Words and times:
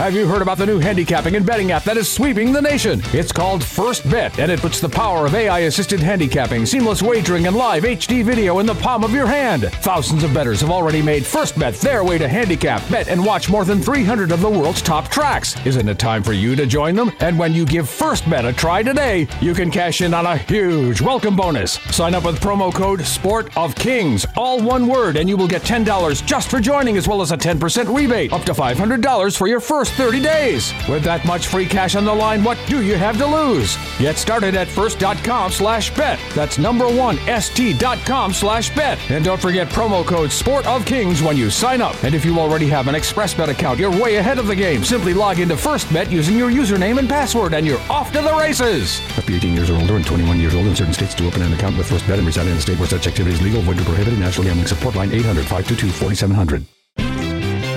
Have 0.00 0.14
you 0.14 0.26
heard 0.26 0.40
about 0.40 0.56
the 0.56 0.64
new 0.64 0.78
handicapping 0.78 1.36
and 1.36 1.44
betting 1.44 1.72
app 1.72 1.84
that 1.84 1.98
is 1.98 2.10
sweeping 2.10 2.54
the 2.54 2.62
nation? 2.62 3.02
It's 3.12 3.32
called 3.32 3.62
First 3.62 4.08
Bet, 4.08 4.38
and 4.38 4.50
it 4.50 4.58
puts 4.58 4.80
the 4.80 4.88
power 4.88 5.26
of 5.26 5.34
AI 5.34 5.58
assisted 5.58 6.00
handicapping, 6.00 6.64
seamless 6.64 7.02
wagering, 7.02 7.46
and 7.46 7.54
live 7.54 7.82
HD 7.82 8.24
video 8.24 8.60
in 8.60 8.66
the 8.66 8.74
palm 8.76 9.04
of 9.04 9.12
your 9.12 9.26
hand. 9.26 9.64
Thousands 9.82 10.24
of 10.24 10.32
bettors 10.32 10.62
have 10.62 10.70
already 10.70 11.02
made 11.02 11.26
First 11.26 11.58
Bet 11.58 11.74
their 11.74 12.02
way 12.02 12.16
to 12.16 12.26
handicap, 12.26 12.80
bet, 12.88 13.08
and 13.08 13.22
watch 13.22 13.50
more 13.50 13.66
than 13.66 13.82
300 13.82 14.32
of 14.32 14.40
the 14.40 14.48
world's 14.48 14.80
top 14.80 15.08
tracks. 15.08 15.54
Isn't 15.66 15.86
it 15.86 15.98
time 15.98 16.22
for 16.22 16.32
you 16.32 16.56
to 16.56 16.64
join 16.64 16.94
them? 16.94 17.12
And 17.20 17.38
when 17.38 17.52
you 17.52 17.66
give 17.66 17.86
First 17.86 18.28
Bet 18.28 18.46
a 18.46 18.54
try 18.54 18.82
today, 18.82 19.28
you 19.42 19.52
can 19.52 19.70
cash 19.70 20.00
in 20.00 20.14
on 20.14 20.24
a 20.24 20.38
huge 20.38 21.02
welcome 21.02 21.36
bonus. 21.36 21.72
Sign 21.94 22.14
up 22.14 22.24
with 22.24 22.40
promo 22.40 22.72
code 22.72 23.02
Sport 23.02 23.54
of 23.54 23.74
Kings, 23.74 24.24
all 24.34 24.62
one 24.62 24.86
word, 24.86 25.18
and 25.18 25.28
you 25.28 25.36
will 25.36 25.46
get 25.46 25.60
$10 25.60 26.24
just 26.24 26.50
for 26.50 26.58
joining, 26.58 26.96
as 26.96 27.06
well 27.06 27.20
as 27.20 27.32
a 27.32 27.36
10% 27.36 27.94
rebate, 27.94 28.32
up 28.32 28.44
to 28.44 28.54
$500 28.54 29.36
for 29.36 29.46
your 29.46 29.60
first 29.60 29.89
30 29.90 30.20
days. 30.20 30.72
With 30.88 31.02
that 31.04 31.24
much 31.24 31.46
free 31.48 31.66
cash 31.66 31.94
on 31.94 32.04
the 32.04 32.14
line, 32.14 32.42
what 32.42 32.58
do 32.66 32.82
you 32.82 32.96
have 32.96 33.18
to 33.18 33.26
lose? 33.26 33.76
Get 33.98 34.16
started 34.16 34.54
at 34.54 34.68
first.com 34.68 35.52
slash 35.52 35.94
bet. 35.94 36.18
That's 36.34 36.58
number 36.58 36.86
one, 36.88 37.16
st.com 37.40 38.32
slash 38.32 38.74
bet. 38.74 38.98
And 39.10 39.24
don't 39.24 39.40
forget 39.40 39.68
promo 39.68 40.04
code 40.04 40.32
Sport 40.32 40.66
of 40.66 40.84
Kings 40.84 41.22
when 41.22 41.36
you 41.36 41.50
sign 41.50 41.80
up. 41.80 42.02
And 42.04 42.14
if 42.14 42.24
you 42.24 42.38
already 42.38 42.66
have 42.68 42.88
an 42.88 42.94
ExpressBet 42.94 43.48
account, 43.48 43.78
you're 43.78 43.90
way 43.90 44.16
ahead 44.16 44.38
of 44.38 44.46
the 44.46 44.56
game. 44.56 44.84
Simply 44.84 45.14
log 45.14 45.38
into 45.38 45.54
FirstBet 45.54 46.10
using 46.10 46.36
your 46.36 46.50
username 46.50 46.98
and 46.98 47.08
password, 47.08 47.54
and 47.54 47.66
you're 47.66 47.80
off 47.90 48.12
to 48.12 48.20
the 48.20 48.34
races. 48.34 49.00
Up 49.18 49.24
to 49.24 49.34
18 49.36 49.54
years 49.54 49.70
or 49.70 49.76
older 49.76 49.96
and 49.96 50.06
21 50.06 50.40
years 50.40 50.54
old 50.54 50.66
in 50.66 50.74
certain 50.74 50.94
states 50.94 51.14
to 51.14 51.26
open 51.26 51.42
an 51.42 51.52
account 51.52 51.76
with 51.76 51.88
FirstBet 51.88 52.18
and 52.18 52.26
reside 52.26 52.46
in 52.46 52.56
a 52.56 52.60
state 52.60 52.78
where 52.78 52.88
such 52.88 53.06
activity 53.06 53.34
is 53.34 53.42
legal, 53.42 53.62
void, 53.62 53.78
or 53.80 53.84
prohibited. 53.84 54.18
National 54.18 54.44
Gambling 54.44 54.66
Support 54.66 54.94
Line 54.94 55.12
800 55.12 55.42
522 55.42 55.90
4700. 55.90 56.79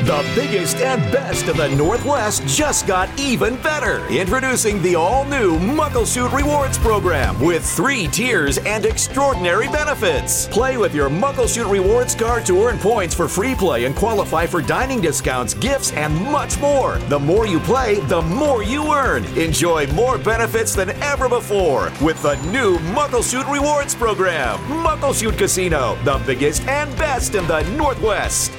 The 0.04 0.34
biggest 0.36 0.78
and 0.82 1.02
best 1.14 1.48
of 1.48 1.56
the 1.56 1.70
Northwest 1.70 2.46
just 2.46 2.86
got 2.86 3.10
even 3.18 3.56
better. 3.62 4.06
Introducing 4.08 4.82
the 4.82 4.96
all 4.96 5.24
new 5.24 5.58
Muckleshoot 5.60 6.34
Rewards 6.34 6.78
program 6.78 7.40
with 7.40 7.66
three 7.66 8.08
tiers 8.08 8.58
and 8.58 8.86
extraordinary 8.86 9.70
benefits. 9.70 10.48
Play 10.50 10.76
with 10.76 10.94
your 10.94 11.10
Muckleshoot 11.10 11.72
Rewards 11.72 12.16
card 12.16 12.46
to 12.48 12.66
earn 12.66 12.80
points 12.80 13.16
for 13.16 13.30
free 13.30 13.56
play 13.56 13.86
and 13.86 13.96
qualify 13.96 14.46
for 14.46 14.62
dining 14.62 15.00
discounts, 15.00 15.54
gifts, 15.54 15.94
and 15.94 16.14
much 16.14 16.60
more. 16.60 16.98
The 17.08 17.20
more 17.20 17.48
you 17.48 17.62
play, 17.62 18.02
the 18.02 18.22
more 18.24 18.62
you 18.62 18.94
earn. 18.94 19.24
Enjoy 19.38 19.88
more 19.94 20.18
benefits 20.18 20.76
than 20.76 20.90
ever 21.02 21.30
before 21.30 21.94
with 22.02 22.22
the 22.22 22.36
new 22.52 22.78
Muckleshoot 22.92 23.50
Rewards 23.50 23.96
program. 23.96 24.60
Muckleshoot 24.84 25.38
Casino, 25.38 25.98
the 26.04 26.22
biggest 26.26 26.68
and 26.68 26.94
best 26.98 27.36
in 27.36 27.48
the 27.48 27.62
Northwest. 27.78 28.52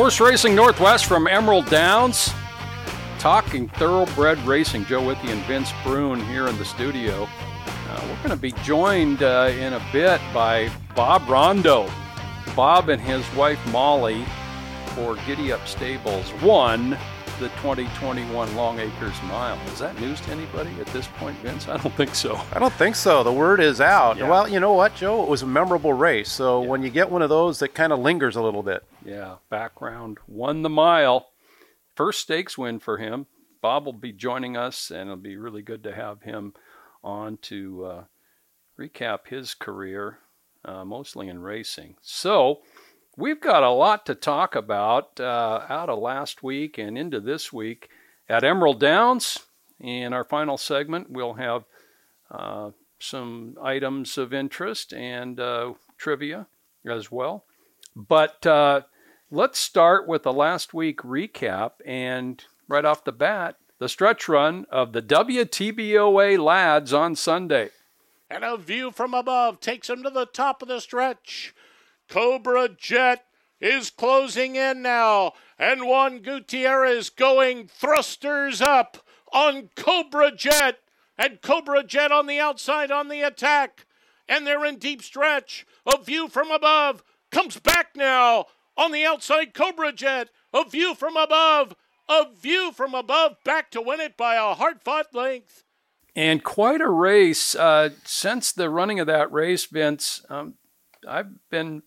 Horse 0.00 0.18
Racing 0.18 0.54
Northwest 0.54 1.04
from 1.04 1.26
Emerald 1.26 1.66
Downs. 1.66 2.32
Talking 3.18 3.68
thoroughbred 3.68 4.38
racing. 4.46 4.86
Joe 4.86 5.06
Withee 5.06 5.30
and 5.30 5.44
Vince 5.44 5.72
Bruun 5.84 6.26
here 6.26 6.48
in 6.48 6.56
the 6.56 6.64
studio. 6.64 7.28
Uh, 7.66 8.00
we're 8.08 8.16
going 8.16 8.30
to 8.30 8.36
be 8.36 8.52
joined 8.62 9.22
uh, 9.22 9.50
in 9.52 9.74
a 9.74 9.86
bit 9.92 10.18
by 10.32 10.70
Bob 10.96 11.28
Rondeau. 11.28 11.86
Bob 12.56 12.88
and 12.88 12.98
his 12.98 13.30
wife 13.34 13.60
Molly 13.70 14.24
for 14.94 15.16
Giddy 15.26 15.52
Up 15.52 15.68
Stables 15.68 16.32
won 16.42 16.96
the 17.40 17.48
2021 17.48 18.48
Longacres 18.54 19.22
Mile. 19.26 19.58
Is 19.68 19.78
that 19.78 19.98
news 19.98 20.20
to 20.20 20.30
anybody 20.30 20.70
at 20.78 20.86
this 20.88 21.06
point, 21.16 21.36
Vince? 21.38 21.66
I 21.68 21.78
don't 21.78 21.94
think 21.94 22.14
so. 22.14 22.38
I 22.52 22.58
don't 22.58 22.72
think 22.74 22.94
so. 22.94 23.22
The 23.22 23.32
word 23.32 23.60
is 23.60 23.80
out. 23.80 24.18
Yeah. 24.18 24.28
Well, 24.28 24.46
you 24.46 24.60
know 24.60 24.74
what, 24.74 24.94
Joe? 24.94 25.22
It 25.22 25.28
was 25.30 25.40
a 25.42 25.46
memorable 25.46 25.94
race. 25.94 26.30
So 26.30 26.62
Yeah. 26.62 26.68
when 26.68 26.82
you 26.82 26.90
get 26.90 27.10
one 27.10 27.22
of 27.22 27.30
those 27.30 27.58
that 27.60 27.74
kind 27.74 27.94
of 27.94 27.98
lingers 27.98 28.36
a 28.36 28.42
little 28.42 28.62
bit. 28.62 28.84
Yeah, 29.04 29.36
background 29.48 30.18
won 30.28 30.60
the 30.60 30.68
mile. 30.68 31.28
First 31.96 32.20
stakes 32.20 32.58
win 32.58 32.78
for 32.78 32.98
him. 32.98 33.26
Bob 33.62 33.86
will 33.86 33.92
be 33.94 34.12
joining 34.12 34.56
us, 34.56 34.90
and 34.90 35.02
it'll 35.08 35.16
be 35.16 35.36
really 35.36 35.62
good 35.62 35.82
to 35.84 35.94
have 35.94 36.22
him 36.22 36.52
on 37.02 37.38
to 37.38 37.84
uh, 37.86 38.04
recap 38.78 39.28
his 39.28 39.54
career, 39.54 40.18
uh, 40.64 40.84
mostly 40.84 41.28
in 41.28 41.40
racing. 41.40 41.96
So, 42.02 42.60
we've 43.20 43.40
got 43.40 43.62
a 43.62 43.70
lot 43.70 44.06
to 44.06 44.14
talk 44.14 44.56
about 44.56 45.20
uh, 45.20 45.64
out 45.68 45.90
of 45.90 45.98
last 45.98 46.42
week 46.42 46.78
and 46.78 46.96
into 46.96 47.20
this 47.20 47.52
week 47.52 47.90
at 48.28 48.42
Emerald 48.42 48.80
Downs. 48.80 49.40
In 49.78 50.12
our 50.12 50.24
final 50.24 50.56
segment, 50.56 51.10
we'll 51.10 51.34
have 51.34 51.64
uh, 52.30 52.70
some 52.98 53.56
items 53.62 54.18
of 54.18 54.32
interest 54.32 54.92
and 54.92 55.38
uh, 55.38 55.74
trivia 55.98 56.46
as 56.86 57.10
well. 57.10 57.44
But 57.94 58.46
uh, 58.46 58.82
let's 59.30 59.58
start 59.58 60.08
with 60.08 60.22
the 60.22 60.32
last 60.32 60.72
week 60.74 61.00
recap. 61.00 61.72
And 61.84 62.42
right 62.68 62.84
off 62.84 63.04
the 63.04 63.12
bat, 63.12 63.56
the 63.78 63.88
stretch 63.88 64.28
run 64.28 64.66
of 64.70 64.92
the 64.92 65.02
WTBOA 65.02 66.38
lads 66.38 66.92
on 66.92 67.16
Sunday. 67.16 67.70
and 68.30 68.44
a 68.44 68.56
view 68.56 68.90
from 68.90 69.12
above 69.12 69.60
takes 69.60 69.90
him 69.90 70.02
to 70.02 70.10
the 70.10 70.26
top 70.26 70.62
of 70.62 70.68
the 70.68 70.80
stretch. 70.80 71.54
Cobra 72.10 72.68
Jet 72.68 73.24
is 73.60 73.88
closing 73.88 74.56
in 74.56 74.82
now, 74.82 75.32
and 75.58 75.86
Juan 75.86 76.18
Gutierrez 76.18 77.08
going 77.08 77.68
thrusters 77.68 78.60
up 78.60 78.98
on 79.32 79.70
Cobra 79.76 80.32
Jet, 80.34 80.80
and 81.16 81.40
Cobra 81.40 81.84
Jet 81.84 82.10
on 82.10 82.26
the 82.26 82.40
outside 82.40 82.90
on 82.90 83.08
the 83.08 83.22
attack, 83.22 83.86
and 84.28 84.44
they're 84.44 84.64
in 84.64 84.78
deep 84.78 85.02
stretch. 85.02 85.64
A 85.86 86.02
view 86.02 86.28
from 86.28 86.50
above 86.50 87.04
comes 87.30 87.60
back 87.60 87.90
now 87.94 88.46
on 88.76 88.90
the 88.90 89.04
outside. 89.04 89.54
Cobra 89.54 89.92
Jet, 89.92 90.30
a 90.52 90.68
view 90.68 90.96
from 90.96 91.16
above, 91.16 91.76
a 92.08 92.26
view 92.34 92.72
from 92.72 92.92
above, 92.92 93.36
back 93.44 93.70
to 93.70 93.80
win 93.80 94.00
it 94.00 94.16
by 94.16 94.34
a 94.34 94.54
hard 94.54 94.82
fought 94.82 95.14
length. 95.14 95.62
And 96.16 96.42
quite 96.42 96.80
a 96.80 96.88
race. 96.88 97.54
Uh, 97.54 97.90
since 98.04 98.50
the 98.50 98.68
running 98.68 98.98
of 98.98 99.06
that 99.06 99.30
race, 99.30 99.64
Vince, 99.66 100.26
um, 100.28 100.54
I've 101.08 101.48
been 101.50 101.82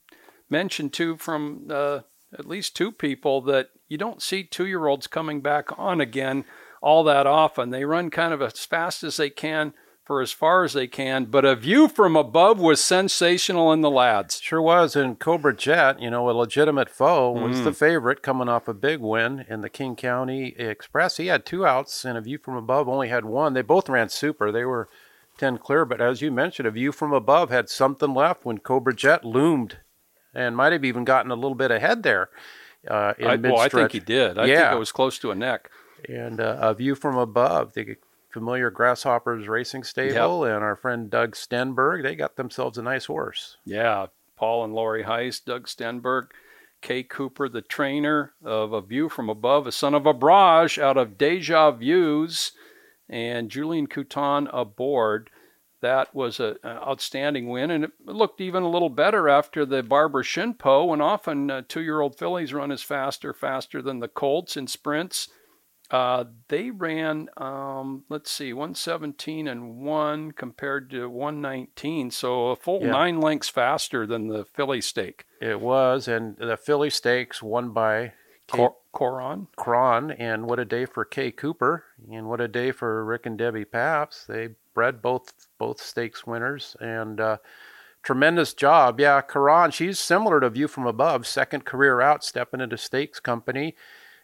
mentioned 0.53 0.93
to 0.93 1.17
from 1.17 1.67
uh, 1.69 1.99
at 2.37 2.47
least 2.47 2.75
two 2.75 2.91
people 2.91 3.41
that 3.41 3.69
you 3.89 3.97
don't 3.97 4.21
see 4.21 4.43
two 4.43 4.65
year 4.67 4.85
olds 4.87 5.07
coming 5.07 5.41
back 5.41 5.67
on 5.77 5.99
again 5.99 6.45
all 6.81 7.03
that 7.05 7.25
often. 7.27 7.69
They 7.71 7.85
run 7.85 8.09
kind 8.09 8.33
of 8.33 8.41
as 8.41 8.65
fast 8.65 9.03
as 9.03 9.17
they 9.17 9.29
can 9.29 9.73
for 10.05 10.21
as 10.21 10.33
far 10.33 10.65
as 10.65 10.73
they 10.73 10.85
can, 10.85 11.23
but 11.25 11.45
a 11.45 11.55
view 11.55 11.87
from 11.87 12.17
above 12.17 12.59
was 12.59 12.83
sensational 12.83 13.71
in 13.71 13.79
the 13.79 13.89
lads. 13.89 14.41
Sure 14.41 14.61
was. 14.61 14.97
And 14.97 15.17
Cobra 15.17 15.55
Jet, 15.55 16.01
you 16.01 16.09
know, 16.09 16.29
a 16.29 16.31
legitimate 16.31 16.89
foe, 16.89 17.31
was 17.31 17.61
Mm. 17.61 17.63
the 17.63 17.71
favorite 17.71 18.21
coming 18.21 18.49
off 18.49 18.67
a 18.67 18.73
big 18.73 18.99
win 18.99 19.45
in 19.47 19.61
the 19.61 19.69
King 19.69 19.95
County 19.95 20.55
Express. 20.57 21.15
He 21.15 21.27
had 21.27 21.45
two 21.45 21.65
outs, 21.65 22.03
and 22.03 22.17
a 22.17 22.21
view 22.21 22.37
from 22.37 22.57
above 22.57 22.89
only 22.89 23.07
had 23.07 23.23
one. 23.23 23.53
They 23.53 23.61
both 23.61 23.87
ran 23.87 24.09
super. 24.09 24.51
They 24.51 24.65
were 24.65 24.89
10 25.37 25.57
clear, 25.57 25.85
but 25.85 26.01
as 26.01 26.21
you 26.21 26.31
mentioned, 26.31 26.67
a 26.67 26.71
view 26.71 26.91
from 26.91 27.13
above 27.13 27.49
had 27.49 27.69
something 27.69 28.13
left 28.13 28.43
when 28.43 28.57
Cobra 28.57 28.93
Jet 28.93 29.23
loomed 29.23 29.77
and 30.33 30.55
might 30.55 30.73
have 30.73 30.85
even 30.85 31.03
gotten 31.03 31.31
a 31.31 31.35
little 31.35 31.55
bit 31.55 31.71
ahead 31.71 32.03
there. 32.03 32.29
Uh, 32.87 33.13
in 33.17 33.27
I, 33.27 33.35
well, 33.35 33.59
I 33.59 33.69
think 33.69 33.91
he 33.91 33.99
did. 33.99 34.37
I 34.37 34.45
yeah. 34.45 34.61
think 34.63 34.75
it 34.75 34.79
was 34.79 34.91
close 34.91 35.17
to 35.19 35.31
a 35.31 35.35
neck. 35.35 35.69
and 36.09 36.39
uh, 36.39 36.57
a 36.59 36.73
view 36.73 36.95
from 36.95 37.17
above. 37.17 37.73
The 37.73 37.95
familiar 38.29 38.71
Grasshoppers 38.71 39.47
Racing 39.47 39.83
Stable 39.83 40.43
and 40.43 40.63
our 40.63 40.75
friend 40.75 41.09
Doug 41.09 41.35
Stenberg, 41.35 42.03
they 42.03 42.15
got 42.15 42.35
themselves 42.35 42.77
a 42.77 42.81
nice 42.81 43.05
horse. 43.05 43.57
Yeah, 43.63 44.07
Paul 44.35 44.65
and 44.65 44.73
Lori 44.73 45.03
Heist, 45.03 45.45
Doug 45.45 45.67
Stenberg, 45.67 46.27
Kay 46.81 47.03
Cooper, 47.03 47.47
the 47.47 47.61
trainer 47.61 48.33
of 48.43 48.73
A 48.73 48.81
View 48.81 49.07
from 49.07 49.29
Above, 49.29 49.67
a 49.67 49.71
son 49.71 49.93
of 49.93 50.05
a 50.05 50.13
barrage 50.13 50.77
out 50.77 50.97
of 50.97 51.17
Deja 51.17 51.71
Views, 51.71 52.51
and 53.07 53.49
Julien 53.49 53.87
Couton 53.87 54.49
aboard. 54.51 55.29
That 55.83 56.15
was 56.15 56.39
a, 56.39 56.55
an 56.63 56.77
outstanding 56.77 57.49
win, 57.49 57.69
and 57.69 57.83
it 57.83 57.91
looked 58.05 58.39
even 58.39 58.63
a 58.63 58.69
little 58.69 58.89
better 58.89 59.27
after 59.27 59.65
the 59.65 59.83
Barbara 59.83 60.23
Shinpoch. 60.23 60.93
And 60.93 61.01
often 61.01 61.51
uh, 61.51 61.61
two-year-old 61.67 62.17
fillies 62.17 62.53
run 62.53 62.71
as 62.71 62.81
faster, 62.81 63.33
faster 63.33 63.81
than 63.81 63.99
the 63.99 64.07
colts 64.07 64.55
in 64.55 64.67
sprints. 64.67 65.27
Uh, 65.91 66.23
they 66.47 66.71
ran, 66.71 67.27
um, 67.35 68.05
let's 68.09 68.31
see, 68.31 68.53
117 68.53 69.47
and 69.47 69.77
1 69.83 70.31
compared 70.31 70.89
to 70.91 71.07
119. 71.09 72.09
So 72.11 72.47
a 72.47 72.55
full 72.55 72.81
Yeah. 72.81 72.91
nine 72.91 73.19
lengths 73.19 73.49
faster 73.49 74.07
than 74.07 74.27
the 74.29 74.45
filly 74.45 74.79
stake. 74.81 75.25
It 75.41 75.59
was, 75.59 76.07
and 76.07 76.37
the 76.37 76.55
Filly 76.57 76.89
Stakes 76.89 77.43
won 77.43 77.71
by 77.73 78.13
Cor- 78.49 78.77
Coron. 78.93 79.47
Cron, 79.57 80.11
and 80.11 80.47
what 80.47 80.59
a 80.59 80.65
day 80.65 80.85
for 80.85 81.03
Kay 81.03 81.31
Cooper, 81.31 81.83
and 82.09 82.27
what 82.29 82.39
a 82.41 82.47
day 82.47 82.71
for 82.71 83.03
Rick 83.03 83.25
and 83.25 83.37
Debbie 83.37 83.65
Pabst. 83.65 84.27
They 84.29 84.55
bred 84.73 85.01
both 85.01 85.33
both 85.57 85.81
stakes 85.81 86.25
winners, 86.25 86.75
and 86.79 87.19
uh, 87.19 87.37
tremendous 88.03 88.53
job. 88.53 88.99
Yeah, 88.99 89.21
Karan, 89.21 89.71
she's 89.71 89.99
similar 89.99 90.39
to 90.39 90.49
View 90.49 90.67
from 90.67 90.85
Above, 90.85 91.25
second 91.25 91.65
career 91.65 92.01
out, 92.01 92.23
stepping 92.23 92.61
into 92.61 92.77
stakes 92.77 93.19
company. 93.19 93.75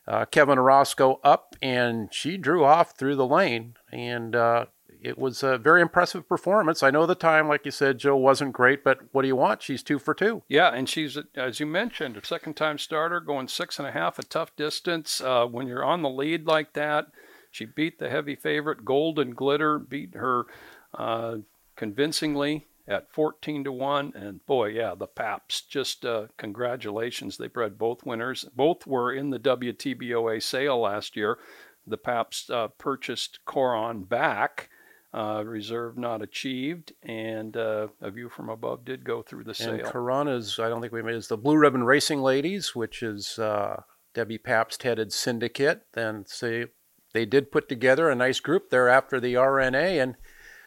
Uh, 0.08 0.26
Kevin 0.26 0.58
Orozco 0.58 1.20
up, 1.24 1.56
and 1.62 2.12
she 2.12 2.36
drew 2.36 2.66
off 2.66 2.98
through 2.98 3.16
the 3.16 3.28
lane, 3.28 3.76
and 3.92 4.36
uh, 4.36 4.66
it 5.02 5.18
was 5.18 5.44
a 5.44 5.58
very 5.58 5.82
impressive 5.82 6.28
performance. 6.28 6.82
I 6.84 6.90
know 6.90 7.06
the 7.06 7.16
time, 7.16 7.48
like 7.48 7.64
you 7.64 7.72
said, 7.72 8.00
Joe, 8.00 8.18
wasn't 8.18 8.54
great, 8.54 8.84
but 8.84 9.00
what 9.12 9.22
do 9.22 9.28
you 9.28 9.36
want? 9.36 9.62
She's 9.62 9.84
two 9.84 10.00
for 10.00 10.14
two. 10.14 10.44
Yeah, 10.50 10.70
and 10.70 10.90
she's, 10.90 11.18
as 11.36 11.60
you 11.60 11.66
mentioned, 11.66 12.18
a 12.18 12.26
second 12.26 12.56
time 12.56 12.78
starter, 12.78 13.20
going 13.20 13.48
six 13.48 13.80
and 13.80 13.88
a 13.88 13.92
half, 13.92 14.20
a 14.20 14.24
tough 14.24 14.56
distance. 14.56 15.22
Uh, 15.22 15.46
when 15.46 15.68
you're 15.68 15.86
on 15.86 16.02
the 16.02 16.10
lead 16.10 16.48
like 16.48 16.74
that, 16.74 17.08
she 17.52 17.66
beat 17.66 18.00
the 18.00 18.10
heavy 18.10 18.36
favorite, 18.36 18.86
Golden 18.86 19.32
Glitter, 19.32 19.80
beat 19.80 20.16
her 20.16 20.46
uh, 20.94 21.38
convincingly 21.76 22.68
at 22.88 23.12
14 23.12 23.66
to 23.66 23.72
1 23.72 24.14
and 24.16 24.44
boy 24.48 24.66
yeah 24.66 24.96
the 24.96 25.06
paps 25.06 25.62
just 25.62 26.06
uh, 26.06 26.26
congratulations. 26.38 27.38
They 27.38 27.48
bred 27.48 27.78
both 27.78 28.04
winners. 28.04 28.46
Both 28.56 28.88
were 28.88 29.14
in 29.14 29.30
the 29.30 29.40
wtboa 29.40 30.42
sale 30.42 30.80
last 30.82 31.16
year. 31.16 31.38
The 31.86 31.98
paps 31.98 32.50
uh, 32.50 32.70
purchased 32.80 33.40
coron 33.46 34.04
back 34.04 34.70
uh, 35.14 35.44
reserve 35.46 35.98
not 35.98 36.22
achieved, 36.22 36.94
and 37.02 37.58
uh, 37.58 37.88
a 38.02 38.12
view 38.12 38.30
from 38.30 38.50
above 38.50 38.86
did 38.86 39.04
go 39.04 39.24
through 39.24 39.44
the 39.44 39.56
sale. 39.56 39.74
And 39.74 39.84
Corana's, 39.84 40.60
I 40.60 40.70
don't 40.70 40.82
think 40.82 40.94
we 40.94 41.02
made, 41.02 41.16
is 41.16 41.28
the 41.28 41.38
Blue 41.38 41.58
Ribbon 41.58 41.84
Racing 41.84 42.22
Ladies, 42.22 42.76
which 42.76 43.02
is 43.02 43.40
uh, 43.40 43.82
Debbie 44.14 44.38
Pabst 44.38 44.84
headed 44.84 45.12
syndicate. 45.12 45.88
And 45.96 46.28
say 46.28 46.68
they 47.14 47.26
did 47.26 47.52
put 47.52 47.68
together 47.68 48.10
a 48.10 48.16
nice 48.16 48.40
group 48.40 48.70
there 48.70 48.90
after 48.90 49.20
the 49.20 49.34
RNA, 49.34 50.02
and 50.02 50.16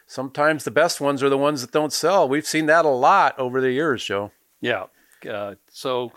sometimes 0.05 0.63
the 0.63 0.71
best 0.71 0.99
ones 0.99 1.23
are 1.23 1.29
the 1.29 1.37
ones 1.37 1.61
that 1.61 1.71
don't 1.71 1.93
sell. 1.93 2.27
We've 2.27 2.47
seen 2.47 2.65
that 2.67 2.85
a 2.85 2.89
lot 2.89 3.37
over 3.39 3.61
the 3.61 3.71
years, 3.71 4.03
Joe. 4.03 4.31
Yeah. 4.61 4.85
Uh, 5.29 5.55
so 5.69 6.11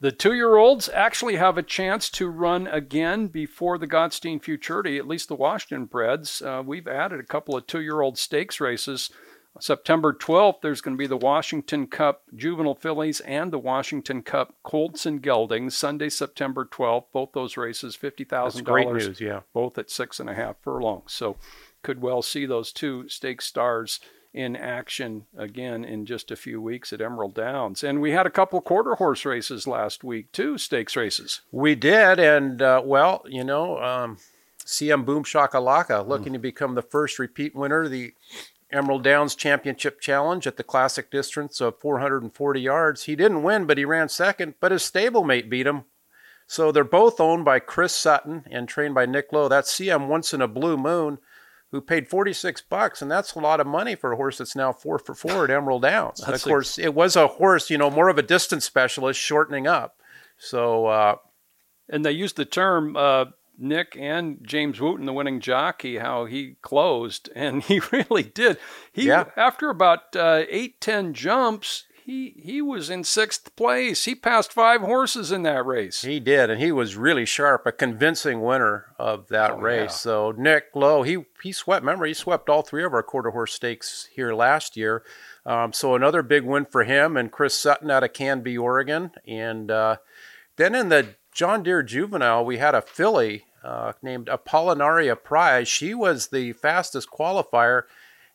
the 0.00 0.10
two 0.10 0.32
year 0.32 0.56
olds 0.56 0.88
actually 0.88 1.36
have 1.36 1.58
a 1.58 1.62
chance 1.62 2.08
to 2.10 2.28
run 2.28 2.66
again 2.66 3.28
before 3.28 3.76
the 3.76 3.86
Gottstein 3.86 4.42
Futurity, 4.42 4.96
at 4.96 5.06
least 5.06 5.28
the 5.28 5.34
Washington 5.34 5.84
breds. 5.84 6.40
Uh, 6.40 6.62
we've 6.64 6.88
added 6.88 7.20
a 7.20 7.24
couple 7.24 7.54
of 7.56 7.66
two 7.66 7.82
year 7.82 8.00
old 8.00 8.18
stakes 8.18 8.60
races. 8.60 9.10
September 9.58 10.12
12th, 10.12 10.60
there's 10.62 10.80
going 10.80 10.96
to 10.96 10.98
be 10.98 11.06
the 11.06 11.16
Washington 11.16 11.86
Cup 11.86 12.22
Juvenile 12.34 12.74
Fillies 12.74 13.20
and 13.20 13.52
the 13.52 13.58
Washington 13.58 14.22
Cup 14.22 14.54
Colts 14.62 15.04
and 15.04 15.22
Geldings. 15.22 15.74
Sunday, 15.74 16.08
September 16.08 16.64
12th, 16.64 17.06
both 17.12 17.32
those 17.32 17.56
races, 17.56 17.96
$50,000. 17.96 18.64
Great 18.64 18.92
news, 18.92 19.20
yeah. 19.20 19.40
Both 19.52 19.76
at 19.76 19.90
six 19.90 20.20
and 20.20 20.30
a 20.30 20.34
half 20.34 20.56
furlongs. 20.62 21.12
So 21.12 21.36
could 21.82 22.00
well 22.00 22.22
see 22.22 22.46
those 22.46 22.72
two 22.72 23.08
stake 23.08 23.42
stars 23.42 24.00
in 24.32 24.54
action 24.54 25.26
again 25.36 25.84
in 25.84 26.06
just 26.06 26.30
a 26.30 26.36
few 26.36 26.60
weeks 26.60 26.92
at 26.92 27.00
Emerald 27.00 27.34
Downs. 27.34 27.82
And 27.82 28.00
we 28.00 28.12
had 28.12 28.26
a 28.26 28.30
couple 28.30 28.60
quarter 28.60 28.94
horse 28.94 29.24
races 29.24 29.66
last 29.66 30.04
week, 30.04 30.30
too, 30.30 30.56
stakes 30.58 30.94
races. 30.94 31.40
We 31.50 31.74
did. 31.74 32.20
And, 32.20 32.62
uh, 32.62 32.82
well, 32.84 33.24
you 33.26 33.42
know, 33.42 33.82
um, 33.82 34.18
CM 34.64 35.04
Boom 35.04 35.24
Shakalaka 35.24 36.06
looking 36.06 36.30
mm. 36.30 36.34
to 36.34 36.38
become 36.38 36.76
the 36.76 36.82
first 36.82 37.18
repeat 37.18 37.56
winner 37.56 37.82
of 37.82 37.90
the 37.90 38.14
Emerald 38.72 39.04
Downs 39.04 39.34
Championship 39.34 40.00
Challenge 40.00 40.46
at 40.46 40.56
the 40.56 40.64
classic 40.64 41.10
distance 41.10 41.60
of 41.60 41.78
440 41.78 42.60
yards. 42.60 43.04
He 43.04 43.16
didn't 43.16 43.42
win, 43.42 43.66
but 43.66 43.78
he 43.78 43.84
ran 43.84 44.08
second, 44.08 44.54
but 44.60 44.72
his 44.72 44.82
stablemate 44.82 45.50
beat 45.50 45.66
him. 45.66 45.84
So 46.46 46.72
they're 46.72 46.84
both 46.84 47.20
owned 47.20 47.44
by 47.44 47.60
Chris 47.60 47.94
Sutton 47.94 48.44
and 48.50 48.68
trained 48.68 48.94
by 48.94 49.06
Nick 49.06 49.32
Lowe. 49.32 49.48
That's 49.48 49.72
CM 49.72 50.08
Once 50.08 50.34
in 50.34 50.40
a 50.40 50.48
Blue 50.48 50.76
Moon 50.76 51.18
who 51.70 51.80
paid 51.80 52.08
46 52.08 52.62
bucks 52.62 53.00
and 53.00 53.10
that's 53.10 53.34
a 53.34 53.38
lot 53.38 53.60
of 53.60 53.66
money 53.66 53.94
for 53.94 54.12
a 54.12 54.16
horse 54.16 54.38
that's 54.38 54.56
now 54.56 54.72
four 54.72 54.98
for 54.98 55.14
four 55.14 55.44
at 55.44 55.50
emerald 55.50 55.82
downs 55.82 56.20
of 56.20 56.42
course 56.42 56.78
it 56.78 56.94
was 56.94 57.16
a 57.16 57.26
horse 57.28 57.70
you 57.70 57.78
know 57.78 57.90
more 57.90 58.08
of 58.08 58.18
a 58.18 58.22
distance 58.22 58.64
specialist 58.64 59.20
shortening 59.20 59.66
up 59.66 59.96
so 60.36 60.86
uh, 60.86 61.16
and 61.88 62.04
they 62.04 62.12
used 62.12 62.36
the 62.36 62.44
term 62.44 62.96
uh, 62.96 63.26
nick 63.60 63.96
and 63.98 64.38
james 64.42 64.80
wooten 64.80 65.06
the 65.06 65.12
winning 65.12 65.40
jockey 65.40 65.98
how 65.98 66.24
he 66.24 66.56
closed 66.62 67.28
and 67.36 67.62
he 67.64 67.80
really 67.92 68.22
did 68.22 68.58
he 68.92 69.06
yeah. 69.06 69.24
after 69.36 69.70
about 69.70 70.16
uh, 70.16 70.42
eight 70.48 70.80
ten 70.80 71.14
jumps 71.14 71.84
he 72.10 72.34
he 72.42 72.60
was 72.60 72.90
in 72.90 73.04
sixth 73.04 73.54
place. 73.56 74.04
He 74.04 74.14
passed 74.14 74.52
five 74.52 74.80
horses 74.80 75.30
in 75.30 75.42
that 75.44 75.64
race. 75.64 76.02
He 76.02 76.18
did, 76.18 76.50
and 76.50 76.60
he 76.60 76.72
was 76.72 76.96
really 76.96 77.24
sharp, 77.24 77.66
a 77.66 77.72
convincing 77.72 78.42
winner 78.42 78.86
of 78.98 79.28
that 79.28 79.52
oh, 79.52 79.58
race. 79.58 79.90
Yeah. 79.90 79.96
So 79.96 80.34
Nick 80.36 80.64
Lowe, 80.74 81.02
he 81.02 81.24
he 81.42 81.52
swept. 81.52 81.82
Remember, 81.82 82.06
he 82.06 82.14
swept 82.14 82.48
all 82.48 82.62
three 82.62 82.84
of 82.84 82.94
our 82.94 83.02
quarter 83.02 83.30
horse 83.30 83.52
stakes 83.52 84.08
here 84.12 84.34
last 84.34 84.76
year. 84.76 85.04
Um, 85.46 85.72
so 85.72 85.94
another 85.94 86.22
big 86.22 86.44
win 86.44 86.64
for 86.64 86.84
him 86.84 87.16
and 87.16 87.32
Chris 87.32 87.54
Sutton 87.54 87.90
out 87.90 88.04
of 88.04 88.12
Canby, 88.12 88.58
Oregon, 88.58 89.12
and 89.26 89.70
uh, 89.70 89.96
then 90.56 90.74
in 90.74 90.88
the 90.88 91.14
John 91.32 91.62
Deere 91.62 91.82
Juvenile, 91.82 92.44
we 92.44 92.58
had 92.58 92.74
a 92.74 92.82
filly 92.82 93.44
uh, 93.62 93.92
named 94.02 94.26
Apollinaria 94.26 95.22
Prize. 95.22 95.68
She 95.68 95.94
was 95.94 96.28
the 96.28 96.52
fastest 96.52 97.10
qualifier 97.10 97.82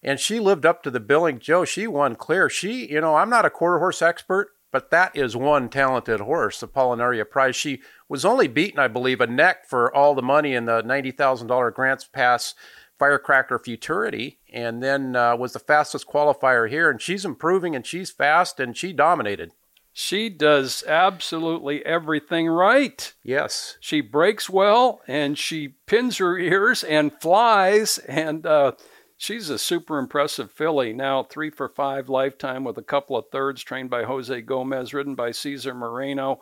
and 0.06 0.20
she 0.20 0.40
lived 0.40 0.68
up 0.68 0.84
to 0.84 0.92
the 0.92 1.00
billing. 1.00 1.40
Joe, 1.40 1.66
she 1.66 1.88
won 1.88 2.16
clear. 2.16 2.48
She, 2.48 2.92
you 2.92 3.02
know, 3.02 3.16
I'm 3.16 3.30
not 3.30 3.44
a 3.44 3.50
quarter 3.50 3.80
horse 3.80 4.04
expert, 4.04 4.52
but 4.72 4.92
that 4.92 5.18
is 5.18 5.36
one 5.36 5.68
talented 5.68 6.20
horse, 6.20 6.62
Apollinaria 6.62 7.28
Prize. 7.28 7.56
She 7.56 7.82
was 8.08 8.24
only 8.24 8.48
beaten, 8.48 8.80
I 8.80 8.88
believe, 8.88 9.20
a 9.20 9.26
neck 9.26 9.68
for 9.68 9.94
all 9.94 10.14
the 10.14 10.22
money 10.22 10.54
in 10.54 10.66
the 10.66 10.84
$90,000 10.84 11.74
Grants 11.74 12.06
Pass 12.06 12.54
Firecracker 13.00 13.58
Futurity, 13.58 14.40
and 14.54 14.84
then 14.84 15.16
uh, 15.16 15.36
was 15.36 15.54
the 15.54 15.60
fastest 15.60 16.08
qualifier 16.08 16.70
here. 16.70 16.90
And 16.90 17.02
she's 17.02 17.26
improving, 17.26 17.76
and 17.76 17.86
she's 17.86 18.12
fast, 18.12 18.60
and 18.60 18.78
she 18.78 18.94
dominated. 18.94 19.54
She 19.98 20.28
does 20.28 20.84
absolutely 20.86 21.86
everything 21.86 22.48
right. 22.48 23.14
Yes. 23.24 23.78
She 23.80 24.02
breaks 24.02 24.50
well, 24.50 25.02
and 25.08 25.38
she 25.38 25.70
pins 25.86 26.18
her 26.18 26.38
ears 26.38 26.84
and 26.84 27.14
flies, 27.22 27.98
and 28.00 28.46
uh, 28.46 28.74
She's 29.18 29.50
a 29.50 29.58
super 29.58 29.98
impressive 29.98 30.52
filly. 30.52 30.92
Now 30.92 31.24
three 31.24 31.50
for 31.50 31.70
five 31.70 32.10
lifetime 32.10 32.64
with 32.64 32.78
a 32.78 32.84
couple 32.84 33.16
of 33.16 33.30
thirds, 33.32 33.64
trained 33.64 33.90
by 33.90 34.04
Jose 34.04 34.42
Gomez, 34.42 34.94
ridden 34.94 35.16
by 35.16 35.32
Cesar 35.32 35.74
Moreno. 35.74 36.42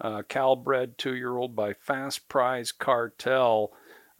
Uh, 0.00 0.22
Calbred 0.28 0.98
two 0.98 1.14
year 1.14 1.36
old 1.36 1.56
by 1.56 1.72
Fast 1.72 2.28
Prize 2.28 2.72
Cartel. 2.72 3.72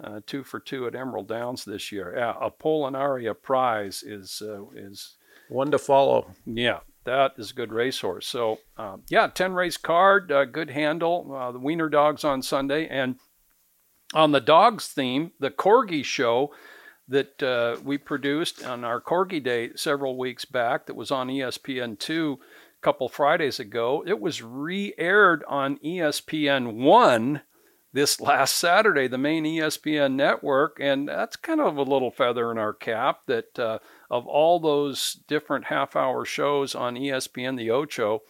Uh, 0.03 0.21
two 0.27 0.43
for 0.43 0.59
two 0.59 0.87
at 0.87 0.95
Emerald 0.95 1.29
Downs 1.29 1.65
this 1.65 1.93
year. 1.93 2.15
Yeah, 2.17 2.33
Apollinaria 2.41 3.35
Prize 3.41 4.03
is 4.03 4.43
uh, 4.43 4.65
is 4.75 5.17
one 5.51 5.71
to 5.71 5.79
follow. 5.79 6.33
Yeah, 6.47 6.81
that 7.05 7.33
is 7.39 7.51
a 7.51 7.55
good 7.55 7.73
racehorse. 7.73 8.27
So 8.27 8.59
uh, 8.77 8.99
yeah, 9.09 9.29
ten 9.29 9.53
race 9.53 9.77
card, 9.77 10.31
uh, 10.31 10.45
good 10.45 10.71
handle. 10.71 11.35
Uh, 11.35 11.53
the 11.53 11.59
Wiener 11.59 11.89
Dogs 11.89 12.25
on 12.25 12.43
Sunday, 12.43 12.87
and 12.89 13.17
on 14.15 14.33
the 14.33 14.41
dogs 14.41 14.89
theme, 14.89 15.33
the 15.39 15.51
Corgi 15.51 16.05
Show 16.05 16.53
that 17.09 17.43
uh, 17.43 17.77
we 17.85 17.99
produced 17.99 18.65
on 18.65 18.85
our 18.85 19.01
Corgi 19.01 19.43
Day 19.43 19.71
several 19.75 20.17
weeks 20.17 20.45
back 20.45 20.87
that 20.87 20.95
was 20.95 21.11
on 21.11 21.29
ESPN2 21.29 22.35
a 22.35 22.37
couple 22.83 23.09
Fridays 23.09 23.59
ago. 23.59 24.05
It 24.07 24.21
was 24.21 24.43
re 24.43 24.95
aired 24.97 25.43
on 25.49 25.79
ESPN1 25.79 27.43
this 27.93 28.21
last 28.21 28.57
Saturday, 28.57 29.09
the 29.09 29.19
main 29.19 29.45
ESPN 29.45 30.15
network. 30.15 30.79
And 30.81 31.09
that's 31.09 31.37
kind 31.37 31.61
of 31.61 31.77
a 31.77 31.83
little 31.83 32.11
feather 32.11 32.51
in 32.53 32.59
our 32.59 32.73
cap 32.73 33.23
that 33.27 33.59
uh, 33.59 33.79
of 34.11 34.27
all 34.27 34.59
those 34.59 35.21
different 35.29 35.67
half 35.67 35.95
hour 35.95 36.25
shows 36.25 36.75
on 36.75 36.97
ESPN, 36.97 37.57
the 37.57 37.71
Ocho, 37.71 38.23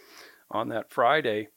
on 0.51 0.69
that 0.69 0.91
Friday, 0.91 1.49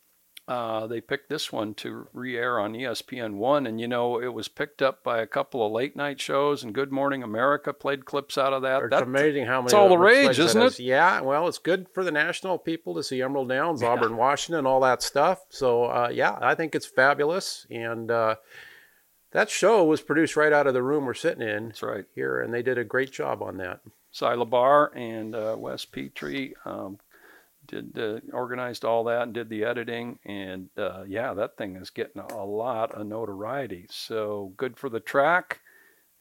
uh, 0.45 0.87
they 0.87 0.99
picked 0.99 1.29
this 1.29 1.53
one 1.53 1.73
to 1.73 2.07
re-air 2.11 2.59
on 2.59 2.73
ESPN1, 2.73 3.67
and 3.67 3.79
you 3.79 3.87
know 3.87 4.21
it 4.21 4.33
was 4.33 4.49
picked 4.49 4.81
up 4.81 5.01
by 5.01 5.21
a 5.21 5.27
couple 5.27 5.65
of 5.65 5.71
late 5.71 5.95
night 5.95 6.19
shows, 6.19 6.63
and 6.63 6.73
Good 6.73 6.91
Morning 6.91 7.23
America 7.23 7.71
played 7.71 8.03
clips 8.05 8.37
out 8.37 8.51
of 8.51 8.61
that. 8.63 8.83
It's 8.83 8.89
That's 8.91 9.03
amazing 9.03 9.45
how 9.45 9.61
many. 9.61 9.67
It's 9.67 9.73
all 9.73 9.87
the 9.87 9.97
rage, 9.97 10.37
isn't 10.37 10.61
it? 10.61 10.65
Is. 10.65 10.79
Yeah, 10.81 11.21
well, 11.21 11.47
it's 11.47 11.59
good 11.59 11.87
for 11.93 12.03
the 12.03 12.11
national 12.11 12.57
people 12.57 12.93
to 12.95 13.03
see 13.03 13.21
Emerald 13.21 13.49
Downs, 13.49 13.81
yeah. 13.81 13.87
Auburn, 13.89 14.17
Washington, 14.17 14.65
all 14.65 14.81
that 14.81 15.01
stuff. 15.01 15.39
So 15.47 15.85
uh, 15.85 16.09
yeah, 16.11 16.37
I 16.41 16.55
think 16.55 16.75
it's 16.75 16.87
fabulous, 16.87 17.65
and 17.71 18.11
uh, 18.11 18.35
that 19.31 19.49
show 19.49 19.85
was 19.85 20.01
produced 20.01 20.35
right 20.35 20.51
out 20.51 20.67
of 20.67 20.73
the 20.73 20.83
room 20.83 21.05
we're 21.05 21.13
sitting 21.13 21.47
in. 21.47 21.67
That's 21.67 21.83
right 21.83 22.05
here, 22.13 22.41
and 22.41 22.53
they 22.53 22.61
did 22.61 22.77
a 22.77 22.83
great 22.83 23.11
job 23.11 23.41
on 23.41 23.57
that. 23.57 23.79
Cy 24.13 24.33
and 24.95 25.35
uh, 25.35 25.55
Wes 25.57 25.85
Petrie 25.85 26.53
um, 26.65 26.99
did 27.65 27.97
uh, 27.97 28.19
organized 28.31 28.85
all 28.85 29.03
that 29.05 29.23
and 29.23 29.33
did 29.33 29.49
the 29.49 29.63
editing 29.63 30.19
and 30.23 30.69
uh, 30.77 31.03
yeah 31.07 31.33
that 31.33 31.57
thing 31.57 31.75
is 31.75 31.89
getting 31.89 32.21
a 32.21 32.45
lot 32.45 32.93
of 32.93 33.07
notoriety. 33.07 33.87
So 33.89 34.53
good 34.55 34.77
for 34.77 34.89
the 34.89 34.99
track 34.99 35.61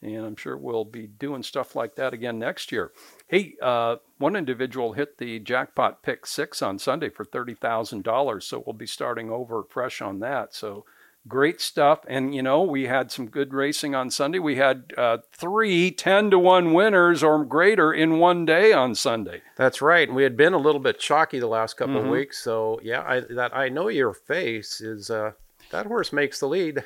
and 0.00 0.24
i'm 0.24 0.36
sure 0.36 0.56
we'll 0.56 0.84
be 0.84 1.06
doing 1.06 1.42
stuff 1.42 1.76
like 1.76 1.94
that 1.96 2.14
again 2.14 2.38
next 2.38 2.72
year. 2.72 2.92
Hey 3.28 3.54
uh, 3.60 3.96
one 4.16 4.36
individual 4.36 4.94
hit 4.94 5.18
the 5.18 5.38
jackpot 5.38 6.02
pick 6.02 6.26
six 6.26 6.62
on 6.62 6.78
sunday 6.78 7.10
for 7.10 7.26
$30000 7.26 8.42
so 8.42 8.62
we'll 8.66 8.72
be 8.72 8.86
starting 8.86 9.30
over 9.30 9.64
fresh 9.68 10.00
on 10.00 10.20
that. 10.20 10.54
So 10.54 10.86
great 11.28 11.60
stuff. 11.60 12.00
And, 12.08 12.34
you 12.34 12.42
know, 12.42 12.62
we 12.62 12.86
had 12.86 13.10
some 13.10 13.26
good 13.26 13.52
racing 13.54 13.94
on 13.94 14.10
Sunday. 14.10 14.38
We 14.38 14.56
had 14.56 14.92
uh, 14.96 15.18
three 15.32 15.90
10 15.90 16.30
to 16.30 16.38
1 16.38 16.72
winners 16.72 17.22
or 17.22 17.44
greater 17.44 17.92
in 17.92 18.18
one 18.18 18.44
day 18.44 18.72
on 18.72 18.94
Sunday. 18.94 19.42
That's 19.56 19.80
right. 19.80 20.08
And 20.08 20.16
we 20.16 20.24
had 20.24 20.36
been 20.36 20.52
a 20.52 20.58
little 20.58 20.80
bit 20.80 20.98
chalky 20.98 21.38
the 21.38 21.46
last 21.46 21.76
couple 21.76 21.96
mm-hmm. 21.96 22.06
of 22.06 22.12
weeks. 22.12 22.42
So, 22.42 22.80
yeah, 22.82 23.02
I, 23.02 23.20
that 23.30 23.56
I 23.56 23.68
know 23.68 23.88
your 23.88 24.12
face 24.12 24.80
is 24.80 25.10
uh, 25.10 25.32
that 25.70 25.86
horse 25.86 26.12
makes 26.12 26.40
the 26.40 26.48
lead. 26.48 26.84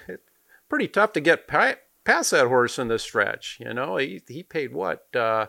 pretty 0.68 0.88
tough 0.88 1.12
to 1.12 1.20
get 1.20 1.46
pa- 1.46 1.76
past 2.04 2.30
that 2.30 2.48
horse 2.48 2.78
in 2.78 2.88
the 2.88 2.98
stretch. 2.98 3.58
You 3.60 3.72
know, 3.72 3.96
he, 3.96 4.22
he 4.28 4.42
paid 4.42 4.72
what? 4.72 5.14
Uh, 5.14 5.46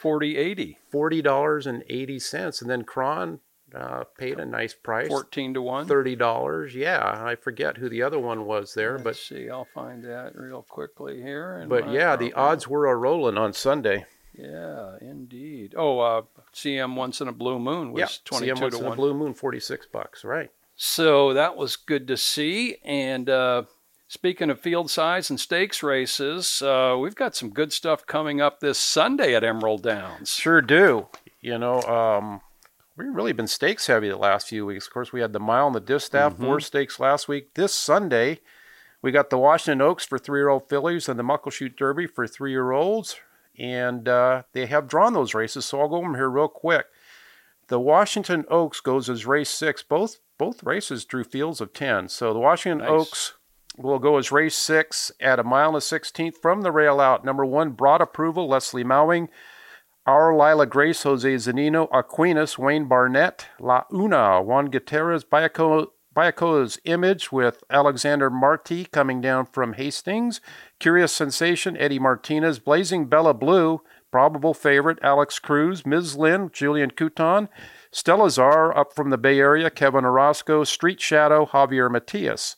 40 0.00 0.36
80 0.36 0.78
$40.80. 0.92 2.60
And 2.60 2.70
then 2.70 2.84
Cron 2.84 3.40
uh, 3.74 4.04
paid 4.16 4.38
a 4.38 4.46
nice 4.46 4.74
price. 4.74 5.08
14 5.08 5.54
to 5.54 5.62
1. 5.62 5.86
$30. 5.86 6.74
Yeah, 6.74 7.22
I 7.24 7.34
forget 7.34 7.76
who 7.76 7.88
the 7.88 8.02
other 8.02 8.18
one 8.18 8.44
was 8.46 8.74
there. 8.74 8.92
Let's 8.92 9.04
but 9.04 9.16
see, 9.16 9.50
I'll 9.50 9.68
find 9.74 10.02
that 10.04 10.32
real 10.34 10.62
quickly 10.62 11.20
here. 11.20 11.64
But 11.68 11.90
yeah, 11.90 12.16
program. 12.16 12.18
the 12.18 12.32
odds 12.34 12.68
were 12.68 12.86
a 12.86 12.96
rolling 12.96 13.36
on 13.36 13.52
Sunday. 13.52 14.06
Yeah, 14.34 14.96
indeed. 15.00 15.74
Oh, 15.76 15.98
uh, 15.98 16.22
CM 16.54 16.94
Once 16.94 17.20
in 17.20 17.28
a 17.28 17.32
Blue 17.32 17.58
Moon 17.58 17.92
was 17.92 18.00
yep, 18.00 18.10
22 18.24 18.54
CM 18.54 18.60
Once 18.60 18.74
to 18.74 18.80
in 18.80 18.86
1. 18.86 18.92
a 18.92 18.96
Blue 18.96 19.14
Moon, 19.14 19.34
46 19.34 19.86
bucks, 19.86 20.24
right. 20.24 20.50
So 20.76 21.34
that 21.34 21.56
was 21.56 21.74
good 21.74 22.06
to 22.06 22.16
see. 22.16 22.76
And 22.84 23.28
uh, 23.28 23.64
speaking 24.06 24.48
of 24.48 24.60
field 24.60 24.90
size 24.90 25.28
and 25.28 25.40
stakes 25.40 25.82
races, 25.82 26.62
uh, 26.62 26.96
we've 27.00 27.16
got 27.16 27.34
some 27.34 27.50
good 27.50 27.72
stuff 27.72 28.06
coming 28.06 28.40
up 28.40 28.60
this 28.60 28.78
Sunday 28.78 29.34
at 29.34 29.42
Emerald 29.42 29.82
Downs. 29.82 30.30
Sure 30.30 30.62
do. 30.62 31.08
You 31.40 31.58
know, 31.58 31.82
um, 31.82 32.40
we've 32.98 33.14
really 33.14 33.32
been 33.32 33.46
stakes 33.46 33.86
heavy 33.86 34.08
the 34.08 34.16
last 34.16 34.48
few 34.48 34.66
weeks. 34.66 34.86
Of 34.86 34.92
course, 34.92 35.12
we 35.12 35.20
had 35.20 35.32
the 35.32 35.40
mile 35.40 35.68
and 35.68 35.76
the 35.76 35.80
distaff, 35.80 36.34
mm-hmm. 36.34 36.44
four 36.44 36.60
stakes 36.60 36.98
last 36.98 37.28
week. 37.28 37.54
This 37.54 37.74
Sunday, 37.74 38.40
we 39.00 39.12
got 39.12 39.30
the 39.30 39.38
Washington 39.38 39.80
Oaks 39.80 40.04
for 40.04 40.18
three 40.18 40.40
year 40.40 40.48
old 40.48 40.68
fillies 40.68 41.08
and 41.08 41.18
the 41.18 41.24
Muckleshoot 41.24 41.76
Derby 41.76 42.06
for 42.06 42.26
three 42.26 42.50
year 42.50 42.72
olds. 42.72 43.16
And 43.58 44.08
uh, 44.08 44.42
they 44.52 44.66
have 44.66 44.88
drawn 44.88 45.14
those 45.14 45.34
races, 45.34 45.64
so 45.64 45.80
I'll 45.80 45.88
go 45.88 45.96
over 45.96 46.06
them 46.06 46.14
here 46.14 46.30
real 46.30 46.48
quick. 46.48 46.86
The 47.68 47.80
Washington 47.80 48.44
Oaks 48.48 48.80
goes 48.80 49.08
as 49.08 49.26
race 49.26 49.50
six. 49.50 49.82
Both 49.82 50.18
both 50.38 50.62
races 50.62 51.04
drew 51.04 51.24
fields 51.24 51.60
of 51.60 51.72
ten. 51.72 52.08
So 52.08 52.32
the 52.32 52.38
Washington 52.38 52.78
nice. 52.78 52.88
Oaks 52.88 53.34
will 53.76 53.98
go 53.98 54.16
as 54.16 54.32
race 54.32 54.54
six 54.54 55.10
at 55.20 55.40
a 55.40 55.44
mile 55.44 55.68
and 55.68 55.76
a 55.78 55.80
sixteenth 55.80 56.38
from 56.40 56.62
the 56.62 56.70
rail 56.70 57.00
out. 57.00 57.24
Number 57.24 57.44
one, 57.44 57.70
broad 57.70 58.00
approval, 58.00 58.48
Leslie 58.48 58.84
Mawing. 58.84 59.28
Our 60.08 60.34
Lila 60.34 60.64
Grace, 60.64 61.02
Jose 61.02 61.34
Zunino, 61.34 61.86
Aquinas, 61.92 62.56
Wayne 62.56 62.86
Barnett, 62.86 63.44
La 63.60 63.84
Una, 63.92 64.40
Juan 64.40 64.70
Gutierrez, 64.70 65.22
Bayaco's 65.22 66.78
Image 66.84 67.30
with 67.30 67.62
Alexander 67.68 68.30
Marti 68.30 68.86
coming 68.86 69.20
down 69.20 69.44
from 69.44 69.74
Hastings, 69.74 70.40
Curious 70.80 71.12
Sensation, 71.12 71.76
Eddie 71.76 71.98
Martinez, 71.98 72.58
Blazing 72.58 73.04
Bella 73.04 73.34
Blue, 73.34 73.82
Probable 74.10 74.54
Favorite, 74.54 74.98
Alex 75.02 75.38
Cruz, 75.38 75.84
Ms. 75.84 76.16
Lynn, 76.16 76.48
Julien 76.54 76.90
Couton, 76.92 77.50
Stella 77.90 78.30
Czar 78.30 78.74
up 78.74 78.94
from 78.94 79.10
the 79.10 79.18
Bay 79.18 79.38
Area, 79.38 79.68
Kevin 79.68 80.06
Orozco, 80.06 80.64
Street 80.64 81.02
Shadow, 81.02 81.44
Javier 81.44 81.90
Matias. 81.90 82.56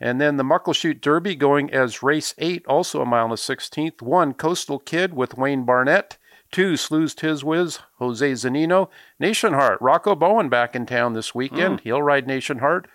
And 0.00 0.18
then 0.18 0.38
the 0.38 0.44
Muckleshoot 0.44 1.02
Derby 1.02 1.36
going 1.36 1.70
as 1.70 2.02
race 2.02 2.34
eight, 2.38 2.66
also 2.66 3.02
a 3.02 3.04
mile 3.04 3.24
and 3.24 3.34
a 3.34 3.36
sixteenth. 3.36 4.00
One, 4.00 4.32
Coastal 4.32 4.78
Kid 4.78 5.12
with 5.12 5.36
Wayne 5.36 5.66
Barnett. 5.66 6.16
Two, 6.56 6.78
Slews 6.78 7.14
Tizwiz, 7.14 7.80
Jose 7.98 8.32
Zunino. 8.32 8.88
Nation 9.20 9.52
Heart, 9.52 9.78
Rocco 9.82 10.14
Bowen 10.14 10.48
back 10.48 10.74
in 10.74 10.86
town 10.86 11.12
this 11.12 11.34
weekend. 11.34 11.80
Mm. 11.80 11.80
He'll 11.82 12.00
ride 12.00 12.26
Nation 12.26 12.60
Heart. 12.60 12.88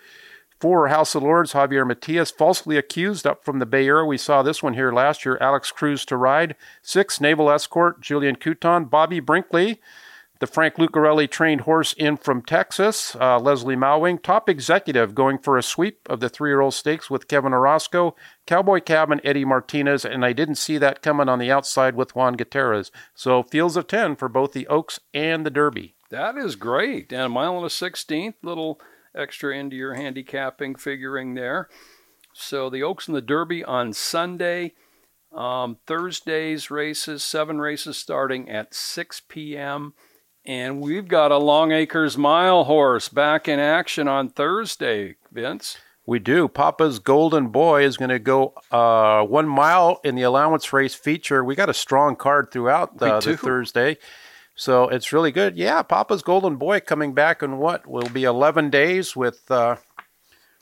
Four, 0.60 0.88
House 0.88 1.14
of 1.14 1.22
Lords, 1.22 1.54
Javier 1.54 1.86
Matias, 1.86 2.32
falsely 2.32 2.76
accused 2.76 3.28
up 3.28 3.46
from 3.46 3.60
the 3.60 3.68
Bay 3.68 3.86
Area. 3.86 4.04
We 4.04 4.18
saw 4.18 4.42
this 4.42 4.64
one 4.64 4.74
here 4.74 4.92
last 4.92 5.28
year, 5.28 5.38
Alex 5.40 5.72
Cruz 5.72 6.06
to 6.06 6.18
ride. 6.18 6.56
Six, 6.82 7.22
Naval 7.22 7.52
Escort, 7.52 8.02
Julien 8.02 8.36
Couton, 8.36 8.86
Bobby 8.86 9.20
Brinkley, 9.20 9.80
the 10.42 10.48
Frank 10.48 10.78
Lucarelli 10.78 11.30
trained 11.30 11.62
horse 11.62 11.94
in 11.94 12.18
from 12.18 12.42
Texas, 12.42 13.16
uh, 13.16 13.38
Leslie 13.38 13.76
Mawing, 13.76 14.18
top 14.18 14.50
executive 14.50 15.14
going 15.14 15.38
for 15.38 15.56
a 15.56 15.62
sweep 15.62 16.00
of 16.10 16.20
the 16.20 16.30
three 16.30 16.50
year 16.50 16.62
old 16.62 16.74
stakes 16.74 17.12
with 17.12 17.28
Kevin 17.28 17.54
Orozco, 17.54 18.16
Cowboy 18.48 18.82
Cabin, 18.82 19.22
Eddie 19.24 19.46
Martinez, 19.46 20.04
and 20.04 20.26
I 20.26 20.34
didn't 20.34 20.56
see 20.56 20.80
that 20.80 21.04
coming 21.04 21.30
on 21.30 21.38
the 21.38 21.52
outside 21.52 21.96
with 21.96 22.16
Juan 22.16 22.34
Gutierrez. 22.34 22.92
So 23.14 23.44
fields 23.44 23.78
of 23.78 23.86
10 23.86 24.16
for 24.16 24.28
both 24.28 24.54
the 24.54 24.66
Oaks 24.66 25.00
and 25.14 25.46
the 25.46 25.52
Derby. 25.52 25.94
That 26.10 26.36
is 26.36 26.56
great. 26.56 27.14
And 27.14 27.22
a 27.22 27.30
mile 27.30 27.58
and 27.58 27.66
a 27.66 27.70
16th, 27.70 28.34
little 28.42 28.82
extra 29.16 29.56
into 29.56 29.76
your 29.76 29.94
handicapping 29.94 30.74
figuring 30.74 31.36
there. 31.36 31.70
So 32.34 32.68
the 32.68 32.82
Oaks 32.82 33.08
and 33.08 33.16
the 33.16 33.22
Derby 33.22 33.64
on 33.64 33.94
Sunday. 33.94 34.74
Um, 35.32 35.78
Thursday's 35.86 36.72
races, 36.72 37.24
seven 37.24 37.62
races 37.62 37.96
starting 37.96 38.50
at 38.50 38.74
6 38.74 39.22
p.m. 39.30 39.94
And 40.46 40.82
we've 40.82 41.08
got 41.08 41.32
a 41.32 41.36
Longacres 41.36 42.18
Mile 42.18 42.64
horse 42.64 43.10
back 43.10 43.48
in 43.48 43.60
action 43.60 44.08
on 44.08 44.30
Thursday, 44.30 45.16
Vince. 45.32 45.78
We 46.06 46.18
do. 46.18 46.48
Papa's 46.48 46.98
Golden 46.98 47.50
Boy 47.50 47.84
is 47.84 47.96
going 47.96 48.10
to 48.10 48.20
go 48.20 48.56
uh, 48.72 49.24
one 49.24 49.48
mile 49.48 50.02
in 50.04 50.16
the 50.16 50.24
allowance 50.24 50.74
race 50.74 50.96
feature. 50.96 51.44
We 51.44 51.56
got 51.56 51.70
a 51.70 51.76
strong 51.76 52.16
card 52.16 52.50
throughout 52.52 52.98
the, 52.98 53.20
the 53.20 53.38
Thursday. 53.38 53.98
So 54.56 54.90
it's 54.90 55.14
really 55.14 55.32
good. 55.32 55.58
Yeah, 55.58 55.84
Papa's 55.84 56.24
Golden 56.24 56.56
Boy 56.56 56.80
coming 56.80 57.14
back 57.14 57.44
in 57.44 57.58
what 57.60 57.88
will 57.88 58.10
be 58.10 58.24
11 58.24 58.72
days 58.72 59.16
with 59.16 59.50
uh, 59.52 59.76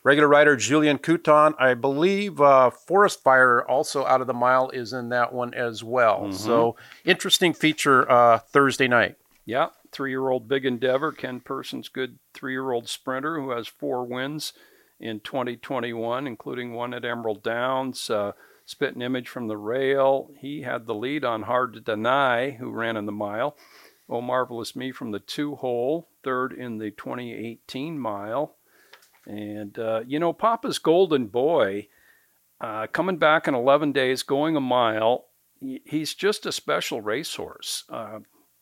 regular 0.03 0.27
rider 0.27 0.57
Julien 0.57 0.97
Couton. 0.97 1.53
I 1.57 1.73
believe 1.73 2.41
uh, 2.41 2.69
Forest 2.69 3.23
Fire, 3.23 3.63
also 3.65 4.05
out 4.05 4.19
of 4.19 4.27
the 4.27 4.33
mile, 4.33 4.69
is 4.69 4.91
in 4.91 5.09
that 5.09 5.33
one 5.33 5.53
as 5.53 5.83
well. 5.83 6.23
Mm-hmm. 6.23 6.33
So 6.33 6.75
interesting 7.05 7.53
feature 7.53 8.09
uh, 8.11 8.39
Thursday 8.39 8.89
night. 8.89 9.15
Yeah, 9.49 9.69
three 9.91 10.11
year 10.11 10.29
old 10.29 10.47
Big 10.47 10.63
Endeavor, 10.63 11.11
Ken 11.11 11.39
Person's 11.39 11.89
good 11.89 12.19
three 12.35 12.51
year 12.51 12.71
old 12.71 12.87
sprinter 12.87 13.39
who 13.39 13.49
has 13.49 13.67
four 13.67 14.05
wins 14.05 14.53
in 14.99 15.21
2021, 15.21 16.27
including 16.27 16.73
one 16.73 16.93
at 16.93 17.03
Emerald 17.03 17.41
Downs. 17.41 18.11
Uh, 18.11 18.33
spit 18.67 18.95
an 18.95 19.01
image 19.01 19.27
from 19.27 19.47
the 19.47 19.57
rail. 19.57 20.29
He 20.37 20.61
had 20.61 20.85
the 20.85 20.93
lead 20.93 21.25
on 21.25 21.41
Hard 21.41 21.73
to 21.73 21.79
Deny, 21.79 22.51
who 22.51 22.69
ran 22.69 22.95
in 22.95 23.07
the 23.07 23.11
mile. 23.11 23.57
Oh 24.07 24.21
Marvelous 24.21 24.75
Me 24.75 24.91
from 24.91 25.09
the 25.09 25.19
two 25.19 25.55
hole, 25.55 26.09
third 26.23 26.53
in 26.53 26.77
the 26.77 26.91
2018 26.91 27.97
mile. 27.97 28.55
And, 29.25 29.79
uh, 29.79 30.01
you 30.05 30.19
know, 30.19 30.31
Papa's 30.31 30.77
Golden 30.77 31.25
Boy, 31.25 31.87
uh, 32.61 32.85
coming 32.85 33.17
back 33.17 33.47
in 33.47 33.55
11 33.55 33.93
days, 33.93 34.21
going 34.21 34.55
a 34.55 34.61
mile, 34.61 35.25
he's 35.59 36.13
just 36.13 36.45
a 36.45 36.51
special 36.51 37.01
racehorse. 37.01 37.85
Uh, 37.89 38.19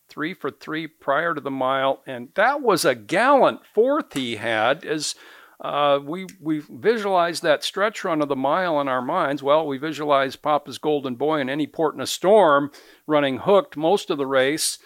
three 0.10 0.34
for 0.34 0.50
three 0.52 0.88
prior 0.88 1.34
to 1.34 1.42
the 1.42 1.52
mile, 1.52 2.02
and 2.06 2.30
that 2.36 2.62
was 2.62 2.86
a 2.86 2.96
gallant 2.96 3.62
fourth 3.74 4.14
he 4.14 4.38
had 4.38 4.86
as 4.86 5.16
uh, 5.60 6.00
we 6.04 6.28
we 6.40 6.62
visualized 6.70 7.42
that 7.42 7.64
stretch 7.64 8.04
run 8.04 8.22
of 8.22 8.30
the 8.30 8.36
mile 8.36 8.80
in 8.80 8.88
our 8.88 9.02
minds. 9.02 9.42
Well, 9.42 9.66
we 9.66 9.78
visualized 9.78 10.42
Papa's 10.42 10.78
Golden 10.78 11.16
Boy 11.16 11.40
in 11.40 11.50
any 11.50 11.66
port 11.66 11.96
in 11.96 12.02
a 12.02 12.08
storm 12.08 12.72
running 13.08 13.40
hooked 13.40 13.76
most 13.76 14.10
of 14.10 14.20
the 14.20 14.28
race, 14.28 14.78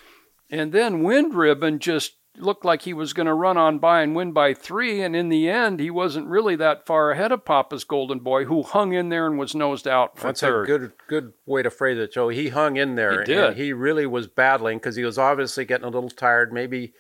and 0.50 0.72
then 0.72 1.04
Wind 1.04 1.34
Ribbon 1.34 1.80
just 1.80 2.14
looked 2.38 2.66
like 2.66 2.84
he 2.84 2.94
was 2.94 3.14
going 3.14 3.28
to 3.28 3.34
run 3.34 3.58
on 3.58 3.80
by 3.80 4.02
and 4.02 4.16
win 4.16 4.32
by 4.32 4.54
three, 4.54 5.02
and 5.02 5.16
in 5.16 5.30
the 5.30 5.50
end, 5.50 5.80
he 5.80 5.90
wasn't 5.90 6.28
really 6.28 6.56
that 6.56 6.86
far 6.86 7.12
ahead 7.12 7.32
of 7.32 7.46
Papa's 7.46 7.84
Golden 7.84 8.20
Boy, 8.20 8.46
who 8.46 8.64
hung 8.64 8.94
in 8.94 9.10
there 9.10 9.28
and 9.28 9.38
was 9.38 9.54
nosed 9.54 9.88
out 9.88 10.18
for 10.18 10.28
That's 10.28 10.42
third. 10.42 10.64
a 10.64 10.68
good 10.68 10.92
good 11.08 11.34
way 11.46 11.62
to 11.62 11.70
phrase 11.70 11.98
it, 11.98 12.14
Joe. 12.14 12.30
He 12.30 12.50
hung 12.50 12.78
in 12.78 12.96
there. 12.96 13.20
He 13.20 13.26
did. 13.26 13.58
he 13.58 13.74
really 13.74 14.06
was 14.06 14.28
battling 14.28 14.78
because 14.78 14.96
he 14.96 15.04
was 15.04 15.18
obviously 15.18 15.66
getting 15.66 15.86
a 15.86 15.90
little 15.90 16.10
tired, 16.10 16.54
maybe 16.54 16.94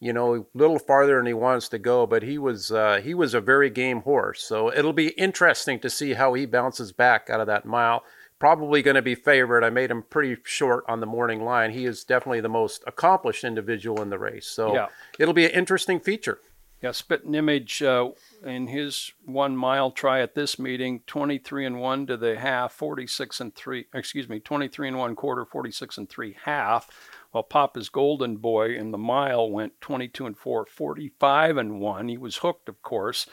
you 0.00 0.12
know 0.12 0.34
a 0.34 0.44
little 0.54 0.78
farther 0.78 1.16
than 1.16 1.26
he 1.26 1.34
wants 1.34 1.68
to 1.68 1.78
go, 1.78 2.06
but 2.06 2.22
he 2.22 2.38
was 2.38 2.72
uh, 2.72 3.00
he 3.02 3.14
was 3.14 3.34
a 3.34 3.40
very 3.40 3.70
game 3.70 4.00
horse. 4.02 4.42
So 4.42 4.72
it'll 4.72 4.92
be 4.94 5.08
interesting 5.10 5.78
to 5.80 5.90
see 5.90 6.14
how 6.14 6.32
he 6.34 6.46
bounces 6.46 6.92
back 6.92 7.28
out 7.28 7.40
of 7.40 7.46
that 7.48 7.66
mile 7.66 8.02
probably 8.40 8.82
going 8.82 8.96
to 8.96 9.02
be 9.02 9.14
favored. 9.14 9.62
I 9.62 9.70
made 9.70 9.90
him 9.90 10.02
pretty 10.02 10.36
short 10.42 10.84
on 10.88 10.98
the 10.98 11.06
morning 11.06 11.44
line. 11.44 11.70
He 11.70 11.84
is 11.84 12.02
definitely 12.02 12.40
the 12.40 12.48
most 12.48 12.82
accomplished 12.86 13.44
individual 13.44 14.02
in 14.02 14.10
the 14.10 14.18
race. 14.18 14.48
So 14.48 14.74
yeah. 14.74 14.88
it'll 15.18 15.34
be 15.34 15.44
an 15.44 15.52
interesting 15.52 16.00
feature. 16.00 16.40
Yeah, 16.82 16.92
spit 16.92 17.24
an 17.24 17.34
image 17.34 17.82
uh, 17.82 18.08
in 18.42 18.66
his 18.68 19.12
one 19.26 19.54
mile 19.54 19.90
try 19.90 20.22
at 20.22 20.34
this 20.34 20.58
meeting, 20.58 21.02
23 21.06 21.66
and 21.66 21.78
1 21.78 22.06
to 22.06 22.16
the 22.16 22.38
half, 22.38 22.72
46 22.72 23.38
and 23.38 23.54
3, 23.54 23.84
excuse 23.92 24.30
me, 24.30 24.40
23 24.40 24.88
and 24.88 24.98
1 24.98 25.14
quarter, 25.14 25.44
46 25.44 25.98
and 25.98 26.08
3 26.08 26.36
half. 26.44 26.88
While 27.32 27.42
Papa's 27.42 27.90
Golden 27.90 28.38
Boy 28.38 28.74
in 28.74 28.92
the 28.92 28.98
mile 28.98 29.50
went 29.50 29.78
22 29.82 30.24
and 30.24 30.36
4, 30.36 30.66
45 30.66 31.56
and 31.58 31.80
1. 31.80 32.08
He 32.08 32.16
was 32.16 32.38
hooked, 32.38 32.68
of 32.70 32.80
course. 32.80 33.26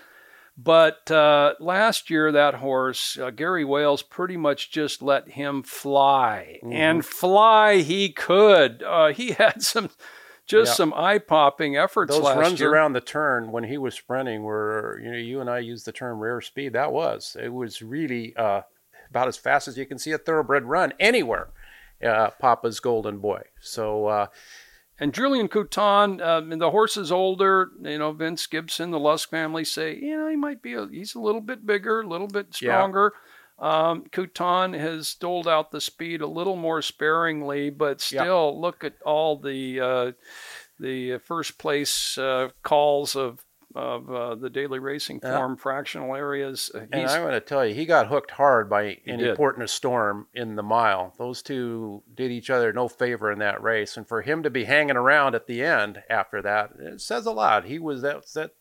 But 0.58 1.12
uh, 1.12 1.54
last 1.60 2.10
year, 2.10 2.32
that 2.32 2.56
horse, 2.56 3.18
uh, 3.18 3.30
Gary 3.30 3.64
Wales, 3.64 4.02
pretty 4.02 4.38
much 4.38 4.72
just 4.72 5.04
let 5.04 5.30
him 5.30 5.62
fly. 5.62 6.60
Mm-hmm. 6.64 6.74
And 6.74 7.06
fly 7.06 7.78
he 7.78 8.10
could. 8.10 8.82
Uh, 8.82 9.14
he 9.14 9.32
had 9.38 9.62
some 9.62 9.92
just 10.48 10.76
some 10.78 10.94
eye-popping 10.96 11.76
efforts 11.76 12.16
Those 12.16 12.24
runs 12.24 12.60
year. 12.60 12.72
around 12.72 12.94
the 12.94 13.02
turn 13.02 13.52
when 13.52 13.66
he 13.66 13.78
was 13.78 13.94
sprinting 13.94 14.44
were, 14.44 15.00
you 15.04 15.12
know, 15.12 15.18
you 15.18 15.42
and 15.42 15.50
I 15.50 15.60
used 15.60 15.86
the 15.86 15.92
term 15.92 16.20
rare 16.20 16.42
speed. 16.42 16.74
That 16.74 16.92
was. 16.94 17.36
It 17.40 17.54
was 17.54 17.82
really 17.82 18.36
uh, 18.36 18.62
about 19.10 19.28
as 19.28 19.38
fast 19.38 19.68
as 19.68 19.78
you 19.78 19.86
can 19.86 20.00
see 20.00 20.12
a 20.12 20.18
thoroughbred 20.18 20.64
run 20.64 20.94
anywhere. 21.00 21.50
Uh, 22.04 22.30
Papa's 22.40 22.80
golden 22.80 23.18
boy. 23.20 23.42
So 23.60 24.08
uh, 24.08 24.28
And 25.00 25.13
Julien 25.13 25.48
Couton, 25.48 26.22
um, 26.22 26.51
and 26.51 26.60
the 26.62 26.72
horse 26.72 26.98
is 26.98 27.12
older. 27.12 27.70
You 27.82 28.00
know, 28.00 28.12
Vince 28.13 28.48
Gibson, 28.48 28.92
the 28.92 29.00
Lusk 29.00 29.30
family 29.30 29.63
say, 29.63 29.96
you 29.96 30.18
know, 30.18 30.27
he 30.27 30.36
might 30.36 30.62
be, 30.62 30.74
a, 30.74 30.88
he's 30.88 31.13
a 31.13 31.20
little 31.20 31.42
bit 31.42 31.66
bigger, 31.66 32.01
a 32.01 32.08
little 32.08 32.27
bit 32.27 32.48
Yeah. 32.48 32.54
stronger. 32.56 33.13
Um, 33.60 34.04
Couton 34.12 34.74
has 34.77 35.16
doled 35.16 35.48
out 35.48 35.72
the 35.72 35.82
speed 35.82 36.22
a 36.22 36.27
little 36.27 36.56
more 36.56 36.82
sparingly, 36.82 37.70
but 37.72 38.06
Yeah. 38.12 38.22
still, 38.22 38.60
look 38.60 38.84
at 38.84 38.94
all 39.04 39.38
the 39.38 39.80
uh, 39.80 40.12
the 40.80 41.18
first 41.18 41.58
place 41.58 42.18
uh, 42.20 42.50
calls 42.62 43.16
of 43.16 43.44
of 43.77 44.10
uh, 44.12 44.36
the 44.36 44.50
daily 44.50 44.79
racing 44.79 45.19
Yeah. 45.24 45.38
form 45.38 45.55
fractional 45.57 46.15
areas. 46.15 46.72
Uh, 46.74 46.79
And 46.91 47.07
I'm 47.07 47.22
going 47.22 47.34
to 47.34 47.39
tell 47.39 47.65
you, 47.65 47.75
he 47.75 47.86
got 47.86 48.07
hooked 48.07 48.31
hard 48.31 48.69
by 48.69 49.00
He 49.05 49.12
any 49.12 49.24
did. 49.24 49.38
port 49.38 49.55
in 49.55 49.62
a 49.62 49.67
storm 49.67 50.27
in 50.34 50.55
the 50.55 50.63
mile. 50.63 51.13
Those 51.17 51.41
two 51.41 52.03
did 52.13 52.31
each 52.31 52.50
other 52.50 52.74
no 52.74 52.88
favor 52.88 53.31
in 53.31 53.39
that 53.39 53.62
race, 53.62 53.96
and 53.98 54.07
for 54.07 54.22
him 54.24 54.43
to 54.43 54.50
be 54.50 54.63
hanging 54.65 54.98
around 54.98 55.36
at 55.36 55.48
the 55.48 55.63
end 55.63 56.01
after 56.10 56.41
that, 56.41 56.72
it 56.79 57.01
says 57.01 57.25
a 57.25 57.31
lot. 57.31 57.65
He 57.65 57.77
was 57.79 58.01
that, 58.01 58.25
that 58.34 58.51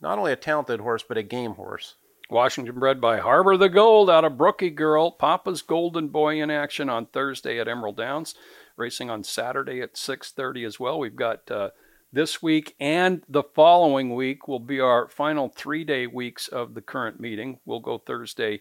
not 0.00 0.18
only 0.18 0.32
a 0.32 0.36
talented 0.36 0.80
horse, 0.80 1.02
but 1.06 1.18
a 1.18 1.22
game 1.22 1.52
horse. 1.54 1.96
Washington 2.30 2.78
bred 2.78 2.98
by 2.98 3.18
Harbor 3.18 3.58
the 3.58 3.68
Gold 3.68 4.08
out 4.08 4.24
of 4.24 4.38
Brookie 4.38 4.70
Girl. 4.70 5.10
Papa's 5.10 5.60
Golden 5.60 6.08
Boy 6.08 6.40
in 6.42 6.50
action 6.50 6.88
on 6.88 7.04
Thursday 7.06 7.60
at 7.60 7.68
Emerald 7.68 7.98
Downs. 7.98 8.34
Racing 8.74 9.10
on 9.10 9.22
Saturday 9.22 9.82
at 9.82 9.96
6:30 9.98 10.64
as 10.64 10.80
well. 10.80 10.98
We've 10.98 11.14
got 11.14 11.50
uh, 11.50 11.70
this 12.12 12.42
week 12.42 12.74
and 12.78 13.22
the 13.28 13.42
following 13.42 14.14
week 14.14 14.46
will 14.48 14.58
be 14.60 14.80
our 14.80 15.08
final 15.08 15.48
three-day 15.48 16.06
weeks 16.06 16.48
of 16.48 16.74
the 16.74 16.80
current 16.82 17.18
meeting. 17.20 17.58
We'll 17.64 17.80
go 17.80 17.98
Thursday 17.98 18.60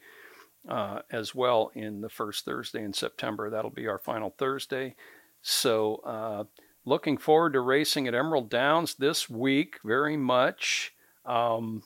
uh, 0.67 0.99
as 1.11 1.33
well 1.35 1.71
in 1.75 2.01
the 2.01 2.09
first 2.09 2.45
Thursday 2.45 2.83
in 2.83 2.93
September. 2.93 3.49
That'll 3.49 3.71
be 3.71 3.87
our 3.87 3.99
final 3.99 4.33
Thursday. 4.37 4.95
So 5.41 5.95
uh, 6.05 6.43
looking 6.85 7.17
forward 7.17 7.53
to 7.53 7.59
racing 7.61 8.07
at 8.07 8.15
Emerald 8.15 8.49
Downs 8.49 8.95
this 8.95 9.29
week 9.29 9.79
very 9.83 10.17
much. 10.17 10.93
Um, 11.25 11.83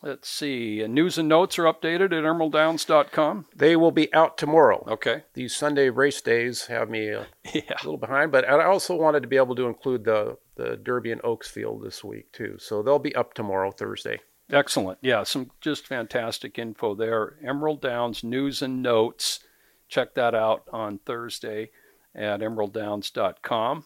Let's 0.00 0.28
see. 0.28 0.86
News 0.86 1.18
and 1.18 1.28
notes 1.28 1.58
are 1.58 1.64
updated 1.64 2.12
at 2.16 2.22
emeralddowns.com. 2.22 3.46
They 3.56 3.74
will 3.74 3.90
be 3.90 4.14
out 4.14 4.38
tomorrow. 4.38 4.84
Okay. 4.86 5.24
These 5.34 5.56
Sunday 5.56 5.90
race 5.90 6.20
days 6.20 6.66
have 6.66 6.88
me 6.88 7.08
a 7.08 7.26
Yeah. 7.52 7.62
little 7.82 7.96
behind, 7.96 8.30
but 8.30 8.48
I 8.48 8.64
also 8.64 8.94
wanted 8.94 9.22
to 9.22 9.28
be 9.28 9.36
able 9.36 9.56
to 9.56 9.66
include 9.66 10.04
the 10.04 10.38
the 10.58 10.76
Derby 10.76 11.12
and 11.12 11.20
Oaks 11.24 11.48
field 11.48 11.82
this 11.82 12.04
week 12.04 12.30
too. 12.32 12.56
So 12.58 12.82
they'll 12.82 12.98
be 12.98 13.14
up 13.14 13.32
tomorrow, 13.32 13.70
Thursday. 13.70 14.20
Excellent. 14.50 14.98
Yeah, 15.00 15.22
some 15.22 15.50
just 15.60 15.86
fantastic 15.86 16.58
info 16.58 16.94
there. 16.94 17.36
Emerald 17.42 17.80
Downs 17.80 18.24
news 18.24 18.60
and 18.60 18.82
notes. 18.82 19.40
Check 19.88 20.14
that 20.14 20.34
out 20.34 20.64
on 20.72 20.98
Thursday 20.98 21.70
at 22.14 22.40
emeralddowns.com. 22.40 23.84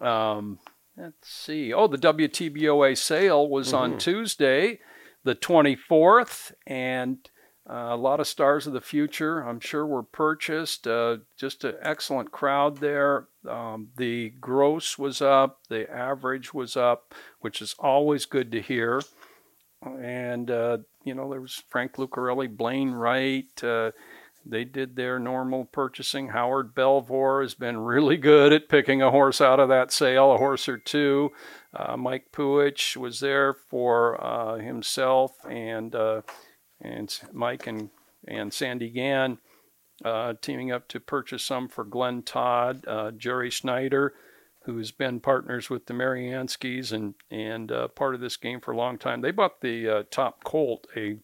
Um, 0.00 0.58
let's 0.96 1.28
see. 1.28 1.72
Oh, 1.72 1.88
the 1.88 1.98
WTBOA 1.98 2.96
sale 2.96 3.48
was 3.48 3.72
on 3.72 3.98
Tuesday, 3.98 4.80
the 5.24 5.34
24th, 5.34 6.52
and 6.66 7.18
uh, 7.68 7.88
a 7.90 7.96
lot 7.96 8.20
of 8.20 8.26
stars 8.26 8.66
of 8.66 8.72
the 8.72 8.80
future, 8.80 9.40
I'm 9.40 9.60
sure, 9.60 9.86
were 9.86 10.02
purchased. 10.02 10.86
Uh, 10.86 11.18
just 11.36 11.64
an 11.64 11.74
excellent 11.82 12.30
crowd 12.30 12.78
there. 12.78 13.28
Um, 13.48 13.88
the 13.96 14.30
gross 14.40 14.98
was 14.98 15.20
up, 15.20 15.60
the 15.68 15.90
average 15.90 16.54
was 16.54 16.76
up, 16.76 17.14
which 17.40 17.60
is 17.60 17.74
always 17.78 18.26
good 18.26 18.52
to 18.52 18.60
hear 18.60 19.02
and 19.82 20.50
uh, 20.50 20.78
you 21.04 21.14
know 21.14 21.30
there 21.30 21.40
was 21.40 21.62
Frank 21.68 21.94
Lucarelli, 21.94 22.54
Blaine 22.54 22.92
Wright. 22.92 23.62
Uh, 23.62 23.92
they 24.44 24.64
did 24.64 24.94
their 24.94 25.18
normal 25.18 25.64
purchasing. 25.64 26.28
Howard 26.28 26.74
Belvoir 26.74 27.42
has 27.42 27.54
been 27.54 27.78
really 27.78 28.16
good 28.16 28.52
at 28.52 28.68
picking 28.68 29.02
a 29.02 29.10
horse 29.10 29.40
out 29.40 29.60
of 29.60 29.68
that 29.68 29.92
sale, 29.92 30.32
a 30.32 30.38
horse 30.38 30.68
or 30.68 30.78
two. 30.78 31.32
Uh, 31.74 31.96
Mike 31.96 32.26
Puhich 32.32 32.96
was 32.96 33.20
there 33.20 33.52
for 33.52 34.22
uh, 34.22 34.56
himself 34.56 35.32
and 35.48 35.94
and 36.80 37.18
Mike 37.32 37.66
and 37.66 37.90
and 38.26 38.52
Sandy 38.52 38.90
Gann. 38.90 39.38
Uh, 40.04 40.34
teaming 40.42 40.70
up 40.70 40.88
to 40.88 41.00
purchase 41.00 41.42
some 41.42 41.68
for 41.68 41.82
Glenn 41.82 42.22
Todd, 42.22 42.84
uh, 42.86 43.10
Jerry 43.12 43.48
Schneider, 43.48 44.12
who's 44.64 44.90
been 44.90 45.20
partners 45.20 45.70
with 45.70 45.86
the 45.86 45.94
Marianskis 45.94 46.92
and 46.92 47.14
and 47.30 47.72
uh, 47.72 47.88
part 47.88 48.14
of 48.14 48.20
this 48.20 48.36
game 48.36 48.60
for 48.60 48.72
a 48.72 48.76
long 48.76 48.98
time. 48.98 49.22
They 49.22 49.30
bought 49.30 49.62
the 49.62 49.88
uh, 49.88 50.02
top 50.10 50.44
colt, 50.44 50.86
a 50.94 51.16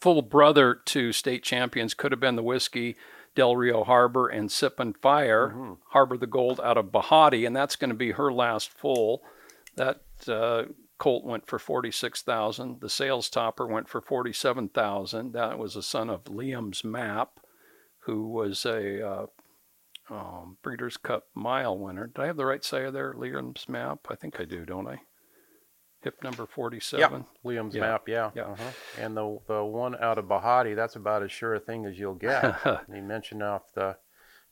full 0.00 0.20
brother 0.20 0.74
to 0.86 1.12
state 1.12 1.42
champions, 1.42 1.94
could 1.94 2.12
have 2.12 2.20
been 2.20 2.36
the 2.36 2.42
whiskey, 2.42 2.96
Del 3.34 3.56
Rio 3.56 3.84
Harbor 3.84 4.28
and 4.28 4.50
Sip 4.52 4.78
and 4.80 4.96
Fire, 4.98 5.76
Harbor 5.90 6.18
the 6.18 6.26
Gold 6.26 6.60
out 6.62 6.76
of 6.76 6.86
Bahati, 6.86 7.46
and 7.46 7.56
that's 7.56 7.76
going 7.76 7.90
to 7.90 7.96
be 7.96 8.12
her 8.12 8.32
last 8.32 8.70
full. 8.70 9.22
That 9.76 10.00
uh, 10.26 10.64
colt 10.98 11.24
went 11.24 11.46
for 11.46 11.58
forty 11.58 11.90
six 11.90 12.22
thousand. 12.22 12.80
The 12.80 12.88
sales 12.90 13.28
topper 13.30 13.66
went 13.66 13.88
for 13.88 14.00
forty 14.00 14.32
seven 14.32 14.68
thousand. 14.68 15.32
That 15.32 15.58
was 15.58 15.76
a 15.76 15.82
son 15.82 16.10
of 16.10 16.24
Liam's 16.24 16.84
Map, 16.84 17.40
who 18.00 18.26
was 18.28 18.64
a 18.66 19.06
uh, 19.06 19.26
um, 20.10 20.56
Breeders' 20.62 20.96
Cup 20.96 21.26
Mile 21.34 21.76
winner. 21.76 22.06
Did 22.06 22.22
I 22.22 22.26
have 22.26 22.36
the 22.36 22.46
right 22.46 22.64
side 22.64 22.92
there, 22.92 23.12
Liam's 23.14 23.68
map? 23.68 24.06
I 24.10 24.14
think 24.14 24.40
I 24.40 24.44
do, 24.44 24.64
don't 24.64 24.86
I? 24.88 25.00
Hip 26.02 26.22
number 26.22 26.46
47. 26.46 27.24
Liam's 27.44 27.74
Yeah. 27.74 27.80
map, 27.80 28.08
yeah. 28.08 28.30
Yeah. 28.34 28.42
Uh-huh. 28.44 28.70
And 28.98 29.16
the 29.16 29.38
the 29.48 29.64
one 29.64 29.96
out 30.00 30.16
of 30.18 30.26
Bahati, 30.26 30.74
that's 30.76 30.96
about 30.96 31.22
as 31.22 31.32
sure 31.32 31.54
a 31.54 31.60
thing 31.60 31.84
as 31.86 31.98
you'll 31.98 32.14
get. 32.14 32.56
you 32.94 33.02
mentioned 33.02 33.42
off 33.42 33.72
the 33.74 33.96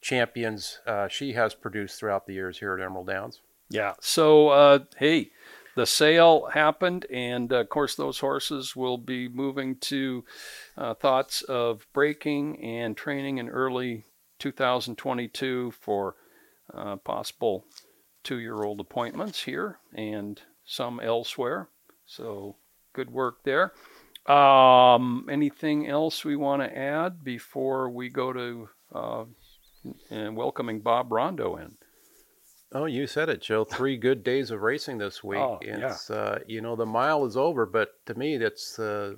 champions 0.01 0.81
uh, 0.87 1.09
she 1.09 1.33
has 1.33 1.55
produced 1.55 1.99
throughout 1.99 2.27
the 2.27 2.35
years 2.35 2.59
here 2.59 2.77
at 2.77 2.85
Emerald 2.85 3.07
Downs. 3.07 3.41
Yeah. 3.71 3.95
So, 4.01 4.49
uh, 4.49 4.79
hey, 4.99 5.31
the 5.77 5.87
sale 5.87 6.49
happened, 6.53 7.05
and 7.11 7.53
of 7.53 7.69
course, 7.69 7.95
those 7.95 8.19
horses 8.19 8.75
will 8.75 8.97
be 8.97 9.29
moving 9.29 9.77
to 9.77 10.25
uh, 10.77 10.95
thoughts 10.95 11.43
of 11.43 11.87
breaking 11.93 12.59
and 12.65 12.97
training 12.97 13.37
in 13.37 13.51
early 13.51 14.05
2022 14.39 15.73
for 15.73 16.17
uh, 16.73 16.97
possible 16.97 17.67
two 18.25 18.39
year 18.39 18.62
old 18.62 18.81
appointments 18.81 19.45
here 19.45 19.79
and 19.95 20.41
some 20.65 20.99
elsewhere. 20.99 21.69
So, 22.07 22.57
good 22.95 23.11
work 23.11 23.45
there. 23.45 23.73
Um, 24.27 25.29
anything 25.31 25.87
else 25.87 26.25
we 26.25 26.37
want 26.37 26.62
to 26.62 26.77
add 26.77 27.23
before 27.23 27.91
we 27.91 28.09
go 28.09 28.33
to 28.33 28.69
uh, 28.95 29.25
and 30.11 30.37
welcoming 30.37 30.81
Bob 30.81 31.12
Rondeau 31.12 31.57
in? 31.57 31.77
Oh, 32.73 32.87
you 32.87 33.07
said 33.07 33.29
it, 33.29 33.41
Joe. 33.41 33.65
Three 33.65 33.97
good 33.97 34.25
days 34.25 34.51
of 34.51 34.61
racing 34.61 34.99
this 34.99 35.23
week. 35.23 35.39
Oh, 35.39 35.61
yeah. 35.63 35.97
uh, 36.11 36.39
you 36.47 36.61
know 36.61 36.75
the 36.75 36.85
mile 36.87 37.25
is 37.25 37.37
over, 37.37 37.65
but 37.65 38.05
to 38.07 38.15
me, 38.15 38.39
that's 38.39 38.79
uh, 38.79 39.15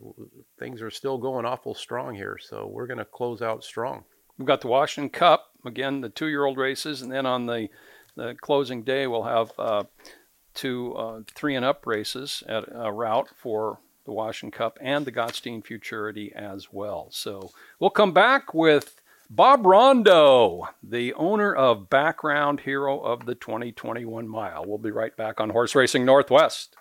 things 0.58 0.82
are 0.82 0.90
still 0.90 1.16
going 1.16 1.46
awful 1.46 1.74
strong 1.74 2.14
here. 2.14 2.38
So 2.40 2.66
we're 2.66 2.86
going 2.86 2.98
to 2.98 3.06
close 3.06 3.40
out 3.40 3.64
strong. 3.64 4.04
We've 4.36 4.46
got 4.46 4.60
the 4.60 4.68
Washington 4.68 5.10
Cup 5.10 5.46
again, 5.64 6.02
the 6.02 6.10
two-year-old 6.10 6.58
races, 6.58 7.02
and 7.02 7.10
then 7.10 7.26
on 7.26 7.46
the 7.46 7.68
the 8.16 8.34
closing 8.40 8.82
day 8.82 9.06
we'll 9.06 9.22
have 9.22 9.52
uh, 9.58 9.84
two 10.54 10.94
uh, 10.94 11.20
three 11.34 11.54
and 11.54 11.64
up 11.64 11.86
races 11.86 12.42
at 12.46 12.64
a 12.70 12.92
route 12.92 13.28
for 13.34 13.78
the 14.04 14.12
Washington 14.12 14.56
Cup 14.56 14.78
and 14.80 15.06
the 15.06 15.12
Gottstein 15.12 15.64
Futurity 15.64 16.32
as 16.34 16.72
well. 16.72 17.08
So 17.10 17.50
we'll 17.78 17.90
come 17.90 18.12
back 18.12 18.52
with 18.52 19.00
Bob 19.30 19.66
Rondeau, 19.66 20.68
the 20.82 21.12
owner 21.12 21.54
of 21.54 21.90
Background 21.90 22.60
Hero 22.60 22.98
of 22.98 23.26
the 23.26 23.34
2021 23.34 24.26
Mile. 24.26 24.64
We'll 24.66 24.78
be 24.78 24.90
right 24.90 25.14
back 25.18 25.38
on 25.38 25.50
Horse 25.50 25.74
Racing 25.74 26.06
Northwest. 26.06 26.76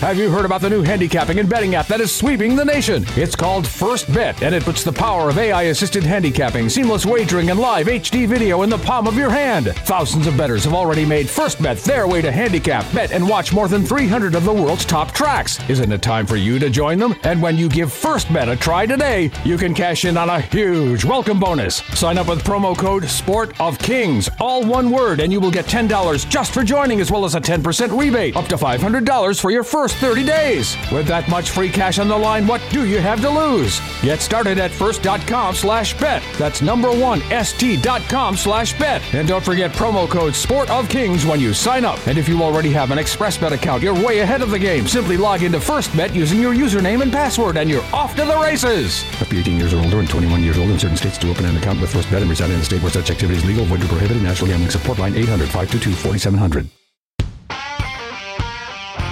Have 0.00 0.18
you 0.18 0.28
heard 0.28 0.44
about 0.44 0.60
the 0.60 0.68
new 0.68 0.82
handicapping 0.82 1.38
and 1.38 1.48
betting 1.48 1.74
app 1.74 1.86
that 1.86 2.02
is 2.02 2.14
sweeping 2.14 2.54
the 2.54 2.64
nation? 2.66 3.06
It's 3.16 3.34
called 3.34 3.66
First 3.66 4.12
Bet, 4.12 4.42
and 4.42 4.54
it 4.54 4.62
puts 4.62 4.84
the 4.84 4.92
power 4.92 5.30
of 5.30 5.38
AI 5.38 5.62
assisted 5.64 6.02
handicapping, 6.04 6.68
seamless 6.68 7.06
wagering, 7.06 7.50
and 7.50 7.58
live 7.58 7.86
HD 7.86 8.28
video 8.28 8.60
in 8.60 8.68
the 8.68 8.76
palm 8.76 9.06
of 9.06 9.16
your 9.16 9.30
hand. 9.30 9.68
Thousands 9.86 10.26
of 10.26 10.36
bettors 10.36 10.64
have 10.64 10.74
already 10.74 11.06
made 11.06 11.30
First 11.30 11.62
Bet 11.62 11.78
their 11.78 12.06
way 12.06 12.20
to 12.20 12.30
handicap, 12.30 12.84
bet, 12.92 13.10
and 13.10 13.26
watch 13.26 13.54
more 13.54 13.68
than 13.68 13.86
300 13.86 14.34
of 14.34 14.44
the 14.44 14.52
world's 14.52 14.84
top 14.84 15.12
tracks. 15.12 15.58
Isn't 15.70 15.90
it 15.90 16.02
time 16.02 16.26
for 16.26 16.36
you 16.36 16.58
to 16.58 16.68
join 16.68 16.98
them? 16.98 17.14
And 17.24 17.40
when 17.40 17.56
you 17.56 17.66
give 17.66 17.90
First 17.90 18.30
Bet 18.30 18.50
a 18.50 18.56
try 18.56 18.84
today, 18.84 19.30
you 19.46 19.56
can 19.56 19.72
cash 19.72 20.04
in 20.04 20.18
on 20.18 20.28
a 20.28 20.42
huge 20.42 21.06
welcome 21.06 21.40
bonus. 21.40 21.76
Sign 21.98 22.18
up 22.18 22.28
with 22.28 22.44
promo 22.44 22.76
code 22.76 23.08
Sport 23.08 23.58
of 23.62 23.78
Kings, 23.78 24.28
all 24.40 24.62
one 24.62 24.90
word, 24.90 25.20
and 25.20 25.32
you 25.32 25.40
will 25.40 25.50
get 25.50 25.64
$10 25.64 26.28
just 26.28 26.52
for 26.52 26.62
joining, 26.62 27.00
as 27.00 27.10
well 27.10 27.24
as 27.24 27.34
a 27.34 27.40
10% 27.40 27.98
rebate, 27.98 28.36
up 28.36 28.46
to 28.48 28.56
$500 28.56 29.40
for 29.40 29.50
your 29.50 29.64
first 29.64 29.85
first 29.86 29.98
30 29.98 30.24
days. 30.24 30.76
With 30.90 31.06
that 31.06 31.28
much 31.28 31.50
free 31.50 31.68
cash 31.68 32.00
on 32.00 32.08
the 32.08 32.16
line, 32.16 32.44
what 32.44 32.60
do 32.70 32.88
you 32.88 32.98
have 32.98 33.20
to 33.20 33.30
lose? 33.30 33.80
Get 34.02 34.20
started 34.20 34.58
at 34.58 34.72
first.com 34.72 35.54
slash 35.54 35.96
bet. 35.96 36.24
That's 36.38 36.60
number 36.60 36.90
one, 36.90 37.20
st.com 37.20 38.36
slash 38.36 38.76
bet. 38.80 39.00
And 39.14 39.28
don't 39.28 39.44
forget 39.44 39.70
promo 39.70 40.08
code 40.08 40.34
Sport 40.34 40.70
of 40.70 40.88
Kings 40.88 41.24
when 41.24 41.38
you 41.38 41.54
sign 41.54 41.84
up. 41.84 42.04
And 42.08 42.18
if 42.18 42.28
you 42.28 42.42
already 42.42 42.70
have 42.70 42.90
an 42.90 42.98
ExpressBet 42.98 43.52
account, 43.52 43.80
you're 43.80 43.94
way 43.94 44.18
ahead 44.20 44.42
of 44.42 44.50
the 44.50 44.58
game. 44.58 44.88
Simply 44.88 45.16
log 45.16 45.44
into 45.44 45.58
FirstBet 45.58 46.12
using 46.12 46.40
your 46.40 46.52
username 46.52 47.02
and 47.02 47.12
password, 47.12 47.56
and 47.56 47.70
you're 47.70 47.84
off 47.92 48.16
to 48.16 48.24
the 48.24 48.36
races. 48.38 49.04
Up 49.22 49.28
to 49.28 49.38
18 49.38 49.56
years 49.56 49.72
or 49.72 49.80
older 49.84 50.00
and 50.00 50.10
21 50.10 50.42
years 50.42 50.58
old 50.58 50.70
in 50.70 50.80
certain 50.80 50.96
states 50.96 51.18
to 51.18 51.30
open 51.30 51.44
an 51.44 51.56
account 51.58 51.80
with 51.80 51.92
FirstBet 51.92 52.22
and 52.22 52.30
reside 52.30 52.50
in 52.50 52.58
a 52.58 52.64
state 52.64 52.82
where 52.82 52.90
such 52.90 53.12
activity 53.12 53.38
is 53.38 53.44
legal, 53.44 53.64
void 53.66 53.84
or 53.84 53.86
prohibited. 53.86 54.20
National 54.20 54.48
Gambling 54.48 54.70
Support 54.70 54.98
Line 54.98 55.14
800 55.14 55.44
522 55.44 55.92
4700. 55.92 56.85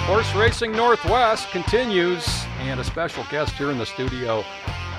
Horse 0.06 0.34
Racing 0.34 0.72
Northwest 0.72 1.50
continues, 1.50 2.28
and 2.58 2.78
a 2.78 2.84
special 2.84 3.24
guest 3.30 3.54
here 3.54 3.70
in 3.70 3.78
the 3.78 3.86
studio 3.86 4.44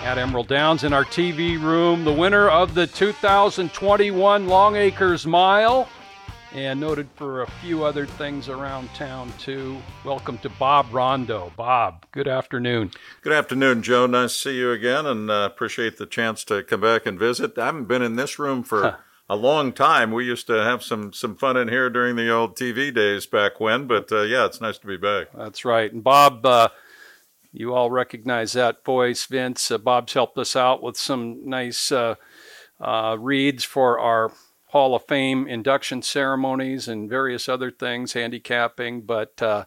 at 0.01 0.17
Emerald 0.17 0.47
Downs 0.47 0.83
in 0.83 0.93
our 0.93 1.05
TV 1.05 1.61
room, 1.61 2.03
the 2.03 2.11
winner 2.11 2.49
of 2.49 2.73
the 2.73 2.87
2021 2.87 4.47
Longacres 4.47 5.27
Mile, 5.27 5.87
and 6.53 6.79
noted 6.79 7.07
for 7.13 7.43
a 7.43 7.51
few 7.61 7.83
other 7.83 8.07
things 8.07 8.49
around 8.49 8.89
town 8.95 9.31
too. 9.37 9.77
Welcome 10.03 10.39
to 10.39 10.49
Bob 10.49 10.87
Rondeau. 10.91 11.51
Bob, 11.55 12.07
good 12.11 12.27
afternoon. 12.27 12.89
Good 13.21 13.33
afternoon, 13.33 13.83
Joe. 13.83 14.07
Nice 14.07 14.33
to 14.33 14.39
see 14.39 14.57
you 14.57 14.71
again, 14.71 15.05
and 15.05 15.29
uh, 15.29 15.47
appreciate 15.53 15.99
the 15.99 16.07
chance 16.07 16.43
to 16.45 16.63
come 16.63 16.81
back 16.81 17.05
and 17.05 17.19
visit. 17.19 17.55
I 17.59 17.67
haven't 17.67 17.85
been 17.85 18.01
in 18.01 18.15
this 18.15 18.39
room 18.39 18.63
for 18.63 18.97
a 19.29 19.35
long 19.35 19.73
time. 19.73 20.11
We 20.11 20.25
used 20.25 20.47
to 20.47 20.53
have 20.63 20.83
some 20.83 21.11
some 21.13 21.35
fun 21.35 21.57
in 21.57 21.67
here 21.67 21.89
during 21.89 22.15
the 22.15 22.29
old 22.29 22.55
TV 22.55 22.93
days 22.93 23.25
back 23.25 23.59
when, 23.59 23.87
but 23.87 24.11
uh, 24.11 24.21
yeah, 24.21 24.45
it's 24.45 24.61
nice 24.61 24.77
to 24.79 24.87
be 24.87 24.97
back. 24.97 25.27
That's 25.35 25.65
right. 25.65 25.91
And 25.91 26.03
Bob, 26.03 26.45
uh, 26.45 26.69
you 27.51 27.73
all 27.73 27.89
recognize 27.89 28.53
that 28.53 28.83
voice, 28.85 29.25
Vince. 29.25 29.71
Uh, 29.71 29.77
Bob's 29.77 30.13
helped 30.13 30.37
us 30.37 30.55
out 30.55 30.83
with 30.83 30.97
some 30.97 31.47
nice 31.49 31.91
uh, 31.91 32.15
uh, 32.79 33.17
reads 33.19 33.63
for 33.63 33.97
our 33.99 34.31
Hall 34.67 34.93
of 34.95 35.05
Fame 35.07 35.47
induction 35.47 36.01
ceremonies 36.01 36.87
and 36.87 37.09
various 37.09 37.47
other 37.49 37.71
things, 37.71 38.13
handicapping. 38.13 39.01
But 39.01 39.41
uh, 39.41 39.65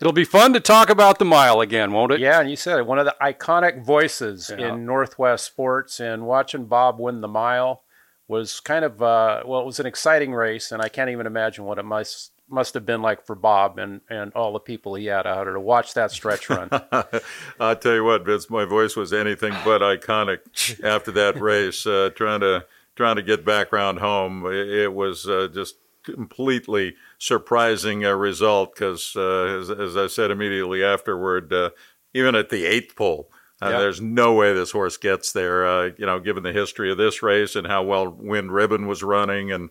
it'll 0.00 0.12
be 0.12 0.24
fun 0.24 0.52
to 0.54 0.60
talk 0.60 0.90
about 0.90 1.18
the 1.20 1.24
mile 1.24 1.60
again, 1.60 1.92
won't 1.92 2.12
it? 2.12 2.20
Yeah, 2.20 2.40
and 2.40 2.50
you 2.50 2.56
said 2.56 2.78
it, 2.78 2.86
one 2.86 2.98
of 2.98 3.04
the 3.06 3.14
iconic 3.22 3.84
voices 3.84 4.50
Yeah. 4.58 4.74
in 4.74 4.84
Northwest 4.84 5.46
sports, 5.46 6.00
and 6.00 6.26
watching 6.26 6.66
Bob 6.66 6.98
win 6.98 7.20
the 7.20 7.28
mile 7.28 7.84
was 8.30 8.60
kind 8.60 8.84
of 8.84 9.02
uh, 9.02 9.42
well, 9.44 9.60
it 9.60 9.66
was 9.66 9.80
an 9.80 9.86
exciting 9.86 10.32
race, 10.32 10.70
and 10.70 10.80
I 10.80 10.88
can't 10.88 11.10
even 11.10 11.26
imagine 11.26 11.64
what 11.64 11.78
it 11.78 11.84
must 11.84 12.30
must 12.48 12.74
have 12.74 12.86
been 12.86 13.02
like 13.02 13.26
for 13.26 13.34
Bob 13.34 13.78
and 13.78 14.00
and 14.08 14.32
all 14.34 14.52
the 14.52 14.60
people 14.60 14.94
he 14.94 15.06
had 15.06 15.26
out 15.26 15.44
there 15.44 15.52
to 15.52 15.60
watch 15.60 15.94
that 15.94 16.12
stretch 16.12 16.48
run. 16.48 16.68
I'll 17.60 17.76
tell 17.76 17.94
you 17.94 18.04
what, 18.04 18.24
Vince, 18.24 18.48
my 18.48 18.64
voice 18.64 18.94
was 18.94 19.12
anything 19.12 19.52
but 19.64 19.80
iconic 19.80 20.82
after 20.84 21.10
that 21.10 21.40
race. 21.40 21.84
Uh, 21.84 22.10
trying 22.14 22.40
to 22.40 22.64
trying 22.94 23.16
to 23.16 23.22
get 23.22 23.44
back 23.44 23.72
round 23.72 23.98
home, 23.98 24.46
it, 24.46 24.68
it 24.68 24.94
was 24.94 25.28
uh, 25.28 25.48
just 25.52 25.76
completely 26.04 26.94
surprising 27.18 28.04
uh, 28.04 28.12
result 28.12 28.74
because, 28.74 29.12
uh, 29.16 29.58
as, 29.60 29.70
as 29.70 29.96
I 29.96 30.06
said 30.06 30.30
immediately 30.30 30.84
afterward, 30.84 31.52
uh, 31.52 31.70
even 32.14 32.36
at 32.36 32.50
the 32.50 32.64
eighth 32.64 32.94
pole. 32.94 33.28
Uh, 33.62 33.68
Yeah. 33.70 33.78
There's 33.78 34.00
no 34.00 34.34
way 34.34 34.52
this 34.52 34.70
horse 34.70 34.96
gets 34.96 35.32
there, 35.32 35.66
uh, 35.66 35.90
you 35.96 36.06
know, 36.06 36.18
given 36.18 36.42
the 36.42 36.52
history 36.52 36.90
of 36.90 36.98
this 36.98 37.22
race 37.22 37.56
and 37.56 37.66
how 37.66 37.82
well 37.82 38.08
Wind 38.08 38.52
Ribbon 38.52 38.86
was 38.86 39.02
running. 39.02 39.52
And 39.52 39.70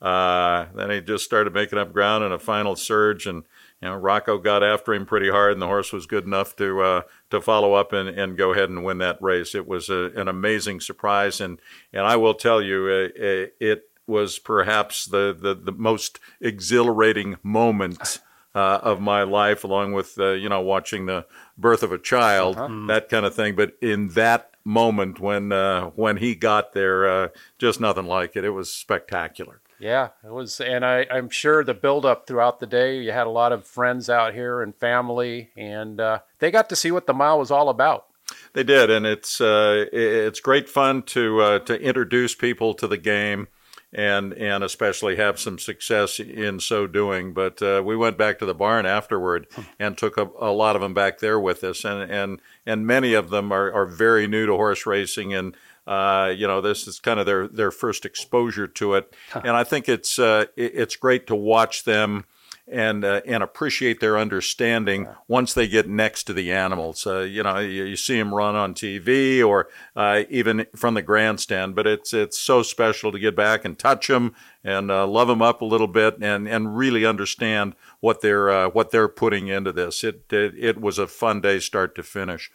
uh, 0.00 0.66
then 0.74 0.90
he 0.90 1.00
just 1.00 1.24
started 1.24 1.52
making 1.54 1.78
up 1.78 1.92
ground 1.92 2.24
in 2.24 2.32
a 2.32 2.38
final 2.38 2.76
surge. 2.76 3.26
And, 3.26 3.44
you 3.82 3.88
know, 3.88 3.94
Rocco 3.96 4.38
got 4.38 4.62
after 4.62 4.94
him 4.94 5.04
pretty 5.04 5.28
hard, 5.30 5.52
and 5.52 5.60
the 5.60 5.66
horse 5.66 5.92
was 5.92 6.06
good 6.06 6.24
enough 6.24 6.56
to 6.56 6.80
uh, 6.80 7.00
to 7.30 7.40
follow 7.42 7.74
up 7.74 7.92
and, 7.92 8.08
and 8.08 8.38
go 8.38 8.52
ahead 8.52 8.70
and 8.70 8.84
win 8.84 8.98
that 8.98 9.20
race. 9.20 9.54
It 9.54 9.66
was 9.66 9.90
a, 9.90 10.10
an 10.16 10.28
amazing 10.28 10.80
surprise. 10.80 11.40
And, 11.40 11.60
and 11.92 12.06
I 12.06 12.16
will 12.16 12.34
tell 12.34 12.62
you, 12.62 12.86
uh, 12.88 13.22
uh, 13.22 13.46
it 13.60 13.90
was 14.06 14.38
perhaps 14.38 15.04
the, 15.04 15.36
the, 15.38 15.54
the 15.54 15.72
most 15.72 16.20
exhilarating 16.40 17.36
moment 17.42 18.20
uh, 18.54 18.80
of 18.82 19.00
my 19.00 19.22
life, 19.24 19.64
along 19.64 19.92
with 19.92 20.18
uh, 20.18 20.30
you 20.30 20.48
know 20.48 20.60
watching 20.62 21.04
the 21.06 21.26
birth 21.58 21.82
of 21.82 21.92
a 21.92 21.98
child, 21.98 22.56
that 22.88 23.08
kind 23.08 23.26
of 23.26 23.34
thing. 23.34 23.54
But 23.54 23.76
in 23.80 24.08
that 24.08 24.50
moment 24.66 25.20
when 25.20 25.52
uh, 25.52 25.86
when 25.90 26.18
he 26.18 26.34
got 26.34 26.72
there, 26.72 27.08
uh, 27.08 27.28
just 27.58 27.80
nothing 27.80 28.06
like 28.06 28.36
it. 28.36 28.44
It 28.44 28.50
was 28.50 28.70
spectacular. 28.70 29.60
Yeah, 29.78 30.08
it 30.24 30.32
was, 30.32 30.58
and 30.60 30.86
I, 30.86 31.06
I'm 31.10 31.28
sure 31.28 31.62
the 31.62 31.74
buildup 31.74 32.26
throughout 32.26 32.60
the 32.60 32.66
day. 32.66 32.98
You 32.98 33.12
had 33.12 33.26
a 33.26 33.30
lot 33.30 33.52
of 33.52 33.66
friends 33.66 34.08
out 34.08 34.32
here 34.32 34.62
and 34.62 34.74
family, 34.74 35.50
and 35.54 36.00
uh, 36.00 36.20
they 36.38 36.50
got 36.50 36.70
to 36.70 36.76
see 36.76 36.90
what 36.90 37.06
the 37.06 37.12
mile 37.12 37.38
was 37.38 37.50
all 37.50 37.68
about. 37.68 38.06
They 38.54 38.64
did, 38.64 38.90
and 38.90 39.06
it's 39.06 39.40
uh, 39.40 39.84
it's 39.92 40.40
great 40.40 40.68
fun 40.68 41.02
to 41.04 41.40
uh, 41.40 41.58
to 41.60 41.80
introduce 41.80 42.34
people 42.34 42.74
to 42.74 42.86
the 42.86 42.96
game, 42.96 43.48
and 43.92 44.32
and 44.34 44.62
especially 44.64 45.16
have 45.16 45.38
some 45.38 45.58
success 45.58 46.18
in 46.20 46.60
so 46.60 46.86
doing. 46.86 47.32
But 47.32 47.62
uh, 47.62 47.82
we 47.84 47.96
went 47.96 48.18
back 48.18 48.38
to 48.40 48.46
the 48.46 48.54
barn 48.54 48.86
afterward 48.86 49.46
and 49.78 49.96
took 49.96 50.16
a, 50.18 50.28
a 50.40 50.50
lot 50.52 50.76
of 50.76 50.82
them 50.82 50.94
back 50.94 51.18
there 51.20 51.38
with 51.40 51.62
us, 51.64 51.84
and 51.84 52.10
and 52.10 52.40
and 52.66 52.86
many 52.86 53.14
of 53.14 53.30
them 53.30 53.52
are, 53.52 53.72
are 53.72 53.86
very 53.86 54.26
new 54.26 54.46
to 54.46 54.52
horse 54.54 54.86
racing 54.86 55.32
and. 55.34 55.56
Uh, 55.88 56.34
you 56.36 56.48
know, 56.48 56.60
this 56.60 56.88
is 56.88 56.98
kind 56.98 57.20
of 57.20 57.26
their, 57.26 57.46
their 57.46 57.70
first 57.70 58.04
exposure 58.04 58.66
to 58.66 58.94
it, 58.94 59.14
and 59.32 59.50
I 59.50 59.62
think 59.62 59.88
it's 59.88 60.18
uh, 60.18 60.46
it- 60.56 60.72
it's 60.74 60.96
great 60.96 61.28
to 61.28 61.36
watch 61.36 61.84
them 61.84 62.24
and 62.68 63.04
uh, 63.04 63.20
and 63.26 63.42
appreciate 63.42 64.00
their 64.00 64.18
understanding 64.18 65.06
once 65.28 65.54
they 65.54 65.68
get 65.68 65.88
next 65.88 66.24
to 66.24 66.32
the 66.32 66.50
animals. 66.50 67.06
Uh, 67.06 67.20
you 67.20 67.42
know, 67.42 67.58
you, 67.58 67.84
you 67.84 67.96
see 67.96 68.18
them 68.18 68.34
run 68.34 68.56
on 68.56 68.74
TV 68.74 69.46
or 69.46 69.68
uh, 69.94 70.24
even 70.28 70.66
from 70.74 70.94
the 70.94 71.02
grandstand, 71.02 71.76
but 71.76 71.86
it's 71.86 72.12
it's 72.12 72.38
so 72.38 72.62
special 72.62 73.12
to 73.12 73.18
get 73.18 73.36
back 73.36 73.64
and 73.64 73.78
touch 73.78 74.08
them 74.08 74.34
and 74.64 74.90
uh, 74.90 75.06
love 75.06 75.28
them 75.28 75.42
up 75.42 75.60
a 75.60 75.64
little 75.64 75.86
bit 75.86 76.18
and, 76.20 76.48
and 76.48 76.76
really 76.76 77.06
understand 77.06 77.74
what 78.00 78.20
they're 78.20 78.50
uh, 78.50 78.68
what 78.68 78.90
they're 78.90 79.08
putting 79.08 79.46
into 79.48 79.72
this. 79.72 80.02
It, 80.02 80.24
it 80.32 80.54
it 80.58 80.80
was 80.80 80.98
a 80.98 81.06
fun 81.06 81.40
day, 81.40 81.60
start 81.60 81.94
to 81.94 82.02
finish. 82.02 82.50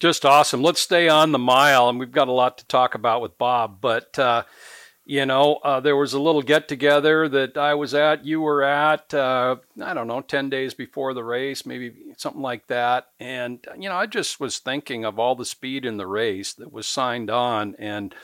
just 0.00 0.24
awesome. 0.24 0.62
Let's 0.62 0.80
stay 0.80 1.08
on 1.08 1.30
the 1.30 1.38
mile, 1.38 1.88
and 1.88 1.98
we've 1.98 2.10
got 2.10 2.28
a 2.28 2.32
lot 2.32 2.58
to 2.58 2.66
talk 2.66 2.96
about 2.96 3.22
with 3.22 3.38
Bob. 3.38 3.80
But 3.80 4.18
uh, 4.18 4.42
you 5.08 5.24
know, 5.24 5.54
uh, 5.64 5.80
there 5.80 5.96
was 5.96 6.12
a 6.12 6.20
little 6.20 6.42
get 6.42 6.68
together 6.68 7.30
that 7.30 7.56
I 7.56 7.72
was 7.72 7.94
at, 7.94 8.26
you 8.26 8.42
were 8.42 8.62
at. 8.62 9.14
Uh, 9.14 9.56
I 9.82 9.94
don't 9.94 10.06
know, 10.06 10.20
ten 10.20 10.50
days 10.50 10.74
before 10.74 11.14
the 11.14 11.24
race, 11.24 11.64
maybe 11.64 11.94
something 12.18 12.42
like 12.42 12.66
that. 12.66 13.08
And 13.18 13.66
you 13.78 13.88
know, 13.88 13.96
I 13.96 14.04
just 14.04 14.38
was 14.38 14.58
thinking 14.58 15.06
of 15.06 15.18
all 15.18 15.34
the 15.34 15.46
speed 15.46 15.86
in 15.86 15.96
the 15.96 16.06
race 16.06 16.52
that 16.52 16.70
was 16.70 16.86
signed 16.86 17.30
on, 17.30 17.74
and 17.78 18.14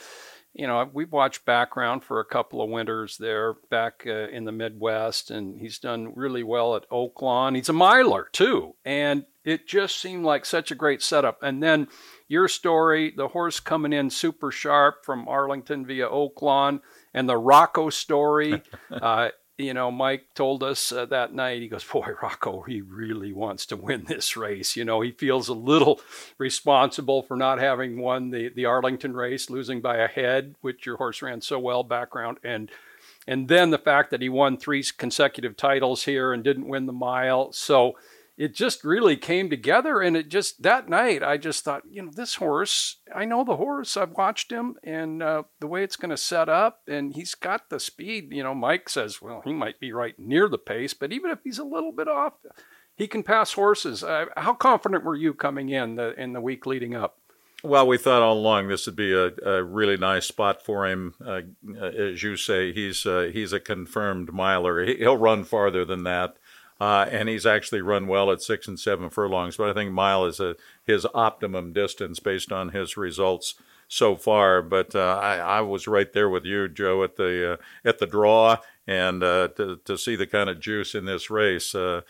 you 0.54 0.68
know, 0.68 0.88
we've 0.92 1.10
watched 1.10 1.44
background 1.44 2.04
for 2.04 2.20
a 2.20 2.24
couple 2.24 2.62
of 2.62 2.70
winters 2.70 3.18
there 3.18 3.54
back 3.70 4.04
uh, 4.06 4.28
in 4.28 4.44
the 4.44 4.52
Midwest, 4.52 5.30
and 5.30 5.60
he's 5.60 5.80
done 5.80 6.12
really 6.14 6.44
well 6.44 6.76
at 6.76 6.88
Oaklawn. 6.90 7.56
He's 7.56 7.68
a 7.68 7.72
miler 7.72 8.28
too, 8.30 8.76
and 8.84 9.24
it 9.44 9.66
just 9.66 10.00
seemed 10.00 10.24
like 10.24 10.46
such 10.46 10.70
a 10.70 10.76
great 10.76 11.02
setup. 11.02 11.42
And 11.42 11.60
then 11.60 11.88
your 12.28 12.46
story, 12.46 13.12
the 13.16 13.28
horse 13.28 13.58
coming 13.58 13.92
in 13.92 14.10
super 14.10 14.52
sharp 14.52 15.04
from 15.04 15.28
Arlington 15.28 15.84
via 15.86 16.08
Oaklawn, 16.08 16.80
and 17.12 17.28
the 17.28 17.36
Rocco 17.36 17.90
story. 17.90 18.62
uh, 18.90 19.30
you 19.56 19.72
know, 19.72 19.90
Mike 19.90 20.26
told 20.34 20.62
us 20.62 20.90
uh, 20.90 21.06
that 21.06 21.32
night, 21.32 21.62
he 21.62 21.68
goes, 21.68 21.84
Boy, 21.84 22.08
Rocco, 22.22 22.62
he 22.62 22.80
really 22.80 23.32
wants 23.32 23.66
to 23.66 23.76
win 23.76 24.04
this 24.08 24.36
race. 24.36 24.76
You 24.76 24.84
know, 24.84 25.00
he 25.00 25.12
feels 25.12 25.48
a 25.48 25.54
little 25.54 26.00
responsible 26.38 27.22
for 27.22 27.36
not 27.36 27.60
having 27.60 28.00
won 28.00 28.30
the, 28.30 28.48
the 28.48 28.64
Arlington 28.64 29.14
race, 29.14 29.50
losing 29.50 29.80
by 29.80 29.98
a 29.98 30.08
head, 30.08 30.56
which 30.60 30.86
your 30.86 30.96
horse 30.96 31.22
ran 31.22 31.40
so 31.40 31.58
well 31.58 31.82
background. 31.82 32.38
And 32.42 32.70
and 33.26 33.48
then 33.48 33.70
the 33.70 33.78
fact 33.78 34.10
that 34.10 34.20
he 34.20 34.28
won 34.28 34.58
three 34.58 34.84
consecutive 34.98 35.56
titles 35.56 36.04
here 36.04 36.32
and 36.32 36.44
didn't 36.44 36.68
win 36.68 36.84
the 36.86 36.92
mile. 36.92 37.52
So 37.52 37.96
it 38.36 38.54
just 38.54 38.84
really 38.84 39.16
came 39.16 39.48
together. 39.50 40.00
And 40.00 40.16
it 40.16 40.28
just, 40.28 40.62
that 40.62 40.88
night, 40.88 41.22
I 41.22 41.36
just 41.36 41.64
thought, 41.64 41.82
you 41.88 42.02
know, 42.02 42.10
this 42.14 42.36
horse, 42.36 42.96
I 43.14 43.24
know 43.24 43.44
the 43.44 43.56
horse, 43.56 43.96
I've 43.96 44.12
watched 44.12 44.50
him 44.50 44.74
and 44.82 45.22
uh, 45.22 45.42
the 45.60 45.66
way 45.66 45.84
it's 45.84 45.96
going 45.96 46.10
to 46.10 46.16
set 46.16 46.48
up, 46.48 46.80
and 46.88 47.14
he's 47.14 47.34
got 47.34 47.70
the 47.70 47.78
speed. 47.78 48.28
You 48.32 48.42
know, 48.42 48.54
Mike 48.54 48.88
says, 48.88 49.22
well, 49.22 49.42
he 49.44 49.52
might 49.52 49.78
be 49.78 49.92
right 49.92 50.18
near 50.18 50.48
the 50.48 50.58
pace, 50.58 50.94
but 50.94 51.12
even 51.12 51.30
if 51.30 51.38
he's 51.44 51.58
a 51.58 51.64
little 51.64 51.92
bit 51.92 52.08
off, 52.08 52.32
he 52.96 53.06
can 53.06 53.22
pass 53.22 53.52
horses. 53.54 54.02
Uh, 54.04 54.26
how 54.36 54.54
confident 54.54 55.04
were 55.04 55.16
you 55.16 55.34
coming 55.34 55.68
in 55.68 55.96
the, 55.96 56.20
in 56.20 56.32
the 56.32 56.40
week 56.40 56.66
leading 56.66 56.94
up? 56.94 57.18
Well, 57.62 57.86
we 57.86 57.96
thought 57.96 58.20
all 58.20 58.36
along 58.36 58.68
this 58.68 58.84
would 58.84 58.94
be 58.94 59.14
a, 59.14 59.32
a 59.42 59.62
really 59.64 59.96
nice 59.96 60.26
spot 60.26 60.62
for 60.62 60.86
him. 60.86 61.14
Uh, 61.24 61.40
as 61.82 62.22
you 62.22 62.36
say, 62.36 62.74
he's 62.74 63.06
uh, 63.06 63.30
he's 63.32 63.54
a 63.54 63.58
confirmed 63.58 64.34
miler. 64.34 64.84
He- 64.84 64.96
He'll 64.96 65.16
run 65.16 65.44
farther 65.44 65.82
than 65.86 66.02
that, 66.04 66.36
uh, 66.80 67.06
and 67.10 67.28
he's 67.28 67.46
actually 67.46 67.80
run 67.80 68.06
well 68.06 68.30
at 68.30 68.42
six 68.42 68.66
and 68.66 68.78
seven 68.78 69.10
furlongs. 69.10 69.56
But 69.56 69.70
I 69.70 69.72
think 69.72 69.92
mile 69.92 70.24
is 70.26 70.40
a, 70.40 70.56
his 70.84 71.06
optimum 71.14 71.72
distance 71.72 72.20
based 72.20 72.52
on 72.52 72.70
his 72.70 72.96
results 72.96 73.54
so 73.88 74.16
far. 74.16 74.62
But 74.62 74.94
uh, 74.94 75.18
I, 75.20 75.36
I 75.36 75.60
was 75.60 75.86
right 75.86 76.12
there 76.12 76.28
with 76.28 76.44
you, 76.44 76.68
Joe, 76.68 77.04
at 77.04 77.16
the 77.16 77.54
uh, 77.54 77.56
at 77.84 77.98
the 77.98 78.06
draw, 78.06 78.58
and 78.86 79.22
uh, 79.22 79.48
to 79.56 79.80
to 79.84 79.96
see 79.96 80.16
the 80.16 80.26
kind 80.26 80.50
of 80.50 80.60
juice 80.60 80.94
in 80.94 81.04
this 81.04 81.30
race, 81.30 81.74
uh, 81.74 82.02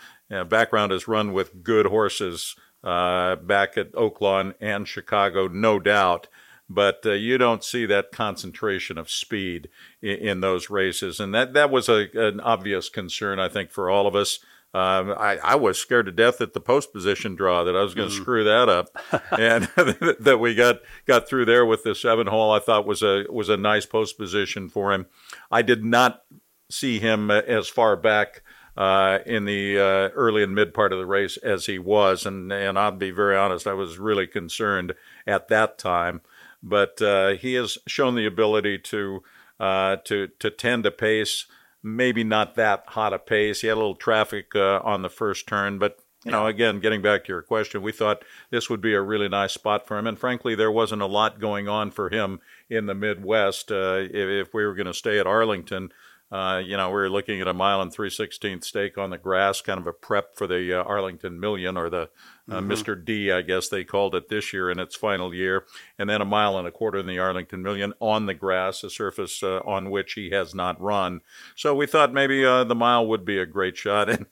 background 0.49 0.93
has 0.93 1.09
run 1.09 1.33
with 1.33 1.63
good 1.63 1.87
horses 1.87 2.57
uh, 2.85 3.37
back 3.37 3.77
at 3.77 3.93
Oaklawn 3.93 4.55
and 4.61 4.87
Chicago, 4.87 5.49
no 5.49 5.81
doubt. 5.81 6.29
But 6.69 7.01
uh, 7.05 7.13
you 7.13 7.37
don't 7.37 7.63
see 7.63 7.85
that 7.87 8.13
concentration 8.13 8.97
of 8.97 9.11
speed 9.11 9.69
in, 10.01 10.17
in, 10.17 10.41
those 10.41 10.71
races, 10.71 11.21
and 11.21 11.35
that 11.35 11.53
that 11.53 11.71
was 11.71 11.89
a, 11.89 12.09
an 12.15 12.41
obvious 12.41 12.89
concern, 12.89 13.39
I 13.39 13.49
think, 13.49 13.71
for 13.71 13.91
all 13.91 14.07
of 14.07 14.15
us. 14.15 14.39
Um, 14.75 15.15
I, 15.17 15.39
I, 15.45 15.55
was 15.55 15.79
scared 15.79 16.07
to 16.07 16.13
death 16.13 16.41
at 16.41 16.53
the 16.53 16.61
post 16.61 16.93
position 16.93 17.37
draw 17.37 17.63
that 17.63 17.77
I 17.77 17.83
was 17.83 17.95
going 17.95 18.09
to 18.09 18.15
mm. 18.15 18.21
screw 18.21 18.43
that 18.43 18.69
up, 18.69 18.89
and 19.39 19.65
that 20.19 20.39
we 20.41 20.57
got 20.57 20.81
got 21.07 21.29
through 21.29 21.45
there 21.45 21.65
with 21.65 21.85
the 21.85 21.95
seven 21.95 22.27
hole. 22.27 22.51
I 22.51 22.59
thought 22.59 22.85
was 22.85 23.01
a 23.01 23.25
was 23.31 23.49
a 23.49 23.57
nice 23.57 23.87
post 23.87 24.19
position 24.19 24.69
for 24.69 24.93
him. 24.93 25.07
I 25.49 25.63
did 25.63 25.85
not 25.85 26.25
see 26.69 26.99
him 26.99 27.31
as 27.31 27.69
far 27.69 27.95
back 27.95 28.43
uh, 28.77 29.21
in 29.25 29.45
the 29.45 29.79
uh, 29.79 30.09
early 30.15 30.43
and 30.43 30.55
mid 30.55 30.75
part 30.75 30.93
of 30.93 30.99
the 30.99 31.07
race 31.07 31.37
as 31.37 31.67
he 31.67 31.79
was, 31.79 32.27
and 32.27 32.53
and 32.53 32.77
I'll 32.77 32.91
be 32.91 33.13
very 33.13 33.37
honest, 33.37 33.67
I 33.69 33.75
was 33.75 33.99
really 33.99 34.27
concerned 34.27 34.95
at 35.27 35.49
that 35.49 35.79
time. 35.79 36.21
But 36.63 37.01
uh, 37.01 37.35
he 37.35 37.55
has 37.55 37.79
shown 37.87 38.17
the 38.17 38.27
ability 38.27 38.79
to 38.79 39.23
uh, 39.61 39.97
to 40.05 40.29
to 40.41 40.51
tend 40.51 40.85
a 40.87 40.91
pace 40.91 41.47
maybe 41.85 42.25
not 42.25 42.57
that 42.57 42.83
hot 42.89 43.13
a 43.13 43.19
pace. 43.19 43.61
He 43.61 43.69
had 43.69 43.75
a 43.75 43.77
little 43.77 43.95
traffic 43.95 44.57
uh, 44.57 44.81
on 44.83 45.03
the 45.03 45.11
first 45.11 45.47
turn, 45.47 45.79
but 45.79 45.99
you 46.25 46.33
know, 46.33 46.47
again, 46.47 46.81
getting 46.81 47.03
back 47.03 47.25
to 47.25 47.33
your 47.33 47.43
question, 47.43 47.83
we 47.83 47.93
thought 47.93 48.25
this 48.51 48.71
would 48.71 48.81
be 48.81 48.95
a 48.95 49.03
really 49.03 49.29
nice 49.29 49.53
spot 49.53 49.87
for 49.87 49.99
him. 49.99 50.07
And 50.07 50.19
frankly, 50.19 50.55
there 50.55 50.73
wasn't 50.73 51.03
a 51.03 51.07
lot 51.07 51.39
going 51.39 51.69
on 51.69 51.91
for 51.91 52.09
him 52.09 52.41
in 52.71 52.87
the 52.87 52.95
Midwest. 52.95 53.71
Uh, 53.71 53.99
if, 54.01 54.47
if, 54.47 54.55
we 54.55 54.65
were 54.65 54.75
going 54.75 54.87
to 54.87 54.95
stay 54.95 55.19
at 55.19 55.27
Arlington, 55.27 55.91
uh, 56.33 56.63
you 56.65 56.79
know, 56.79 56.89
we 56.89 56.95
were 56.95 57.11
looking 57.11 57.43
at 57.43 57.47
a 57.47 57.53
mile 57.53 57.83
and 57.83 57.93
three 57.93 58.09
sixteenth 58.09 58.65
stake 58.65 58.97
on 58.97 59.11
the 59.11 59.19
grass, 59.19 59.61
kind 59.61 59.79
of 59.79 59.87
a 59.87 59.93
prep 59.93 60.35
for 60.35 60.47
the 60.47 60.81
uh, 60.81 60.83
Arlington 60.83 61.39
Million 61.39 61.77
or 61.77 61.91
the 61.91 62.09
uh, 62.51 62.57
mm-hmm. 62.57 62.73
Mr. 62.73 63.03
D, 63.03 63.33
I 63.33 63.41
guess 63.41 63.69
they 63.69 63.85
called 63.85 64.15
it 64.15 64.29
this 64.29 64.53
year 64.53 64.71
in 64.71 64.79
its 64.79 64.95
final 64.95 65.33
year, 65.33 65.65
and 65.99 66.11
then 66.11 66.21
a 66.21 66.27
mile 66.27 66.59
and 66.59 66.69
a 66.69 66.71
quarter 66.71 66.99
in 66.99 67.07
the 67.07 67.19
Arlington 67.19 67.63
Million 67.63 67.95
on 68.01 68.27
the 68.27 68.35
grass, 68.35 68.85
a 68.85 68.91
surface 68.91 69.43
uh, 69.43 69.61
on 69.65 69.91
which 69.91 70.13
he 70.13 70.31
has 70.31 70.55
not 70.55 70.81
run. 70.81 71.23
So 71.57 71.75
we 71.75 71.87
thought 71.87 72.13
maybe 72.13 72.45
uh, 72.45 72.65
the 72.65 72.75
mile 72.75 73.07
would 73.07 73.25
be 73.25 73.39
a 73.39 73.47
great 73.47 73.77
shot, 73.79 74.11
and 74.11 74.27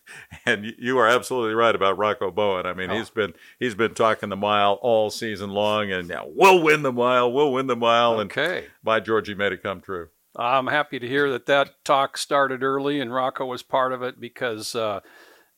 and 0.44 0.75
you 0.79 0.98
are 0.98 1.09
absolutely 1.09 1.55
right 1.55 1.75
about 1.75 1.96
Rocco 1.96 2.31
Bowen. 2.31 2.66
I 2.66 2.75
mean, 2.75 2.90
oh. 2.90 2.98
he's 2.98 3.11
been 3.11 3.33
he's 3.59 3.75
been 3.75 3.94
talking 3.94 4.29
the 4.29 4.37
mile 4.37 4.79
all 4.83 5.09
season 5.09 5.51
long, 5.51 5.90
and 5.90 6.07
now 6.07 6.27
we'll 6.27 6.62
win 6.62 6.83
the 6.83 6.92
mile, 6.92 7.33
we'll 7.33 7.53
win 7.53 7.66
the 7.66 7.77
mile, 7.77 8.20
okay. 8.20 8.59
and 8.59 8.66
by 8.85 9.01
George, 9.01 9.29
he 9.29 9.35
made 9.35 9.53
it 9.53 9.62
come 9.62 9.81
true. 9.81 10.09
I'm 10.37 10.66
happy 10.66 10.98
to 10.98 11.07
hear 11.07 11.31
that 11.31 11.46
that 11.46 11.85
talk 11.85 12.16
started 12.16 12.62
early 12.62 13.01
and 13.01 13.12
Rocco 13.12 13.44
was 13.44 13.62
part 13.62 13.92
of 13.92 14.03
it 14.03 14.18
because 14.18 14.75
uh, 14.75 15.01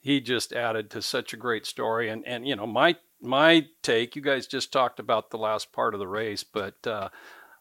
he 0.05 0.21
just 0.21 0.53
added 0.53 0.91
to 0.91 1.01
such 1.01 1.33
a 1.33 1.39
great 1.39 1.65
story. 1.65 2.11
And 2.11 2.27
and 2.27 2.47
you 2.47 2.55
know 2.55 2.67
my 2.67 2.97
my 3.23 3.67
take, 3.83 4.15
you 4.15 4.21
guys 4.21 4.47
just 4.47 4.71
talked 4.71 5.01
about 5.01 5.31
the 5.31 5.39
last 5.39 5.73
part 5.73 5.95
of 5.95 5.99
the 5.99 6.07
race, 6.07 6.45
but 6.45 6.87
uh, 6.87 7.09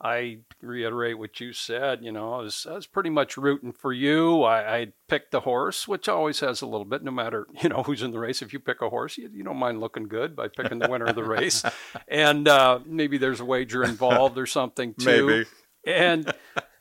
I 0.02 0.40
reiterate 0.62 1.18
what 1.18 1.40
you 1.40 1.54
said. 1.54 2.04
You 2.04 2.12
know, 2.12 2.34
I 2.34 2.38
was, 2.40 2.68
I 2.70 2.74
was 2.74 2.86
pretty 2.86 3.10
much 3.10 3.38
rooting 3.38 3.72
for 3.72 3.94
you. 3.94 4.44
I, 4.44 4.78
I, 4.78 4.88
picked 5.08 5.32
the 5.32 5.40
horse, 5.40 5.88
which 5.88 6.10
always 6.10 6.42
has 6.42 6.62
a 6.62 6.66
little 6.66 6.84
bit, 6.84 7.02
no 7.02 7.12
matter 7.12 7.48
you 7.62 7.70
know 7.70 7.84
who's 7.84 8.04
in 8.04 8.12
the 8.12 8.20
race. 8.20 8.42
If 8.42 8.52
you 8.52 8.60
pick 8.60 8.82
a 8.82 8.90
horse, 8.90 9.18
you, 9.18 9.30
you 9.34 9.46
don't 9.46 9.56
mind 9.56 9.80
looking 9.80 10.10
good 10.10 10.36
by 10.36 10.50
picking 10.50 10.80
the 10.80 10.90
winner 10.90 11.06
of 11.06 11.16
the 11.16 11.24
race, 11.24 11.64
and 12.10 12.46
uh, 12.46 12.80
maybe 12.86 13.18
there's 13.18 13.40
a 13.40 13.46
wager 13.46 13.86
involved 13.86 14.38
or 14.38 14.46
something 14.46 14.96
too. 14.96 15.28
Maybe. 15.28 15.46
And 15.86 16.34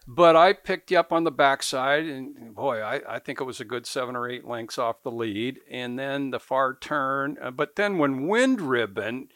but 0.07 0.35
I 0.35 0.53
picked 0.53 0.91
you 0.91 0.99
up 0.99 1.13
on 1.13 1.25
the 1.25 1.31
backside, 1.31 2.05
and 2.05 2.55
boy, 2.55 2.81
I, 2.81 3.01
I 3.09 3.19
think 3.19 3.41
it 3.41 3.45
was 3.45 3.61
a 3.61 3.65
good 3.65 3.87
seven 3.87 4.17
or 4.17 4.29
eight 4.29 4.45
lengths 4.45 4.79
off 4.79 5.03
the 5.03 5.11
lead. 5.11 5.61
And 5.71 5.99
then 5.99 6.31
the 6.31 6.41
far 6.41 6.75
turn. 6.75 7.39
Uh, 7.41 7.51
but 7.51 7.77
then 7.77 7.99
when 7.99 8.27
Wind 8.27 8.61
Ribbon, 8.61 9.29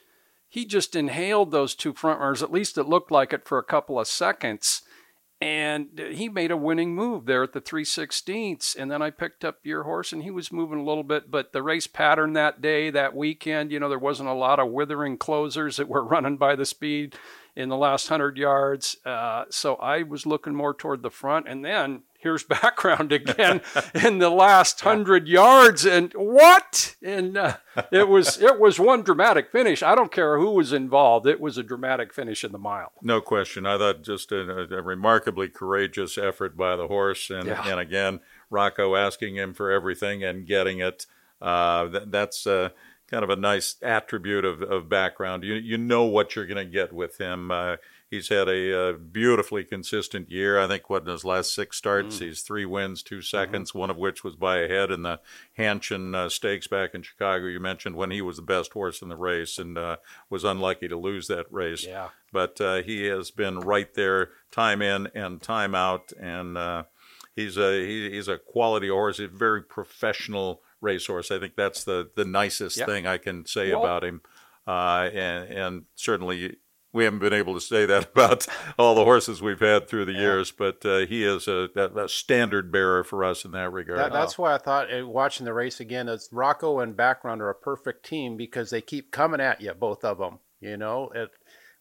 he 0.48 0.64
just 0.64 0.96
inhaled 0.96 1.50
those 1.50 1.74
two 1.74 1.92
front 1.92 2.20
runners. 2.20 2.42
At 2.42 2.52
least 2.52 2.78
it 2.78 2.88
looked 2.88 3.12
like 3.12 3.32
it 3.32 3.46
for 3.46 3.58
a 3.58 3.64
couple 3.64 4.00
of 4.00 4.08
seconds. 4.08 4.82
And 5.40 6.00
he 6.12 6.30
made 6.30 6.50
a 6.50 6.56
winning 6.56 6.94
move 6.94 7.26
there 7.26 7.42
at 7.42 7.52
the 7.52 7.60
316ths. 7.60 8.74
And 8.74 8.90
then 8.90 9.02
I 9.02 9.10
picked 9.10 9.44
up 9.44 9.58
your 9.62 9.84
horse, 9.84 10.12
and 10.12 10.22
he 10.22 10.30
was 10.30 10.50
moving 10.50 10.80
a 10.80 10.84
little 10.84 11.04
bit. 11.04 11.30
But 11.30 11.52
the 11.52 11.62
race 11.62 11.86
pattern 11.86 12.32
that 12.32 12.60
day, 12.60 12.90
that 12.90 13.14
weekend, 13.14 13.70
you 13.70 13.78
know, 13.78 13.88
there 13.88 13.98
wasn't 13.98 14.30
a 14.30 14.34
lot 14.34 14.58
of 14.58 14.70
withering 14.70 15.18
closers 15.18 15.76
that 15.76 15.88
were 15.88 16.02
running 16.04 16.38
by 16.38 16.56
the 16.56 16.64
speed 16.64 17.14
in 17.56 17.70
the 17.70 17.76
last 17.76 18.10
100 18.10 18.36
yards. 18.36 18.98
Uh, 19.04 19.44
so 19.48 19.76
I 19.76 20.02
was 20.02 20.26
looking 20.26 20.54
more 20.54 20.74
toward 20.74 21.02
the 21.02 21.10
front. 21.10 21.48
And 21.48 21.64
then 21.64 22.02
here's 22.18 22.44
background 22.44 23.12
again 23.12 23.62
in 23.94 24.18
the 24.18 24.30
last 24.30 24.84
100 24.84 25.26
yards. 25.26 25.86
And 25.86 26.12
what? 26.12 26.96
And 27.02 27.36
uh, 27.36 27.56
it 27.90 28.08
was 28.08 28.40
it 28.40 28.60
was 28.60 28.78
one 28.78 29.02
dramatic 29.02 29.50
finish. 29.50 29.82
I 29.82 29.94
don't 29.94 30.12
care 30.12 30.38
who 30.38 30.50
was 30.50 30.72
involved. 30.72 31.26
It 31.26 31.40
was 31.40 31.56
a 31.56 31.62
dramatic 31.62 32.12
finish 32.12 32.44
in 32.44 32.52
the 32.52 32.58
mile. 32.58 32.92
No 33.02 33.20
question. 33.20 33.64
I 33.64 33.78
thought 33.78 34.02
just 34.02 34.30
a, 34.32 34.74
a 34.74 34.82
remarkably 34.82 35.48
courageous 35.48 36.18
effort 36.18 36.56
by 36.56 36.76
the 36.76 36.88
horse. 36.88 37.30
And, 37.30 37.46
yeah. 37.46 37.66
and 37.66 37.80
again, 37.80 38.20
Rocco 38.50 38.96
asking 38.96 39.36
him 39.36 39.54
for 39.54 39.70
everything 39.70 40.22
and 40.22 40.46
getting 40.46 40.80
it. 40.80 41.06
Uh, 41.40 41.86
that, 41.88 42.10
that's 42.10 42.46
uh, 42.46 42.70
kind 43.10 43.22
of 43.22 43.30
a 43.30 43.36
nice 43.36 43.76
attribute 43.82 44.44
of, 44.44 44.62
of 44.62 44.88
background. 44.88 45.44
You 45.44 45.54
you 45.54 45.78
know 45.78 46.04
what 46.04 46.34
you're 46.34 46.46
going 46.46 46.64
to 46.64 46.70
get 46.70 46.92
with 46.92 47.18
him. 47.18 47.50
Uh, 47.50 47.76
he's 48.10 48.28
had 48.28 48.48
a, 48.48 48.90
uh, 48.90 48.92
beautifully 48.92 49.64
consistent 49.64 50.30
year. 50.30 50.58
I 50.58 50.66
think 50.66 50.88
what 50.88 51.02
in 51.02 51.08
his 51.08 51.24
last 51.24 51.54
six 51.54 51.76
starts, 51.76 52.16
mm. 52.16 52.26
he's 52.26 52.42
three 52.42 52.64
wins, 52.64 53.02
two 53.02 53.16
mm-hmm. 53.16 53.22
seconds, 53.22 53.70
mm-hmm. 53.70 53.78
one 53.80 53.90
of 53.90 53.96
which 53.96 54.24
was 54.24 54.36
by 54.36 54.58
a 54.58 54.68
head 54.68 54.90
in 54.90 55.02
the 55.02 55.20
Hanshin 55.58 56.14
uh, 56.14 56.28
Stakes 56.28 56.66
back 56.66 56.94
in 56.94 57.02
Chicago. 57.02 57.46
You 57.46 57.60
mentioned 57.60 57.96
when 57.96 58.10
he 58.10 58.22
was 58.22 58.36
the 58.36 58.42
best 58.42 58.72
horse 58.72 59.02
in 59.02 59.08
the 59.08 59.16
race 59.16 59.58
and 59.58 59.76
uh, 59.76 59.96
was 60.30 60.44
unlucky 60.44 60.88
to 60.88 60.96
lose 60.96 61.26
that 61.28 61.46
race. 61.50 61.84
Yeah. 61.84 62.08
But 62.32 62.60
uh, 62.60 62.82
he 62.82 63.04
has 63.06 63.30
been 63.30 63.60
right 63.60 63.92
there, 63.94 64.30
time 64.50 64.82
in 64.82 65.08
and 65.14 65.40
time 65.40 65.74
out, 65.74 66.12
and 66.20 66.58
uh, 66.58 66.84
he's 67.34 67.56
a 67.56 67.84
he, 67.84 68.10
he's 68.10 68.28
a 68.28 68.38
quality 68.38 68.88
horse. 68.88 69.18
He's 69.18 69.28
a 69.28 69.36
very 69.36 69.62
professional 69.62 70.60
racehorse. 70.86 71.30
I 71.30 71.38
think 71.38 71.56
that's 71.56 71.84
the 71.84 72.10
the 72.14 72.24
nicest 72.24 72.78
yep. 72.78 72.86
thing 72.86 73.06
I 73.06 73.18
can 73.18 73.44
say 73.44 73.72
well, 73.72 73.82
about 73.82 74.04
him. 74.04 74.22
Uh, 74.66 75.10
and 75.12 75.50
and 75.50 75.84
certainly 75.94 76.56
we 76.96 77.04
haven't 77.04 77.18
been 77.18 77.34
able 77.34 77.52
to 77.52 77.60
say 77.60 77.84
that 77.84 78.10
about 78.14 78.46
all 78.78 78.94
the 78.94 79.04
horses 79.04 79.42
we've 79.42 79.60
had 79.60 79.86
through 79.86 80.06
the 80.06 80.12
yeah. 80.12 80.20
years, 80.20 80.50
but 80.50 80.84
uh, 80.86 81.00
he 81.00 81.24
is 81.24 81.46
a, 81.46 81.68
a, 81.76 82.04
a, 82.04 82.08
standard 82.08 82.72
bearer 82.72 83.04
for 83.04 83.22
us 83.22 83.44
in 83.44 83.50
that 83.50 83.70
regard. 83.70 83.98
That, 83.98 84.12
that's 84.12 84.38
oh. 84.38 84.44
why 84.44 84.54
I 84.54 84.58
thought 84.58 84.88
uh, 84.92 85.06
watching 85.06 85.44
the 85.44 85.52
race 85.52 85.78
again, 85.78 86.08
is 86.08 86.28
Rocco 86.32 86.80
and 86.80 86.96
Background 86.96 87.42
are 87.42 87.50
a 87.50 87.54
perfect 87.54 88.06
team 88.06 88.36
because 88.38 88.70
they 88.70 88.80
keep 88.80 89.10
coming 89.12 89.40
at 89.40 89.60
you, 89.60 89.74
both 89.74 90.04
of 90.04 90.18
them. 90.18 90.38
You 90.60 90.78
know, 90.78 91.10
it, 91.14 91.30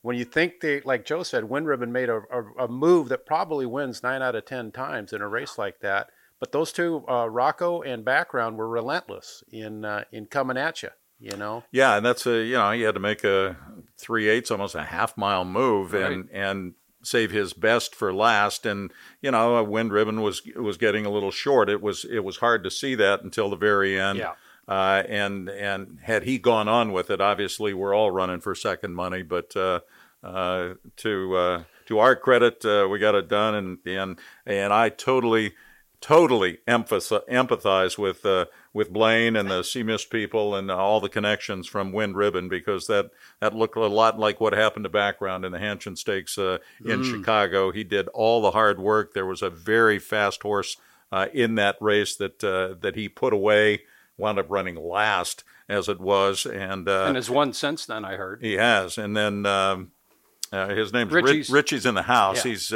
when 0.02 0.18
you 0.18 0.26
think 0.26 0.60
they, 0.60 0.82
like 0.82 1.06
Joe 1.06 1.24
said, 1.24 1.46
Wind 1.46 1.66
Ribbon 1.66 1.94
made 1.94 2.10
a, 2.10 2.18
a, 2.32 2.66
a, 2.66 2.68
move 2.68 3.10
that 3.10 3.26
probably 3.26 3.66
wins 3.66 4.04
nine 4.04 4.22
out 4.22 4.36
of 4.36 4.46
ten 4.46 4.72
times 4.72 5.14
in 5.14 5.22
a 5.22 5.28
race 5.28 5.58
like 5.58 5.80
that. 5.80 6.10
But 6.40 6.52
those 6.52 6.72
two, 6.72 7.06
uh, 7.08 7.28
Rocco 7.28 7.82
and 7.82 8.04
Background, 8.04 8.58
were 8.58 8.68
relentless 8.68 9.44
in 9.52 9.86
uh, 9.86 10.04
in 10.12 10.26
coming 10.26 10.58
at 10.58 10.84
you. 10.84 10.90
You 11.20 11.38
know. 11.38 11.64
Yeah, 11.72 11.98
and 11.98 12.06
that's 12.06 12.26
a 12.28 12.44
you 12.44 12.54
know 12.54 12.72
he 12.72 12.82
had 12.82 12.96
to 12.96 13.00
make 13.00 13.24
a 13.24 13.58
three 13.98 14.28
eighths, 14.28 14.52
almost 14.52 14.76
a 14.76 14.84
half 14.84 15.18
mile 15.18 15.46
move, 15.46 15.94
right. 15.94 16.12
and 16.12 16.30
and 16.32 16.74
save 17.04 17.32
his 17.32 17.54
best 17.54 17.96
for 17.96 18.14
last. 18.14 18.66
And 18.66 18.92
you 19.22 19.32
know, 19.32 19.56
a 19.56 19.64
wind 19.64 19.94
ribbon 19.94 20.22
was 20.22 20.42
was 20.56 20.78
getting 20.78 21.06
a 21.06 21.12
little 21.12 21.32
short. 21.32 21.70
It 21.70 21.82
was 21.82 22.06
it 22.06 22.24
was 22.24 22.38
hard 22.38 22.64
to 22.64 22.72
see 22.72 22.96
that 22.96 23.24
until 23.24 23.50
the 23.50 23.56
very 23.56 24.00
end. 24.00 24.20
Yeah. 24.20 24.34
Uh, 24.68 25.04
and 25.08 25.50
and 25.50 26.00
had 26.04 26.24
he 26.24 26.40
gone 26.40 26.68
on 26.68 26.92
with 26.92 27.10
it, 27.10 27.22
obviously 27.22 27.74
we're 27.74 27.94
all 27.94 28.12
running 28.12 28.42
for 28.42 28.56
second 28.56 28.96
money. 28.96 29.22
But 29.22 29.56
uh, 29.56 29.82
uh, 30.24 30.74
to 30.98 31.36
uh, 31.36 31.64
to 31.86 32.00
our 32.00 32.16
credit, 32.16 32.66
uh, 32.66 32.88
we 32.90 33.00
got 33.00 33.16
it 33.16 33.30
done, 33.30 33.56
and 33.56 33.78
and 33.86 34.20
and 34.46 34.74
I 34.74 34.90
totally 34.90 35.54
totally 36.06 36.60
empathize 36.68 37.98
with 37.98 38.24
uh, 38.28 38.46
with 38.74 38.94
Blaine 38.94 39.36
and 39.36 39.50
the 39.50 39.64
Sea 39.64 39.82
Mist 39.82 40.12
people 40.12 40.54
and 40.54 40.70
all 40.70 41.02
the 41.02 41.10
connections 41.10 41.66
from 41.66 41.92
Wind 41.92 42.16
Ribbon 42.16 42.48
because 42.48 42.86
that 42.86 43.10
that 43.40 43.56
looked 43.56 43.76
a 43.76 43.88
lot 43.88 44.20
like 44.20 44.40
what 44.40 44.54
happened 44.54 44.84
to 44.84 44.90
Background 44.90 45.44
in 45.46 45.52
the 45.52 45.58
Hanshin 45.58 45.98
Stakes 45.98 46.38
uh, 46.38 46.60
in 46.80 47.02
mm. 47.02 47.10
Chicago. 47.10 47.72
He 47.72 47.84
did 47.84 48.08
all 48.10 48.44
the 48.44 48.52
hard 48.52 48.80
work. 48.80 49.16
There 49.16 49.26
was 49.26 49.42
a 49.42 49.50
very 49.50 49.98
fast 49.98 50.44
horse 50.44 50.78
uh, 51.12 51.26
in 51.34 51.56
that 51.56 51.78
race 51.82 52.16
that 52.18 52.44
uh, 52.44 52.76
that 52.82 52.96
he 52.96 53.10
put 53.10 53.34
away, 53.34 53.82
wound 54.16 54.38
up 54.38 54.46
running 54.48 54.76
last 54.76 55.44
as 55.68 55.90
it 55.90 56.00
was, 56.00 56.46
and 56.46 56.88
uh, 56.88 57.06
and 57.08 57.16
has 57.16 57.32
won 57.32 57.52
since 57.52 57.88
then. 57.88 58.06
I 58.06 58.16
heard 58.16 58.44
he 58.44 58.54
has, 58.54 58.98
and 58.98 59.18
then. 59.18 59.46
Um, 59.46 59.92
uh, 60.52 60.70
his 60.70 60.94
name's 60.94 61.12
Richie's. 61.12 61.50
Richie's 61.50 61.88
in 61.88 61.96
the 61.96 62.04
house. 62.04 62.46
Yeah. 62.46 62.52
He's 62.52 62.74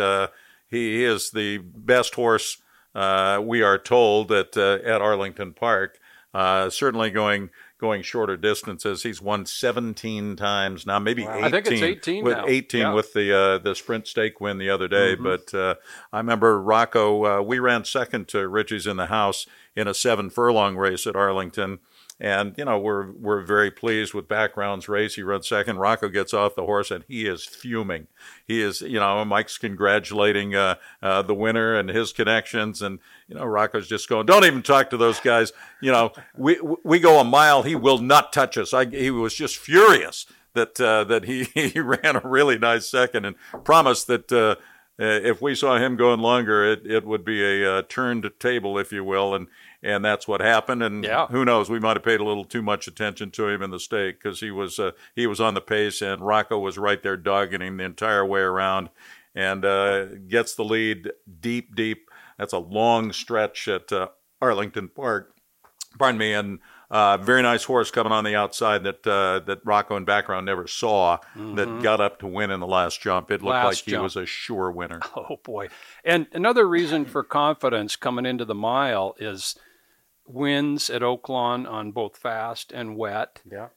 he 0.70 1.04
is 1.04 1.30
the 1.30 1.60
best 1.60 2.15
horse 2.15 2.58
uh, 2.95 3.41
we 3.43 3.62
are 3.62 3.78
told 3.78 4.30
that 4.30 4.58
uh, 4.58 4.88
at 4.88 5.02
Arlington 5.02 5.54
Park. 5.54 5.99
Uh, 6.34 6.69
certainly 6.69 7.10
going 7.10 7.49
going 7.80 8.04
shorter 8.04 8.38
distances. 8.38 9.04
He's 9.04 9.21
won 9.21 9.45
17 9.45 10.36
times 10.36 10.86
now, 10.86 10.99
maybe 10.99 11.23
18. 11.23 11.43
I 11.43 11.49
think 11.49 11.67
it's 11.67 11.82
18 11.82 12.23
with 12.23 12.38
now. 12.38 12.45
18 12.47 12.82
Yeah. 12.82 12.93
with 12.93 13.13
the 13.13 13.36
uh, 13.36 13.58
the 13.58 13.73
sprint 13.73 14.06
stake 14.06 14.39
win 14.39 14.58
the 14.58 14.69
other 14.69 14.88
day. 14.88 15.15
Mm-hmm. 15.15 15.23
But 15.23 15.54
uh, 15.54 15.75
I 16.13 16.17
remember 16.17 16.62
Rocco. 16.62 17.39
Uh, 17.39 17.41
we 17.41 17.58
ran 17.58 17.86
second 17.86 18.28
to 18.30 18.47
Richie's 18.47 18.86
in 18.86 18.97
the 18.97 19.08
house 19.08 19.47
in 19.75 19.88
a 19.88 19.93
seven 19.93 20.30
furlong 20.30 20.75
race 20.75 21.08
at 21.08 21.15
Arlington. 21.15 21.80
And 22.22 22.54
you 22.58 22.66
know 22.66 22.78
we're 22.78 23.12
we're 23.12 23.42
very 23.42 23.72
pleased 23.72 24.14
with 24.14 24.28
background's 24.28 24.90
race. 24.90 25.16
He 25.16 25.24
runs 25.24 25.48
second. 25.48 25.78
Rocco 25.78 26.10
gets 26.10 26.34
off 26.34 26.56
the 26.56 26.66
horse 26.66 26.92
and 26.92 27.06
he 27.08 27.26
is 27.26 27.46
fuming. 27.46 28.08
He 28.46 28.62
is 28.62 28.82
you 28.82 29.00
know 29.00 29.24
Mike's 29.24 29.58
congratulating 29.58 30.54
uh, 30.54 30.76
uh, 31.02 31.22
the 31.22 31.34
winner 31.34 31.76
and 31.76 31.90
his 31.90 32.12
connections, 32.12 32.82
and 32.82 33.00
you 33.30 33.36
know 33.36 33.46
Rocco's 33.46 33.88
just 33.88 34.10
going, 34.10 34.26
don't 34.26 34.44
even 34.44 34.64
talk 34.64 34.90
to 34.90 34.98
those 34.98 35.22
guys. 35.22 35.54
You 35.82 35.94
know 35.94 36.12
we 36.36 36.60
we 36.84 37.00
go 37.00 37.20
a 37.20 37.24
mile, 37.24 37.64
he 37.64 37.76
will 37.76 38.00
not 38.00 38.34
touch 38.34 38.58
us. 38.58 38.74
I, 38.74 38.86
he 38.86 39.12
was 39.12 39.34
just 39.34 39.56
furious 39.56 40.26
that 40.56 40.80
uh, 40.82 41.06
that 41.06 41.24
he 41.24 41.44
he 41.54 41.80
ran 41.80 42.18
a 42.18 42.22
really 42.24 42.58
nice 42.58 42.90
second 42.90 43.26
and 43.26 43.36
promised 43.64 44.08
that. 44.08 44.32
Uh, 44.32 44.56
uh, 45.02 45.06
if 45.24 45.42
we 45.42 45.56
saw 45.56 45.78
him 45.78 45.96
going 45.96 46.20
longer, 46.20 46.66
it, 46.66 46.86
it 46.86 47.06
would 47.06 47.24
be 47.24 47.42
a 47.42 47.76
uh, 47.76 47.82
turned 47.88 48.30
table, 48.38 48.78
if 48.78 48.92
you 48.92 49.02
will, 49.02 49.34
and 49.34 49.48
and 49.84 50.04
that's 50.04 50.28
what 50.28 50.42
happened. 50.42 50.84
And 50.84 51.04
Yeah. 51.04 51.28
who 51.28 51.46
knows, 51.46 51.70
we 51.70 51.80
might 51.80 51.96
have 51.96 52.04
paid 52.04 52.20
a 52.20 52.24
little 52.26 52.46
too 52.46 52.62
much 52.62 52.88
attention 52.88 53.32
to 53.32 53.48
him 53.48 53.62
in 53.62 53.72
the 53.72 53.80
stake 53.80 54.22
because 54.22 54.39
he 54.39 54.52
was 54.52 54.80
uh, 54.80 54.92
he 55.15 55.28
was 55.28 55.39
on 55.42 55.54
the 55.54 55.62
pace, 55.62 56.02
and 56.02 56.22
Rocco 56.22 56.60
was 56.60 56.78
right 56.78 57.02
there 57.02 57.18
dogging 57.18 57.62
him 57.62 57.78
the 57.78 57.84
entire 57.86 58.26
way 58.26 58.42
around, 58.42 58.89
and 59.36 59.63
uh, 59.65 60.06
gets 60.28 60.56
the 60.56 60.63
lead 60.63 61.12
deep, 61.39 61.76
deep. 61.76 62.10
That's 62.38 62.54
a 62.54 62.58
long 62.60 63.12
stretch 63.12 63.68
at 63.68 63.92
uh, 63.92 64.08
Arlington 64.42 64.88
Park. 64.89 65.34
Pardon 65.98 66.20
me, 66.20 66.34
and 66.34 66.60
uh, 66.92 67.18
very 67.18 67.42
nice 67.42 67.63
horse 67.63 67.89
coming 67.92 68.12
on 68.13 68.24
the 68.24 68.36
outside 68.36 68.84
that 68.84 69.06
uh, 69.08 69.39
that 69.46 69.60
Rocco 69.65 69.96
and 69.96 70.06
background 70.06 70.46
never 70.46 70.68
saw 70.68 71.18
that 71.36 71.82
got 71.82 72.00
up 72.00 72.20
to 72.20 72.28
win 72.28 72.52
in 72.52 72.60
the 72.60 72.68
last 72.68 73.02
jump. 73.02 73.32
It 73.32 73.42
looked 73.42 73.56
Mm-hmm. 73.56 73.65
Last 73.65 73.76
like 73.82 73.86
he 73.86 73.92
jump. 73.92 74.04
was 74.04 74.15
a 74.15 74.26
sure 74.26 74.72
winner. 74.72 75.00
Oh 75.15 75.38
boy. 75.44 75.70
And 76.06 76.28
another 76.32 76.68
reason 76.68 77.06
for 77.06 77.24
confidence 77.24 77.96
coming 77.96 78.26
into 78.26 78.46
the 78.46 78.56
mile 78.56 79.15
is 79.20 79.56
wins 80.30 80.89
at 80.89 81.02
Oaklawn 81.02 81.70
on 81.70 81.92
both 81.92 82.18
fast 82.18 82.72
and 82.72 82.96
wet. 82.96 83.42
Yeah. 83.50 83.70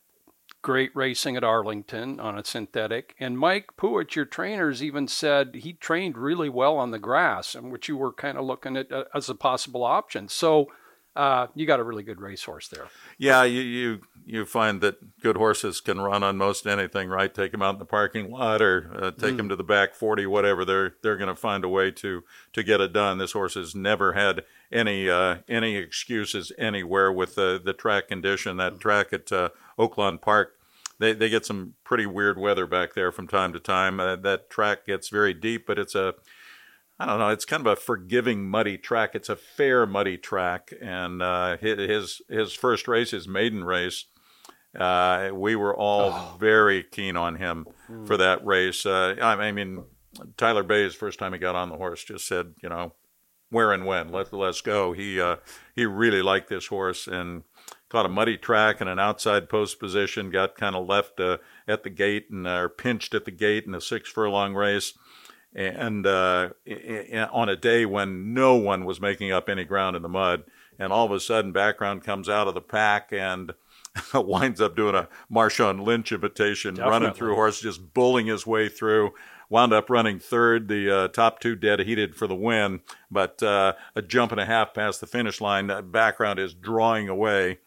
Great 0.61 0.95
racing 0.95 1.37
at 1.37 1.43
Arlington 1.43 2.21
on 2.21 2.39
a 2.39 2.45
synthetic. 2.45 3.17
And 3.19 3.39
Mike 3.39 3.71
Puhich, 3.77 4.15
your 4.15 4.25
trainers, 4.25 4.83
even 4.83 5.09
said 5.09 5.57
he 5.57 5.73
trained 5.73 6.17
really 6.17 6.49
well 6.49 6.77
on 6.77 6.93
the 6.93 7.01
grass, 7.01 7.55
and 7.55 7.73
which 7.73 7.89
you 7.89 7.97
were 7.97 8.13
kind 8.13 8.39
of 8.39 8.45
looking 8.45 8.77
at 8.77 8.93
uh, 8.93 9.05
as 9.13 9.29
a 9.29 9.35
possible 9.35 9.83
option. 9.83 10.29
So 10.29 10.69
uh, 11.15 11.47
you 11.55 11.67
got 11.67 11.81
a 11.81 11.85
really 11.85 12.03
good 12.03 12.21
racehorse 12.21 12.69
there. 12.69 12.89
Yeah, 13.19 13.45
you, 13.45 13.61
you 13.61 14.01
you 14.25 14.45
find 14.47 14.81
that 14.81 15.21
good 15.21 15.37
horses 15.37 15.81
can 15.81 16.01
run 16.01 16.23
on 16.23 16.37
most 16.37 16.67
anything, 16.67 17.09
right? 17.09 17.33
Take 17.35 17.53
them 17.53 17.63
out 17.63 17.75
in 17.75 17.79
the 17.79 17.85
parking 17.85 18.31
lot 18.31 18.63
or 18.63 18.91
uh, 18.95 19.11
take 19.11 19.37
them 19.37 19.49
to 19.49 19.57
the 19.57 19.65
back 19.65 19.95
forty, 19.95 20.25
whatever. 20.27 20.65
They're 20.65 20.95
they're 21.03 21.17
going 21.17 21.29
to 21.29 21.37
find 21.37 21.65
a 21.65 21.69
way 21.69 21.91
to 21.91 22.25
to 22.53 22.63
get 22.63 22.81
it 22.81 22.93
done. 22.93 23.19
This 23.19 23.33
horse 23.33 23.55
has 23.55 23.75
never 23.75 24.15
had 24.15 24.45
any 24.71 25.11
uh, 25.11 25.37
any 25.49 25.77
excuses 25.77 26.51
anywhere 26.57 27.13
with 27.13 27.35
the 27.35 27.61
the 27.63 27.75
track 27.75 28.09
condition. 28.09 28.57
That 28.57 28.81
track 28.81 29.13
at 29.13 29.31
uh, 29.31 29.51
Oaklawn 29.79 30.21
Park. 30.21 30.57
They, 30.99 31.15
they 31.15 31.29
get 31.29 31.45
some 31.45 31.75
pretty 31.83 32.07
weird 32.07 32.39
weather 32.39 32.65
back 32.65 32.95
there 32.95 33.11
from 33.11 33.27
time 33.27 33.53
to 33.55 33.59
time. 33.59 33.99
Uh, 33.99 34.15
that 34.17 34.49
track 34.49 34.87
gets 34.87 35.09
very 35.09 35.35
deep, 35.35 35.67
but 35.67 35.77
it's 35.77 35.97
a 35.97 36.15
I 37.03 37.07
don't 37.07 37.19
know. 37.19 37.31
It's 37.31 37.45
kind 37.45 37.67
of 37.67 37.67
a 37.67 37.75
forgiving 37.75 38.49
muddy 38.49 38.79
track. 38.79 39.17
It's 39.17 39.29
a 39.29 39.35
fair 39.35 39.87
muddy 39.87 40.17
track, 40.17 40.73
and 40.81 41.21
uh, 41.21 41.57
his 41.57 42.23
his 42.29 42.53
first 42.53 42.87
race, 42.87 43.11
his 43.11 43.27
maiden 43.27 43.65
race, 43.65 44.05
uh, 44.79 45.31
we 45.33 45.57
were 45.57 45.77
all 45.77 46.37
very 46.39 46.85
keen 46.85 47.17
on 47.17 47.37
him 47.37 47.67
for 48.07 48.17
that 48.19 48.47
race. 48.47 48.87
Uh, 48.87 49.17
I, 49.21 49.33
I 49.33 49.51
mean, 49.51 49.83
Tyler 50.37 50.63
Baze 50.63 50.95
first 50.95 51.19
time 51.19 51.33
he 51.33 51.41
got 51.41 51.57
on 51.57 51.71
the 51.71 51.77
horse 51.77 52.05
just 52.05 52.29
said, 52.29 52.55
you 52.63 52.69
know, 52.69 52.93
where 53.51 53.73
and 53.73 53.85
when 53.85 54.11
let 54.13 54.33
let's 54.33 54.61
go. 54.61 54.93
He 54.93 55.21
uh, 55.21 55.39
he 55.75 55.85
really 55.87 56.23
liked 56.23 56.51
this 56.51 56.69
horse 56.69 57.09
and 57.09 57.43
caught 57.89 58.07
a 58.07 58.11
muddy 58.11 58.37
track 58.37 58.81
in 58.81 58.87
an 58.87 59.01
outside 59.01 59.49
post 59.49 59.81
position. 59.81 60.31
Got 60.31 60.55
kind 60.55 60.77
of 60.77 60.87
left 60.87 61.19
uh, 61.19 61.39
at 61.67 61.83
the 61.83 61.91
gate 61.91 62.29
and 62.31 62.47
uh, 62.47 62.61
or 62.61 62.69
pinched 62.69 63.13
at 63.13 63.25
the 63.25 63.33
gate 63.33 63.65
in 63.67 63.75
a 63.75 63.81
six 63.81 64.09
furlong 64.09 64.55
race 64.55 64.97
and 65.55 66.07
uh, 66.07 66.51
on 67.33 67.49
a 67.49 67.57
day 67.57 67.85
when 67.87 68.35
no 68.35 68.55
one 68.57 68.85
was 68.85 69.01
making 69.01 69.33
up 69.33 69.49
any 69.49 69.65
ground 69.65 69.97
in 69.97 70.03
the 70.03 70.09
mud, 70.09 70.45
and 70.79 70.93
all 70.93 71.07
of 71.07 71.13
a 71.13 71.21
sudden, 71.21 71.53
background 71.53 72.03
comes 72.05 72.29
out 72.29 72.49
of 72.49 72.55
the 72.55 72.61
pack 72.61 73.13
and 73.13 73.53
winds 74.15 74.61
up 74.61 74.75
doing 74.77 74.95
a 74.95 75.09
Marshawn 75.31 75.85
Lynch 75.85 76.13
imitation, 76.13 76.75
running 76.77 76.91
Definitely. 77.09 77.19
through 77.19 77.35
horse, 77.35 77.61
just 77.61 77.93
bulling 77.95 78.27
his 78.27 78.47
way 78.47 78.69
through. 78.69 79.13
Wound 79.51 79.75
up 79.75 79.91
running 79.91 80.19
third, 80.19 80.69
the 80.69 80.91
uh, 80.91 81.09
top 81.09 81.39
two 81.41 81.55
dead 81.55 81.81
heated 81.81 82.17
for 82.17 82.27
the 82.27 82.35
win, 82.35 82.81
but 83.11 83.43
uh, 83.43 83.75
a 83.95 84.01
jump 84.01 84.33
and 84.33 84.41
a 84.41 84.47
half 84.47 84.73
past 84.73 85.01
the 85.03 85.07
finish 85.07 85.43
line. 85.43 85.67
That 85.67 85.93
background 85.93 86.39
is 86.39 86.55
drawing 86.55 87.11
away. 87.11 87.59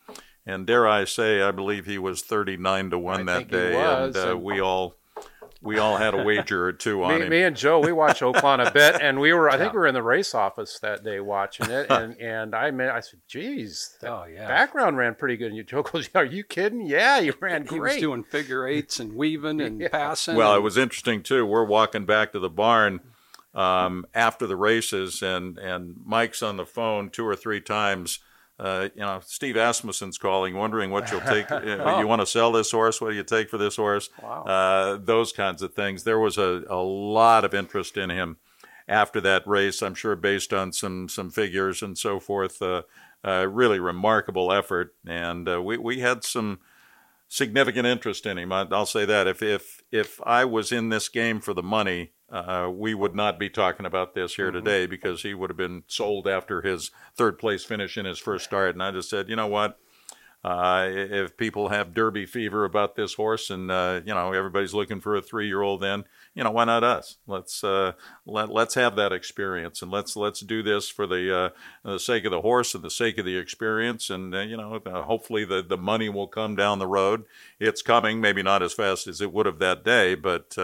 And 0.48 0.66
dare 0.66 0.88
I 0.88 1.06
say, 1.06 1.42
I 1.44 1.52
believe 1.52 1.86
he 1.86 2.00
was 2.00 2.24
39 2.24 2.90
to 2.92 2.98
1 3.00 3.20
I 3.20 3.24
that 3.40 3.52
day. 3.52 3.76
and 3.76 4.18
uh, 4.18 4.32
and- 4.32 4.44
we 4.44 4.60
all. 4.60 4.96
We 5.66 5.80
all 5.80 5.98
had 5.98 6.14
a 6.14 6.24
wager 6.24 6.66
or 6.68 6.72
two 6.74 7.04
on 7.04 7.16
Me, 7.16 7.22
him. 7.26 7.30
me 7.30 7.44
and 7.44 7.56
Joe, 7.58 7.80
we 7.80 7.92
watched 7.92 8.22
Oaklawn 8.22 8.66
a 8.66 8.72
bit, 8.72 9.02
and 9.02 9.20
we 9.20 9.34
were, 9.34 9.50
I 9.50 9.58
think 9.58 9.74
we 9.74 9.80
were 9.80 9.88
in 9.88 9.94
the 9.96 10.04
race 10.04 10.34
office 10.36 10.80
that 10.80 11.04
day 11.04 11.20
watching 11.20 11.70
it, 11.70 11.88
and, 11.90 12.16
and 12.22 12.54
I 12.56 12.72
meant, 12.72 12.92
I 12.92 13.00
said, 13.00 13.20
geez, 13.28 13.98
that 14.02 14.12
Oh, 14.12 14.26
yeah. 14.26 14.48
background 14.48 14.98
ran 14.98 15.16
pretty 15.16 15.36
good. 15.38 15.48
And 15.48 15.58
you 15.58 15.64
Joe 15.64 15.82
goes, 15.84 16.10
are 16.16 16.24
you 16.24 16.44
kidding? 16.44 16.82
Yeah, 16.86 17.20
you 17.20 17.34
ran 17.42 17.64
He 17.64 17.68
great. 17.78 17.96
was 17.96 18.02
doing 18.02 18.24
figure 18.24 18.68
eights 18.68 19.00
and 19.00 19.14
weaving 19.14 19.60
and 19.60 19.82
passing. 19.92 20.36
Well, 20.36 20.56
it 20.56 20.62
was 20.62 20.78
interesting 20.78 21.24
too. 21.24 21.46
We're 21.46 21.66
walking 21.66 22.06
back 22.06 22.32
to 22.34 22.40
the 22.40 22.50
barn 22.50 23.00
um, 23.54 24.06
after 24.14 24.46
the 24.48 24.56
races, 24.56 25.22
and 25.22 25.58
and 25.58 25.96
Mike's 26.06 26.44
on 26.44 26.58
the 26.58 26.66
phone 26.66 27.10
two 27.10 27.26
or 27.26 27.36
three 27.36 27.62
times. 27.62 28.20
Uh, 28.58 28.90
you 28.96 29.02
know, 29.02 29.20
Steve 29.26 29.56
Asmussen's 29.56 30.18
calling, 30.18 30.56
wondering 30.56 30.90
what 30.90 31.12
you'll 31.12 31.22
take. 31.22 31.52
uh, 31.52 31.98
You 32.00 32.08
want 32.08 32.22
to 32.22 32.26
sell 32.26 32.52
this 32.52 32.72
horse? 32.72 33.02
What 33.02 33.10
do 33.10 33.16
you 33.16 33.24
take 33.24 33.50
for 33.50 33.58
this 33.58 33.76
horse? 33.76 34.10
Wow. 34.22 34.44
Uh, 34.44 34.98
those 34.98 35.34
kinds 35.34 35.62
of 35.62 35.74
things. 35.74 36.04
There 36.04 36.20
was 36.20 36.38
a, 36.38 36.64
a 36.70 36.82
lot 36.82 37.44
of 37.44 37.54
interest 37.54 37.98
in 37.98 38.10
him 38.10 38.38
after 38.88 39.20
that 39.22 39.46
race. 39.46 39.82
I'm 39.82 39.96
sure 39.96 40.16
based 40.16 40.54
on 40.54 40.72
some 40.72 41.10
some 41.10 41.32
figures 41.32 41.82
and 41.82 41.98
so 41.98 42.20
forth. 42.20 42.62
Uh, 42.62 42.84
uh, 43.26 43.48
really 43.50 43.80
remarkable 43.80 44.54
effort, 44.54 44.96
and 45.06 45.50
uh, 45.50 45.62
we 45.62 45.78
we 45.78 46.00
had 46.00 46.24
some 46.24 46.60
significant 47.28 47.88
interest 47.88 48.26
in 48.26 48.38
him. 48.38 48.52
I, 48.52 48.68
I'll 48.72 48.86
say 48.86 49.06
that 49.06 49.28
if 49.28 49.42
if 49.42 49.82
if 49.92 50.22
I 50.24 50.46
was 50.46 50.72
in 50.72 50.90
this 50.90 51.10
game 51.10 51.42
for 51.42 51.54
the 51.54 51.64
money, 51.64 52.12
uh, 52.32 52.70
we 52.74 52.94
would 52.94 53.16
not 53.16 53.40
be 53.40 53.50
talking 53.50 53.86
about 53.86 54.16
this 54.16 54.36
here 54.36 54.52
today 54.52 54.86
because 54.86 55.22
he 55.22 55.34
would 55.34 55.50
have 55.50 55.58
been 55.58 55.84
sold 55.88 56.28
after 56.28 56.62
his 56.62 56.92
third 57.16 57.38
place 57.38 57.64
finish 57.64 57.98
in 57.98 58.06
his 58.06 58.20
first 58.20 58.46
start. 58.46 58.74
And 58.74 58.84
I 58.84 58.92
just 58.92 59.10
said, 59.10 59.30
you 59.30 59.36
know 59.36 59.48
what? 59.48 59.80
Uh, 60.46 60.90
if 60.92 61.36
people 61.38 61.70
have 61.70 61.96
Derby 61.96 62.24
fever 62.24 62.66
about 62.66 62.96
this 62.96 63.16
horse, 63.16 63.50
and 63.50 63.72
uh, 63.72 64.02
you 64.06 64.14
know 64.14 64.32
everybody's 64.32 64.76
looking 64.76 65.02
for 65.02 65.16
a 65.16 65.22
three-year-old, 65.22 65.82
then 65.82 66.04
you 66.36 66.44
know 66.44 66.52
why 66.52 66.66
not 66.66 66.84
us? 66.84 67.18
Let's 67.26 67.64
uh, 67.64 67.94
let 68.28 68.50
let's 68.50 68.76
have 68.76 68.96
that 68.96 69.12
experience, 69.12 69.82
and 69.82 69.90
let's 69.90 70.16
let's 70.16 70.42
do 70.42 70.62
this 70.62 70.88
for 70.88 71.08
the 71.08 71.36
uh, 71.36 71.50
the 71.84 71.98
sake 71.98 72.26
of 72.26 72.32
the 72.32 72.42
horse 72.42 72.76
and 72.76 72.84
the 72.84 72.92
sake 72.92 73.18
of 73.18 73.26
the 73.26 73.40
experience, 73.40 74.12
and 74.12 74.36
uh, 74.36 74.42
you 74.42 74.56
know 74.56 74.80
uh, 74.86 75.02
hopefully 75.02 75.46
the 75.46 75.64
the 75.64 75.78
money 75.78 76.10
will 76.10 76.28
come 76.28 76.56
down 76.56 76.78
the 76.78 76.86
road. 76.86 77.24
It's 77.60 77.82
coming, 77.82 78.22
maybe 78.22 78.44
not 78.44 78.62
as 78.62 78.74
fast 78.74 79.08
as 79.08 79.22
it 79.22 79.34
would 79.34 79.48
have 79.48 79.58
that 79.60 79.84
day, 79.84 80.14
but. 80.14 80.56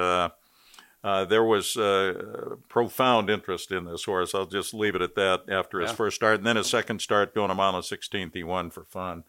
Uh, 1.04 1.26
there 1.26 1.44
was 1.44 1.76
uh, 1.78 2.56
profound 2.70 3.30
interest 3.30 3.72
in 3.72 3.86
this 3.86 4.04
horse. 4.06 4.36
I'll 4.36 4.46
just 4.46 4.74
leave 4.74 4.94
it 4.96 5.02
at 5.02 5.16
that 5.16 5.44
after 5.50 5.80
his 5.80 5.90
Yeah. 5.92 5.96
first 5.96 6.16
start. 6.16 6.36
And 6.38 6.46
then 6.46 6.58
his 6.58 6.68
second 6.68 7.02
start, 7.02 7.34
going 7.34 7.50
a 7.50 7.56
mile 7.56 7.76
and 7.76 7.84
16th, 7.84 8.34
he 8.34 8.44
won 8.44 8.70
for 8.70 8.84
fun. 8.84 9.24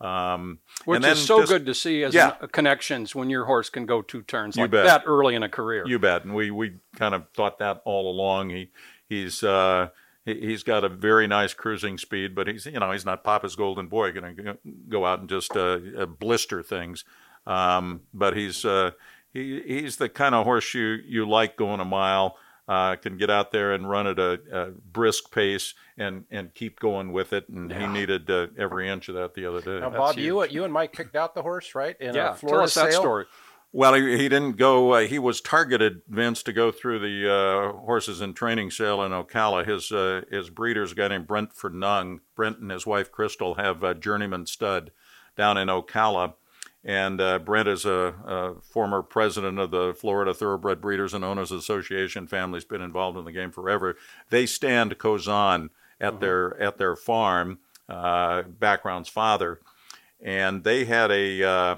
Um, 0.00 0.58
Which 0.84 1.00
then 1.00 1.12
is 1.12 1.24
so 1.24 1.38
just- 1.40 1.50
good 1.52 1.64
to 1.66 1.74
see 1.74 2.02
as 2.02 2.12
Yeah. 2.12 2.36
an- 2.40 2.48
connections 2.48 3.14
when 3.14 3.30
your 3.30 3.44
horse 3.46 3.70
can 3.70 3.86
go 3.86 4.02
two 4.02 4.22
turns 4.22 4.56
You 4.56 4.64
like 4.64 4.72
bet. 4.72 4.84
that 4.84 5.02
early 5.06 5.34
in 5.34 5.42
a 5.42 5.48
career. 5.48 5.84
You 5.86 5.98
bet. 5.98 6.24
And 6.24 6.34
we, 6.34 6.50
we 6.50 6.74
kind 6.96 7.14
of 7.14 7.24
thought 7.34 7.58
that 7.60 7.80
all 7.86 8.10
along. 8.10 8.50
He 8.50 8.70
he's 9.08 9.42
uh, 9.42 9.88
he, 10.26 10.34
he's 10.40 10.62
got 10.62 10.84
a 10.84 10.88
very 10.90 11.26
nice 11.26 11.54
cruising 11.54 11.96
speed, 11.96 12.34
but 12.34 12.48
he's 12.48 12.66
you 12.66 12.78
know 12.80 12.90
he's 12.90 13.06
not 13.06 13.24
Papa's 13.24 13.56
golden 13.56 13.86
boy 13.86 14.12
going 14.12 14.36
to 14.36 14.58
go 14.88 15.06
out 15.06 15.20
and 15.20 15.28
just 15.28 15.56
uh, 15.56 15.78
blister 16.18 16.62
things. 16.62 17.04
Um, 17.46 18.02
but 18.12 18.36
he's 18.36 18.64
uh, 18.64 18.90
he 19.34 19.60
he's 19.66 19.96
the 19.96 20.08
kind 20.08 20.34
of 20.34 20.44
horse 20.44 20.72
you 20.72 20.96
you 21.06 21.28
like 21.28 21.56
going 21.56 21.80
a 21.80 21.84
mile. 21.84 22.38
Uh, 22.66 22.96
can 22.96 23.18
get 23.18 23.28
out 23.28 23.52
there 23.52 23.74
and 23.74 23.90
run 23.90 24.06
at 24.06 24.18
a, 24.18 24.40
a 24.50 24.70
brisk 24.70 25.30
pace 25.30 25.74
and, 25.98 26.24
and 26.30 26.54
keep 26.54 26.80
going 26.80 27.12
with 27.12 27.34
it. 27.34 27.46
And 27.50 27.70
he 27.70 27.86
needed 27.86 28.30
uh, 28.30 28.46
every 28.56 28.88
inch 28.88 29.10
of 29.10 29.16
that 29.16 29.34
the 29.34 29.44
other 29.44 29.60
day. 29.60 29.80
Now, 29.80 29.90
Bob, 29.90 30.16
you 30.16 30.42
you 30.46 30.64
and 30.64 30.72
Mike 30.72 30.94
picked 30.94 31.14
out 31.14 31.34
the 31.34 31.42
horse, 31.42 31.74
right? 31.74 31.94
In 32.00 32.14
yeah, 32.14 32.30
a 32.30 32.34
Florida 32.34 32.56
tell 32.56 32.86
us 32.86 32.92
that 32.92 32.92
story. 32.94 33.26
Well, 33.70 33.92
he, 33.94 34.16
he 34.16 34.28
didn't 34.28 34.52
go. 34.52 34.92
Uh, 34.92 35.00
he 35.00 35.18
was 35.18 35.40
targeted, 35.40 36.02
Vince, 36.08 36.44
to 36.44 36.52
go 36.52 36.70
through 36.70 37.00
the 37.00 37.30
uh, 37.30 37.72
horses 37.80 38.20
and 38.20 38.34
training 38.34 38.70
sale 38.70 39.02
in 39.02 39.10
Ocala. 39.12 39.66
His 39.66 39.92
uh, 39.92 40.22
his 40.30 40.48
breeder's 40.48 40.92
a 40.92 40.94
guy 40.94 41.08
named 41.08 41.26
Brent 41.26 41.54
Fernung. 41.54 42.20
Brent 42.34 42.60
and 42.60 42.70
his 42.70 42.86
wife 42.86 43.10
Crystal 43.12 43.56
have 43.56 43.82
a 43.82 43.94
Journeyman 43.94 44.46
Stud 44.46 44.92
down 45.36 45.58
in 45.58 45.68
Ocala. 45.68 46.34
And 46.84 47.20
uh, 47.20 47.38
Brent 47.38 47.68
is 47.68 47.86
a, 47.86 48.14
a, 48.26 48.54
former 48.60 49.02
president 49.02 49.58
of 49.58 49.70
the 49.70 49.94
Florida 49.94 50.34
Thoroughbred 50.34 50.82
Breeders 50.82 51.14
and 51.14 51.24
Owners 51.24 51.50
Association. 51.50 52.26
Family's 52.26 52.66
been 52.66 52.82
involved 52.82 53.16
in 53.16 53.24
the 53.24 53.32
game 53.32 53.50
forever. 53.50 53.96
They 54.28 54.44
stand 54.44 54.98
Khozan 54.98 55.70
at 55.98 56.20
their 56.20 56.60
at 56.60 56.76
their 56.76 56.94
farm. 56.94 57.58
Uh, 57.86 58.42
background's 58.42 59.10
father, 59.10 59.60
and 60.22 60.64
they 60.64 60.86
had 60.86 61.10
a 61.10 61.42
uh, 61.42 61.76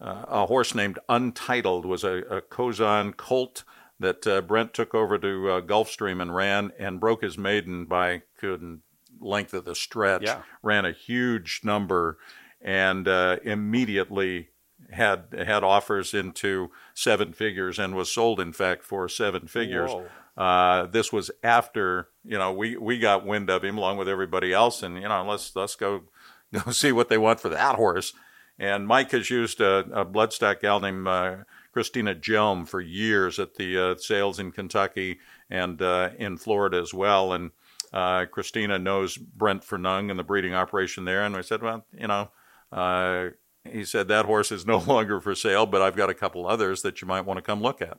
a 0.00 0.46
horse 0.46 0.74
named 0.74 0.98
Untitled 1.08 1.84
was 1.84 2.04
a, 2.04 2.18
a 2.30 2.40
Khozan 2.40 3.16
colt 3.16 3.64
that 4.00 4.26
uh, 4.26 4.40
Brent 4.40 4.74
took 4.74 4.94
over 4.94 5.18
to 5.18 5.50
uh, 5.50 5.60
Gulfstream 5.60 6.22
and 6.22 6.34
ran 6.34 6.70
and 6.78 7.00
broke 7.00 7.22
his 7.22 7.36
maiden 7.36 7.86
by 7.86 8.22
good 8.40 8.80
length 9.20 9.54
of 9.54 9.64
the 9.64 9.74
stretch. 9.74 10.22
Yeah. 10.22 10.42
Ran 10.62 10.84
a 10.84 10.92
huge 10.92 11.62
number 11.64 12.18
and 12.60 13.06
uh, 13.06 13.36
immediately 13.42 14.48
had 14.90 15.26
had 15.32 15.64
offers 15.64 16.14
into 16.14 16.70
seven 16.94 17.32
figures 17.32 17.78
and 17.78 17.94
was 17.94 18.10
sold 18.10 18.40
in 18.40 18.52
fact 18.52 18.84
for 18.84 19.08
seven 19.08 19.46
figures. 19.46 19.90
Uh, 20.36 20.86
this 20.86 21.12
was 21.12 21.30
after 21.42 22.08
you 22.24 22.38
know 22.38 22.52
we, 22.52 22.76
we 22.76 22.98
got 22.98 23.26
wind 23.26 23.50
of 23.50 23.64
him 23.64 23.76
along 23.76 23.96
with 23.96 24.08
everybody 24.08 24.52
else, 24.52 24.82
and 24.82 24.96
you 24.96 25.08
know 25.08 25.24
let's 25.24 25.54
let's 25.56 25.74
go 25.74 26.02
go 26.52 26.70
see 26.70 26.92
what 26.92 27.08
they 27.08 27.18
want 27.18 27.40
for 27.40 27.48
that 27.48 27.76
horse. 27.76 28.12
And 28.58 28.88
Mike 28.88 29.12
has 29.12 29.30
used 29.30 29.60
a, 29.60 29.86
a 29.92 30.04
bloodstock 30.04 30.60
gal 30.60 30.80
named 30.80 31.06
uh, 31.06 31.36
Christina 31.72 32.14
Jelm 32.14 32.66
for 32.66 32.80
years 32.80 33.38
at 33.38 33.54
the 33.54 33.78
uh, 33.78 33.96
sales 33.96 34.40
in 34.40 34.50
Kentucky 34.50 35.20
and 35.48 35.80
uh, 35.80 36.10
in 36.18 36.36
Florida 36.38 36.78
as 36.78 36.92
well. 36.92 37.32
And 37.32 37.52
uh, 37.92 38.26
Christina 38.26 38.78
knows 38.78 39.16
Brent 39.16 39.62
Fernung 39.62 40.10
and 40.10 40.18
the 40.18 40.24
breeding 40.24 40.54
operation 40.54 41.04
there. 41.04 41.24
And 41.24 41.36
I 41.36 41.40
said, 41.42 41.62
well, 41.62 41.86
you 41.96 42.08
know, 42.08 42.30
uh, 42.72 43.28
he 43.64 43.84
said 43.84 44.08
that 44.08 44.26
horse 44.26 44.50
is 44.52 44.66
no 44.66 44.78
longer 44.86 45.20
for 45.20 45.34
sale, 45.34 45.66
but 45.66 45.82
I've 45.82 45.96
got 45.96 46.10
a 46.10 46.14
couple 46.14 46.46
others 46.46 46.82
that 46.82 47.00
you 47.00 47.08
might 47.08 47.24
want 47.24 47.38
to 47.38 47.42
come 47.42 47.62
look 47.62 47.82
at, 47.82 47.98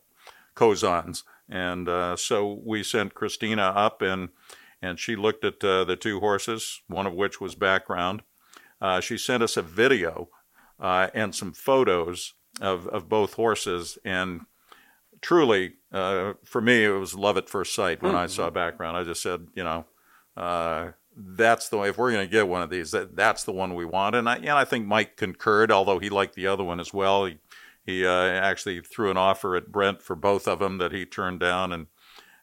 Khozans. 0.56 1.24
And 1.50 1.90
uh, 1.90 2.16
so 2.16 2.62
we 2.64 2.84
sent 2.84 3.16
Christina 3.16 3.64
up 3.64 4.02
and 4.02 4.30
and 4.82 4.98
she 4.98 5.18
looked 5.18 5.44
at 5.44 5.62
uh, 5.62 5.84
the 5.84 5.98
two 5.98 6.22
horses, 6.22 6.82
one 6.88 7.06
of 7.06 7.14
which 7.14 7.42
was 7.42 7.54
background. 7.54 8.22
she 9.02 9.18
sent 9.18 9.44
us 9.44 9.58
a 9.58 9.62
video 9.62 10.30
and 10.80 11.36
some 11.36 11.52
photos 11.52 12.34
of, 12.62 12.88
of 12.88 13.10
both 13.10 13.34
horses. 13.34 13.98
And 14.04 14.42
truly, 15.22 15.74
uh, 15.92 16.34
for 16.44 16.62
me, 16.62 16.86
it 16.86 16.90
was 16.90 17.16
love 17.16 17.38
at 17.38 17.50
first 17.50 17.74
sight 17.74 18.02
when 18.02 18.14
mm-hmm. 18.14 18.22
I 18.22 18.28
saw 18.28 18.50
background. 18.50 18.98
I 18.98 19.04
just 19.04 19.22
said, 19.22 19.48
you 19.56 19.64
know, 19.64 19.86
uh, 20.38 20.92
that's 21.22 21.70
the 21.70 21.78
way. 21.78 21.90
If 21.90 21.98
we're 21.98 22.12
going 22.12 22.26
to 22.26 22.32
get 22.32 22.48
one 22.48 22.62
of 22.62 22.70
these, 22.70 22.92
that, 22.92 23.16
that's 23.16 23.44
the 23.44 23.52
one 23.52 23.76
we 23.76 23.86
want. 23.86 24.16
And 24.16 24.30
I, 24.30 24.38
and 24.38 24.52
I 24.52 24.64
think 24.64 24.88
Mike 24.88 25.18
concurred, 25.18 25.72
although 25.72 26.00
he 26.00 26.10
liked 26.10 26.36
the 26.36 26.48
other 26.48 26.64
one 26.64 26.80
as 26.80 26.94
well. 26.94 27.26
He, 27.26 27.40
he 27.86 28.06
uh, 28.06 28.12
actually 28.12 28.82
threw 28.82 29.12
an 29.12 29.18
offer 29.18 29.56
at 29.56 29.72
Brent 29.72 30.02
for 30.02 30.16
both 30.16 30.48
of 30.48 30.60
them 30.60 30.78
that 30.78 30.92
he 30.92 31.06
turned 31.06 31.40
down, 31.40 31.74
and 31.74 31.88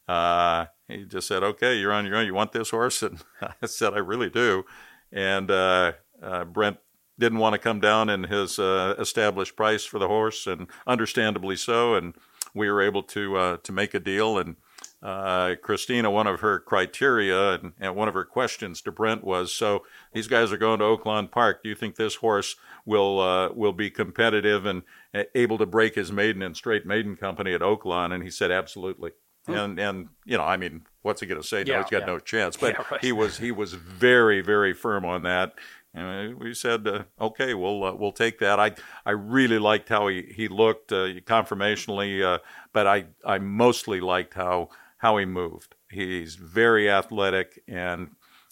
uh, 0.08 0.66
he 0.88 1.04
just 1.04 1.28
said, 1.28 1.42
"Okay, 1.42 1.78
you're 1.78 1.92
on 1.92 2.04
your 2.04 2.16
own. 2.16 2.26
You 2.26 2.34
want 2.34 2.52
this 2.52 2.70
horse?" 2.70 3.02
And 3.02 3.22
I 3.40 3.66
said, 3.66 3.94
"I 3.94 3.98
really 3.98 4.30
do." 4.30 4.64
And 5.12 5.50
uh, 5.50 5.92
uh, 6.20 6.44
Brent 6.44 6.78
didn't 7.18 7.38
want 7.38 7.54
to 7.54 7.58
come 7.58 7.80
down 7.80 8.08
in 8.08 8.24
his 8.24 8.58
uh, 8.58 8.96
established 8.98 9.56
price 9.56 9.84
for 9.84 9.98
the 9.98 10.08
horse, 10.08 10.46
and 10.46 10.66
understandably 10.86 11.56
so. 11.56 11.94
And 11.94 12.14
we 12.54 12.70
were 12.70 12.82
able 12.82 13.04
to 13.04 13.36
uh, 13.36 13.56
to 13.58 13.72
make 13.72 13.94
a 13.94 14.00
deal. 14.00 14.38
And 14.38 14.56
uh, 15.02 15.54
Christina, 15.62 16.10
one 16.10 16.26
of 16.26 16.40
her 16.40 16.58
criteria 16.58 17.54
and, 17.54 17.72
and, 17.78 17.94
one 17.94 18.08
of 18.08 18.14
her 18.14 18.24
questions 18.24 18.80
to 18.82 18.92
Brent 18.92 19.22
was, 19.22 19.52
"So 19.52 19.84
these 20.12 20.26
guys 20.26 20.52
are 20.52 20.56
going 20.56 20.78
to 20.78 20.84
Oaklawn 20.86 21.30
Park. 21.30 21.62
Do 21.62 21.68
you 21.68 21.74
think 21.74 21.96
this 21.96 22.16
horse 22.16 22.56
will 22.86 23.20
uh, 23.20 23.52
will 23.52 23.74
be 23.74 23.90
competitive 23.90 24.64
and 24.64 24.82
uh, 25.14 25.24
able 25.34 25.58
to 25.58 25.66
break 25.66 25.94
his 25.94 26.10
maiden 26.10 26.42
and 26.42 26.56
straight 26.56 26.86
maiden 26.86 27.16
company 27.16 27.52
at 27.52 27.60
Oaklawn?" 27.60 28.12
And 28.12 28.24
he 28.24 28.30
said, 28.30 28.50
"Absolutely." 28.50 29.12
Hmm. 29.46 29.54
And 29.54 29.78
and 29.78 30.08
you 30.24 30.38
know, 30.38 30.44
I 30.44 30.56
mean, 30.56 30.86
what's 31.02 31.20
he 31.20 31.26
going 31.26 31.40
to 31.40 31.46
say? 31.46 31.62
Yeah, 31.66 31.76
no, 31.76 31.82
he's 31.82 31.90
got 31.90 32.00
yeah. 32.00 32.06
no 32.06 32.18
chance. 32.18 32.56
But 32.56 32.74
Yeah, 32.78 32.84
right. 32.90 33.00
he 33.04 33.12
was 33.12 33.38
he 33.38 33.52
was 33.52 33.74
very 33.74 34.40
very 34.40 34.72
firm 34.72 35.04
on 35.04 35.22
that. 35.22 35.54
And 35.94 36.38
we 36.38 36.52
said, 36.52 36.86
uh, 36.86 37.04
okay, 37.18 37.54
we'll 37.54 37.84
uh, 37.84 37.94
we'll 37.94 38.12
take 38.12 38.38
that. 38.40 38.60
I 38.60 38.72
I 39.06 39.12
really 39.12 39.58
liked 39.58 39.88
how 39.88 40.08
he 40.08 40.32
he 40.34 40.48
looked 40.48 40.92
uh, 40.92 41.20
conformationally, 41.24 42.22
uh, 42.22 42.38
but 42.72 42.86
I 42.86 43.06
I 43.24 43.38
mostly 43.38 44.00
liked 44.00 44.34
how 44.34 44.68
how 45.06 45.16
he 45.18 45.24
moved. 45.24 45.76
He's 45.88 46.34
very 46.34 46.90
athletic, 46.90 47.62
and 47.68 48.10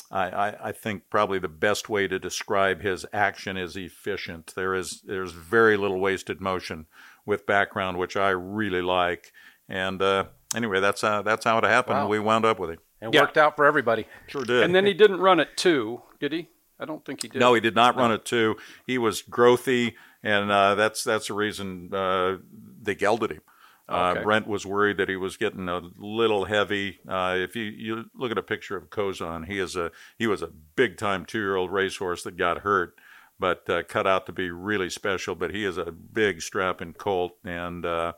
I, 0.08 0.28
I, 0.28 0.68
I 0.68 0.72
think 0.72 1.10
probably 1.10 1.40
the 1.40 1.48
best 1.48 1.88
way 1.88 2.06
to 2.06 2.16
describe 2.20 2.80
his 2.80 3.04
action 3.12 3.56
is 3.56 3.76
efficient. 3.76 4.52
There 4.54 4.72
is 4.76 5.02
there's 5.04 5.32
very 5.32 5.76
little 5.76 5.98
wasted 5.98 6.40
motion 6.40 6.86
with 7.26 7.44
background, 7.44 7.98
which 7.98 8.16
I 8.16 8.30
really 8.30 8.82
like. 8.82 9.32
And 9.68 10.00
uh, 10.00 10.26
anyway, 10.54 10.78
that's 10.78 11.02
uh, 11.02 11.22
that's 11.22 11.44
how 11.44 11.58
it 11.58 11.64
happened. 11.64 11.98
Wow. 11.98 12.08
We 12.08 12.20
wound 12.20 12.44
up 12.44 12.60
with 12.60 12.70
him. 12.70 12.78
It 13.02 13.12
Yeah. 13.12 13.22
worked 13.22 13.36
out 13.36 13.56
for 13.56 13.64
everybody. 13.66 14.06
Sure 14.28 14.44
did. 14.44 14.62
And 14.62 14.72
then 14.72 14.86
he 14.86 14.94
didn't 14.94 15.18
run 15.18 15.40
it 15.40 15.56
too, 15.56 16.02
did 16.20 16.30
he? 16.32 16.50
I 16.78 16.84
don't 16.84 17.04
think 17.04 17.22
he 17.22 17.28
did. 17.28 17.40
No, 17.40 17.52
he 17.54 17.60
did 17.60 17.74
not 17.74 17.96
run 17.96 18.12
it 18.12 18.24
too. 18.24 18.56
He 18.86 18.96
was 18.96 19.22
growthy, 19.22 19.94
and 20.22 20.52
uh, 20.52 20.76
that's 20.76 21.02
that's 21.02 21.26
the 21.26 21.34
reason 21.34 21.92
uh, 21.92 22.36
they 22.80 22.94
gelded 22.94 23.32
him. 23.32 23.42
Uh, 23.88 24.22
Brent 24.22 24.46
was 24.46 24.64
worried 24.64 24.96
that 24.96 25.10
he 25.10 25.16
was 25.16 25.36
getting 25.36 25.68
a 25.68 25.82
little 25.98 26.46
heavy. 26.46 27.00
Uh, 27.06 27.36
if 27.38 27.54
you, 27.54 27.64
you 27.64 28.04
look 28.14 28.30
at 28.30 28.38
a 28.38 28.42
picture 28.42 28.76
of 28.76 28.88
Khozan, 28.88 29.46
he 29.46 29.58
is 29.58 29.76
a 29.76 29.90
he 30.18 30.26
was 30.26 30.40
a 30.40 30.50
big 30.74 30.96
time 30.96 31.26
two 31.26 31.38
year 31.38 31.56
old 31.56 31.70
racehorse 31.70 32.22
that 32.22 32.38
got 32.38 32.60
hurt, 32.60 32.98
but 33.38 33.68
uh, 33.68 33.82
cut 33.82 34.06
out 34.06 34.24
to 34.26 34.32
be 34.32 34.50
really 34.50 34.88
special. 34.88 35.34
But 35.34 35.54
he 35.54 35.66
is 35.66 35.76
a 35.76 35.92
big 35.92 36.40
strapping 36.40 36.94
colt, 36.94 37.36
and 37.44 37.84
uh, 37.84 38.14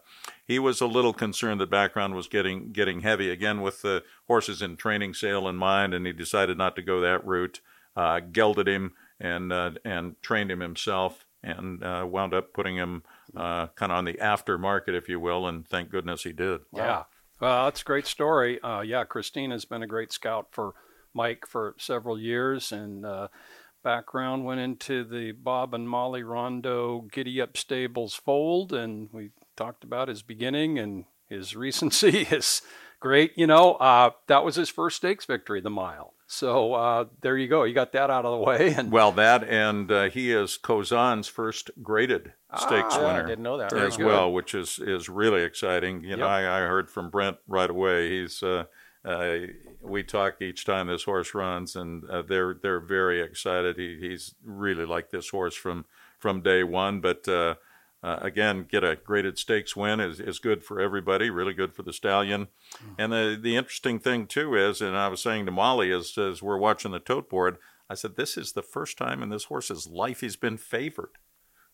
he 0.46 0.60
was 0.60 0.80
a 0.80 0.86
little 0.86 1.12
concerned 1.12 1.60
that 1.60 1.70
background 1.70 2.14
was 2.14 2.28
getting 2.28 2.70
getting 2.70 3.00
heavy 3.00 3.28
again 3.30 3.60
with 3.60 3.82
the 3.82 4.04
horses 4.28 4.62
in 4.62 4.76
training 4.76 5.14
sale 5.14 5.48
in 5.48 5.56
mind, 5.56 5.94
and 5.94 6.06
he 6.06 6.12
decided 6.12 6.56
not 6.56 6.76
to 6.76 6.82
go 6.82 7.00
that 7.00 7.26
route. 7.26 7.60
Uh, 7.96 8.20
gelded 8.20 8.68
him 8.68 8.92
and 9.18 9.52
uh, 9.52 9.72
and 9.84 10.20
trained 10.22 10.50
him 10.50 10.60
himself, 10.60 11.25
and 11.42 11.82
uh, 11.82 12.06
wound 12.08 12.34
up 12.34 12.52
putting 12.52 12.76
him 12.76 13.02
uh, 13.36 13.68
kind 13.68 13.92
of 13.92 13.98
on 13.98 14.04
the 14.04 14.14
aftermarket, 14.14 14.94
if 14.94 15.08
you 15.08 15.20
will. 15.20 15.46
And 15.46 15.66
thank 15.66 15.90
goodness 15.90 16.22
he 16.22 16.32
did. 16.32 16.60
Yeah. 16.74 17.04
Well, 17.40 17.66
that's 17.66 17.82
a 17.82 17.84
great 17.84 18.06
story. 18.06 18.60
Uh, 18.60 18.80
yeah, 18.80 19.04
Christina's 19.04 19.64
been 19.64 19.82
a 19.82 19.86
great 19.86 20.12
scout 20.12 20.48
for 20.50 20.72
Mike 21.12 21.46
for 21.46 21.74
several 21.78 22.18
years, 22.18 22.72
and 22.72 23.04
uh, 23.04 23.28
background 23.82 24.44
went 24.44 24.60
into 24.60 25.04
the 25.04 25.32
Bob 25.32 25.74
and 25.74 25.88
Molly 25.88 26.22
Rondeau 26.22 27.08
Giddy 27.12 27.40
Up 27.40 27.56
Stables 27.56 28.14
fold, 28.14 28.72
and 28.72 29.08
we 29.12 29.30
talked 29.56 29.84
about 29.84 30.08
his 30.08 30.22
beginning 30.22 30.78
and 30.78 31.04
his 31.28 31.54
recency 31.56 32.22
is 32.30 32.62
great. 33.00 33.32
You 33.36 33.46
know, 33.46 33.74
uh, 33.74 34.10
that 34.28 34.44
was 34.44 34.56
his 34.56 34.68
first 34.68 34.96
stakes 34.96 35.24
victory, 35.24 35.60
the 35.60 35.70
mile. 35.70 36.14
So 36.26 36.74
uh, 36.74 37.04
there 37.20 37.36
you 37.36 37.46
go. 37.46 37.62
You 37.62 37.74
got 37.74 37.92
that 37.92 38.10
out 38.10 38.24
of 38.24 38.32
the 38.32 38.44
way, 38.44 38.74
and 38.76 38.90
Well, 38.90 39.12
that 39.12 39.44
and 39.44 39.90
uh, 39.90 40.04
he 40.10 40.32
is 40.32 40.58
Khozan's 40.60 41.28
first 41.28 41.70
graded 41.82 42.32
stakes 42.56 42.94
Ah, 42.96 43.00
Yeah, 43.00 43.22
I 43.22 43.22
didn't 43.22 43.44
know 43.44 43.58
that. 43.58 43.70
Very 43.70 43.86
as 43.86 43.96
good. 43.96 44.06
well, 44.06 44.32
which 44.32 44.54
is 44.54 44.78
is 44.78 45.08
really 45.08 45.42
exciting. 45.42 46.02
You 46.02 46.16
know, 46.16 46.26
I, 46.26 46.40
I 46.40 46.60
heard 46.66 46.90
from 46.90 47.10
Brent 47.10 47.36
right 47.46 47.70
away. 47.70 48.10
He's 48.10 48.42
uh, 48.42 48.64
uh, 49.04 49.36
we 49.80 50.02
talk 50.02 50.42
each 50.42 50.64
time 50.64 50.88
this 50.88 51.04
horse 51.04 51.32
runs, 51.32 51.76
and 51.76 52.04
uh, 52.10 52.22
they're 52.22 52.54
they're 52.60 52.80
very 52.80 53.20
excited. 53.22 53.76
He, 53.76 53.98
he's 54.00 54.34
really 54.44 54.84
liked 54.84 55.12
this 55.12 55.28
horse 55.28 55.54
from 55.54 55.84
from 56.18 56.42
day 56.42 56.64
one. 56.64 57.00
But 57.00 57.28
uh, 58.06 58.18
again, 58.22 58.66
get 58.70 58.84
a 58.84 58.94
graded 58.94 59.36
stakes 59.36 59.74
win 59.74 59.98
is, 60.00 60.20
is 60.20 60.38
good 60.38 60.62
for 60.62 60.80
everybody. 60.80 61.28
Really 61.28 61.54
good 61.54 61.74
for 61.74 61.82
the 61.82 61.92
stallion. 61.92 62.48
And 62.98 63.12
the 63.12 63.38
the 63.40 63.56
interesting 63.56 63.98
thing 63.98 64.26
too 64.26 64.54
is, 64.54 64.80
and 64.80 64.96
I 64.96 65.08
was 65.08 65.20
saying 65.22 65.46
to 65.46 65.52
Molly 65.52 65.90
as 65.92 66.16
as 66.16 66.42
we're 66.42 66.56
watching 66.58 66.92
the 66.92 67.00
tote 67.00 67.28
board, 67.28 67.58
I 67.90 67.94
said 67.94 68.16
this 68.16 68.36
is 68.36 68.52
the 68.52 68.62
first 68.62 68.96
time 68.96 69.22
in 69.22 69.28
this 69.30 69.44
horse's 69.44 69.86
life 69.88 70.20
he's 70.20 70.36
been 70.36 70.56
favored. 70.56 71.10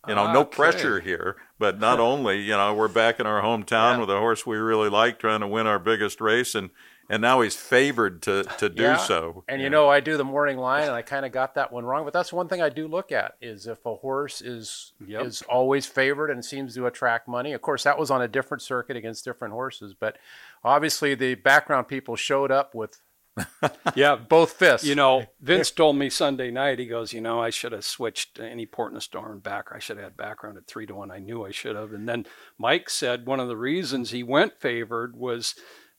You 0.08 0.16
know, 0.16 0.32
no 0.32 0.44
pressure 0.44 0.98
here, 0.98 1.36
but 1.60 1.78
not 1.78 2.00
only, 2.10 2.40
you 2.40 2.56
know, 2.56 2.74
we're 2.74 2.88
back 2.88 3.20
in 3.20 3.26
our 3.26 3.40
hometown 3.40 3.94
Yeah. 3.94 3.98
with 4.00 4.10
a 4.10 4.18
horse 4.18 4.44
we 4.44 4.56
really 4.56 4.90
like, 4.90 5.20
trying 5.20 5.40
to 5.42 5.46
win 5.46 5.68
our 5.68 5.78
biggest 5.78 6.20
race, 6.20 6.56
and 6.56 6.70
and 7.10 7.20
now 7.20 7.40
he's 7.40 7.56
favored 7.56 8.22
to 8.22 8.44
to 8.58 8.68
do 8.68 8.82
Yeah. 8.82 8.96
so. 8.96 9.44
And 9.48 9.60
you 9.62 9.70
know, 9.70 9.88
I 9.88 10.00
do 10.00 10.16
the 10.16 10.24
morning 10.24 10.58
line, 10.58 10.84
and 10.84 10.92
I 10.92 11.02
kind 11.02 11.26
of 11.26 11.32
got 11.32 11.54
that 11.56 11.72
one 11.72 11.84
wrong. 11.84 12.04
But 12.04 12.12
that's 12.12 12.32
one 12.32 12.48
thing 12.48 12.62
I 12.62 12.68
do 12.68 12.86
look 12.88 13.12
at 13.12 13.36
is 13.40 13.66
if 13.66 13.84
a 13.86 13.94
horse 13.96 14.40
is 14.40 14.92
Yep. 15.06 15.24
is 15.26 15.42
always 15.42 15.86
favored 15.86 16.30
and 16.30 16.44
seems 16.44 16.74
to 16.74 16.86
attract 16.86 17.28
money. 17.28 17.52
Of 17.52 17.62
course, 17.62 17.84
that 17.84 17.98
was 17.98 18.10
on 18.10 18.22
a 18.22 18.28
different 18.28 18.62
circuit 18.62 18.96
against 18.96 19.24
different 19.24 19.54
horses, 19.54 19.94
but 19.98 20.16
obviously 20.64 21.14
the 21.14 21.34
background 21.34 21.88
people 21.88 22.16
showed 22.16 22.50
up 22.50 22.74
with 22.74 23.00
yeah, 23.94 24.14
both 24.14 24.52
fists. 24.52 24.86
You 24.86 24.94
know, 24.94 25.24
Vince 25.40 25.70
told 25.70 25.96
me 25.96 26.10
Sunday 26.10 26.50
night, 26.50 26.78
he 26.78 26.84
goes, 26.86 27.14
you 27.14 27.20
know, 27.22 27.40
I 27.40 27.48
should 27.48 27.72
have 27.72 27.84
switched 27.84 28.38
any 28.38 28.66
port 28.66 28.90
in 28.90 28.94
the 28.94 29.00
storm 29.00 29.38
back. 29.40 29.68
I 29.72 29.78
should 29.78 29.96
have 29.96 30.04
had 30.04 30.16
background 30.18 30.58
at 30.58 30.66
three 30.66 30.84
to 30.86 30.94
one. 30.94 31.10
I 31.10 31.18
knew 31.18 31.44
I 31.44 31.50
should 31.50 31.74
have. 31.74 31.94
And 31.94 32.06
then 32.06 32.26
Mike 32.58 32.90
said 32.90 33.24
one 33.26 33.40
of 33.40 33.48
the 33.48 33.56
reasons 33.56 34.10
he 34.10 34.22
went 34.22 34.60
favored 34.60 35.16
was 35.16 35.54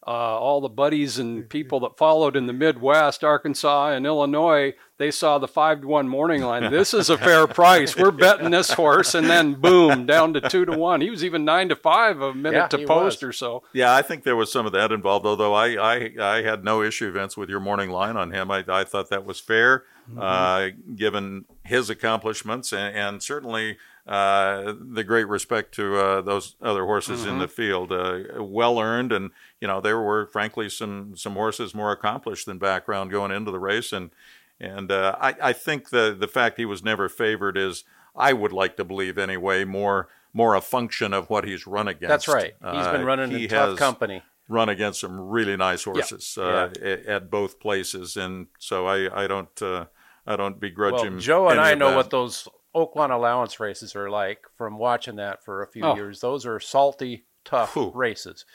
uh, 0.05 0.09
all 0.09 0.59
the 0.61 0.69
buddies 0.69 1.17
and 1.17 1.49
people 1.49 1.79
that 1.81 1.97
followed 1.97 2.35
in 2.35 2.45
the 2.45 2.53
Midwest, 2.53 3.23
Arkansas 3.23 3.89
and 3.91 4.05
Illinois, 4.05 4.73
they 4.97 5.11
saw 5.11 5.37
the 5.37 5.47
five 5.47 5.81
to 5.81 5.87
one 5.87 6.07
morning 6.09 6.41
line. 6.43 6.71
This 6.71 6.93
is 6.93 7.09
a 7.09 7.17
fair 7.17 7.47
price. 7.61 7.95
We're 7.95 8.11
betting 8.11 8.51
this 8.51 8.71
horse, 8.73 9.15
and 9.15 9.29
then 9.29 9.53
boom, 9.55 10.05
down 10.05 10.33
to 10.33 10.41
two 10.41 10.65
to 10.65 10.77
one. 10.77 11.01
He 11.01 11.09
was 11.09 11.23
even 11.23 11.45
nine 11.45 11.69
to 11.69 11.75
five 11.75 12.21
a 12.21 12.33
minute 12.33 12.57
Yeah, 12.57 12.67
to 12.79 12.85
post 12.85 13.21
was. 13.21 13.29
or 13.29 13.31
so. 13.33 13.63
Yeah, 13.73 13.93
I 13.95 14.01
think 14.01 14.23
there 14.23 14.35
was 14.35 14.51
some 14.51 14.65
of 14.65 14.71
that 14.73 14.91
involved. 14.91 15.25
Although 15.25 15.53
I, 15.53 15.75
I, 15.75 16.11
I 16.19 16.41
had 16.41 16.63
no 16.63 16.81
issue, 16.81 17.11
Vince, 17.11 17.37
with 17.37 17.49
your 17.49 17.59
morning 17.61 17.89
line 17.89 18.17
on 18.17 18.31
him. 18.31 18.51
I, 18.51 18.63
I 18.67 18.83
thought 18.83 19.09
that 19.09 19.25
was 19.25 19.39
fair, 19.39 19.83
uh, 20.19 20.67
given 20.95 21.45
his 21.63 21.89
accomplishments, 21.89 22.73
and, 22.73 22.95
and 22.95 23.23
certainly 23.23 23.77
uh, 24.07 24.73
the 24.79 25.03
great 25.03 25.27
respect 25.27 25.73
to 25.75 25.97
uh, 25.97 26.21
those 26.21 26.55
other 26.61 26.85
horses 26.85 27.25
in 27.25 27.39
the 27.39 27.47
field. 27.47 27.91
Uh, 27.91 28.19
well 28.43 28.79
earned, 28.79 29.11
and 29.11 29.31
you 29.61 29.67
know 29.67 29.79
there 29.81 29.99
were 29.99 30.27
frankly 30.27 30.69
some 30.69 31.15
some 31.15 31.33
horses 31.33 31.73
more 31.73 31.91
accomplished 31.91 32.45
than 32.45 32.57
background 32.57 33.11
going 33.11 33.31
into 33.31 33.51
the 33.51 33.59
race, 33.59 33.93
and 33.93 34.11
and 34.59 34.91
uh, 34.91 35.15
I, 35.19 35.35
I 35.41 35.53
think 35.53 35.89
the 35.89 36.15
the 36.17 36.27
fact 36.27 36.57
he 36.57 36.65
was 36.65 36.83
never 36.83 37.07
favored 37.07 37.57
is 37.57 37.83
I 38.15 38.33
would 38.33 38.51
like 38.51 38.75
to 38.77 38.83
believe 38.83 39.17
anyway 39.17 39.63
more 39.63 40.09
more 40.33 40.55
a 40.55 40.61
function 40.61 41.13
of 41.13 41.29
what 41.29 41.45
he's 41.45 41.65
run 41.67 41.87
against. 41.87 42.09
That's 42.09 42.27
right. 42.27 42.53
He's 42.61 42.87
been 42.87 43.01
Uh, 43.01 43.05
running 43.05 43.31
he 43.31 43.43
in 43.43 43.49
tough 43.49 43.77
company. 43.77 44.21
Run 44.49 44.67
against 44.67 44.99
some 44.99 45.17
really 45.19 45.55
nice 45.55 45.85
horses 45.85 46.37
uh, 46.37 46.69
a- 46.81 47.09
at 47.09 47.31
both 47.31 47.59
places, 47.61 48.17
and 48.17 48.47
so 48.59 48.85
I, 48.85 49.23
I 49.23 49.27
don't 49.27 49.61
uh, 49.61 49.85
I 50.27 50.35
don't 50.35 50.59
begrudge 50.59 50.93
Well, 50.95 51.03
him. 51.05 51.19
Joe 51.19 51.47
and 51.47 51.61
I 51.61 51.75
know 51.75 51.91
that. 51.91 51.95
what 51.95 52.09
those 52.09 52.49
Oaklawn 52.75 53.11
allowance 53.11 53.59
races 53.59 53.95
are 53.95 54.09
like 54.09 54.45
from 54.57 54.77
watching 54.77 55.15
that 55.17 55.43
for 55.43 55.61
a 55.61 55.67
few 55.67 55.83
Oh. 55.83 55.95
years. 55.95 56.19
Those 56.21 56.45
are 56.45 56.59
salty, 56.59 57.25
tough 57.45 57.73
Whew. 57.73 57.91
races. 57.93 58.45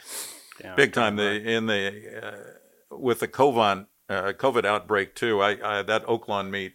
big 0.77 0.93
time. 0.93 1.16
The 1.16 1.31
in 1.49 1.66
the 1.66 2.21
uh, 2.91 2.97
with 2.97 3.21
the 3.21 3.29
COVID 3.29 3.87
uh, 4.09 4.33
COVID 4.33 4.64
outbreak 4.64 5.14
too. 5.14 5.41
I, 5.41 5.79
I 5.79 5.83
that 5.83 6.05
Oaklawn 6.07 6.51
meet. 6.51 6.75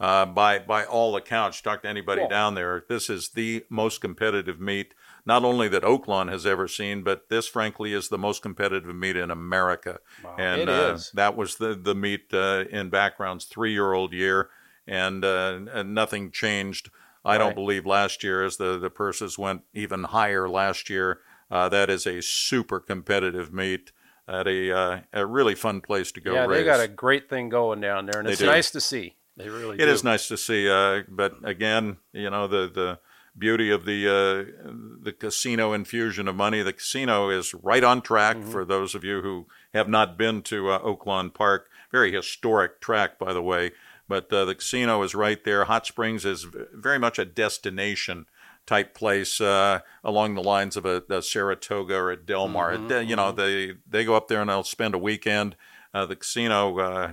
Uh, 0.00 0.26
by 0.26 0.58
by 0.58 0.84
all 0.84 1.14
accounts, 1.14 1.60
talk 1.60 1.82
to 1.82 1.88
anybody 1.88 2.20
Cool. 2.22 2.28
down 2.28 2.54
there. 2.56 2.84
This 2.88 3.08
is 3.08 3.30
the 3.30 3.64
most 3.70 4.00
competitive 4.00 4.60
meet, 4.60 4.92
not 5.24 5.44
only 5.44 5.68
that 5.68 5.84
Oaklawn 5.84 6.28
has 6.30 6.44
ever 6.44 6.66
seen, 6.66 7.04
but 7.04 7.28
this, 7.28 7.46
frankly, 7.46 7.92
is 7.92 8.08
the 8.08 8.18
most 8.18 8.42
competitive 8.42 8.92
meet 8.94 9.16
in 9.16 9.30
America. 9.30 10.00
And 10.36 10.62
It 10.62 10.68
uh, 10.68 10.94
is. 10.94 11.12
that 11.14 11.36
was 11.36 11.56
the 11.56 11.76
the 11.80 11.94
meet 11.94 12.34
uh, 12.34 12.64
in 12.70 12.90
background's 12.90 13.44
three 13.44 13.72
year 13.72 13.92
old 13.92 14.12
year, 14.12 14.50
and, 14.86 15.24
uh, 15.24 15.60
and 15.72 15.94
nothing 15.94 16.30
changed. 16.30 16.90
I 17.24 17.38
don't 17.38 17.54
believe 17.54 17.86
last 17.86 18.22
year 18.22 18.44
as 18.44 18.58
the 18.58 18.78
the 18.78 18.90
purses 18.90 19.38
went 19.38 19.62
even 19.72 20.04
higher 20.04 20.46
last 20.46 20.90
year. 20.90 21.20
Uh, 21.50 21.70
that 21.70 21.88
is 21.88 22.06
a 22.06 22.20
super 22.20 22.78
competitive 22.80 23.50
meet 23.50 23.92
at 24.28 24.46
a 24.46 24.70
uh, 24.76 25.00
a 25.12 25.24
really 25.24 25.54
fun 25.54 25.80
place 25.80 26.12
to 26.12 26.20
go 26.20 26.34
yeah, 26.34 26.44
race. 26.44 26.58
they 26.58 26.64
got 26.64 26.80
a 26.80 26.88
great 26.88 27.30
thing 27.30 27.48
going 27.48 27.80
down 27.80 28.04
there, 28.04 28.18
and 28.20 28.28
They 28.28 28.32
it's 28.32 28.40
do. 28.42 28.46
nice 28.46 28.70
to 28.72 28.80
see. 28.80 29.16
They 29.38 29.48
really 29.48 29.76
It 29.76 29.86
do. 29.86 29.90
is 29.90 30.04
nice 30.04 30.28
to 30.28 30.36
see, 30.36 30.68
uh, 30.68 31.04
but 31.08 31.32
again, 31.44 31.96
you 32.12 32.28
know 32.28 32.46
the 32.46 32.68
the 32.72 32.98
beauty 33.38 33.70
of 33.70 33.86
the 33.86 34.06
uh, 34.06 34.70
the 35.02 35.12
casino 35.12 35.72
infusion 35.72 36.28
of 36.28 36.36
money. 36.36 36.60
The 36.60 36.74
casino 36.74 37.30
is 37.30 37.54
right 37.54 37.82
on 37.84 38.02
track 38.02 38.36
Mm-hmm. 38.36 38.50
for 38.50 38.66
those 38.66 38.94
of 38.94 39.02
you 39.02 39.22
who 39.22 39.46
have 39.72 39.88
not 39.88 40.18
been 40.18 40.42
to 40.42 40.68
uh, 40.70 40.78
Oaklawn 40.80 41.32
Park. 41.32 41.70
Very 41.90 42.12
historic 42.12 42.80
track, 42.82 43.18
by 43.18 43.32
the 43.32 43.42
way. 43.42 43.72
But 44.08 44.32
uh, 44.32 44.44
the 44.44 44.54
casino 44.54 45.02
is 45.02 45.14
right 45.14 45.42
there. 45.44 45.64
Hot 45.64 45.86
Springs 45.86 46.24
is 46.24 46.44
v- 46.44 46.64
very 46.74 46.98
much 46.98 47.18
a 47.18 47.24
destination 47.24 48.26
type 48.66 48.94
place 48.94 49.40
uh, 49.40 49.80
along 50.02 50.34
the 50.34 50.42
lines 50.42 50.76
of 50.76 50.84
a, 50.86 51.02
a 51.10 51.22
Saratoga 51.22 51.94
or 51.96 52.10
a 52.10 52.16
Del 52.16 52.48
Mar. 52.48 52.72
Mm-hmm, 52.72 52.90
It- 52.92 53.08
you 53.08 53.16
know, 53.16 53.32
they 53.32 53.72
they 53.88 54.04
go 54.04 54.14
up 54.14 54.28
there 54.28 54.40
and 54.40 54.50
they'll 54.50 54.62
spend 54.62 54.94
a 54.94 54.98
weekend. 54.98 55.56
Uh, 55.92 56.04
the 56.06 56.16
casino. 56.16 56.78
Uh, 56.78 57.12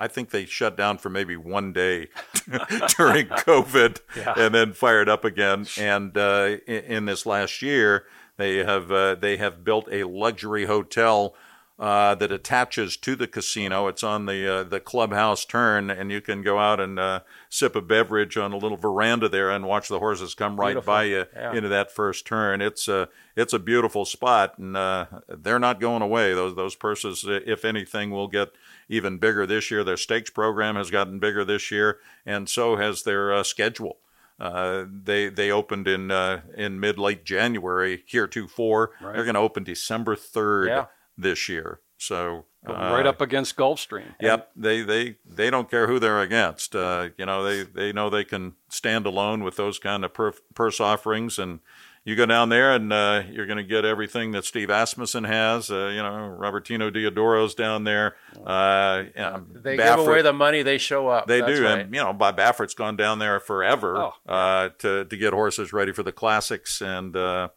I 0.00 0.08
think 0.08 0.30
they 0.30 0.44
shut 0.44 0.76
down 0.76 0.98
for 0.98 1.08
maybe 1.08 1.36
one 1.36 1.72
day 1.72 2.08
during 2.96 3.26
COVID 3.46 4.00
and 4.36 4.52
then 4.54 4.72
fired 4.72 5.08
up 5.08 5.24
again. 5.24 5.66
And 5.78 6.16
uh, 6.18 6.56
in, 6.66 6.84
in 6.84 7.04
this 7.04 7.24
last 7.26 7.62
year, 7.62 8.04
they 8.36 8.56
have 8.56 8.90
uh, 8.90 9.14
they 9.14 9.36
have 9.36 9.62
built 9.62 9.88
a 9.92 10.02
luxury 10.04 10.64
hotel 10.66 11.34
uh, 11.78 12.14
that 12.14 12.30
attaches 12.30 12.96
to 12.96 13.16
the 13.16 13.26
casino. 13.26 13.88
It's 13.88 14.04
on 14.04 14.26
the 14.26 14.52
uh, 14.52 14.62
the 14.64 14.78
clubhouse 14.80 15.44
turn, 15.44 15.90
and 15.90 16.12
you 16.12 16.20
can 16.20 16.42
go 16.42 16.58
out 16.58 16.78
and 16.78 16.98
uh, 16.98 17.20
sip 17.48 17.74
a 17.74 17.80
beverage 17.80 18.36
on 18.36 18.52
a 18.52 18.56
little 18.56 18.76
veranda 18.76 19.28
there 19.28 19.50
and 19.50 19.66
watch 19.66 19.88
the 19.88 19.98
horses 19.98 20.34
come 20.34 20.58
right 20.60 20.74
Beautiful. 20.74 20.92
by 20.92 21.04
you 21.04 21.24
Yeah. 21.34 21.52
into 21.52 21.68
that 21.70 21.90
first 21.90 22.26
turn. 22.26 22.60
It's 22.62 22.86
a 22.86 23.08
it's 23.36 23.52
a 23.52 23.58
beautiful 23.58 24.04
spot, 24.04 24.56
and 24.58 24.76
uh, 24.76 25.06
they're 25.28 25.58
not 25.58 25.80
going 25.80 26.02
away. 26.02 26.32
Those 26.32 26.54
those 26.54 26.76
purses, 26.76 27.24
if 27.26 27.64
anything, 27.64 28.10
will 28.10 28.28
get 28.28 28.52
even 28.88 29.18
bigger 29.18 29.44
this 29.46 29.70
year. 29.70 29.82
Their 29.82 29.96
stakes 29.96 30.30
program 30.30 30.76
has 30.76 30.90
gotten 30.92 31.18
bigger 31.18 31.44
this 31.44 31.70
year, 31.72 31.98
and 32.24 32.48
so 32.48 32.76
has 32.76 33.02
their 33.02 33.32
uh, 33.32 33.42
schedule. 33.42 33.98
Uh, 34.38 34.84
they 34.88 35.28
they 35.28 35.50
opened 35.50 35.86
in 35.88 36.10
uh, 36.10 36.40
in 36.56 36.78
mid 36.80 36.98
late 36.98 37.24
January 37.24 38.02
here 38.06 38.26
to 38.28 38.46
four. 38.48 38.90
They're 39.00 39.24
going 39.24 39.34
to 39.34 39.40
open 39.40 39.62
December 39.64 40.16
third 40.16 40.68
Yeah. 40.68 40.86
This 41.16 41.48
year. 41.48 41.80
So 41.96 42.44
uh, 42.68 42.72
right 42.72 43.06
up 43.06 43.20
against 43.20 43.56
Gulfstream. 43.56 44.14
Yep, 44.20 44.50
they, 44.56 44.82
they 44.82 45.16
they 45.24 45.48
don't 45.50 45.70
care 45.70 45.86
who 45.86 45.98
they're 45.98 46.20
against. 46.20 46.74
Uh, 46.74 47.08
you 47.16 47.24
know, 47.26 47.42
they, 47.44 47.62
they 47.62 47.92
know 47.92 48.10
they 48.10 48.24
can 48.24 48.54
stand 48.68 49.06
alone 49.06 49.44
with 49.44 49.56
those 49.56 49.78
kind 49.78 50.04
of 50.04 50.12
per, 50.12 50.32
purse 50.54 50.80
offerings, 50.80 51.38
and 51.38 51.60
you 52.04 52.16
go 52.16 52.26
down 52.26 52.50
there 52.50 52.72
and 52.74 52.92
uh, 52.92 53.22
you're 53.30 53.46
going 53.46 53.56
to 53.58 53.62
get 53.64 53.84
everything 53.86 54.32
that 54.32 54.44
Steve 54.44 54.68
Asmussen 54.68 55.24
has. 55.24 55.70
Uh, 55.70 55.86
you 55.94 56.02
know, 56.02 56.36
Robertino 56.38 56.92
Diodoro's 56.92 57.54
down 57.54 57.84
there. 57.84 58.16
Uh, 58.44 59.04
They 59.14 59.76
Baffert- 59.78 59.96
give 59.96 60.06
away 60.08 60.22
the 60.22 60.32
money, 60.34 60.62
they 60.62 60.76
show 60.76 61.08
up. 61.08 61.26
they 61.26 61.40
That's 61.40 61.58
do, 61.58 61.64
right. 61.64 61.78
and 61.80 61.94
you 61.94 62.00
know, 62.02 62.12
Bob 62.12 62.36
Baffert's 62.36 62.74
gone 62.74 62.96
down 62.96 63.18
there 63.20 63.40
forever 63.40 63.96
Oh. 63.96 64.12
uh, 64.30 64.68
to 64.80 65.04
to 65.06 65.16
get 65.16 65.32
horses 65.32 65.72
ready 65.72 65.92
for 65.92 66.02
the 66.02 66.12
classics, 66.12 66.82
and 66.82 67.16
uh, 67.16 67.48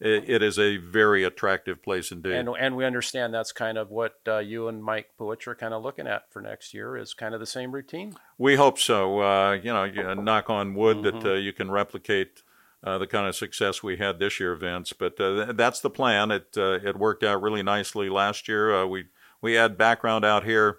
it, 0.00 0.42
is 0.42 0.58
a 0.58 0.76
very 0.76 1.24
attractive 1.24 1.82
place 1.82 2.10
indeed. 2.12 2.32
And 2.32 2.48
and 2.58 2.76
we 2.76 2.84
understand 2.84 3.32
that's 3.32 3.52
kind 3.52 3.78
of 3.78 3.90
what 3.90 4.16
uh, 4.28 4.38
you 4.38 4.68
and 4.68 4.82
Mike 4.82 5.10
Puhich 5.18 5.46
are 5.46 5.54
kind 5.54 5.72
of 5.72 5.82
looking 5.82 6.06
at 6.06 6.30
for 6.30 6.42
next 6.42 6.74
year 6.74 6.96
is 6.96 7.14
kind 7.14 7.34
of 7.34 7.40
the 7.40 7.46
same 7.46 7.72
routine. 7.72 8.14
We 8.38 8.56
hope 8.56 8.78
so. 8.78 9.20
Uh, 9.20 9.52
you 9.52 9.72
know, 9.72 9.84
you 9.84 10.14
knock 10.14 10.50
on 10.50 10.74
wood 10.74 10.98
Mm-hmm. 10.98 11.20
that 11.20 11.32
uh, 11.32 11.34
you 11.34 11.52
can 11.52 11.70
replicate 11.70 12.42
uh, 12.84 12.98
the 12.98 13.06
kind 13.06 13.26
of 13.26 13.34
success 13.34 13.82
we 13.82 13.96
had 13.96 14.18
this 14.18 14.38
year, 14.38 14.54
Vince. 14.54 14.92
But 14.92 15.20
uh, 15.20 15.46
th- 15.46 15.56
that's 15.56 15.80
the 15.80 15.90
plan. 15.90 16.30
It 16.30 16.54
uh, 16.56 16.78
it 16.84 16.96
worked 16.98 17.24
out 17.24 17.42
really 17.42 17.62
nicely 17.62 18.08
last 18.08 18.48
year. 18.48 18.74
Uh, 18.74 18.86
we 18.86 19.06
we 19.40 19.54
had 19.54 19.78
background 19.78 20.24
out 20.24 20.44
here 20.44 20.78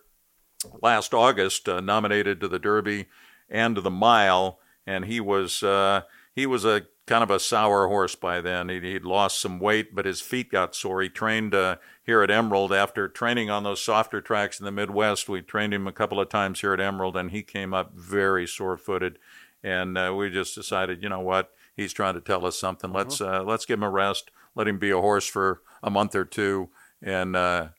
last 0.82 1.14
August, 1.14 1.68
uh, 1.68 1.80
nominated 1.80 2.40
to 2.42 2.48
the 2.48 2.60
Derby 2.60 3.08
and 3.50 3.76
to 3.76 3.82
the 3.82 3.92
Mile, 3.92 4.60
and 4.86 5.06
he 5.06 5.20
was 5.20 5.64
uh, 5.64 6.02
he 6.34 6.46
was 6.46 6.66
a 6.66 6.84
kind 7.08 7.24
of 7.24 7.32
a 7.32 7.40
sour 7.40 7.88
horse 7.88 8.16
by 8.16 8.42
then. 8.42 8.70
He'd, 8.70 8.84
he'd 8.84 9.06
lost 9.06 9.42
some 9.42 9.60
weight, 9.60 9.96
but 9.96 10.06
his 10.06 10.22
feet 10.22 10.52
got 10.52 10.76
sore. 10.76 11.02
He 11.02 11.10
trained 11.10 11.56
uh, 11.56 11.78
here 12.04 12.22
at 12.22 12.30
Emerald 12.30 12.72
after 12.72 13.08
training 13.08 13.50
on 13.50 13.64
those 13.64 13.82
softer 13.82 14.22
tracks 14.22 14.60
in 14.60 14.66
the 14.66 14.72
Midwest. 14.72 15.28
We 15.28 15.42
trained 15.42 15.74
him 15.74 15.88
a 15.88 15.94
couple 15.94 16.20
of 16.20 16.30
times 16.30 16.62
here 16.62 16.74
at 16.74 16.82
Emerald, 16.82 17.18
and 17.18 17.32
he 17.32 17.42
came 17.42 17.74
up 17.74 17.94
very 17.96 18.46
sore-footed. 18.46 19.18
And 19.64 19.98
uh, 19.98 20.14
we 20.16 20.30
just 20.30 20.54
decided, 20.54 21.02
you 21.02 21.10
know 21.10 21.22
what? 21.22 21.52
He's 21.76 21.94
trying 21.94 22.14
to 22.14 22.22
tell 22.22 22.46
us 22.46 22.60
something. 22.60 22.92
Let's 22.92 23.22
uh, 23.22 23.44
let's 23.44 23.66
give 23.66 23.80
him 23.80 23.84
a 23.84 23.90
rest. 23.90 24.32
Let 24.56 24.68
him 24.68 24.80
be 24.80 24.92
a 24.92 25.02
horse 25.02 25.28
for 25.28 25.62
a 25.84 25.90
month 25.90 26.16
or 26.16 26.26
two, 26.26 26.70
and 27.02 27.36
uh, 27.36 27.70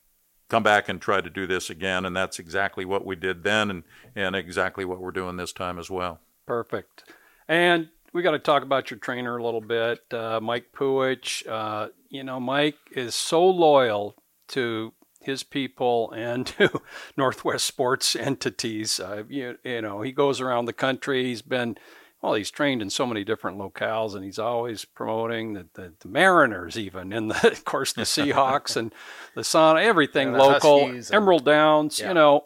come 0.48 0.62
back 0.62 0.88
and 0.88 1.00
try 1.00 1.20
to 1.20 1.30
do 1.30 1.46
this 1.46 1.68
again. 1.68 2.04
And 2.04 2.16
that's 2.16 2.38
exactly 2.38 2.84
what 2.84 3.04
we 3.04 3.16
did 3.16 3.42
then, 3.42 3.70
and 3.70 3.82
and 4.14 4.36
exactly 4.36 4.84
what 4.84 5.00
we're 5.00 5.10
doing 5.10 5.36
this 5.36 5.52
time 5.52 5.78
as 5.78 5.90
well. 5.90 6.20
Perfect. 6.46 7.04
And 7.48 7.88
we 8.18 8.24
got 8.24 8.32
to 8.32 8.40
talk 8.40 8.64
about 8.64 8.90
your 8.90 8.98
trainer 8.98 9.36
a 9.36 9.44
little 9.44 9.60
bit, 9.60 10.00
uh, 10.12 10.40
Mike 10.42 10.72
Puhich. 10.76 11.46
Uh, 11.46 11.90
you 12.08 12.24
know, 12.24 12.40
Mike 12.40 12.74
is 12.90 13.14
so 13.14 13.48
loyal 13.48 14.16
to 14.48 14.92
his 15.20 15.44
people 15.44 16.10
and 16.10 16.44
to 16.58 16.82
Northwest 17.16 17.64
sports 17.64 18.16
entities. 18.16 18.98
Uh, 18.98 19.22
you, 19.28 19.56
you 19.62 19.82
know, 19.82 20.00
he 20.02 20.10
goes 20.10 20.40
around 20.40 20.64
the 20.64 20.72
country. 20.72 21.26
He's 21.26 21.42
been, 21.42 21.76
well, 22.20 22.34
he's 22.34 22.50
trained 22.50 22.82
in 22.82 22.90
so 22.90 23.06
many 23.06 23.22
different 23.22 23.56
locales, 23.56 24.16
and 24.16 24.24
he's 24.24 24.40
always 24.40 24.84
promoting 24.84 25.52
the, 25.52 25.68
the, 25.74 25.92
the 26.00 26.08
Mariners, 26.08 26.76
even, 26.76 27.12
and 27.12 27.30
the, 27.30 27.48
of 27.52 27.64
course 27.64 27.92
the 27.92 28.02
Seahawks 28.02 28.76
and 28.76 28.92
the 29.36 29.44
Sun, 29.44 29.78
everything 29.78 30.32
local, 30.32 30.86
Huskies 30.86 31.10
and- 31.10 31.14
Emerald 31.18 31.44
Downs. 31.44 32.00
Yeah. 32.00 32.08
You 32.08 32.14
know, 32.14 32.44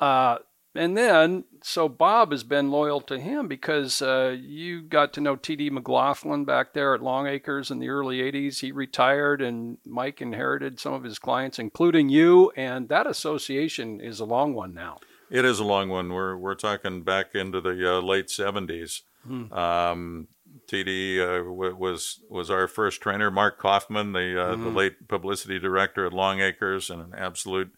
uh, 0.00 0.38
and 0.74 0.96
then, 0.96 1.44
so 1.62 1.88
Bob 1.88 2.30
has 2.30 2.44
been 2.44 2.70
loyal 2.70 3.00
to 3.02 3.18
him 3.18 3.46
because 3.46 4.00
uh, 4.00 4.36
you 4.40 4.82
got 4.82 5.12
to 5.14 5.20
know 5.20 5.36
T.D. 5.36 5.70
McLaughlin 5.70 6.44
back 6.44 6.72
there 6.72 6.94
at 6.94 7.00
Longacres 7.02 7.70
in 7.70 7.78
the 7.78 7.90
early 7.90 8.20
80s. 8.20 8.60
He 8.60 8.72
retired, 8.72 9.42
and 9.42 9.78
Mike 9.84 10.22
inherited 10.22 10.80
some 10.80 10.94
of 10.94 11.04
his 11.04 11.18
clients, 11.18 11.58
including 11.58 12.08
you. 12.08 12.50
And 12.56 12.88
that 12.88 13.06
association 13.06 14.00
is 14.00 14.18
a 14.18 14.24
long 14.24 14.54
one 14.54 14.72
now. 14.72 14.98
It 15.30 15.44
is 15.44 15.58
a 15.58 15.64
long 15.64 15.88
one. 15.88 16.12
We're 16.12 16.36
we're 16.36 16.54
talking 16.54 17.02
back 17.02 17.34
into 17.34 17.60
the 17.60 17.96
uh, 17.96 18.00
late 18.00 18.28
seventies. 18.28 19.02
Um, 19.50 20.28
TD 20.68 21.18
uh, 21.20 21.44
w- 21.44 21.74
was 21.74 22.20
was 22.28 22.50
our 22.50 22.68
first 22.68 23.00
trainer. 23.00 23.30
Mark 23.30 23.58
Kaufman, 23.58 24.12
the 24.12 24.38
uh, 24.42 24.56
the 24.56 24.68
late 24.68 25.08
publicity 25.08 25.58
director 25.58 26.04
at 26.04 26.12
Longacres, 26.12 26.90
and 26.90 27.00
an 27.00 27.14
absolute 27.16 27.72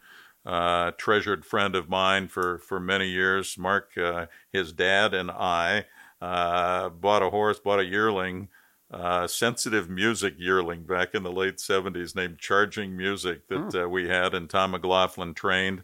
uh, 0.47 0.93
treasured 0.93 1.45
friend 1.45 1.75
of 1.75 1.89
mine 1.89 2.29
for 2.29 2.59
for 2.59 2.81
many 2.81 3.09
years. 3.09 3.57
Mark, 3.59 3.97
uh, 3.97 4.27
his 4.53 4.73
dad, 4.73 5.15
and 5.15 5.31
I 5.31 5.87
uh, 6.21 6.89
bought 6.89 7.23
a 7.23 7.31
horse, 7.31 7.59
bought 7.59 7.81
a 7.81 7.85
yearling. 7.85 8.49
Uh, 8.91 9.27
sensitive 9.27 9.91
music 9.91 10.35
yearling 10.39 10.85
back 10.85 11.15
in 11.15 11.25
the 11.25 11.33
late 11.33 11.57
70s 11.57 12.15
named 12.15 12.39
Charging 12.39 12.97
Music 12.97 13.49
that 13.49 13.75
uh, 13.75 13.89
we 13.89 14.09
had, 14.09 14.35
and 14.35 14.49
Tom 14.49 14.71
McLaughlin 14.71 15.35
trained 15.35 15.83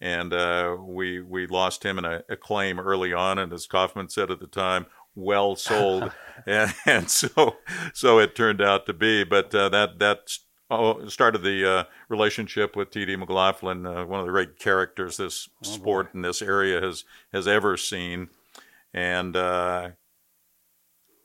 and 0.00 0.32
uh, 0.32 0.76
we 0.78 1.20
we 1.20 1.46
lost 1.46 1.84
him 1.84 1.98
in 1.98 2.04
a, 2.04 2.22
a 2.28 2.36
claim 2.36 2.78
early 2.78 3.12
on, 3.12 3.38
and 3.38 3.52
as 3.52 3.66
Kaufman 3.66 4.08
said 4.08 4.30
at 4.30 4.40
the 4.40 4.46
time, 4.46 4.86
well 5.14 5.56
sold, 5.56 6.12
and, 6.46 6.74
and 6.84 7.10
so 7.10 7.56
so 7.94 8.18
it 8.18 8.36
turned 8.36 8.60
out 8.60 8.86
to 8.86 8.92
be. 8.92 9.24
But 9.24 9.54
uh, 9.54 9.68
that 9.70 9.98
that 9.98 10.30
started 11.08 11.42
the 11.42 11.70
uh, 11.70 11.84
relationship 12.08 12.76
with 12.76 12.90
T.D. 12.90 13.16
McLaughlin, 13.16 13.86
uh, 13.86 14.04
one 14.04 14.20
of 14.20 14.26
the 14.26 14.32
great 14.32 14.58
characters 14.58 15.16
this 15.16 15.48
sport 15.62 16.08
in 16.14 16.22
this 16.22 16.42
area 16.42 16.80
has 16.80 17.04
has 17.32 17.46
ever 17.46 17.76
seen, 17.76 18.28
and. 18.92 19.36
Uh, 19.36 19.90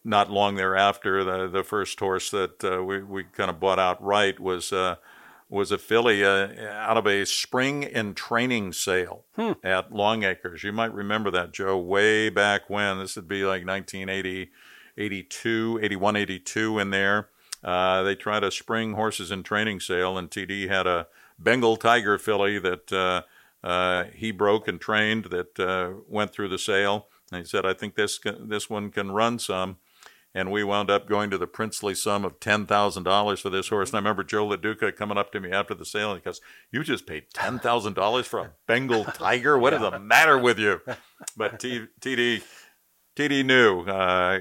not 0.04 0.32
long 0.32 0.56
thereafter, 0.56 1.24
the 1.24 1.48
the 1.48 1.64
first 1.64 2.00
horse 2.00 2.32
that 2.32 2.64
uh, 2.64 2.84
we 2.84 3.04
we 3.04 3.24
kind 3.24 3.50
of 3.50 3.60
bought 3.60 3.78
outright 3.78 4.40
was 4.40 4.74
uh, 4.74 4.96
was 5.52 5.72
a 5.72 5.78
filly 5.78 6.24
uh, 6.24 6.48
out 6.72 6.98
of 6.98 7.06
a 7.06 7.26
spring 7.26 7.84
and 7.84 8.16
training 8.16 8.72
sale 8.74 9.26
at 9.64 9.92
Longacres. 9.92 10.64
You 10.64 10.72
might 10.72 10.94
remember 10.94 11.30
that, 11.32 11.52
Joe, 11.52 11.78
way 11.78 12.30
back 12.30 12.70
when. 12.70 13.00
This 13.00 13.18
would 13.18 13.28
be 13.28 13.44
like 13.44 13.66
1980, 13.66 14.50
82, 14.98 15.80
81, 15.84 16.16
82 16.16 16.80
in 16.80 16.90
there. 16.90 17.28
Uh, 17.64 18.04
they 18.04 18.16
tried 18.16 18.44
a 18.44 18.52
spring 18.52 18.94
horses 18.94 19.32
and 19.32 19.46
training 19.46 19.80
sale, 19.80 20.18
and 20.18 20.30
TD 20.30 20.68
had 20.68 20.88
a 20.88 21.08
Bengal 21.38 21.78
Tiger 21.78 22.18
filly 22.18 22.60
that 22.60 22.92
uh, 22.92 23.22
uh, 23.66 24.06
he 24.14 24.32
broke 24.32 24.68
and 24.68 24.80
trained 24.80 25.26
that 25.26 25.60
uh, 25.60 26.02
went 26.08 26.32
through 26.32 26.50
the 26.50 26.58
sale. 26.58 27.08
And 27.32 27.40
he 27.40 27.46
said, 27.46 27.66
I 27.66 27.74
think 27.74 27.96
this, 27.96 28.20
this 28.40 28.70
one 28.70 28.92
can 28.92 29.12
run 29.12 29.40
some 29.40 29.78
and 30.34 30.52
we 30.52 30.64
wound 30.64 30.90
up 30.90 31.08
going 31.08 31.30
to 31.30 31.38
the 31.38 31.48
princely 31.48 31.94
sum 31.94 32.24
of 32.24 32.40
ten 32.40 32.66
thousand 32.66 33.04
dollars 33.04 33.42
for 33.42 33.50
this 33.50 33.70
horse. 33.70 33.90
And 33.90 33.96
I 33.96 34.00
remember 34.00 34.24
Joe 34.24 34.48
LaDuca 34.48 34.96
coming 34.96 35.18
up 35.18 35.32
to 35.34 35.40
me 35.40 35.52
after 35.52 35.74
the 35.74 35.86
sale 35.86 36.12
and 36.12 36.22
he 36.22 36.24
goes, 36.24 36.42
"You 36.72 36.84
just 36.84 37.06
paid 37.06 37.26
ten 37.34 37.60
thousand 37.60 37.94
dollars 37.94 38.28
for 38.28 38.40
a 38.40 38.52
Bengal 38.68 39.06
tiger? 39.06 39.58
What 39.58 39.74
is 39.74 39.82
the 39.82 40.00
matter 40.00 40.38
with 40.38 40.58
you?" 40.60 40.82
But 41.38 41.60
T- 41.60 41.88
TD 42.00 42.42
TD 43.16 43.46
knew 43.46 43.82
uh, 43.82 44.40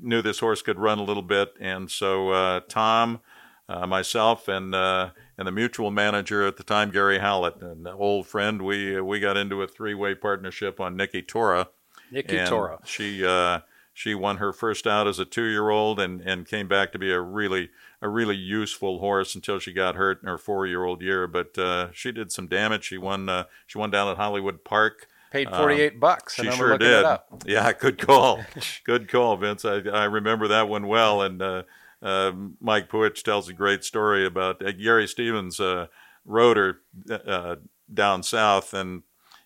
knew 0.00 0.22
this 0.22 0.40
horse 0.40 0.62
could 0.62 0.78
run 0.78 0.98
a 0.98 1.02
little 1.04 1.22
bit, 1.22 1.54
and 1.60 1.90
so 1.90 2.30
uh, 2.30 2.60
Tom, 2.68 3.20
uh, 3.68 3.86
myself, 3.86 4.48
and 4.48 4.74
uh, 4.74 5.10
and 5.38 5.46
the 5.46 5.52
mutual 5.52 5.90
manager 5.90 6.46
at 6.46 6.56
the 6.56 6.64
time, 6.64 6.90
Gary 6.90 7.18
Hallett, 7.18 7.62
an 7.62 7.86
old 7.86 8.26
friend, 8.26 8.62
we 8.62 9.00
we 9.00 9.20
got 9.20 9.36
into 9.36 9.62
a 9.62 9.68
three 9.68 9.94
way 9.94 10.14
partnership 10.14 10.80
on 10.80 10.96
Nikki 10.96 11.22
Tora. 11.22 11.68
Nikki 12.10 12.44
Tora. 12.44 12.80
She 12.84 13.24
uh, 13.24 13.60
she 13.92 14.14
won 14.14 14.38
her 14.38 14.52
first 14.52 14.86
out 14.86 15.06
as 15.06 15.18
a 15.18 15.24
two 15.24 15.44
year 15.44 15.70
old 15.70 16.00
and, 16.00 16.20
and 16.22 16.48
came 16.48 16.68
back 16.68 16.90
to 16.92 16.98
be 16.98 17.12
a 17.12 17.20
really 17.20 17.70
a 18.00 18.08
really 18.08 18.36
useful 18.36 18.98
horse 18.98 19.34
until 19.34 19.58
she 19.58 19.72
got 19.72 19.94
hurt 19.94 20.22
in 20.22 20.28
her 20.28 20.38
four 20.38 20.66
year 20.66 20.84
old 20.84 21.02
year. 21.02 21.26
But 21.26 21.58
uh, 21.58 21.92
she 21.92 22.10
did 22.10 22.32
some 22.32 22.46
damage. 22.46 22.84
She 22.84 22.98
won 22.98 23.28
uh, 23.28 23.44
she 23.66 23.78
won 23.78 23.90
down 23.90 24.08
at 24.08 24.16
Hollywood 24.16 24.64
Park. 24.64 25.06
Paid 25.30 25.48
48 25.50 26.00
bucks. 26.00 26.38
Um, 26.38 26.44
She 26.44 26.50
I'm 26.50 26.56
sure 26.56 26.78
did. 26.78 27.06
Yeah, 27.46 27.72
good 27.78 27.98
call. 27.98 28.44
good 28.84 29.08
call, 29.08 29.36
Vince. 29.36 29.64
I, 29.64 29.78
I 29.92 30.04
remember 30.04 30.48
that 30.48 30.68
one 30.68 30.86
well. 30.88 31.22
And 31.22 31.40
uh, 31.40 31.62
uh, 32.02 32.32
Mike 32.60 32.88
Puhich 32.90 33.22
tells 33.22 33.48
a 33.48 33.52
great 33.52 33.84
story 33.84 34.26
about 34.26 34.64
uh, 34.64 34.72
Gary 34.72 35.06
Stevens 35.06 35.60
uh, 35.60 35.86
rode 36.24 36.56
her 36.56 36.80
uh, 37.10 37.56
down 37.92 38.24
south. 38.24 38.74
And, 38.74 39.02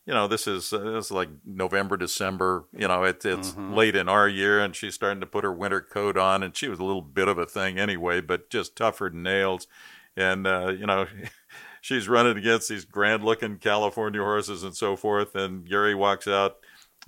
you 0.06 0.14
know, 0.14 0.26
this 0.26 0.46
is, 0.46 0.72
uh, 0.72 0.78
this 0.78 1.06
is 1.06 1.12
like 1.12 1.28
November, 1.44 1.98
December. 1.98 2.64
You 2.72 2.88
know, 2.88 3.04
it, 3.04 3.22
it's 3.24 3.54
late 3.56 3.94
in 3.94 4.08
our 4.08 4.28
year, 4.28 4.60
and 4.60 4.74
she's 4.74 4.94
starting 4.94 5.20
to 5.20 5.26
put 5.26 5.44
her 5.44 5.52
winter 5.52 5.82
coat 5.82 6.16
on. 6.16 6.42
And 6.42 6.56
she 6.56 6.68
was 6.68 6.78
a 6.78 6.84
little 6.84 7.02
bit 7.02 7.28
of 7.28 7.36
a 7.36 7.46
thing 7.46 7.78
anyway, 7.78 8.22
but 8.22 8.48
just 8.48 8.74
tougher 8.74 9.10
than 9.10 9.22
nails. 9.22 9.66
And, 10.16 10.46
uh, 10.46 10.72
you 10.78 10.86
know, 10.86 11.06
she's 11.84 12.08
running 12.08 12.38
against 12.38 12.70
these 12.70 12.86
grand 12.86 13.22
looking 13.22 13.58
California 13.58 14.22
horses 14.22 14.62
and 14.62 14.74
so 14.74 14.96
forth. 14.96 15.34
And 15.34 15.68
Gary 15.68 15.94
walks 15.94 16.26
out, 16.26 16.56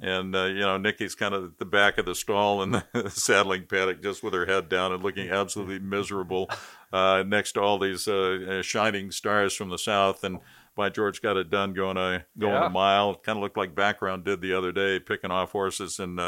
and 0.03 0.37
uh, 0.37 0.45
you 0.45 0.61
know 0.61 0.77
Nikki's 0.77 1.15
kind 1.15 1.35
of 1.35 1.45
at 1.45 1.59
the 1.59 1.65
back 1.65 1.97
of 1.97 2.05
the 2.05 2.15
stall 2.15 2.63
in 2.63 2.73
the 2.73 2.85
saddling 3.11 3.65
paddock, 3.67 4.03
just 4.03 4.23
with 4.23 4.35
her 4.35 4.45
head 4.45 4.69
down 4.69 4.93
and 4.93 5.03
looking 5.03 5.31
absolutely 5.31 5.79
miserable, 5.79 6.51
uh, 6.93 7.25
next 7.27 7.53
to 7.53 7.63
all 7.63 7.79
these 7.79 8.07
uh, 8.07 8.59
uh, 8.59 8.63
shining 8.63 9.11
stars 9.11 9.55
from 9.55 9.71
the 9.71 9.79
south. 9.79 10.23
And 10.23 10.41
by 10.75 10.91
George, 10.91 11.23
got 11.23 11.39
it 11.39 11.49
done 11.49 11.73
going 11.73 11.97
a 11.97 12.27
going 12.39 12.53
Yeah. 12.53 12.67
a 12.67 12.71
mile. 12.71 13.15
Kind 13.15 13.39
of 13.39 13.43
looked 13.43 13.57
like 13.57 13.75
background 13.75 14.25
did 14.27 14.43
the 14.43 14.53
other 14.53 14.73
day, 14.73 15.01
picking 15.01 15.31
off 15.31 15.53
horses 15.53 15.99
and. 15.99 16.21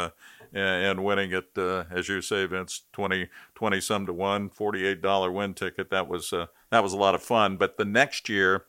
And 0.53 1.05
winning 1.05 1.33
it, 1.33 1.51
uh, 1.57 1.85
as 1.91 2.09
you 2.09 2.21
say, 2.23 2.47
Vince, 2.47 2.83
20, 2.93 3.29
20 3.55 3.81
some 3.81 4.07
to 4.07 4.13
one, 4.13 4.51
$48 4.51 5.33
win 5.33 5.55
ticket. 5.55 5.91
That 5.91 6.09
was, 6.09 6.33
uh, 6.33 6.47
that 6.71 6.83
was 6.83 6.93
a 6.93 6.97
lot 6.97 7.15
of 7.15 7.23
fun. 7.23 7.57
But 7.57 7.77
the 7.77 7.85
next 7.85 8.29
year, 8.29 8.65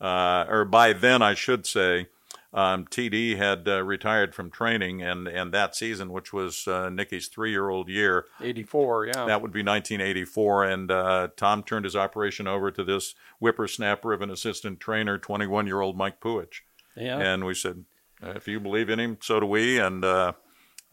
uh, 0.00 0.46
or 0.48 0.64
by 0.64 0.92
then, 0.92 1.22
I 1.22 1.34
should 1.34 1.66
say, 1.66 2.08
um, 2.54 2.86
TD 2.86 3.36
had 3.36 3.68
uh, 3.68 3.82
retired 3.82 4.34
from 4.34 4.50
training, 4.50 5.02
and, 5.02 5.28
and 5.28 5.52
that 5.52 5.76
season, 5.76 6.10
which 6.10 6.32
was 6.32 6.66
uh, 6.66 6.88
Nikki's 6.88 7.28
three 7.28 7.50
year 7.50 7.68
old 7.68 7.90
year, 7.90 8.24
84, 8.40 9.06
yeah. 9.06 9.12
that 9.26 9.42
would 9.42 9.52
be 9.52 9.60
1984. 9.60 10.64
And 10.64 10.90
uh, 10.90 11.28
Tom 11.36 11.62
turned 11.62 11.84
his 11.84 11.94
operation 11.94 12.46
over 12.46 12.70
to 12.70 12.82
this 12.82 13.14
whippersnapper 13.38 14.14
of 14.14 14.22
an 14.22 14.30
assistant 14.30 14.80
trainer, 14.80 15.18
21 15.18 15.66
year 15.66 15.82
old 15.82 15.96
Mike 15.96 16.20
Puhich. 16.20 16.60
yeah. 16.96 17.18
And 17.18 17.44
we 17.44 17.54
said, 17.54 17.84
if 18.22 18.48
you 18.48 18.60
believe 18.60 18.88
in 18.88 18.98
him, 18.98 19.18
so 19.20 19.40
do 19.40 19.46
we. 19.46 19.78
And 19.78 20.04
uh, 20.04 20.32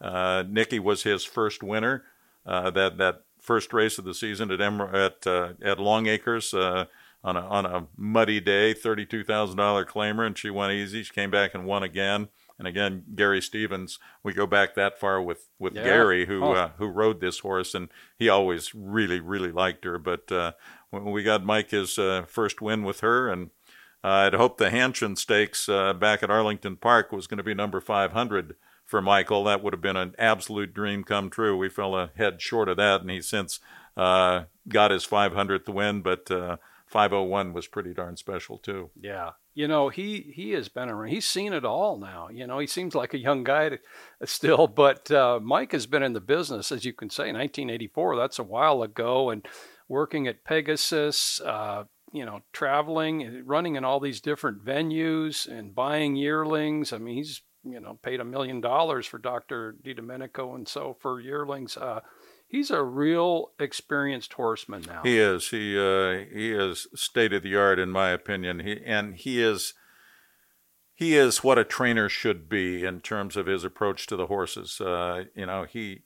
uh, 0.00 0.44
Nicky 0.48 0.78
was 0.78 1.02
his 1.02 1.24
first 1.24 1.62
winner. 1.62 2.04
Uh, 2.44 2.70
that 2.70 2.98
that 2.98 3.22
first 3.40 3.72
race 3.72 3.98
of 3.98 4.04
the 4.04 4.14
season 4.14 4.50
at 4.50 4.60
Emer- 4.60 4.94
at 4.94 5.26
uh, 5.26 5.52
at 5.62 5.78
Longacres 5.78 6.54
uh, 6.54 6.86
on 7.24 7.36
a 7.36 7.40
on 7.40 7.66
a 7.66 7.86
muddy 7.96 8.40
day, 8.40 8.72
thirty 8.72 9.04
two 9.06 9.24
thousand 9.24 9.56
dollar 9.56 9.84
claimer, 9.84 10.26
and 10.26 10.36
she 10.38 10.50
went 10.50 10.72
easy. 10.72 11.02
She 11.02 11.12
came 11.12 11.30
back 11.30 11.54
and 11.54 11.64
won 11.66 11.82
again. 11.82 12.28
And 12.58 12.66
again, 12.66 13.04
Gary 13.14 13.42
Stevens. 13.42 13.98
We 14.22 14.32
go 14.32 14.46
back 14.46 14.74
that 14.76 14.98
far 14.98 15.20
with 15.20 15.48
with 15.58 15.74
Yeah. 15.74 15.84
Gary, 15.84 16.26
who 16.26 16.42
Oh. 16.44 16.52
uh, 16.52 16.70
who 16.78 16.86
rode 16.86 17.20
this 17.20 17.40
horse, 17.40 17.74
and 17.74 17.88
he 18.18 18.28
always 18.28 18.74
really 18.74 19.20
really 19.20 19.52
liked 19.52 19.84
her. 19.84 19.98
But 19.98 20.30
uh, 20.32 20.52
when 20.90 21.04
we 21.10 21.22
got 21.22 21.44
Mike 21.44 21.70
his 21.70 21.98
uh, 21.98 22.24
first 22.28 22.62
win 22.62 22.82
with 22.84 23.00
her, 23.00 23.28
and 23.28 23.50
uh, 24.04 24.08
I'd 24.08 24.34
hoped 24.34 24.58
the 24.58 24.70
Hanshin 24.70 25.18
Stakes 25.18 25.68
uh, 25.68 25.92
back 25.94 26.22
at 26.22 26.30
Arlington 26.30 26.76
Park 26.76 27.10
was 27.12 27.26
going 27.26 27.38
to 27.38 27.44
be 27.44 27.54
number 27.54 27.80
500 27.80 28.54
for 28.86 29.02
Michael. 29.02 29.44
That 29.44 29.62
would 29.62 29.74
have 29.74 29.82
been 29.82 29.96
an 29.96 30.14
absolute 30.18 30.72
dream 30.72 31.04
come 31.04 31.28
true. 31.28 31.56
We 31.56 31.68
fell 31.68 31.94
a 31.94 32.10
head 32.16 32.40
short 32.40 32.68
of 32.68 32.78
that, 32.78 33.02
and 33.02 33.10
he 33.10 33.20
since 33.20 33.60
uh, 33.96 34.44
got 34.68 34.92
his 34.92 35.06
500th 35.06 35.68
win, 35.68 36.00
but 36.00 36.30
uh, 36.30 36.56
501 36.86 37.52
was 37.52 37.66
pretty 37.66 37.92
darn 37.92 38.16
special, 38.16 38.58
too. 38.58 38.90
Yeah. 38.98 39.32
You 39.54 39.66
know, 39.68 39.88
he 39.88 40.32
he 40.34 40.50
has 40.50 40.68
been 40.68 40.90
around. 40.90 41.08
He's 41.08 41.26
seen 41.26 41.54
it 41.54 41.64
all 41.64 41.98
now. 41.98 42.28
You 42.28 42.46
know, 42.46 42.58
he 42.58 42.66
seems 42.66 42.94
like 42.94 43.14
a 43.14 43.18
young 43.18 43.42
guy 43.42 43.70
to, 43.70 43.78
still, 44.24 44.66
but 44.66 45.10
uh, 45.10 45.40
Mike 45.42 45.72
has 45.72 45.86
been 45.86 46.02
in 46.02 46.12
the 46.12 46.20
business, 46.20 46.70
as 46.70 46.84
you 46.84 46.92
can 46.92 47.08
say, 47.08 47.32
1984. 47.32 48.16
That's 48.16 48.38
a 48.38 48.42
while 48.42 48.82
ago, 48.82 49.30
and 49.30 49.46
working 49.88 50.26
at 50.26 50.44
Pegasus. 50.44 51.40
Uh, 51.40 51.84
you 52.12 52.24
know, 52.24 52.40
traveling, 52.52 53.42
running 53.44 53.74
in 53.76 53.84
all 53.84 53.98
these 53.98 54.20
different 54.20 54.64
venues, 54.64 55.48
and 55.48 55.74
buying 55.74 56.16
yearlings. 56.16 56.92
I 56.92 56.98
mean, 56.98 57.16
he's 57.16 57.42
you 57.66 57.80
know 57.80 57.98
paid 58.02 58.20
a 58.20 58.24
million 58.24 58.60
dollars 58.60 59.06
for 59.06 59.18
Doctor 59.18 59.76
Dedomenico 59.84 60.54
and 60.54 60.66
so 60.66 60.96
for 61.00 61.20
yearlings. 61.20 61.76
Uh, 61.76 62.00
he's 62.46 62.70
a 62.70 62.82
real 62.82 63.52
experienced 63.58 64.32
horseman 64.34 64.84
now. 64.86 65.02
He 65.02 65.18
is. 65.18 65.48
He 65.50 65.78
uh, 65.78 66.24
he 66.32 66.52
is 66.52 66.86
state 66.94 67.32
of 67.32 67.42
the 67.42 67.56
art 67.56 67.78
in 67.78 67.90
my 67.90 68.10
opinion. 68.10 68.60
He 68.60 68.80
and 68.84 69.14
he 69.14 69.42
is 69.42 69.74
he 70.94 71.14
is 71.14 71.44
what 71.44 71.58
a 71.58 71.64
trainer 71.64 72.08
should 72.08 72.48
be 72.48 72.84
in 72.84 73.00
terms 73.00 73.36
of 73.36 73.46
his 73.46 73.64
approach 73.64 74.06
to 74.06 74.16
the 74.16 74.26
horses. 74.26 74.80
Uh, 74.80 75.24
you 75.34 75.46
know, 75.46 75.64
he 75.64 76.02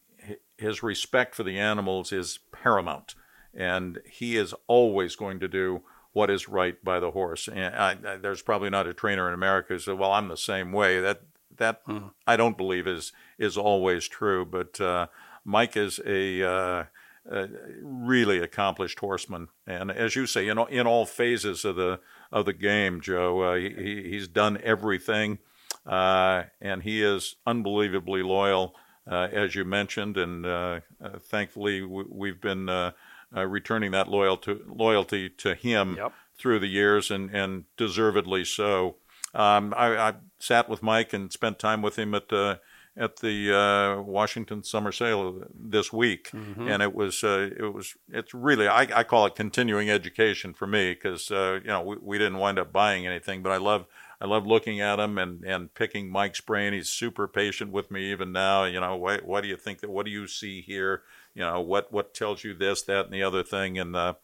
his 0.58 0.82
respect 0.82 1.34
for 1.34 1.42
the 1.42 1.58
animals 1.58 2.12
is 2.12 2.40
paramount, 2.52 3.14
and 3.54 4.00
he 4.10 4.36
is 4.36 4.54
always 4.66 5.16
going 5.16 5.40
to 5.40 5.48
do 5.48 5.82
what 6.12 6.28
is 6.28 6.48
right 6.48 6.82
by 6.84 6.98
the 6.98 7.12
horse. 7.12 7.48
And 7.48 7.74
I, 7.74 7.96
I, 8.04 8.16
there's 8.16 8.42
probably 8.42 8.68
not 8.68 8.88
a 8.88 8.94
trainer 8.94 9.28
in 9.28 9.34
America 9.34 9.74
who 9.74 9.78
said, 9.78 9.98
"Well, 9.98 10.12
I'm 10.12 10.28
the 10.28 10.36
same 10.36 10.72
way." 10.72 11.00
That 11.00 11.22
that 11.60 11.82
I 12.26 12.36
don't 12.36 12.56
believe 12.56 12.86
is 12.86 13.12
is 13.38 13.56
always 13.56 14.08
true. 14.08 14.44
But 14.44 14.80
uh, 14.80 15.06
Mike 15.44 15.76
is 15.76 16.00
a 16.04 16.42
uh, 16.42 16.84
a 17.30 17.48
really 17.82 18.40
accomplished 18.40 18.98
horseman, 18.98 19.48
and 19.66 19.90
as 19.90 20.16
you 20.16 20.26
say, 20.26 20.48
in 20.48 20.58
all, 20.58 20.66
in 20.66 20.86
all 20.86 21.06
phases 21.06 21.64
of 21.64 21.76
the 21.76 22.00
of 22.32 22.46
the 22.46 22.52
game, 22.52 23.00
Joe, 23.00 23.40
uh, 23.40 23.54
he, 23.54 24.08
he's 24.10 24.26
done 24.26 24.58
everything, 24.64 25.38
uh, 25.86 26.44
and 26.60 26.82
he 26.82 27.02
is 27.02 27.36
unbelievably 27.46 28.22
loyal 28.22 28.74
uh, 29.10 29.28
as 29.32 29.54
you 29.54 29.64
mentioned, 29.64 30.16
and 30.16 30.46
uh, 30.46 30.80
uh, 31.02 31.18
thankfully 31.18 31.82
we, 31.82 32.28
have 32.28 32.40
been 32.40 32.68
uh, 32.68 32.92
returning 33.34 33.90
that 33.90 34.08
loyalty 34.08 34.58
loyalty 34.66 35.28
to 35.28 35.54
him 35.54 35.96
yep. 35.96 36.12
through 36.36 36.58
the 36.58 36.68
years, 36.68 37.10
and 37.10 37.30
and 37.34 37.64
deservedly 37.76 38.44
so. 38.44 38.96
Um, 39.34 39.74
I, 39.76 39.96
I, 39.96 40.14
sat 40.40 40.68
with 40.68 40.82
Mike 40.82 41.12
and 41.12 41.32
spent 41.32 41.58
time 41.58 41.82
with 41.82 41.98
him 41.98 42.14
at 42.14 42.28
the 42.28 42.60
at 42.96 43.18
the 43.18 43.56
uh, 43.56 44.02
Washington 44.02 44.64
Summer 44.64 44.90
Sale 44.90 45.44
this 45.54 45.92
week, 45.92 46.30
mm-hmm. 46.32 46.68
and 46.68 46.82
it 46.82 46.94
was 46.94 47.22
uh, 47.22 47.50
it 47.56 47.72
was 47.72 47.94
it's 48.08 48.34
really 48.34 48.66
I, 48.66 48.88
I, 48.94 49.04
call 49.04 49.26
it 49.26 49.36
continuing 49.36 49.88
education 49.88 50.54
for 50.54 50.66
me 50.66 50.94
because 50.94 51.30
uh, 51.30 51.60
you 51.62 51.68
know 51.68 51.82
we, 51.82 51.96
we 52.00 52.18
didn't 52.18 52.38
wind 52.38 52.58
up 52.58 52.72
buying 52.72 53.06
anything, 53.06 53.42
but 53.42 53.52
I 53.52 53.58
love 53.58 53.86
I 54.20 54.26
love 54.26 54.46
looking 54.46 54.80
at 54.80 54.98
him 54.98 55.16
and, 55.16 55.42
and 55.44 55.72
picking 55.72 56.10
Mike's 56.10 56.42
brain. 56.42 56.74
He's 56.74 56.90
super 56.90 57.26
patient 57.26 57.72
with 57.72 57.90
me 57.90 58.10
even 58.12 58.32
now. 58.32 58.64
You 58.64 58.78
know, 58.78 58.94
what, 58.96 59.24
what 59.24 59.40
do 59.40 59.48
you 59.48 59.56
think 59.56 59.80
that? 59.80 59.88
What 59.88 60.04
do 60.04 60.12
you 60.12 60.26
see 60.26 60.60
here? 60.60 61.02
You 61.34 61.42
know, 61.42 61.60
what 61.60 61.90
what 61.90 62.12
tells 62.12 62.44
you 62.44 62.54
this, 62.54 62.82
that, 62.82 63.06
and 63.06 63.14
the 63.14 63.22
other 63.22 63.42
thing, 63.42 63.78
and 63.78 63.96
uh, 63.96 64.14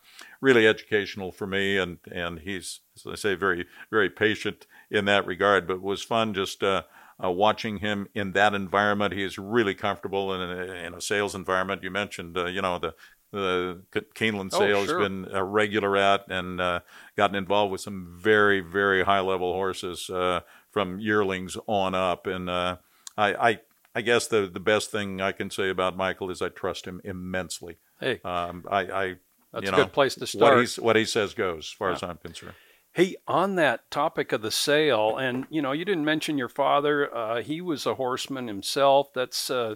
really 0.41 0.67
educational 0.67 1.33
for 1.33 1.47
me. 1.47 1.79
And 1.79 1.99
and 2.11 2.41
he's, 2.41 2.81
as 2.95 3.07
I 3.07 3.14
say, 3.14 3.35
very 3.37 3.67
very 3.91 4.11
patient 4.11 4.67
in 4.91 5.05
that 5.07 5.26
regard. 5.26 5.66
But 5.66 5.74
it 5.74 5.82
was 5.82 6.03
fun 6.03 6.34
just. 6.34 6.62
Uh, 6.62 6.82
uh, 7.22 7.30
watching 7.30 7.78
him 7.78 8.07
in 8.14 8.32
that 8.32 8.53
environment. 8.53 9.14
He 9.14 9.22
is 9.22 9.39
really 9.39 9.74
comfortable 9.74 10.34
in 10.34 10.41
a, 10.43 10.87
in 10.87 10.93
a 10.93 11.01
sales 11.01 11.34
environment. 11.34 11.82
You 11.82 11.91
mentioned, 11.91 12.37
uh, 12.37 12.45
you 12.45 12.61
know, 12.61 12.78
the 12.78 12.95
the 13.32 13.82
Keeneland 14.14 14.51
oh, 14.53 14.59
sales 14.59 14.87
sure. 14.87 15.01
been 15.01 15.26
a 15.32 15.43
regular 15.43 15.97
at 15.97 16.28
and 16.28 16.61
uh, 16.61 16.80
gotten 17.16 17.37
involved 17.37 17.72
with 17.72 17.80
some 17.80 18.16
very 18.18 18.61
very 18.61 19.05
high 19.05 19.20
level 19.20 19.53
horses 19.53 20.09
uh, 20.11 20.41
from 20.70 21.01
yearlings 21.01 21.57
on 21.66 21.95
up. 21.95 22.26
And 22.26 22.49
uh, 22.49 22.76
I, 23.16 23.34
I 23.34 23.61
I 23.95 24.01
guess 24.03 24.26
the 24.26 24.49
the 24.53 24.61
best 24.61 24.91
thing 24.91 25.20
I 25.20 25.32
can 25.32 25.51
say 25.51 25.70
about 25.70 25.97
Michael 25.97 26.30
is 26.30 26.41
I 26.41 26.49
trust 26.49 26.87
him 26.87 27.01
immensely. 27.05 27.78
Hey, 28.01 28.20
um, 28.24 28.64
I, 28.70 28.80
I 28.80 29.14
that's 29.53 29.66
you 29.66 29.72
a 29.72 29.76
good 29.76 29.93
place 29.93 30.14
to 30.16 30.26
start. 30.26 30.57
What, 30.57 30.78
what 30.78 30.97
he 30.97 31.05
says 31.05 31.34
goes, 31.34 31.66
as 31.66 31.70
far 31.70 31.89
yeah. 31.89 31.95
as 31.97 32.03
I'm 32.03 32.18
concerned. 32.18 32.55
Hey, 32.97 33.17
on 33.29 33.57
that 33.57 33.91
topic 33.91 34.33
of 34.33 34.41
the 34.41 34.51
sale, 34.51 35.19
and 35.19 35.45
you 35.51 35.61
know, 35.61 35.73
you 35.73 35.85
didn't 35.85 36.07
mention 36.07 36.39
your 36.39 36.49
father. 36.49 37.15
Uh, 37.15 37.43
he 37.43 37.61
was 37.61 37.85
a 37.85 37.97
horseman 37.97 38.49
himself. 38.49 39.13
That's 39.13 39.51
uh, 39.51 39.75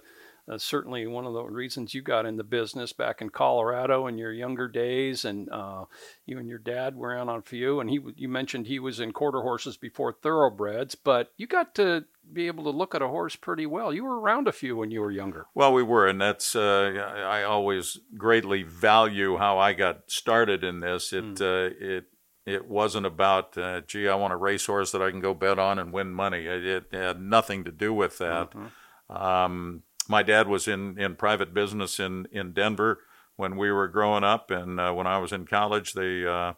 uh, 0.48 0.56
certainly 0.56 1.06
one 1.06 1.26
of 1.26 1.34
the 1.34 1.42
reasons 1.42 1.92
you 1.92 2.00
got 2.00 2.24
in 2.24 2.38
the 2.38 2.44
business 2.44 2.94
back 2.94 3.20
in 3.20 3.28
Colorado 3.28 4.06
in 4.06 4.16
your 4.16 4.32
younger 4.32 4.68
days, 4.68 5.26
and 5.26 5.50
uh, 5.50 5.84
you 6.24 6.38
and 6.38 6.48
your 6.48 6.60
dad 6.60 6.96
were 6.96 7.14
out 7.14 7.28
on 7.28 7.40
a 7.40 7.42
few. 7.42 7.78
And 7.78 7.90
he, 7.90 8.00
you 8.16 8.30
mentioned 8.30 8.66
he 8.66 8.78
was 8.78 9.00
in 9.00 9.12
quarter 9.12 9.42
horses 9.42 9.76
before 9.76 10.14
thoroughbreds, 10.14 10.94
but 10.94 11.30
you 11.36 11.46
got 11.46 11.74
to 11.74 12.06
be 12.32 12.46
able 12.46 12.64
to 12.64 12.70
look 12.70 12.94
at 12.94 13.02
a 13.02 13.08
horse 13.08 13.36
pretty 13.36 13.66
well. 13.66 13.92
You 13.92 14.04
were 14.04 14.18
around 14.18 14.48
a 14.48 14.52
few 14.52 14.78
when 14.78 14.90
you 14.90 15.02
were 15.02 15.12
younger. 15.12 15.44
Well, 15.54 15.74
we 15.74 15.82
were, 15.82 16.06
and 16.06 16.18
that's 16.18 16.56
uh, 16.56 17.26
I 17.28 17.42
always 17.42 17.98
greatly 18.16 18.62
value 18.62 19.36
how 19.36 19.58
I 19.58 19.74
got 19.74 20.10
started 20.10 20.64
in 20.64 20.80
this. 20.80 21.12
It 21.12 21.34
mm. 21.34 21.82
it 21.82 22.06
it 22.50 22.68
wasn't 22.68 23.06
about, 23.06 23.56
uh, 23.56 23.80
gee, 23.86 24.08
I 24.08 24.14
want 24.14 24.32
a 24.32 24.36
racehorse 24.36 24.92
that 24.92 25.02
I 25.02 25.10
can 25.10 25.20
go 25.20 25.34
bet 25.34 25.58
on 25.58 25.78
and 25.78 25.92
win 25.92 26.12
money. 26.12 26.46
It, 26.46 26.64
it 26.64 26.84
had 26.92 27.20
nothing 27.20 27.64
to 27.64 27.72
do 27.72 27.92
with 27.92 28.18
that. 28.18 28.50
Mm-hmm. 28.50 29.16
Um, 29.16 29.82
my 30.08 30.22
dad 30.22 30.48
was 30.48 30.68
in, 30.68 30.98
in 30.98 31.16
private 31.16 31.54
business 31.54 32.00
in, 32.00 32.26
in 32.32 32.52
Denver 32.52 33.00
when 33.40 33.56
we 33.56 33.72
were 33.72 33.88
growing 33.88 34.22
up, 34.22 34.50
and 34.50 34.78
uh, 34.78 34.92
when 34.92 35.06
I 35.06 35.18
was 35.18 35.32
in 35.32 35.46
college, 35.46 35.94
they 35.94 36.26
uh, 36.26 36.52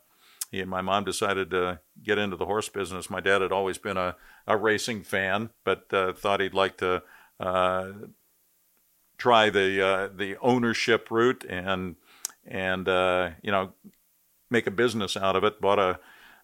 he 0.50 0.60
and 0.60 0.68
my 0.68 0.82
mom 0.82 1.04
decided 1.04 1.50
to 1.50 1.78
get 2.02 2.18
into 2.18 2.36
the 2.36 2.46
horse 2.46 2.68
business. 2.68 3.08
My 3.08 3.20
dad 3.20 3.40
had 3.40 3.52
always 3.52 3.78
been 3.78 3.96
a, 3.96 4.16
a 4.46 4.56
racing 4.56 5.04
fan, 5.04 5.50
but 5.64 5.86
uh, 5.92 6.12
thought 6.12 6.40
he'd 6.40 6.54
like 6.54 6.76
to 6.78 7.02
uh, 7.38 7.92
try 9.16 9.48
the 9.48 9.80
uh, 9.80 10.08
the 10.14 10.36
ownership 10.42 11.08
route 11.10 11.46
and 11.48 11.94
and 12.44 12.88
you 13.42 13.52
know 13.52 13.72
make 14.52 14.66
a 14.66 14.70
business 14.70 15.16
out 15.16 15.34
of 15.34 15.42
it. 15.42 15.60
Bought 15.60 15.78
a 15.78 15.98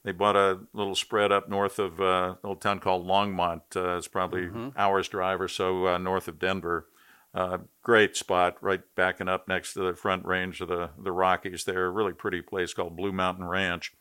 they 0.04 0.12
bought 0.12 0.36
a 0.36 0.61
little 0.72 0.94
spread 0.94 1.32
up 1.32 1.48
north 1.48 1.78
of 1.78 2.00
uh, 2.00 2.04
a 2.04 2.38
little 2.42 2.56
town 2.56 2.80
called 2.80 3.06
Longmont. 3.06 3.76
Uh, 3.76 3.96
it's 3.96 4.09
probably 4.09 4.42
mm-hmm. 4.42 4.68
hour's 4.76 5.09
drive 5.09 5.40
or 5.40 5.48
so 5.48 5.86
uh, 5.86 5.98
north 5.98 6.28
of 6.28 6.38
Denver. 6.38 6.86
Uh, 7.34 7.59
great 7.82 8.16
spot, 8.16 8.56
right 8.62 8.80
backing 8.94 9.28
up 9.28 9.48
next 9.48 9.74
to 9.74 9.80
the 9.80 9.94
front 9.94 10.24
range 10.24 10.61
of 10.61 10.68
the 10.68 10.90
the 10.98 11.12
Rockies. 11.12 11.64
There, 11.64 11.86
a 11.86 11.90
really 11.90 12.14
pretty 12.14 12.42
place 12.42 12.72
called 12.72 12.96
Blue 12.96 13.12
Mountain 13.12 13.46
Ranch, 13.46 13.92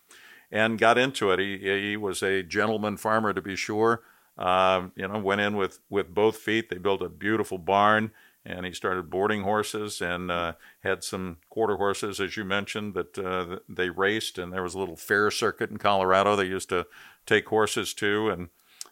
and 0.51 0.79
got 0.79 0.97
into 0.97 1.31
it. 1.31 1.39
He 1.39 1.57
he 1.57 1.97
was 1.97 2.23
a 2.23 2.41
gentleman 2.41 2.97
farmer 2.97 3.33
to 3.33 3.41
be 3.41 3.55
sure. 3.55 4.01
Um, 4.37 4.91
you 4.95 5.07
know, 5.07 5.17
went 5.19 5.41
in 5.41 5.57
with 5.57 5.79
with 5.89 6.13
both 6.13 6.37
feet. 6.37 6.69
They 6.69 6.77
built 6.77 7.01
a 7.01 7.09
beautiful 7.09 7.57
barn 7.57 8.11
and 8.47 8.65
he 8.65 8.71
started 8.71 9.09
boarding 9.09 9.43
horses 9.43 10.01
and 10.01 10.31
uh, 10.31 10.53
had 10.81 11.03
some 11.03 11.37
quarter 11.49 11.75
horses, 11.75 12.19
as 12.19 12.37
you 12.37 12.45
mentioned, 12.45 12.93
that 12.93 13.17
uh, 13.17 13.59
they 13.67 13.89
raced. 13.89 14.37
And 14.37 14.53
there 14.53 14.63
was 14.63 14.73
a 14.73 14.79
little 14.79 14.95
fair 14.95 15.29
circuit 15.29 15.69
in 15.69 15.77
Colorado 15.77 16.35
they 16.35 16.45
used 16.45 16.69
to 16.69 16.87
take 17.25 17.47
horses 17.47 17.93
to. 17.95 18.29
And 18.29 18.49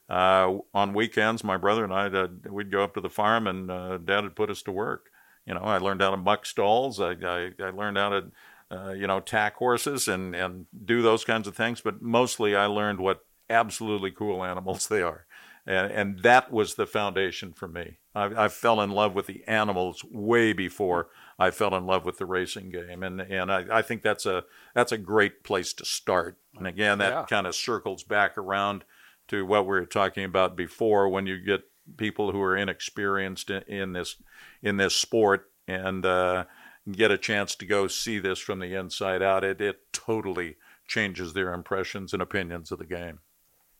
uh, 0.09 0.59
on 0.73 0.93
weekends, 0.93 1.43
my 1.43 1.57
brother 1.57 1.83
and 1.83 1.93
I, 1.93 2.07
uh, 2.07 2.27
we'd 2.49 2.71
go 2.71 2.83
up 2.83 2.93
to 2.95 3.01
the 3.01 3.09
farm, 3.09 3.47
and 3.47 3.71
uh, 3.71 3.97
Dad 3.97 4.23
would 4.23 4.35
put 4.35 4.49
us 4.49 4.61
to 4.63 4.71
work. 4.71 5.09
You 5.45 5.53
know, 5.53 5.61
I 5.61 5.77
learned 5.77 6.01
how 6.01 6.11
to 6.11 6.17
muck 6.17 6.45
stalls. 6.45 6.99
I, 6.99 7.11
I, 7.11 7.51
I 7.59 7.69
learned 7.69 7.97
how 7.97 8.09
to, 8.09 8.31
uh, 8.71 8.91
you 8.91 9.07
know, 9.07 9.19
tack 9.19 9.55
horses 9.55 10.07
and, 10.07 10.35
and 10.35 10.65
do 10.83 11.01
those 11.01 11.23
kinds 11.23 11.47
of 11.47 11.55
things. 11.55 11.81
But 11.81 12.01
mostly, 12.01 12.55
I 12.55 12.65
learned 12.65 12.99
what 12.99 13.25
absolutely 13.49 14.11
cool 14.11 14.43
animals 14.43 14.87
they 14.87 15.01
are 15.01 15.25
and, 15.65 15.91
and 15.91 16.19
that 16.19 16.51
was 16.51 16.75
the 16.75 16.85
foundation 16.85 17.53
for 17.53 17.67
me. 17.67 17.97
I, 18.15 18.45
I, 18.45 18.47
fell 18.47 18.81
in 18.81 18.91
love 18.91 19.13
with 19.13 19.27
the 19.27 19.43
animals 19.45 20.03
way 20.03 20.53
before 20.53 21.09
I 21.37 21.51
fell 21.51 21.75
in 21.75 21.85
love 21.85 22.05
with 22.05 22.17
the 22.17 22.25
racing 22.25 22.69
game, 22.69 23.03
and 23.03 23.19
and 23.19 23.51
I, 23.51 23.65
I 23.69 23.81
think 23.81 24.01
that's 24.01 24.25
a 24.25 24.45
that's 24.73 24.91
a 24.91 24.97
great 24.97 25.43
place 25.43 25.73
to 25.73 25.85
start. 25.85 26.37
And 26.57 26.65
again, 26.65 26.99
that 26.99 27.11
yeah. 27.11 27.25
kind 27.25 27.45
of 27.45 27.55
circles 27.55 28.03
back 28.03 28.37
around 28.37 28.85
to 29.27 29.45
what 29.45 29.65
we 29.65 29.71
were 29.71 29.85
talking 29.85 30.23
about 30.23 30.55
before. 30.55 31.09
When 31.09 31.27
you 31.27 31.37
get 31.37 31.63
people 31.97 32.31
who 32.31 32.41
are 32.41 32.55
inexperienced 32.55 33.49
in, 33.49 33.63
in 33.63 33.93
this 33.93 34.15
in 34.61 34.77
this 34.77 34.95
sport 34.95 35.51
and 35.67 36.05
uh, 36.05 36.45
get 36.89 37.11
a 37.11 37.17
chance 37.17 37.55
to 37.55 37.65
go 37.65 37.87
see 37.87 38.19
this 38.19 38.39
from 38.39 38.59
the 38.59 38.73
inside 38.73 39.21
out, 39.21 39.43
it 39.43 39.59
it 39.59 39.91
totally 39.91 40.55
changes 40.87 41.33
their 41.33 41.53
impressions 41.53 42.13
and 42.13 42.21
opinions 42.21 42.71
of 42.71 42.79
the 42.79 42.85
game. 42.85 43.19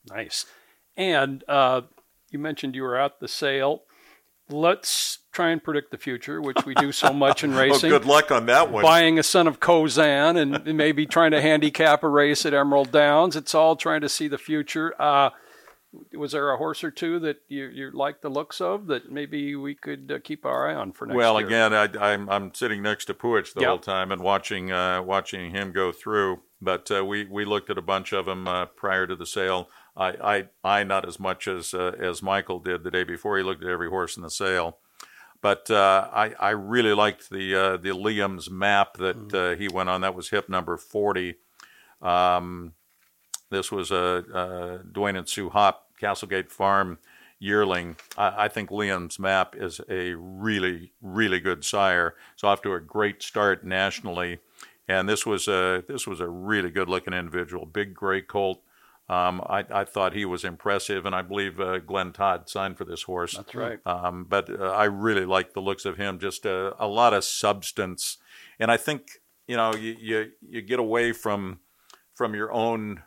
Nice. 0.09 0.45
And 0.97 1.43
uh, 1.47 1.81
you 2.31 2.39
mentioned 2.39 2.75
you 2.75 2.83
were 2.83 2.97
at 2.97 3.19
the 3.19 3.27
sale. 3.27 3.83
Let's 4.49 5.19
try 5.31 5.49
and 5.49 5.63
predict 5.63 5.91
the 5.91 5.97
future, 5.97 6.41
which 6.41 6.65
we 6.65 6.75
do 6.75 6.91
so 6.91 7.11
much 7.11 7.43
in 7.43 7.53
racing. 7.55 7.91
oh, 7.91 7.99
good 7.99 8.07
luck 8.07 8.31
on 8.31 8.45
that 8.45 8.71
one. 8.71 8.83
Buying 8.83 9.17
a 9.17 9.23
son 9.23 9.47
of 9.47 9.59
Khozan 9.59 10.37
and 10.37 10.65
maybe 10.77 11.05
trying 11.05 11.31
to 11.31 11.41
handicap 11.41 12.03
a 12.03 12.09
race 12.09 12.45
at 12.45 12.53
Emerald 12.53 12.91
Downs. 12.91 13.35
It's 13.35 13.55
all 13.55 13.75
trying 13.75 14.01
to 14.01 14.09
see 14.09 14.27
the 14.27 14.37
future. 14.37 14.93
Uh, 15.01 15.31
was 16.13 16.33
there 16.33 16.51
a 16.51 16.57
horse 16.57 16.83
or 16.83 16.91
two 16.91 17.19
that 17.19 17.37
you, 17.47 17.65
you 17.67 17.91
like 17.91 18.21
the 18.21 18.29
looks 18.29 18.61
of 18.61 18.87
that 18.87 19.11
maybe 19.11 19.55
we 19.55 19.75
could 19.75 20.11
uh, 20.13 20.19
keep 20.23 20.45
our 20.45 20.69
eye 20.69 20.75
on 20.75 20.91
for 20.91 21.05
next 21.05 21.15
well, 21.15 21.39
year? 21.39 21.47
Well, 21.47 21.67
again, 21.69 21.73
I, 21.73 22.13
am 22.13 22.29
I'm, 22.29 22.29
I'm 22.29 22.53
sitting 22.53 22.81
next 22.81 23.05
to 23.05 23.13
Puhich 23.13 23.53
the 23.53 23.61
yep. 23.61 23.69
whole 23.69 23.79
time 23.79 24.11
and 24.11 24.21
watching 24.21 24.71
uh, 24.71 25.01
watching 25.01 25.51
him 25.51 25.71
go 25.71 25.91
through. 25.91 26.41
But 26.61 26.89
uh, 26.91 27.05
we 27.05 27.25
we 27.25 27.45
looked 27.45 27.69
at 27.69 27.77
a 27.77 27.81
bunch 27.81 28.13
of 28.13 28.25
them 28.25 28.47
uh, 28.47 28.65
prior 28.65 29.07
to 29.07 29.15
the 29.15 29.25
sale. 29.25 29.69
I, 29.97 30.07
I, 30.63 30.79
I 30.79 30.83
not 30.83 31.07
as 31.07 31.19
much 31.19 31.47
as 31.47 31.73
uh, 31.73 31.93
as 31.99 32.21
Michael 32.21 32.59
did 32.59 32.83
the 32.83 32.91
day 32.91 33.03
before. 33.03 33.37
He 33.37 33.43
looked 33.43 33.63
at 33.63 33.69
every 33.69 33.89
horse 33.89 34.17
in 34.17 34.23
the 34.23 34.29
sale, 34.29 34.77
but 35.41 35.69
uh, 35.71 36.09
I 36.13 36.33
I 36.39 36.49
really 36.49 36.93
liked 36.93 37.29
the 37.29 37.55
uh, 37.55 37.77
the 37.77 37.89
Liam's 37.89 38.49
map 38.49 38.97
that 38.97 39.29
mm. 39.29 39.57
he 39.57 39.67
went 39.67 39.89
on. 39.89 40.01
That 40.01 40.15
was 40.15 40.29
hip 40.29 40.49
number 40.49 40.77
forty. 40.77 41.35
Um, 42.01 42.73
this 43.49 43.71
was 43.71 43.91
a, 43.91 44.23
a 44.33 44.79
Dwayne 44.85 45.17
and 45.17 45.29
Sue 45.29 45.49
Hop 45.49 45.91
Castlegate 45.99 46.51
Farm 46.51 46.97
yearling. 47.39 47.95
I, 48.17 48.45
I, 48.45 48.47
think 48.47 48.69
Liam's 48.69 49.17
map 49.17 49.55
is 49.55 49.79
a 49.89 50.13
really 50.15 50.91
really 51.01 51.39
good 51.39 51.63
sire. 51.63 52.15
It's 52.33 52.43
off 52.43 52.61
to 52.63 52.73
a 52.73 52.81
great 52.81 53.23
start 53.23 53.63
nationally, 53.63 54.39
and 54.89 55.07
this 55.07 55.25
was 55.25 55.47
a 55.47 55.85
this 55.87 56.05
was 56.05 56.19
a 56.19 56.27
really 56.27 56.69
good 56.69 56.89
looking 56.89 57.13
individual. 57.13 57.65
Big 57.65 57.93
gray 57.93 58.21
colt 58.21 58.61
um, 59.07 59.41
I, 59.47 59.63
I, 59.69 59.83
thought 59.83 60.13
he 60.13 60.25
was 60.25 60.43
impressive, 60.43 61.05
and 61.05 61.13
I 61.13 61.21
believe 61.21 61.59
uh, 61.59 61.77
Glenn 61.77 62.11
Todd 62.11 62.49
signed 62.49 62.75
for 62.77 62.85
this 62.85 63.03
horse. 63.03 63.35
That's 63.35 63.53
right. 63.53 63.79
Um, 63.85 64.25
but 64.27 64.49
uh, 64.49 64.71
I 64.71 64.85
really 64.85 65.25
like 65.25 65.53
the 65.53 65.59
looks 65.59 65.85
of 65.85 65.97
him. 65.97 66.17
Just 66.17 66.43
a, 66.45 66.73
a, 66.83 66.87
lot 66.87 67.13
of 67.13 67.23
substance, 67.23 68.17
and 68.59 68.71
I 68.71 68.77
think 68.77 69.21
you 69.47 69.57
know 69.57 69.75
you 69.75 69.95
you, 69.99 70.31
you 70.41 70.61
get 70.63 70.79
away 70.79 71.11
from 71.11 71.59
from 72.15 72.33
your 72.33 72.51
own 72.51 73.03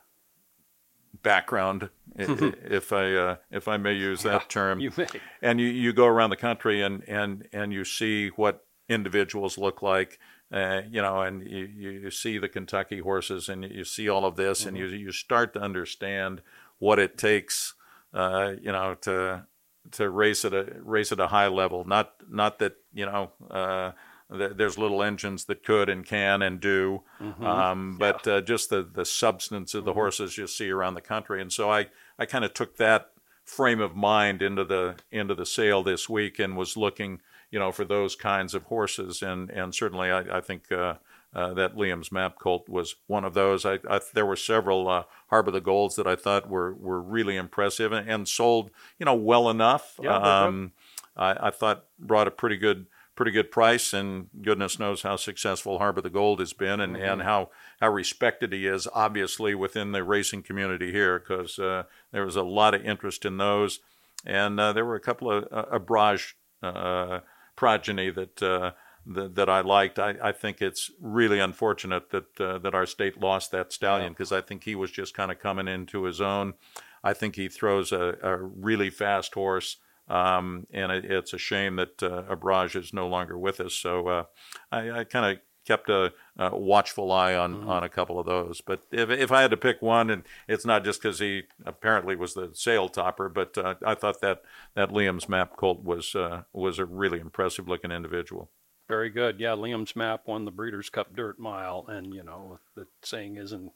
background, 1.25 1.91
if 2.17 2.93
I 2.93 3.15
uh, 3.15 3.37
if 3.51 3.67
I 3.67 3.77
may 3.77 3.95
use 3.95 4.23
that 4.23 4.43
yeah, 4.43 4.49
term. 4.49 4.79
You 4.79 4.93
may. 4.97 5.09
And 5.43 5.61
you, 5.61 5.67
you 5.67 5.93
go 5.93 6.07
around 6.07 6.31
the 6.31 6.37
country 6.37 6.81
and 6.81 7.03
and 7.09 7.49
and 7.53 7.73
you 7.73 7.85
see 7.85 8.29
what 8.29 8.65
individuals 8.89 9.59
look 9.59 9.83
like 9.83 10.21
uh, 10.53 10.83
you 10.91 11.03
know, 11.03 11.23
and 11.23 11.47
you, 11.47 11.67
you 11.67 12.11
see 12.11 12.39
the 12.39 12.49
Kentucky 12.49 13.01
horses 13.01 13.49
and 13.49 13.65
you 13.65 13.85
see 13.85 14.09
all 14.09 14.25
of 14.25 14.37
this, 14.37 14.61
mm-hmm. 14.61 14.69
and 14.69 14.79
you 14.79 14.87
you 14.87 15.13
start 15.13 15.53
to 15.55 15.61
understand 15.61 16.43
what 16.79 16.99
it 16.99 17.19
takes, 17.19 17.75
uh, 18.15 18.55
you 18.61 18.73
know, 18.73 18.95
to 19.03 19.45
to 19.93 20.11
race 20.11 20.45
at 20.45 20.55
a 20.55 20.77
race 20.83 21.13
at 21.13 21.21
a 21.21 21.29
high 21.29 21.49
level. 21.49 21.85
Not 21.85 22.15
not 22.29 22.59
that 22.59 22.77
you 22.93 23.07
know. 23.07 23.33
Uh, 23.51 23.93
there's 24.31 24.77
little 24.77 25.03
engines 25.03 25.47
that 25.47 25.65
could 25.65 25.89
and 25.89 26.05
can 26.05 26.43
and 26.43 26.61
do, 26.61 27.03
mm-hmm. 27.19 27.43
um, 27.47 27.97
but 27.99 28.27
yeah. 28.27 28.35
uh, 28.35 28.41
just 28.43 28.69
the, 28.69 28.83
the 28.83 29.07
substance 29.07 29.73
of 29.73 29.87
the 29.87 29.91
mm-hmm. 29.93 30.01
horses 30.01 30.37
you 30.37 30.47
see 30.47 30.69
around 30.69 30.93
the 30.93 31.01
country. 31.01 31.41
And 31.41 31.51
so 31.51 31.71
I, 31.71 31.87
I 32.19 32.27
kind 32.27 32.45
of 32.45 32.53
took 32.53 32.77
that 32.77 33.11
frame 33.45 33.81
of 33.81 33.97
mind 33.97 34.43
into 34.43 34.65
the 34.65 34.97
into 35.11 35.35
the 35.35 35.47
sale 35.47 35.83
this 35.83 36.11
week 36.11 36.39
and 36.39 36.59
was 36.59 36.77
looking, 36.77 37.21
you 37.51 37.59
know, 37.59 37.73
for 37.73 37.85
those 37.85 38.15
kinds 38.17 38.55
of 38.55 38.65
horses. 38.65 39.23
And 39.23 39.51
and 39.51 39.75
certainly 39.75 40.11
I, 40.11 40.39
I 40.39 40.41
think 40.41 40.71
uh, 40.73 40.95
uh, 41.35 41.55
that 41.55 41.77
Liam's 41.77 42.11
Map 42.11 42.39
Colt 42.39 42.69
was 42.69 42.97
one 43.07 43.25
of 43.25 43.35
those. 43.35 43.67
I, 43.67 43.79
I 43.89 44.01
there 44.15 44.27
were 44.27 44.37
several 44.37 44.89
uh, 44.89 45.05
Harbor 45.29 45.51
the 45.51 45.61
Golds 45.61 45.97
that 45.97 46.07
I 46.07 46.17
thought 46.17 46.49
were 46.49 46.73
were 46.75 47.01
really 47.01 47.37
impressive 47.37 47.93
and, 47.93 48.09
and 48.09 48.29
sold, 48.29 48.71
you 48.99 49.07
know, 49.07 49.15
well 49.15 49.51
enough. 49.51 49.99
Yeah, 50.03 50.17
um, 50.17 50.73
I, 51.17 51.49
I 51.49 51.51
thought 51.51 51.85
brought 51.99 52.29
a 52.29 52.33
pretty 52.33 52.57
good 52.57 52.87
pretty 53.15 53.33
good 53.33 53.51
price, 53.51 53.93
and 53.93 54.29
goodness 54.43 54.79
knows 54.79 55.03
how 55.03 55.17
successful 55.17 55.79
Harbor 55.79 56.01
the 56.01 56.09
Gold 56.09 56.39
has 56.39 56.53
been, 56.53 56.81
and, 56.81 56.95
mm-hmm. 56.95 57.05
and 57.05 57.23
how 57.23 57.51
how 57.81 57.89
respected 57.89 58.53
he 58.53 58.67
is, 58.67 58.87
obviously 58.95 59.55
within 59.55 59.93
the 59.93 60.05
racing 60.05 60.43
community 60.45 60.93
here, 60.93 61.19
because 61.19 61.59
uh, 61.59 61.83
there 62.13 62.25
was 62.25 62.37
a 62.37 62.43
lot 62.43 62.75
of 62.75 62.85
interest 62.85 63.25
in 63.25 63.37
those, 63.37 63.81
and 64.25 64.59
uh, 64.59 64.73
there 64.73 64.85
were 64.85 64.95
a 64.95 65.01
couple 65.01 65.31
of 65.31 65.49
uh, 65.53 65.65
Abrage 65.73 66.37
uh, 66.63 67.21
progeny 67.59 68.09
that 68.09 68.41
uh, 68.41 68.71
that, 69.05 69.35
that 69.35 69.49
I 69.49 69.63
liked. 69.63 69.99
I, 69.99 70.15
I 70.23 70.33
think 70.33 70.63
it's 70.63 70.93
really 71.01 71.41
unfortunate 71.41 72.11
that 72.11 72.41
uh, 72.41 72.59
that 72.59 72.75
our 72.75 72.87
state 72.87 73.21
lost 73.21 73.51
that 73.51 73.73
stallion 73.73 74.13
because 74.13 74.31
I 74.31 74.41
think 74.41 74.63
he 74.63 74.77
was 74.77 74.93
just 74.93 75.13
kind 75.13 75.33
of 75.33 75.41
coming 75.41 75.67
into 75.67 76.05
his 76.05 76.21
own. 76.21 76.55
I 77.03 77.15
think 77.15 77.35
he 77.35 77.49
throws 77.49 77.91
a, 77.91 78.17
a 78.23 78.37
really 78.37 78.91
fast 78.91 79.35
horse, 79.35 79.79
um, 80.09 80.69
and 80.73 80.93
it, 80.93 81.05
it's 81.05 81.33
a 81.33 81.39
shame 81.39 81.77
that 81.77 82.01
uh, 82.01 82.23
Abrage 82.31 82.77
is 82.77 82.93
no 82.93 83.09
longer 83.09 83.37
with 83.37 83.59
us. 83.61 83.75
So 83.75 84.07
uh, 84.07 84.25
I, 84.71 85.01
I 85.01 85.05
kind 85.05 85.27
of 85.33 85.43
kept 85.67 85.91
a, 85.91 86.13
a, 86.39 86.57
watchful 86.57 87.11
eye 87.13 87.35
on, 87.35 87.55
mm-hmm. 87.55 87.69
on 87.69 87.85
a 87.85 87.89
couple 87.89 88.19
of 88.19 88.27
those. 88.27 88.61
But 88.61 88.83
if, 88.91 89.11
if 89.11 89.33
I 89.33 89.43
had 89.43 89.51
to 89.51 89.57
pick 89.57 89.83
one, 89.83 90.11
and 90.11 90.23
it's 90.47 90.65
not 90.65 90.85
just 90.85 91.03
because 91.03 91.19
he 91.19 91.45
apparently 91.65 92.17
was 92.17 92.35
the 92.35 92.51
sale 92.55 92.89
topper, 92.89 93.29
but 93.29 93.57
uh, 93.59 93.75
I 93.85 93.95
thought 93.95 94.21
that 94.21 94.43
that 94.75 94.91
Liam's 94.91 95.29
Map 95.29 95.57
Colt 95.57 95.83
was 95.83 96.15
uh, 96.15 96.43
was 96.53 96.79
a 96.79 96.85
really 96.85 97.21
impressive 97.21 97.69
looking 97.69 97.91
individual. 97.91 98.51
Very 98.89 99.11
good. 99.11 99.39
Yeah, 99.39 99.51
Liam's 99.51 99.95
map 99.95 100.23
won 100.27 100.47
the 100.47 100.51
Breeders' 100.51 100.89
Cup 100.89 101.15
Dirt 101.15 101.39
Mile, 101.39 101.85
and 101.89 102.15
you 102.15 102.23
know 102.23 102.59
the 102.75 102.87
saying 103.03 103.37
is 103.37 103.53
in 103.53 103.71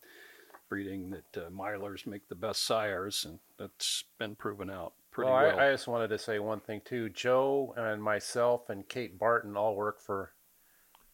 breeding 0.70 1.10
that 1.10 1.46
uh, 1.46 1.50
milers 1.50 2.06
make 2.06 2.26
the 2.28 2.34
best 2.34 2.64
sires, 2.64 3.26
and 3.28 3.38
that's 3.58 4.04
been 4.18 4.34
proven 4.34 4.70
out 4.70 4.94
pretty 5.10 5.30
well. 5.30 5.42
well. 5.42 5.58
I, 5.58 5.68
I, 5.68 5.70
just 5.72 5.86
wanted 5.86 6.08
to 6.08 6.18
say 6.18 6.38
one 6.38 6.60
thing 6.60 6.80
too. 6.82 7.10
Joe 7.10 7.74
and 7.76 8.02
myself 8.02 8.70
and 8.70 8.88
Kate 8.88 9.18
Barton 9.18 9.54
all 9.54 9.76
work 9.76 10.00
for 10.00 10.32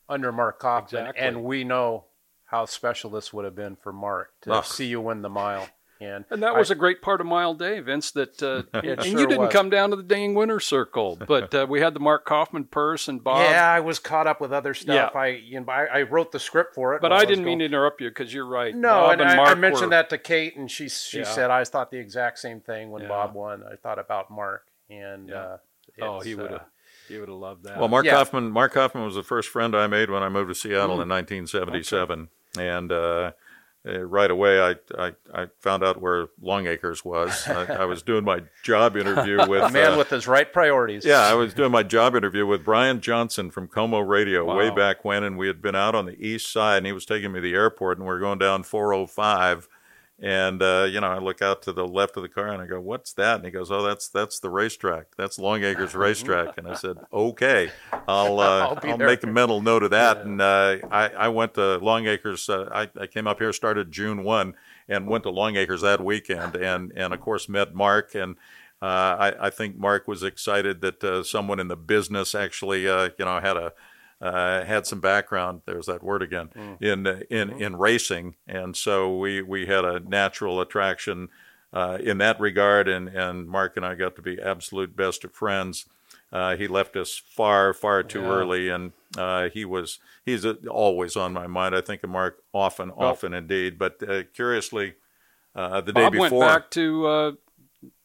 under 0.09 0.33
Mark 0.33 0.59
Kaufman, 0.59 1.03
exactly. 1.03 1.27
and 1.27 1.45
we 1.45 1.65
know 1.65 2.05
how 2.47 2.65
special 2.65 3.11
this 3.11 3.33
would 3.33 3.45
have 3.45 3.55
been 3.55 3.77
for 3.77 3.93
Mark 3.93 4.33
to 4.43 4.53
Ugh. 4.53 4.65
see 4.65 4.87
you 4.87 5.01
win 5.01 5.23
the 5.23 5.29
mile. 5.29 5.69
And, 6.01 6.25
and 6.31 6.43
that 6.45 6.57
was 6.57 6.71
a 6.71 6.77
great 6.77 7.03
part 7.03 7.21
of 7.21 7.27
Mile 7.27 7.55
Day, 7.55 7.81
Vince. 7.81 8.13
That 8.13 8.41
uh, 8.41 8.63
and 8.73 9.03
sure 9.03 9.21
you 9.21 9.27
didn't 9.27 9.47
was. 9.47 9.53
come 9.53 9.69
down 9.69 9.91
to 9.91 9.97
the 9.97 10.05
dang 10.05 10.35
winner 10.35 10.61
circle, 10.61 11.19
but 11.27 11.53
uh, 11.53 11.67
we 11.69 11.81
had 11.81 11.93
the 11.93 12.01
Mark 12.01 12.25
Kaufman 12.25 12.65
purse 12.65 13.09
and 13.09 13.23
Bob. 13.23 13.51
Yeah, 13.51 13.69
I 13.69 13.81
was 13.81 13.99
caught 13.99 14.29
up 14.29 14.41
with 14.41 14.53
other 14.53 14.75
stuff. 14.75 15.11
Yeah. 15.13 15.21
I 15.21 15.27
you 15.29 15.59
know 15.59 15.67
I, 15.73 15.87
I 15.87 16.03
wrote 16.03 16.31
the 16.31 16.39
script 16.39 16.77
for 16.77 16.95
it, 16.95 17.03
but 17.03 17.13
I 17.13 17.25
didn't 17.25 17.45
mean 17.45 17.59
to 17.59 17.65
interrupt 17.65 18.01
you 18.01 18.11
because 18.11 18.33
you're 18.33 18.47
right. 18.47 18.75
No, 18.77 18.89
Bob 18.89 19.13
and, 19.13 19.23
and 19.23 19.41
I, 19.41 19.45
I, 19.45 19.55
mentioned 19.55 19.87
were, 19.87 19.97
that 19.97 20.11
to 20.11 20.19
Kate, 20.19 20.57
and 20.57 20.71
she 20.71 20.89
she 20.89 21.19
yeah. 21.19 21.25
said 21.25 21.51
I 21.51 21.65
thought 21.65 21.91
the 21.91 21.99
exact 21.99 22.39
same 22.39 22.61
thing 22.61 22.91
when 22.91 23.03
yeah. 23.03 23.09
Bob 23.09 23.35
won. 23.35 23.65
I 23.65 23.75
thought 23.75 23.99
about 23.99 24.31
Mark, 24.31 24.67
and 24.89 25.33
uh, 25.33 25.57
oh, 26.01 26.21
he 26.21 26.37
would 26.37 26.53
have. 26.53 26.65
He 27.09 27.19
would 27.19 27.29
have 27.29 27.39
loved 27.39 27.65
that. 27.65 27.79
Well, 27.79 27.89
Mark 27.89 28.07
Kaufman. 28.07 28.51
Mark 28.51 28.73
Kaufman 28.73 29.05
was 29.05 29.15
the 29.15 29.23
first 29.23 29.49
friend 29.49 29.75
I 29.75 29.87
made 29.87 30.11
when 30.11 30.23
I 30.23 30.29
moved 30.29 30.49
to 30.51 30.55
Seattle 30.55 30.99
mm. 30.99 31.03
in 31.03 31.09
1977, 31.09 32.29
okay. 32.57 32.69
and 32.69 32.93
uh, 32.93 33.33
uh, 33.87 34.01
right 34.01 34.31
away, 34.31 34.61
I, 34.61 34.75
I, 34.99 35.13
I, 35.33 35.47
found 35.61 35.85
out 35.85 36.01
where 36.01 36.27
Longacres 36.43 37.05
was. 37.05 37.47
I, 37.49 37.65
I 37.65 37.85
was 37.85 38.03
doing 38.03 38.25
my 38.25 38.43
job 38.63 38.97
interview 38.97 39.37
with 39.49 39.63
a 39.63 39.71
man 39.71 39.93
uh, 39.93 39.99
with 39.99 40.11
his 40.11 40.27
right 40.27 40.53
priorities. 40.53 41.05
Yeah, 41.05 41.21
I 41.21 41.35
was 41.35 41.55
doing 41.55 41.71
my 41.71 41.85
job 41.85 42.15
interview 42.15 42.45
with 42.45 42.65
Brian 42.65 43.01
Johnson 43.01 43.51
from 43.51 43.69
KOMO 43.69 44.07
Radio 44.07 44.45
wow. 44.45 44.57
way 44.57 44.71
back 44.71 45.05
when, 45.05 45.23
and 45.23 45.39
we 45.39 45.47
had 45.47 45.63
been 45.63 45.77
out 45.77 45.95
on 45.95 46.07
the 46.07 46.21
east 46.21 46.53
side, 46.53 46.79
and 46.79 46.87
he 46.87 46.93
was 46.93 47.07
taking 47.07 47.33
me 47.33 47.39
to 47.39 47.43
the 47.43 47.55
airport, 47.55 47.99
and 47.99 48.07
we 48.07 48.13
are 48.13 48.19
going 48.19 48.39
down 48.39 48.65
405 48.65 49.69
and 50.21 50.61
uh, 50.63 50.89
you 50.91 51.01
know, 51.01 51.07
I 51.07 51.19
look 51.19 51.43
out 51.43 51.63
to 51.63 51.73
the 51.73 51.87
left 51.87 52.17
of 52.17 52.25
the 52.25 52.29
car 52.29 52.49
and 52.49 52.61
I 52.61 52.67
go, 52.67 52.81
"What's 52.81 53.13
that?" 53.15 53.37
And 53.37 53.45
he 53.45 53.53
goes, 53.53 53.71
"Oh, 53.71 53.83
that's 53.83 54.09
that's 54.09 54.41
the 54.41 54.51
racetrack. 54.51 55.15
That's 55.17 55.39
Longacres 55.39 55.95
Racetrack." 55.95 56.59
And 56.59 56.67
I 56.67 56.75
said, 56.75 56.99
"Okay, 57.13 57.71
I'll 58.09 58.41
uh, 58.41 58.77
I'll, 58.83 58.91
I'll 58.91 58.99
make 58.99 59.23
a 59.23 59.29
mental 59.29 59.63
note 59.63 59.85
of 59.85 59.91
that." 59.91 60.17
Yeah. 60.17 60.23
And 60.23 60.41
uh, 60.41 60.79
I 60.91 61.09
I 61.11 61.29
went 61.29 61.55
to 61.55 61.79
Longacres. 61.81 62.49
Uh, 62.49 62.69
I 62.75 62.89
I 63.01 63.07
came 63.07 63.29
up 63.29 63.39
here, 63.39 63.53
started 63.53 63.93
June 63.93 64.25
one, 64.25 64.55
and 64.89 65.07
went 65.07 65.23
to 65.23 65.31
Longacres 65.31 65.83
that 65.83 66.05
weekend, 66.05 66.57
and 66.57 66.93
and 66.97 67.15
of 67.15 67.21
course 67.21 67.49
met 67.49 67.75
Mark 67.75 68.15
and. 68.15 68.37
Uh, 68.81 69.33
I, 69.41 69.47
I, 69.47 69.51
think 69.51 69.77
Mark 69.77 70.07
was 70.07 70.23
excited 70.23 70.83
that 70.83 71.03
uh, 71.03 71.25
someone 71.25 71.59
in 71.59 71.67
the 71.67 71.75
business 71.75 72.33
actually, 72.33 72.83
you 72.83 73.11
know, 73.19 73.41
had 73.43 73.57
a 73.57 73.73
uh, 74.21 74.65
had 74.65 74.87
some 74.87 75.01
background. 75.01 75.63
There's 75.65 75.87
that 75.87 76.03
word 76.03 76.23
again 76.23 76.51
mm. 76.55 76.83
in 76.83 77.07
in 77.31 77.49
mm-hmm. 77.51 77.63
in 77.63 77.77
racing, 77.77 78.37
and 78.47 78.77
so 78.77 79.17
we 79.17 79.43
we 79.43 79.67
had 79.67 79.85
a 79.85 80.01
natural 80.01 80.61
attraction 80.61 81.29
uh, 81.73 81.99
in 82.01 82.19
that 82.19 82.41
regard. 82.41 82.89
And 82.89 83.09
and 83.09 83.49
Mark 83.49 83.77
and 83.77 83.87
I 83.87 83.95
got 83.95 84.17
to 84.17 84.23
be 84.23 84.41
absolute 84.41 84.97
best 84.97 85.25
of 85.25 85.33
friends. 85.33 85.87
Uh, 86.33 86.57
he 86.57 86.67
left 86.67 86.97
us 86.97 87.17
far 87.17 87.73
far 87.73 88.03
too 88.03 88.23
yeah. 88.23 88.29
early, 88.29 88.69
and 88.69 88.93
uh, 89.17 89.49
he 89.51 89.65
was 89.65 89.99
he's 90.25 90.45
always 90.69 91.17
on 91.17 91.33
my 91.33 91.47
mind. 91.47 91.75
I 91.75 91.81
think 91.81 92.03
of 92.03 92.11
Mark 92.11 92.43
often, 92.53 92.89
well, 92.95 93.11
often 93.11 93.33
indeed. 93.33 93.79
But 93.79 94.03
uh, 94.07 94.25
curiously, 94.35 94.95
uh, 95.55 95.81
the 95.81 95.93
Bob 95.93 96.13
day 96.13 96.19
before, 96.19 96.41
went 96.41 96.53
back 96.53 96.71
to 96.73 97.39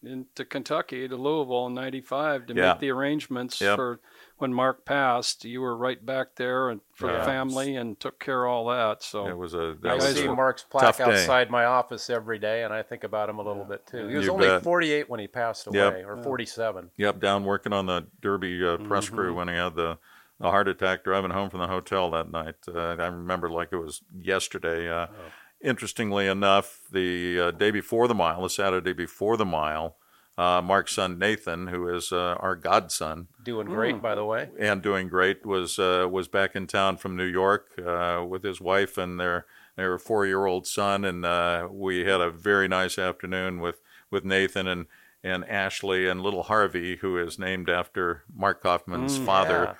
into 0.03 0.45
Kentucky 0.45 1.07
to 1.07 1.15
Louisville 1.15 1.67
in 1.67 1.73
'95 1.73 2.47
to 2.47 2.53
yeah. 2.53 2.69
make 2.69 2.79
the 2.79 2.91
arrangements 2.91 3.59
yep. 3.59 3.77
for 3.77 3.99
when 4.37 4.53
Mark 4.53 4.85
passed, 4.85 5.45
you 5.45 5.61
were 5.61 5.75
right 5.75 6.03
back 6.03 6.35
there 6.35 6.69
and 6.69 6.81
for 6.93 7.09
yeah. 7.09 7.19
the 7.19 7.23
family 7.23 7.75
and 7.75 7.99
took 7.99 8.19
care 8.19 8.45
of 8.45 8.51
all 8.51 8.67
that. 8.67 9.03
So 9.03 9.27
it 9.27 9.37
was 9.37 9.53
a. 9.53 9.75
That 9.81 9.91
I 9.91 9.95
was 9.95 10.15
see 10.15 10.25
a 10.25 10.33
Mark's 10.33 10.63
plaque 10.63 10.99
outside 10.99 11.49
my 11.49 11.65
office 11.65 12.09
every 12.09 12.39
day, 12.39 12.63
and 12.63 12.73
I 12.73 12.81
think 12.81 13.03
about 13.03 13.29
him 13.29 13.39
a 13.39 13.43
little 13.43 13.63
yeah. 13.63 13.69
bit 13.69 13.87
too. 13.87 14.07
He 14.07 14.15
was 14.15 14.25
you 14.25 14.31
only 14.31 14.47
bet. 14.47 14.63
48 14.63 15.09
when 15.09 15.19
he 15.19 15.27
passed 15.27 15.67
away, 15.67 15.77
yep. 15.77 16.05
or 16.05 16.21
47. 16.21 16.91
Yep, 16.97 17.19
down 17.19 17.43
working 17.43 17.73
on 17.73 17.85
the 17.85 18.07
Derby 18.21 18.65
uh, 18.65 18.77
press 18.77 19.05
mm-hmm. 19.05 19.15
crew 19.15 19.35
when 19.35 19.47
he 19.47 19.55
had 19.55 19.75
the. 19.75 19.97
A 20.41 20.49
heart 20.49 20.67
attack 20.67 21.05
driving 21.05 21.31
home 21.31 21.49
from 21.49 21.61
the 21.61 21.67
hotel 21.67 22.11
that 22.11 22.29
night. 22.29 22.55
Uh, 22.67 22.95
I 22.99 23.05
remember 23.05 23.49
like 23.49 23.69
it 23.71 23.77
was 23.77 24.01
yesterday. 24.13 24.89
Uh, 24.89 25.05
oh. 25.07 25.31
Interestingly 25.61 26.27
enough, 26.27 26.81
the 26.91 27.39
uh, 27.39 27.51
day 27.51 27.71
before 27.71 28.09
the 28.09 28.15
mile, 28.15 28.41
the 28.41 28.49
Saturday 28.49 28.91
before 28.91 29.37
the 29.37 29.45
mile, 29.45 29.95
uh, 30.37 30.61
Mark's 30.63 30.93
son 30.93 31.19
Nathan, 31.19 31.67
who 31.67 31.87
is 31.87 32.11
uh, 32.11 32.35
our 32.39 32.55
godson, 32.55 33.27
doing 33.43 33.67
great, 33.67 33.95
mm. 33.95 34.01
by 34.01 34.15
the 34.15 34.25
way, 34.25 34.49
and 34.59 34.81
doing 34.81 35.07
great, 35.07 35.45
was 35.45 35.77
uh, 35.77 36.07
was 36.09 36.27
back 36.27 36.55
in 36.55 36.67
town 36.67 36.97
from 36.97 37.15
New 37.15 37.25
York 37.25 37.71
uh, 37.79 38.23
with 38.27 38.43
his 38.43 38.59
wife 38.59 38.97
and 38.97 39.19
their 39.19 39.45
their 39.75 39.97
four 39.99 40.25
year 40.25 40.45
old 40.45 40.65
son, 40.65 41.05
and 41.05 41.25
uh, 41.25 41.67
we 41.71 42.05
had 42.05 42.21
a 42.21 42.31
very 42.31 42.67
nice 42.67 42.97
afternoon 42.97 43.59
with 43.59 43.79
with 44.09 44.25
Nathan 44.25 44.67
and 44.67 44.87
and 45.23 45.45
Ashley 45.45 46.07
and 46.07 46.21
little 46.21 46.43
Harvey, 46.43 46.97
who 46.97 47.17
is 47.17 47.39
named 47.39 47.69
after 47.69 48.23
Mark 48.35 48.61
Kaufman's 48.61 49.19
mm, 49.19 49.25
father. 49.25 49.63
Yeah. 49.63 49.73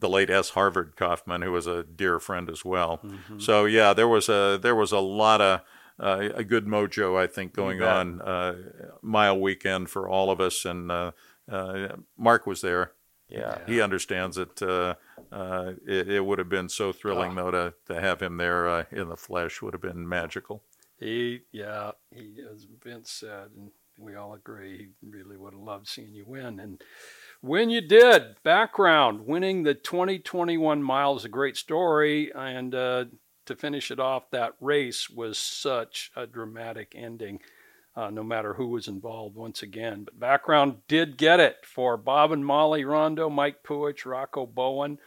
The 0.00 0.08
late 0.08 0.30
S. 0.30 0.50
Harvard 0.50 0.94
Kaufman, 0.94 1.42
who 1.42 1.50
was 1.50 1.66
a 1.66 1.82
dear 1.82 2.20
friend 2.20 2.48
as 2.48 2.64
well. 2.64 3.00
Mm-hmm. 3.04 3.40
So 3.40 3.64
yeah, 3.64 3.92
there 3.92 4.06
was 4.06 4.28
a 4.28 4.56
there 4.62 4.76
was 4.76 4.92
a 4.92 5.00
lot 5.00 5.40
of 5.40 5.62
uh, 6.00 6.28
a 6.34 6.44
good 6.44 6.66
mojo, 6.66 7.18
I 7.18 7.26
think, 7.26 7.52
going 7.52 7.82
on 7.82 8.20
uh, 8.20 8.54
mile 9.02 9.38
weekend 9.38 9.90
for 9.90 10.08
all 10.08 10.30
of 10.30 10.40
us. 10.40 10.64
And 10.64 10.90
uh, 10.90 11.12
uh 11.50 11.96
Mark 12.16 12.46
was 12.46 12.60
there. 12.60 12.92
Yeah, 13.28 13.58
he 13.66 13.82
understands 13.82 14.38
it. 14.38 14.62
Uh, 14.62 14.94
uh, 15.30 15.72
it, 15.86 16.08
it, 16.08 16.24
would 16.24 16.38
have 16.38 16.48
been 16.48 16.70
so 16.70 16.92
thrilling, 16.92 17.38
oh. 17.38 17.44
though, 17.44 17.50
to, 17.50 17.74
to 17.92 18.00
have 18.00 18.22
him 18.22 18.38
there 18.38 18.86
in 18.90 19.10
the 19.10 19.18
flesh 19.18 19.60
would 19.60 19.74
have 19.74 19.82
been 19.82 20.08
magical. 20.08 20.62
He, 20.98 21.40
yeah, 21.52 21.92
he, 22.10 22.36
as 22.50 22.66
Vince 22.82 23.10
said, 23.10 23.50
and 23.54 23.70
we 23.98 24.14
all 24.14 24.32
agree, 24.32 24.78
he 24.78 25.08
really 25.08 25.36
would 25.36 25.52
have 25.52 25.60
loved 25.60 25.88
seeing 25.88 26.14
you 26.14 26.24
win. 26.26 26.58
And 26.58 26.82
when 27.42 27.68
you 27.68 27.82
did, 27.82 28.36
background, 28.42 29.26
winning 29.26 29.62
the 29.62 29.74
2021 29.74 30.82
mile 30.82 31.16
is 31.16 31.24
a 31.24 31.28
great 31.28 31.58
story. 31.58 32.32
And 32.34 32.74
to 33.48 33.56
finish 33.56 33.90
it 33.90 33.98
off, 33.98 34.30
that 34.30 34.54
race 34.60 35.10
was 35.10 35.36
such 35.36 36.10
a 36.16 36.26
dramatic 36.26 36.92
ending, 36.94 37.40
uh, 37.96 38.10
no 38.10 38.22
matter 38.22 38.54
who 38.54 38.68
was 38.68 38.88
involved 38.88 39.36
once 39.36 39.62
again. 39.62 40.04
But 40.04 40.20
background 40.20 40.76
did 40.86 41.16
get 41.16 41.40
it 41.40 41.56
for 41.64 41.96
Bob 41.96 42.32
and 42.32 42.46
Molly 42.46 42.84
Rondeau, 42.84 43.28
Mike 43.28 43.62
Puhich, 43.62 44.06
Rocco 44.06 44.46
Bowen. 44.46 44.98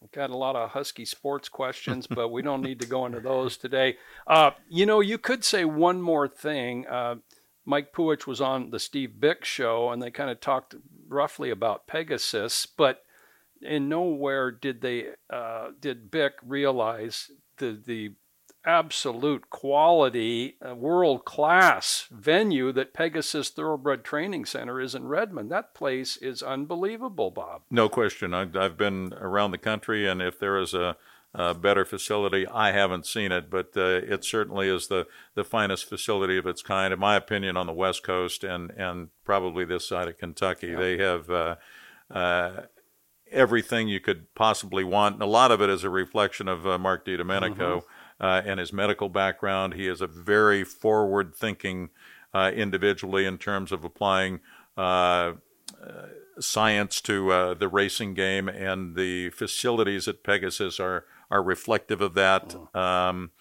We've 0.00 0.12
got 0.12 0.30
a 0.30 0.36
lot 0.36 0.54
of 0.54 0.70
Husky 0.70 1.04
sports 1.04 1.48
questions, 1.48 2.06
but 2.10 2.28
we 2.28 2.42
don't 2.42 2.62
need 2.62 2.80
to 2.80 2.86
go 2.86 3.04
into 3.06 3.20
those 3.20 3.56
today. 3.56 3.96
Uh, 4.26 4.52
you 4.68 4.86
know, 4.86 5.00
you 5.00 5.18
could 5.18 5.44
say 5.44 5.64
one 5.64 6.00
more 6.00 6.28
thing. 6.28 6.86
Uh, 6.86 7.16
Mike 7.64 7.92
Puhich 7.92 8.26
was 8.26 8.40
on 8.40 8.70
the 8.70 8.78
Steve 8.78 9.20
Bick 9.20 9.44
show, 9.44 9.90
and 9.90 10.02
they 10.02 10.10
kind 10.10 10.30
of 10.30 10.40
talked 10.40 10.74
roughly 11.08 11.50
about 11.50 11.86
Pegasus, 11.86 12.64
but 12.64 13.02
in 13.60 13.88
nowhere 13.88 14.50
did 14.50 14.80
they 14.80 15.08
uh, 15.30 15.68
did 15.80 16.10
Bick 16.10 16.34
realize 16.42 17.30
the 17.58 17.78
the 17.84 18.12
absolute 18.64 19.48
quality, 19.48 20.56
uh, 20.66 20.74
world 20.74 21.24
class 21.24 22.06
venue 22.10 22.70
that 22.72 22.92
Pegasus 22.92 23.48
Thoroughbred 23.48 24.04
Training 24.04 24.44
Center 24.44 24.80
is 24.80 24.94
in 24.94 25.06
Redmond. 25.06 25.50
That 25.50 25.74
place 25.74 26.16
is 26.18 26.42
unbelievable, 26.42 27.30
Bob. 27.30 27.62
No 27.70 27.88
question. 27.88 28.34
I, 28.34 28.42
I've 28.54 28.76
been 28.76 29.14
around 29.14 29.52
the 29.52 29.58
country, 29.58 30.06
and 30.06 30.20
if 30.20 30.38
there 30.38 30.58
is 30.58 30.74
a, 30.74 30.96
a 31.32 31.54
better 31.54 31.84
facility, 31.84 32.46
I 32.46 32.72
haven't 32.72 33.06
seen 33.06 33.32
it, 33.32 33.48
but 33.48 33.70
uh, 33.76 34.00
it 34.06 34.24
certainly 34.24 34.68
is 34.68 34.88
the, 34.88 35.06
the 35.34 35.44
finest 35.44 35.88
facility 35.88 36.36
of 36.36 36.46
its 36.46 36.60
kind, 36.60 36.92
in 36.92 36.98
my 36.98 37.16
opinion, 37.16 37.56
on 37.56 37.66
the 37.66 37.72
West 37.72 38.02
Coast 38.02 38.44
and, 38.44 38.70
and 38.72 39.08
probably 39.24 39.64
this 39.64 39.88
side 39.88 40.08
of 40.08 40.18
Kentucky. 40.18 40.68
Yeah. 40.68 40.76
They 40.78 40.98
have. 40.98 41.30
Uh, 41.30 41.56
uh, 42.10 42.62
everything 43.30 43.88
you 43.88 44.00
could 44.00 44.34
possibly 44.34 44.84
want. 44.84 45.14
And 45.14 45.22
a 45.22 45.26
lot 45.26 45.50
of 45.50 45.60
it 45.60 45.70
is 45.70 45.84
a 45.84 45.90
reflection 45.90 46.48
of 46.48 46.66
uh, 46.66 46.78
Mark 46.78 47.04
Dedomenico. 47.04 47.56
Mm-hmm 47.56 47.88
uh, 48.20 48.42
and 48.44 48.60
his 48.60 48.72
medical 48.72 49.08
background. 49.08 49.74
He 49.74 49.86
is 49.86 50.00
a 50.00 50.06
very 50.06 50.64
forward 50.64 51.34
thinking 51.34 51.90
uh, 52.34 52.52
individually 52.54 53.24
in 53.24 53.38
terms 53.38 53.72
of 53.72 53.84
applying 53.84 54.40
uh, 54.76 54.80
uh 55.82 56.06
science 56.40 57.00
to 57.00 57.32
uh, 57.32 57.54
the 57.54 57.66
racing 57.66 58.14
game, 58.14 58.48
and 58.48 58.94
the 58.94 59.30
facilities 59.30 60.06
at 60.06 60.22
Pegasus 60.22 60.78
are, 60.78 61.04
are 61.32 61.42
reflective 61.42 62.00
of 62.00 62.14
that. 62.14 62.54
Oh. 62.74 62.80
Um, 62.80 63.32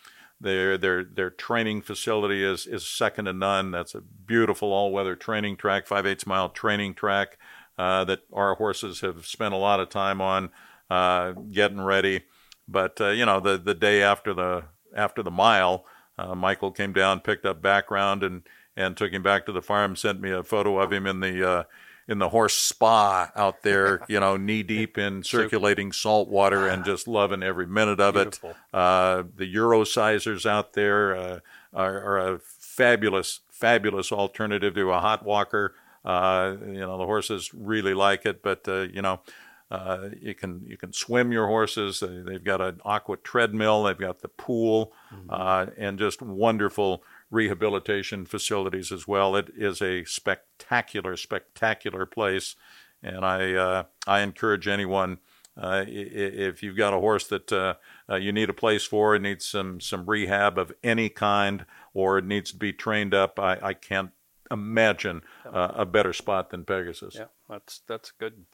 their 0.41 0.79
their 0.79 1.03
their 1.03 1.29
training 1.29 1.83
facility 1.83 2.43
is 2.43 2.65
is 2.65 2.87
second 2.87 3.25
to 3.25 3.33
none. 3.33 3.69
That's 3.71 3.93
a 3.93 4.01
beautiful 4.01 4.71
all 4.71 4.91
weather 4.91 5.15
training 5.15 5.57
track, 5.57 5.85
five 5.85 6.07
eighths 6.07 6.25
mile 6.25 6.49
training 6.49 6.95
track 6.95 7.37
uh, 7.77 8.03
that 8.05 8.21
our 8.33 8.55
horses 8.55 9.01
have 9.01 9.25
spent 9.25 9.53
a 9.53 9.57
lot 9.57 9.79
of 9.79 9.89
time 9.89 10.21
on 10.21 10.49
uh, 10.89 11.31
getting 11.51 11.81
ready. 11.81 12.21
But 12.67 12.99
uh, 12.99 13.09
you 13.09 13.25
know, 13.25 13.39
the 13.39 13.57
the 13.57 13.75
day 13.75 14.01
after 14.01 14.33
the 14.33 14.65
after 14.95 15.23
the 15.23 15.31
mile, 15.31 15.85
uh, 16.17 16.35
Michael 16.35 16.71
came 16.71 16.93
down, 16.93 17.19
picked 17.19 17.45
up 17.45 17.61
background, 17.61 18.23
and 18.23 18.43
and 18.75 18.95
took 18.95 19.11
him 19.11 19.23
back 19.23 19.45
to 19.45 19.51
the 19.51 19.61
farm. 19.61 19.95
Sent 19.95 20.21
me 20.21 20.31
a 20.31 20.43
photo 20.43 20.79
of 20.79 20.91
him 20.91 21.07
in 21.07 21.19
the 21.19 21.49
uh, 21.49 21.63
in 22.07 22.19
the 22.19 22.29
horse 22.29 22.55
spa 22.55 23.31
out 23.35 23.63
there, 23.63 24.01
you 24.07 24.19
know, 24.19 24.37
knee 24.37 24.63
deep 24.63 24.97
in 24.97 25.23
circulating 25.23 25.91
salt 25.91 26.29
water 26.29 26.67
and 26.67 26.85
just 26.85 27.07
loving 27.07 27.43
every 27.43 27.67
minute 27.67 27.99
of 27.99 28.13
Beautiful. 28.13 28.51
it. 28.51 28.55
Uh, 28.73 29.23
the 29.35 29.53
Eurosizers 29.53 30.45
out 30.45 30.73
there 30.73 31.15
uh, 31.15 31.39
are, 31.73 32.01
are, 32.01 32.33
a 32.35 32.39
fabulous, 32.39 33.41
fabulous 33.49 34.11
alternative 34.11 34.75
to 34.75 34.91
a 34.91 34.99
hot 34.99 35.25
walker. 35.25 35.75
Uh, 36.07 36.55
you 36.65 36.79
know, 36.79 36.97
the 36.97 37.05
horses 37.05 37.53
really 37.53 37.93
like 37.93 38.25
it, 38.25 38.41
but 38.41 38.65
uh, 38.65 38.83
you 38.93 39.01
know, 39.01 39.19
uh, 39.69 40.07
you 40.21 40.33
can 40.33 40.61
you 40.65 40.77
can 40.77 40.93
swim 40.93 41.33
your 41.33 41.47
horses. 41.47 42.01
They've 42.01 42.43
got 42.43 42.61
an 42.61 42.79
aqua 42.85 43.17
treadmill. 43.17 43.83
They've 43.83 43.97
got 43.97 44.21
the 44.21 44.29
pool, 44.29 44.93
mm-hmm. 45.13 45.29
uh, 45.29 45.65
and 45.77 45.99
just 45.99 46.21
wonderful 46.21 47.03
rehabilitation 47.29 48.25
facilities 48.25 48.89
as 48.93 49.05
well. 49.05 49.35
It 49.35 49.49
is 49.57 49.81
a 49.81 50.05
spectacular, 50.05 51.17
spectacular 51.17 52.05
place, 52.05 52.55
and 53.03 53.25
I 53.25 53.53
uh, 53.53 53.83
I 54.07 54.21
encourage 54.21 54.65
anyone. 54.65 55.17
Uh, 55.59 55.83
if 55.87 56.61
you've 56.63 56.77
got 56.77 56.93
a 56.93 56.99
horse 56.99 57.27
that 57.27 57.51
uh, 57.51 57.73
uh, 58.09 58.15
you 58.15 58.31
need 58.31 58.49
a 58.49 58.53
place 58.53 58.85
for, 58.85 59.15
it 59.15 59.21
needs 59.21 59.45
some 59.45 59.81
some 59.81 60.05
rehab 60.05 60.57
of 60.57 60.71
any 60.83 61.09
kind, 61.09 61.65
or 61.93 62.17
it 62.17 62.25
needs 62.25 62.51
to 62.51 62.57
be 62.57 62.71
trained 62.71 63.13
up, 63.13 63.37
I, 63.39 63.57
I 63.61 63.73
can't 63.73 64.11
imagine 64.51 65.21
a 65.45 65.85
better 65.85 66.13
spot 66.13 66.49
than 66.49 66.65
Pegasus. 66.65 67.15
Yeah, 67.15 67.25
that's 67.49 67.81
that's 67.87 68.09
a 68.09 68.19
good 68.19 68.45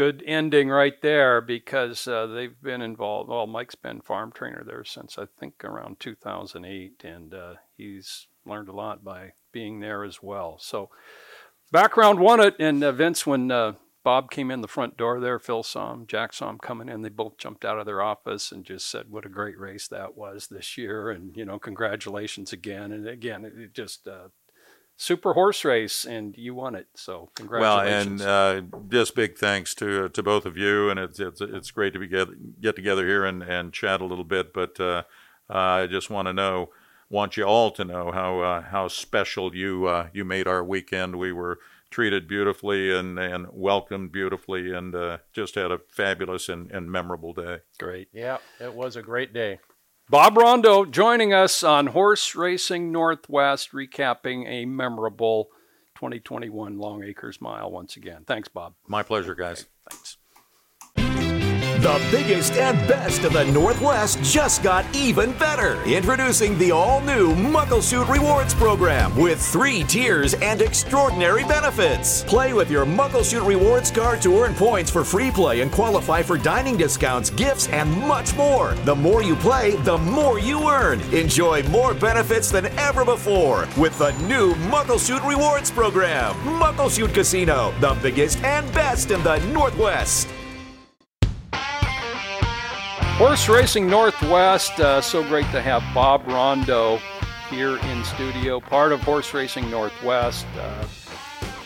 good 0.00 0.22
ending 0.26 0.68
right 0.70 1.02
there 1.02 1.40
because 1.40 2.08
uh, 2.08 2.26
they've 2.26 2.60
been 2.62 2.80
involved. 2.80 3.28
Well, 3.28 3.46
Mike's 3.46 3.74
been 3.74 4.00
farm 4.00 4.32
trainer 4.32 4.62
there 4.64 4.84
since 4.84 5.18
I 5.18 5.26
think 5.38 5.64
around 5.64 6.00
2008, 6.00 7.02
and 7.04 7.34
uh, 7.34 7.54
he's 7.76 8.26
learned 8.46 8.68
a 8.68 8.72
lot 8.72 9.04
by 9.04 9.32
being 9.52 9.80
there 9.80 10.04
as 10.04 10.22
well. 10.22 10.58
So, 10.58 10.90
background 11.70 12.18
won 12.18 12.40
it, 12.40 12.56
and 12.58 12.82
uh, 12.82 12.92
Vince, 12.92 13.26
when 13.26 13.50
uh, 13.50 13.74
Bob 14.02 14.30
came 14.30 14.50
in 14.50 14.62
the 14.62 14.68
front 14.68 14.96
door 14.96 15.20
there, 15.20 15.38
Phil 15.38 15.62
saw 15.62 15.92
him, 15.92 16.06
Jack 16.06 16.32
saw 16.32 16.48
him 16.48 16.58
coming 16.58 16.88
in. 16.88 17.02
They 17.02 17.10
both 17.10 17.36
jumped 17.36 17.64
out 17.64 17.78
of 17.78 17.84
their 17.84 18.00
office 18.00 18.50
and 18.50 18.64
just 18.64 18.90
said, 18.90 19.10
"What 19.10 19.26
a 19.26 19.28
great 19.28 19.58
race 19.58 19.86
that 19.88 20.16
was 20.16 20.46
this 20.46 20.78
year!" 20.78 21.10
And 21.10 21.36
you 21.36 21.44
know, 21.44 21.58
congratulations 21.58 22.52
again. 22.52 22.92
And 22.92 23.06
again, 23.06 23.44
it 23.44 23.74
just 23.74 24.08
uh, 24.08 24.28
super 25.00 25.32
horse 25.32 25.64
race, 25.64 26.04
and 26.04 26.36
you 26.36 26.54
won 26.54 26.74
it. 26.74 26.86
So 26.94 27.30
congratulations. 27.34 28.20
Well, 28.20 28.56
and 28.58 28.70
uh, 28.72 28.78
just 28.88 29.14
big 29.14 29.38
thanks 29.38 29.74
to 29.76 30.04
uh, 30.04 30.08
to 30.10 30.22
both 30.22 30.44
of 30.44 30.56
you, 30.56 30.90
and 30.90 31.00
it's 31.00 31.18
it's, 31.18 31.40
it's 31.40 31.70
great 31.70 31.92
to 31.94 31.98
be 31.98 32.06
get 32.06 32.60
get 32.60 32.76
together 32.76 33.06
here 33.06 33.24
and, 33.24 33.42
and 33.42 33.72
chat 33.72 34.00
a 34.00 34.04
little 34.04 34.24
bit. 34.24 34.52
But 34.52 34.78
uh, 34.78 35.02
I 35.48 35.86
just 35.86 36.10
want 36.10 36.28
to 36.28 36.32
know, 36.32 36.70
want 37.08 37.36
you 37.36 37.44
all 37.44 37.70
to 37.72 37.84
know 37.84 38.12
how 38.12 38.40
uh, 38.40 38.62
how 38.62 38.88
special 38.88 39.54
you 39.56 39.86
uh, 39.86 40.08
you 40.12 40.24
made 40.24 40.46
our 40.46 40.62
weekend. 40.62 41.16
We 41.16 41.32
were 41.32 41.58
treated 41.90 42.28
beautifully 42.28 42.96
and, 42.96 43.18
and 43.18 43.48
welcomed 43.50 44.12
beautifully, 44.12 44.72
and 44.72 44.94
uh, 44.94 45.18
just 45.32 45.56
had 45.56 45.72
a 45.72 45.80
fabulous 45.88 46.48
and, 46.48 46.70
and 46.70 46.90
memorable 46.90 47.32
day. 47.32 47.58
Great. 47.78 48.08
Yeah, 48.12 48.38
it 48.60 48.74
was 48.74 48.94
a 48.94 49.02
great 49.02 49.32
day. 49.32 49.58
Bob 50.10 50.36
Rondeau 50.36 50.84
joining 50.84 51.32
us 51.32 51.62
on 51.62 51.86
Horse 51.86 52.34
Racing 52.34 52.90
Northwest, 52.90 53.70
recapping 53.70 54.44
a 54.48 54.64
memorable 54.64 55.50
2021 55.94 56.78
Longacres 56.78 57.40
Mile 57.40 57.70
once 57.70 57.94
again. 57.96 58.24
Thanks, 58.26 58.48
Bob. 58.48 58.74
My 58.88 59.04
pleasure, 59.04 59.36
guys. 59.36 59.60
Okay, 59.60 59.68
thanks. 59.88 60.16
The 61.80 61.98
biggest 62.10 62.52
and 62.58 62.76
best 62.86 63.24
of 63.24 63.32
the 63.32 63.46
Northwest 63.46 64.22
just 64.22 64.62
got 64.62 64.84
even 64.94 65.32
better. 65.38 65.82
Introducing 65.84 66.58
the 66.58 66.72
all 66.72 67.00
new 67.00 67.34
Muckleshoot 67.34 68.06
Rewards 68.06 68.52
Program 68.52 69.16
with 69.16 69.40
three 69.40 69.84
tiers 69.84 70.34
and 70.34 70.60
extraordinary 70.60 71.42
benefits. 71.44 72.22
Play 72.24 72.52
with 72.52 72.70
your 72.70 72.84
Muckleshoot 72.84 73.46
Rewards 73.46 73.90
card 73.90 74.20
to 74.20 74.40
earn 74.40 74.52
points 74.54 74.90
for 74.90 75.04
free 75.04 75.30
play 75.30 75.62
and 75.62 75.72
qualify 75.72 76.20
for 76.22 76.36
dining 76.36 76.76
discounts, 76.76 77.30
gifts, 77.30 77.66
and 77.68 77.90
much 78.02 78.36
more. 78.36 78.74
The 78.84 78.94
more 78.94 79.22
you 79.22 79.34
play, 79.36 79.70
the 79.76 79.96
more 79.96 80.38
you 80.38 80.68
earn. 80.68 81.00
Enjoy 81.14 81.62
more 81.70 81.94
benefits 81.94 82.50
than 82.50 82.66
ever 82.78 83.06
before 83.06 83.66
with 83.78 83.96
the 83.96 84.12
new 84.28 84.52
Muckleshoot 84.68 85.26
Rewards 85.26 85.70
Program. 85.70 86.34
Muckleshoot 86.60 87.14
Casino, 87.14 87.72
the 87.80 87.96
biggest 88.02 88.44
and 88.44 88.70
best 88.74 89.10
in 89.10 89.22
the 89.22 89.38
Northwest. 89.46 90.28
Horse 93.20 93.50
Racing 93.50 93.86
Northwest, 93.86 94.80
uh, 94.80 95.02
so 95.02 95.22
great 95.22 95.44
to 95.50 95.60
have 95.60 95.82
Bob 95.92 96.26
Rondeau 96.26 96.98
here 97.50 97.76
in 97.76 98.02
studio, 98.04 98.60
part 98.60 98.92
of 98.92 99.02
Horse 99.02 99.34
Racing 99.34 99.70
Northwest. 99.70 100.46
Uh, 100.56 100.86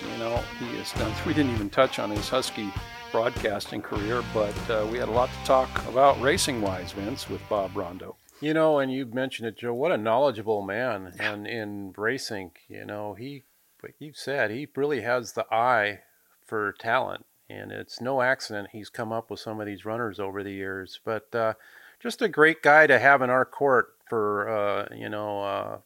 you 0.03 0.19
know, 0.19 0.43
he 0.59 0.77
has 0.79 0.91
done, 0.95 1.15
we 1.27 1.33
didn't 1.33 1.53
even 1.53 1.71
touch 1.71 2.01
on 2.01 2.11
his 2.11 2.29
Husky 2.29 2.73
broadcasting 3.13 3.81
career, 3.81 4.25
but 4.35 4.53
uh, 4.69 4.85
we 4.91 4.99
had 4.99 5.07
a 5.07 5.13
lot 5.13 5.29
to 5.29 5.47
talk 5.47 5.71
about 5.87 6.21
racing 6.21 6.61
wise, 6.61 6.91
Vince, 6.91 7.31
with 7.31 7.41
Bob 7.49 7.77
Rondeau. 7.77 8.17
You 8.41 8.53
know, 8.53 8.81
and 8.81 8.93
you 8.93 9.07
mentioned 9.07 9.47
it, 9.47 9.57
Joe, 9.57 9.75
what 9.75 9.93
a 9.93 9.97
knowledgeable 9.97 10.63
man 10.63 11.15
and 11.21 11.47
in 11.47 11.95
racing. 11.97 12.51
You 12.69 12.85
know, 12.85 13.15
he, 13.15 13.45
like 13.81 13.95
you 14.01 14.11
said, 14.13 14.51
he 14.51 14.67
really 14.75 15.03
has 15.03 15.35
the 15.35 15.47
eye 15.55 16.01
for 16.45 16.73
talent 16.73 17.27
and 17.49 17.73
it's 17.73 18.01
no 18.01 18.23
accident 18.23 18.69
he's 18.73 18.89
come 18.89 19.13
up 19.13 19.31
with 19.31 19.41
some 19.41 19.61
of 19.61 19.67
these 19.67 19.85
runners 19.85 20.19
over 20.19 20.43
the 20.43 20.53
years. 20.53 21.01
But 21.05 21.35
uh, 21.35 21.55
just 22.01 22.23
a 22.23 22.29
great 22.29 22.63
guy 22.63 22.87
to 22.87 22.99
have 22.99 23.23
in 23.23 23.31
our 23.31 23.45
court 23.45 23.95
for 24.09 24.49
uh, 24.49 24.89
you 24.95 25.09
know 25.09 25.41
uh, 25.43 25.79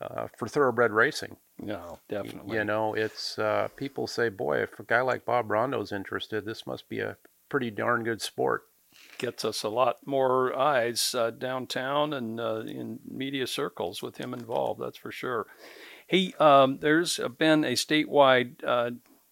uh 0.00 0.28
for 0.36 0.48
thoroughbred 0.48 0.92
racing. 0.92 1.36
No, 1.60 1.98
definitely. 2.08 2.56
You 2.56 2.64
know, 2.64 2.94
it's 2.94 3.38
uh, 3.38 3.68
people 3.76 4.06
say, 4.06 4.28
boy, 4.28 4.58
if 4.58 4.78
a 4.78 4.84
guy 4.84 5.00
like 5.00 5.24
Bob 5.24 5.48
Rondeau's 5.48 5.90
interested, 5.90 6.44
this 6.44 6.66
must 6.66 6.88
be 6.88 7.00
a 7.00 7.16
pretty 7.48 7.70
darn 7.70 8.04
good 8.04 8.22
sport. 8.22 8.62
Gets 9.18 9.44
us 9.44 9.64
a 9.64 9.68
lot 9.68 10.06
more 10.06 10.56
eyes 10.56 11.14
uh, 11.16 11.30
downtown 11.30 12.12
and 12.12 12.38
in 12.68 13.00
media 13.08 13.46
circles 13.48 14.02
with 14.02 14.18
him 14.18 14.32
involved. 14.32 14.80
That's 14.80 14.96
for 14.96 15.10
sure. 15.10 15.46
He, 16.06 16.32
um, 16.38 16.78
there's 16.80 17.18
been 17.36 17.64
a 17.64 17.72
statewide 17.72 18.64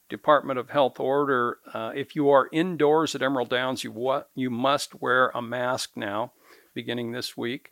Department 0.09 0.59
of 0.59 0.71
Health 0.71 1.01
order. 1.01 1.59
Uh, 1.73 1.93
if 1.95 2.15
you 2.15 2.31
are 2.31 2.49
indoors 2.53 3.15
at 3.15 3.23
Emerald 3.23 3.51
Downs, 3.51 3.85
you 3.85 3.91
what 3.91 4.29
you 4.35 4.51
must 4.51 5.01
wear 5.01 5.31
a 5.35 5.43
mask 5.43 5.93
now, 5.97 6.33
beginning 6.75 7.13
this 7.13 7.37
week. 7.37 7.71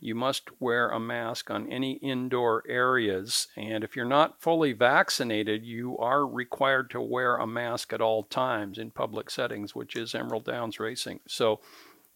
You 0.00 0.16
must 0.16 0.50
wear 0.60 0.88
a 0.88 0.98
mask 0.98 1.48
on 1.48 1.70
any 1.70 1.92
indoor 1.92 2.64
areas, 2.68 3.46
and 3.56 3.84
if 3.84 3.94
you're 3.94 4.04
not 4.04 4.42
fully 4.42 4.72
vaccinated, 4.72 5.64
you 5.64 5.96
are 5.98 6.26
required 6.26 6.90
to 6.90 7.00
wear 7.00 7.36
a 7.36 7.46
mask 7.46 7.92
at 7.92 8.00
all 8.00 8.24
times 8.24 8.78
in 8.78 8.90
public 8.90 9.30
settings, 9.30 9.76
which 9.76 9.94
is 9.94 10.12
Emerald 10.12 10.44
Downs 10.44 10.80
Racing. 10.80 11.20
So 11.28 11.60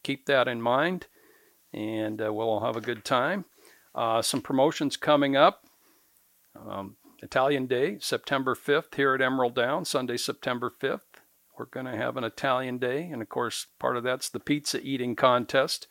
keep 0.02 0.26
that 0.26 0.48
in 0.48 0.60
mind, 0.60 1.06
and 1.72 2.20
uh, 2.20 2.32
we'll 2.32 2.48
all 2.48 2.64
have 2.66 2.76
a 2.76 2.80
good 2.80 3.04
time. 3.04 3.44
Uh, 3.94 4.20
some 4.20 4.42
promotions 4.42 4.96
coming 4.96 5.36
up. 5.36 5.64
Um, 6.68 6.96
Italian 7.22 7.66
Day, 7.66 7.98
September 8.00 8.54
5th, 8.54 8.94
here 8.94 9.14
at 9.14 9.22
Emerald 9.22 9.54
Downs, 9.54 9.88
Sunday, 9.88 10.16
September 10.16 10.70
5th. 10.70 11.00
We're 11.58 11.66
going 11.66 11.86
to 11.86 11.96
have 11.96 12.16
an 12.16 12.24
Italian 12.24 12.78
Day, 12.78 13.08
and 13.10 13.22
of 13.22 13.28
course, 13.28 13.66
part 13.78 13.96
of 13.96 14.04
that's 14.04 14.28
the 14.28 14.40
pizza 14.40 14.80
eating 14.80 15.16
contest. 15.16 15.86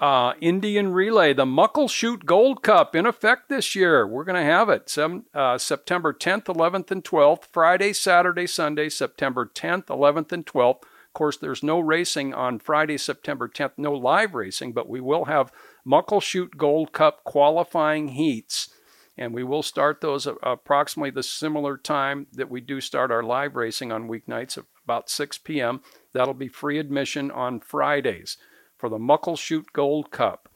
Uh, 0.00 0.32
Indian 0.40 0.92
Relay, 0.92 1.32
the 1.32 1.44
Muckleshoot 1.44 2.24
Gold 2.24 2.62
Cup 2.62 2.96
in 2.96 3.06
effect 3.06 3.48
this 3.48 3.76
year. 3.76 4.06
We're 4.06 4.24
going 4.24 4.42
to 4.42 4.50
have 4.50 4.68
it 4.68 4.96
uh, 4.98 5.58
September 5.58 6.12
10th, 6.12 6.44
11th, 6.44 6.90
and 6.90 7.04
12th, 7.04 7.44
Friday, 7.52 7.92
Saturday, 7.92 8.46
Sunday, 8.46 8.88
September 8.88 9.48
10th, 9.54 9.86
11th, 9.86 10.32
and 10.32 10.46
12th. 10.46 10.82
Of 10.82 11.12
course, 11.12 11.36
there's 11.36 11.62
no 11.62 11.78
racing 11.78 12.32
on 12.32 12.58
Friday, 12.58 12.96
September 12.96 13.46
10th, 13.46 13.72
no 13.76 13.92
live 13.92 14.34
racing, 14.34 14.72
but 14.72 14.88
we 14.88 15.00
will 15.00 15.26
have 15.26 15.52
Muckleshoot 15.86 16.56
Gold 16.56 16.92
Cup 16.92 17.22
qualifying 17.22 18.08
heats. 18.08 18.70
And 19.16 19.34
we 19.34 19.44
will 19.44 19.62
start 19.62 20.00
those 20.00 20.26
approximately 20.42 21.10
the 21.10 21.22
similar 21.22 21.76
time 21.76 22.28
that 22.32 22.50
we 22.50 22.60
do 22.60 22.80
start 22.80 23.10
our 23.10 23.22
live 23.22 23.56
racing 23.56 23.92
on 23.92 24.08
weeknights, 24.08 24.62
about 24.84 25.10
6 25.10 25.38
p.m. 25.38 25.82
That'll 26.14 26.34
be 26.34 26.48
free 26.48 26.78
admission 26.78 27.30
on 27.30 27.60
Fridays 27.60 28.38
for 28.78 28.88
the 28.88 28.98
Muckleshoot 28.98 29.66
Gold 29.74 30.10
Cup, 30.10 30.48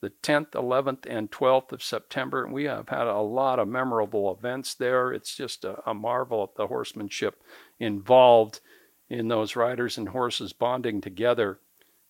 the 0.00 0.10
10th, 0.22 0.52
11th, 0.52 1.04
and 1.08 1.32
12th 1.32 1.72
of 1.72 1.82
September. 1.82 2.46
We 2.46 2.64
have 2.64 2.88
had 2.88 3.08
a 3.08 3.18
lot 3.18 3.58
of 3.58 3.66
memorable 3.66 4.32
events 4.32 4.74
there. 4.74 5.12
It's 5.12 5.36
just 5.36 5.64
a, 5.64 5.82
a 5.88 5.92
marvel 5.92 6.44
at 6.44 6.54
the 6.56 6.68
horsemanship 6.68 7.42
involved 7.80 8.60
in 9.08 9.28
those 9.28 9.56
riders 9.56 9.98
and 9.98 10.10
horses 10.10 10.52
bonding 10.52 11.00
together. 11.00 11.58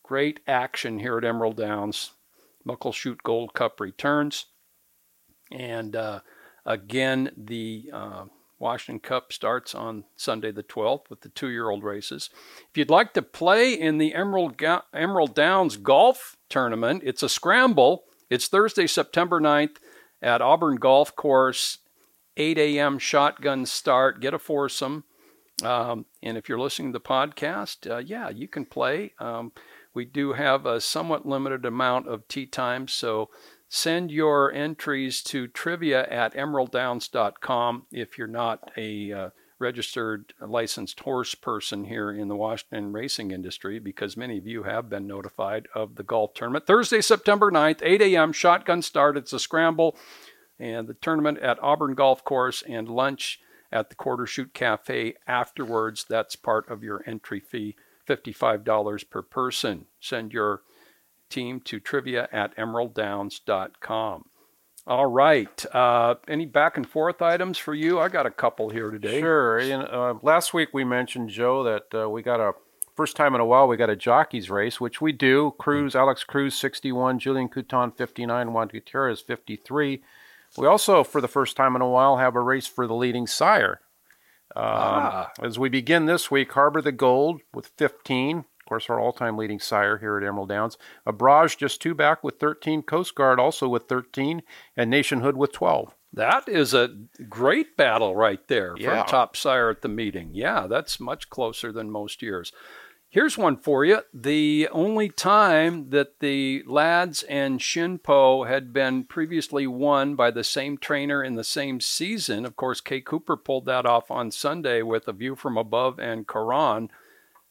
Great 0.02 0.40
action 0.46 0.98
here 0.98 1.18
at 1.18 1.24
Emerald 1.24 1.56
Downs. 1.56 2.12
Muckleshoot 2.66 3.22
Gold 3.22 3.54
Cup 3.54 3.80
returns. 3.80 4.46
And 5.50 5.94
uh, 5.94 6.20
again, 6.64 7.30
the 7.36 7.90
uh, 7.92 8.24
Washington 8.58 9.00
Cup 9.00 9.32
starts 9.32 9.74
on 9.74 10.04
Sunday 10.16 10.50
the 10.50 10.62
12th 10.62 11.10
with 11.10 11.20
the 11.20 11.28
two 11.28 11.48
year 11.48 11.70
old 11.70 11.84
races. 11.84 12.30
If 12.70 12.76
you'd 12.76 12.90
like 12.90 13.12
to 13.14 13.22
play 13.22 13.72
in 13.74 13.98
the 13.98 14.14
Emerald, 14.14 14.56
Ga- 14.56 14.82
Emerald 14.94 15.34
Downs 15.34 15.76
Golf 15.76 16.36
Tournament, 16.48 17.02
it's 17.04 17.22
a 17.22 17.28
scramble. 17.28 18.04
It's 18.30 18.48
Thursday, 18.48 18.86
September 18.86 19.40
9th 19.40 19.76
at 20.22 20.40
Auburn 20.40 20.76
Golf 20.76 21.14
Course, 21.14 21.78
8 22.36 22.58
a.m. 22.58 22.98
shotgun 22.98 23.66
start. 23.66 24.20
Get 24.20 24.34
a 24.34 24.38
foursome. 24.38 25.04
Um, 25.62 26.06
and 26.22 26.36
if 26.36 26.48
you're 26.48 26.58
listening 26.58 26.92
to 26.92 26.98
the 26.98 27.04
podcast, 27.04 27.90
uh, 27.90 27.98
yeah, 27.98 28.28
you 28.28 28.48
can 28.48 28.64
play. 28.66 29.12
Um, 29.18 29.52
we 29.96 30.04
do 30.04 30.34
have 30.34 30.66
a 30.66 30.80
somewhat 30.80 31.26
limited 31.26 31.64
amount 31.64 32.06
of 32.06 32.28
tee 32.28 32.46
time, 32.46 32.86
so 32.86 33.30
send 33.68 34.12
your 34.12 34.52
entries 34.52 35.22
to 35.22 35.48
trivia 35.48 36.06
at 36.08 36.34
emeralddowns.com 36.34 37.86
if 37.90 38.18
you're 38.18 38.28
not 38.28 38.70
a 38.76 39.10
uh, 39.10 39.30
registered 39.58 40.34
licensed 40.38 41.00
horse 41.00 41.34
person 41.34 41.86
here 41.86 42.12
in 42.12 42.28
the 42.28 42.36
Washington 42.36 42.92
racing 42.92 43.30
industry, 43.30 43.78
because 43.78 44.18
many 44.18 44.36
of 44.36 44.46
you 44.46 44.64
have 44.64 44.90
been 44.90 45.06
notified 45.06 45.66
of 45.74 45.96
the 45.96 46.02
golf 46.02 46.34
tournament. 46.34 46.66
Thursday, 46.66 47.00
September 47.00 47.50
9th, 47.50 47.80
8 47.82 48.02
a.m., 48.02 48.32
shotgun 48.34 48.82
start. 48.82 49.16
It's 49.16 49.32
a 49.32 49.40
scramble. 49.40 49.96
And 50.58 50.88
the 50.88 50.94
tournament 50.94 51.38
at 51.38 51.62
Auburn 51.62 51.94
Golf 51.94 52.22
Course 52.22 52.62
and 52.68 52.88
lunch 52.88 53.40
at 53.72 53.88
the 53.88 53.96
Quarter 53.96 54.26
Chute 54.26 54.54
Cafe 54.54 55.14
afterwards. 55.26 56.04
That's 56.08 56.36
part 56.36 56.68
of 56.70 56.82
your 56.82 57.02
entry 57.06 57.40
fee, 57.40 57.76
$55 58.06 59.10
per 59.10 59.22
person. 59.22 59.86
Send 60.00 60.32
your 60.32 60.62
team 61.28 61.60
to 61.60 61.80
trivia 61.80 62.28
at 62.32 62.56
emeralddowns.com. 62.56 64.24
All 64.86 65.06
right. 65.06 65.74
Uh, 65.74 66.14
any 66.28 66.46
back 66.46 66.76
and 66.76 66.88
forth 66.88 67.20
items 67.20 67.58
for 67.58 67.74
you? 67.74 67.98
I 67.98 68.08
got 68.08 68.26
a 68.26 68.30
couple 68.30 68.70
here 68.70 68.90
today. 68.90 69.20
Sure. 69.20 69.58
In, 69.58 69.80
uh, 69.80 70.14
last 70.22 70.54
week 70.54 70.68
we 70.72 70.84
mentioned, 70.84 71.30
Joe, 71.30 71.64
that 71.64 72.02
uh, 72.02 72.08
we 72.08 72.22
got 72.22 72.38
a 72.38 72.52
first 72.94 73.16
time 73.16 73.34
in 73.34 73.40
a 73.40 73.44
while 73.44 73.68
we 73.68 73.76
got 73.76 73.90
a 73.90 73.96
jockeys 73.96 74.48
race, 74.48 74.80
which 74.80 75.00
we 75.00 75.12
do. 75.12 75.54
Cruz, 75.58 75.94
Alex 75.96 76.24
Cruz, 76.24 76.54
61, 76.54 77.18
Julien 77.18 77.48
Couton, 77.48 77.90
59, 77.94 78.52
Juan 78.52 78.68
Gutierrez, 78.68 79.20
53. 79.20 80.02
We 80.56 80.66
also, 80.66 81.04
for 81.04 81.20
the 81.20 81.28
first 81.28 81.56
time 81.56 81.76
in 81.76 81.82
a 81.82 81.88
while, 81.88 82.16
have 82.16 82.34
a 82.36 82.40
race 82.40 82.66
for 82.66 82.86
the 82.86 82.94
leading 82.94 83.26
sire. 83.26 83.80
Um, 84.56 84.62
Ah. 84.64 85.30
As 85.42 85.58
we 85.58 85.68
begin 85.68 86.06
this 86.06 86.30
week, 86.30 86.52
Harbor 86.52 86.80
the 86.80 86.92
Gold 86.92 87.40
with 87.52 87.70
15. 87.76 88.38
Of 88.38 88.44
course, 88.68 88.90
our 88.90 88.98
all 88.98 89.12
time 89.12 89.36
leading 89.36 89.60
sire 89.60 89.98
here 89.98 90.16
at 90.16 90.24
Emerald 90.24 90.48
Downs. 90.48 90.76
Abraj 91.06 91.56
just 91.56 91.80
two 91.80 91.94
back 91.94 92.24
with 92.24 92.38
13. 92.40 92.82
Coast 92.82 93.14
Guard 93.14 93.38
also 93.38 93.68
with 93.68 93.84
13. 93.88 94.42
And 94.76 94.90
Nationhood 94.90 95.36
with 95.36 95.52
12. 95.52 95.94
That 96.12 96.48
is 96.48 96.72
a 96.72 96.88
great 97.28 97.76
battle 97.76 98.16
right 98.16 98.40
there 98.48 98.74
for 98.74 98.82
Yeah. 98.82 99.02
top 99.04 99.36
sire 99.36 99.68
at 99.70 99.82
the 99.82 99.88
meeting. 99.88 100.30
Yeah, 100.32 100.66
that's 100.66 100.98
much 100.98 101.28
closer 101.28 101.70
than 101.70 101.90
most 101.90 102.22
years. 102.22 102.52
Here's 103.16 103.38
one 103.38 103.56
for 103.56 103.82
you. 103.82 104.02
The 104.12 104.68
only 104.70 105.08
time 105.08 105.88
that 105.88 106.20
the 106.20 106.62
Lads 106.66 107.22
and 107.22 107.60
Shinpoch 107.60 108.46
had 108.46 108.74
been 108.74 109.04
previously 109.04 109.66
won 109.66 110.16
by 110.16 110.30
the 110.30 110.44
same 110.44 110.76
trainer 110.76 111.24
in 111.24 111.34
the 111.34 111.42
same 111.42 111.80
season. 111.80 112.44
Of 112.44 112.56
course, 112.56 112.82
Kay 112.82 113.00
Cooper 113.00 113.38
pulled 113.38 113.64
that 113.64 113.86
off 113.86 114.10
on 114.10 114.32
Sunday 114.32 114.82
with 114.82 115.08
A 115.08 115.14
View 115.14 115.34
from 115.34 115.56
Above 115.56 115.98
and 115.98 116.26
Quran. 116.26 116.90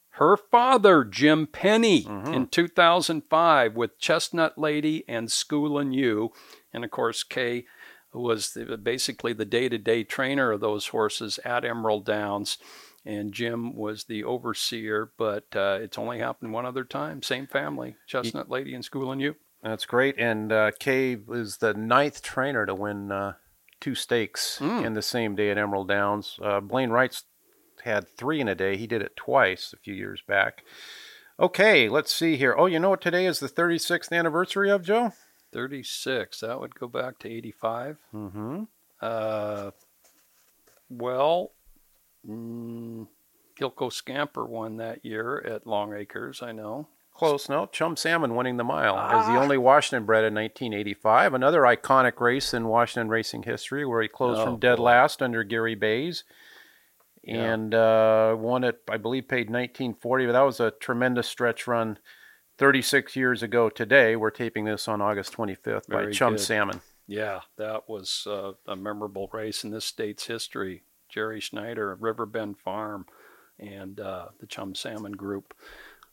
Her 0.09 0.37
father, 0.37 1.03
Jim 1.03 1.47
Penny, 1.47 2.03
mm-hmm. 2.03 2.31
in 2.31 2.45
2005 2.45 3.75
with 3.75 3.97
Chestnut 3.97 4.59
Lady 4.59 5.03
and 5.07 5.29
Schoolin' 5.29 5.95
You. 5.95 6.31
And 6.73 6.85
of 6.85 6.91
course, 6.91 7.23
Kay 7.23 7.65
was 8.13 8.53
the, 8.53 8.77
basically 8.77 9.33
the 9.33 9.45
day 9.45 9.67
to 9.67 9.79
day 9.79 10.03
trainer 10.03 10.51
of 10.51 10.61
those 10.61 10.89
horses 10.89 11.39
at 11.43 11.65
Emerald 11.65 12.05
Downs. 12.05 12.59
And 13.05 13.33
Jim 13.33 13.75
was 13.75 14.05
the 14.05 14.23
overseer, 14.23 15.11
but 15.17 15.45
uh, 15.55 15.77
it's 15.81 15.97
only 15.97 16.19
happened 16.19 16.53
one 16.53 16.65
other 16.65 16.83
time. 16.83 17.21
Same 17.21 17.45
family, 17.45 17.95
Chestnut 18.07 18.49
Lady 18.49 18.73
in 18.73 18.81
school 18.81 19.11
and 19.11 19.21
You. 19.21 19.35
That's 19.61 19.85
great. 19.85 20.15
And 20.17 20.51
uh, 20.51 20.71
Kay 20.79 21.15
was 21.15 21.57
the 21.57 21.73
ninth 21.73 22.21
trainer 22.21 22.65
to 22.65 22.73
win 22.73 23.11
uh, 23.11 23.33
two 23.79 23.95
stakes 23.95 24.59
in 24.61 24.93
the 24.93 25.01
same 25.01 25.35
day 25.35 25.51
at 25.51 25.57
Emerald 25.57 25.87
Downs. 25.87 26.39
Uh, 26.41 26.59
Blaine 26.59 26.89
Wright's 26.89 27.23
had 27.83 28.07
three 28.07 28.41
in 28.41 28.47
a 28.47 28.55
day. 28.55 28.77
He 28.77 28.87
did 28.87 29.01
it 29.01 29.15
twice 29.15 29.73
a 29.73 29.77
few 29.77 29.93
years 29.93 30.21
back. 30.27 30.63
Okay, 31.39 31.89
let's 31.89 32.13
see 32.13 32.37
here. 32.37 32.55
Oh, 32.57 32.65
you 32.65 32.79
know 32.79 32.89
what 32.89 33.01
today 33.01 33.25
is 33.25 33.39
the 33.39 33.49
36th 33.49 34.11
anniversary 34.11 34.69
of, 34.69 34.83
Joe? 34.83 35.13
36. 35.51 36.39
That 36.39 36.59
would 36.59 36.75
go 36.75 36.87
back 36.87 37.19
to 37.19 37.29
85. 37.29 37.97
Mm-hmm. 38.13 38.63
Uh, 39.01 39.71
well, 40.89 41.51
mm, 42.27 43.07
Gilco 43.59 43.91
Scamper 43.91 44.45
won 44.45 44.77
that 44.77 45.05
year 45.05 45.39
at 45.45 45.65
Longacres, 45.65 46.41
I 46.43 46.51
know. 46.51 46.87
Close, 47.13 47.47
no. 47.47 47.65
Chum 47.67 47.95
Salmon 47.95 48.35
winning 48.35 48.57
the 48.57 48.63
mile 48.65 48.97
as 48.97 49.25
the 49.27 49.39
only 49.39 49.57
Washington 49.57 50.05
bred 50.05 50.25
in 50.25 50.35
1985. 50.35 51.33
Another 51.33 51.61
iconic 51.61 52.19
race 52.19 52.53
in 52.53 52.67
Washington 52.67 53.07
racing 53.07 53.43
history 53.43 53.85
where 53.85 54.01
he 54.01 54.09
closed 54.09 54.41
Oh, 54.41 54.45
from 54.45 54.59
dead 54.59 54.75
boy. 54.77 54.83
last 54.83 55.21
under 55.21 55.43
Gary 55.45 55.75
Baze. 55.75 56.25
And 57.25 57.73
uh, 57.73 58.35
won 58.37 58.63
it, 58.65 58.81
I 58.89 58.97
believe, 58.97 59.29
paid 59.29 59.49
1940. 59.49 60.25
But 60.25 60.31
that 60.33 60.41
was 60.41 60.59
a 60.59 60.71
tremendous 60.71 61.27
stretch 61.27 61.65
run 61.67 61.97
36 62.57 63.15
years 63.15 63.41
ago 63.41 63.69
today. 63.69 64.15
We're 64.17 64.29
taping 64.29 64.65
this 64.65 64.87
on 64.89 65.01
August 65.01 65.33
25th 65.33 65.87
by 65.87 66.11
Chum 66.11 66.33
good. 66.33 66.39
Salmon. 66.41 66.81
Yeah, 67.07 67.39
that 67.57 67.87
was 67.87 68.27
uh, 68.29 68.51
a 68.67 68.75
memorable 68.75 69.29
race 69.31 69.63
in 69.63 69.71
this 69.71 69.85
state's 69.85 70.27
history. 70.27 70.83
Jerry 71.15 71.39
Schneider 71.39 71.95
Riverbend 71.97 72.57
Farm 72.57 73.05
and 73.57 74.01
uh, 74.01 74.27
the 74.41 74.45
Chum 74.45 74.75
Salmon 74.75 75.13
Group 75.13 75.53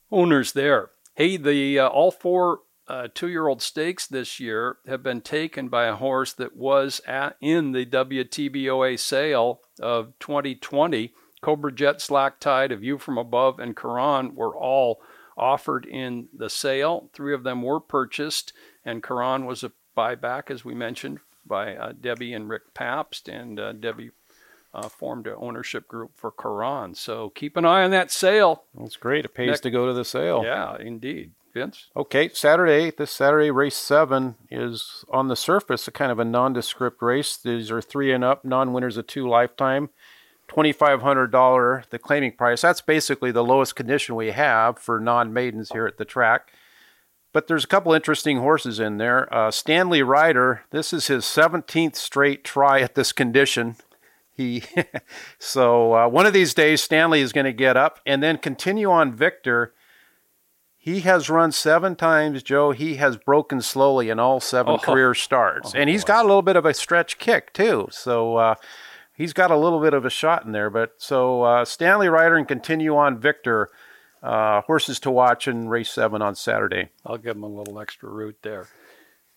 owners 0.09 0.53
there. 0.53 0.91
Hey, 1.15 1.35
the 1.35 1.77
uh, 1.77 1.87
all 1.89 2.09
four 2.09 2.61
uh, 2.87 3.09
two-year-old 3.13 3.61
stakes 3.61 4.07
this 4.07 4.39
year 4.39 4.77
have 4.87 5.03
been 5.03 5.19
taken 5.19 5.67
by 5.67 5.87
a 5.87 5.97
horse 5.97 6.31
that 6.31 6.55
was 6.55 7.01
at, 7.05 7.35
in 7.41 7.73
the 7.73 7.85
WTBOA 7.85 8.97
sale 8.97 9.59
of 9.77 10.17
2020. 10.19 11.11
Cobra 11.41 11.73
Jet, 11.73 11.99
Slack 11.99 12.39
Tide, 12.39 12.71
A 12.71 12.77
View 12.77 12.97
from 12.97 13.17
Above, 13.17 13.59
and 13.59 13.75
Quran 13.75 14.33
were 14.35 14.55
all 14.55 15.01
offered 15.35 15.85
in 15.85 16.29
the 16.33 16.49
sale. 16.49 17.09
Three 17.11 17.33
of 17.33 17.43
them 17.43 17.61
were 17.61 17.81
purchased, 17.81 18.53
and 18.85 19.03
Quran 19.03 19.45
was 19.45 19.65
a 19.65 19.73
buyback, 19.97 20.49
as 20.49 20.63
we 20.63 20.73
mentioned, 20.73 21.19
by 21.45 21.75
uh, 21.75 21.91
Debbie 21.99 22.33
and 22.33 22.47
Rick 22.47 22.73
Pabst, 22.73 23.27
and 23.27 23.59
uh, 23.59 23.73
Debbie 23.73 24.11
uh, 24.73 24.89
formed 24.89 25.27
an 25.27 25.35
ownership 25.37 25.87
group 25.87 26.11
for 26.15 26.31
Quran. 26.31 26.95
So 26.95 27.29
keep 27.29 27.57
an 27.57 27.65
eye 27.65 27.83
on 27.83 27.91
that 27.91 28.11
sale. 28.11 28.63
That's 28.77 28.95
great. 28.95 29.25
It 29.25 29.33
pays 29.33 29.47
Next- 29.47 29.61
to 29.61 29.71
go 29.71 29.85
to 29.87 29.93
the 29.93 30.05
sale. 30.05 30.43
Yeah, 30.43 30.77
indeed. 30.79 31.31
Vince? 31.53 31.89
Okay, 31.95 32.29
Saturday, 32.33 32.89
this 32.89 33.11
Saturday, 33.11 33.51
race 33.51 33.75
seven 33.75 34.35
is 34.49 35.05
on 35.09 35.27
the 35.27 35.35
surface 35.35 35.87
a 35.87 35.91
kind 35.91 36.11
of 36.11 36.17
a 36.17 36.25
nondescript 36.25 36.99
race. 36.99 37.37
These 37.37 37.69
are 37.69 37.79
three 37.79 38.11
and 38.11 38.23
up, 38.23 38.43
non 38.43 38.73
winners 38.73 38.97
of 38.97 39.05
two 39.05 39.27
lifetime. 39.27 39.89
$2,500, 40.49 41.89
the 41.89 41.99
claiming 41.99 42.31
price. 42.33 42.61
That's 42.61 42.81
basically 42.81 43.31
the 43.31 43.43
lowest 43.43 43.75
condition 43.75 44.15
we 44.15 44.31
have 44.31 44.77
for 44.77 44.99
non 44.99 45.31
maidens 45.31 45.69
here 45.71 45.85
at 45.85 45.97
the 45.97 46.05
track. 46.05 46.51
But 47.31 47.47
there's 47.47 47.63
a 47.63 47.67
couple 47.67 47.93
interesting 47.93 48.37
horses 48.37 48.79
in 48.79 48.97
there. 48.97 49.33
Uh, 49.33 49.49
Stanley 49.49 50.03
Ryder, 50.03 50.63
this 50.69 50.93
is 50.93 51.07
his 51.07 51.23
17th 51.25 51.95
straight 51.95 52.43
try 52.43 52.81
at 52.81 52.93
this 52.95 53.11
condition. 53.11 53.75
He 54.35 54.63
so 55.39 55.93
uh, 55.93 56.07
one 56.07 56.25
of 56.25 56.33
these 56.33 56.53
days 56.53 56.81
Stanley 56.81 57.21
is 57.21 57.31
going 57.33 57.45
to 57.45 57.53
get 57.53 57.77
up 57.77 57.99
and 58.05 58.21
then 58.23 58.37
continue 58.37 58.89
on 58.89 59.13
Victor. 59.13 59.73
He 60.77 60.99
has 61.01 61.29
run 61.29 61.51
seven 61.53 61.95
times, 61.95 62.43
Joe. 62.43 62.71
He 62.71 62.95
has 62.95 63.15
broken 63.15 63.61
slowly 63.61 64.09
in 64.09 64.19
all 64.19 64.39
seven 64.41 64.73
Oh. 64.73 64.77
career 64.77 65.13
starts, 65.13 65.73
Oh, 65.73 65.77
and 65.79 65.89
he's 65.89 66.03
boy. 66.03 66.07
got 66.09 66.25
a 66.25 66.27
little 66.27 66.41
bit 66.41 66.55
of 66.57 66.65
a 66.65 66.73
stretch 66.73 67.17
kick 67.19 67.53
too. 67.53 67.87
So 67.91 68.35
uh, 68.35 68.55
he's 69.15 69.31
got 69.33 69.49
a 69.51 69.55
little 69.57 69.79
bit 69.79 69.93
of 69.93 70.03
a 70.03 70.09
shot 70.09 70.45
in 70.45 70.51
there. 70.51 70.69
But 70.69 70.93
so 70.97 71.43
uh, 71.43 71.63
Stanley 71.65 72.09
Ryder 72.09 72.35
and 72.35 72.47
continue 72.47 72.95
on 72.97 73.17
Victor. 73.19 73.69
Uh, 74.21 74.61
horses 74.61 75.01
to 75.01 75.11
watch 75.11 75.49
in 75.49 75.67
race 75.67 75.91
seven 75.91 76.21
on 76.21 76.33
Saturday. 76.33 76.87
I'll 77.05 77.17
give 77.17 77.35
him 77.35 77.43
a 77.43 77.47
little 77.47 77.77
extra 77.77 78.09
root 78.09 78.37
there. 78.41 78.67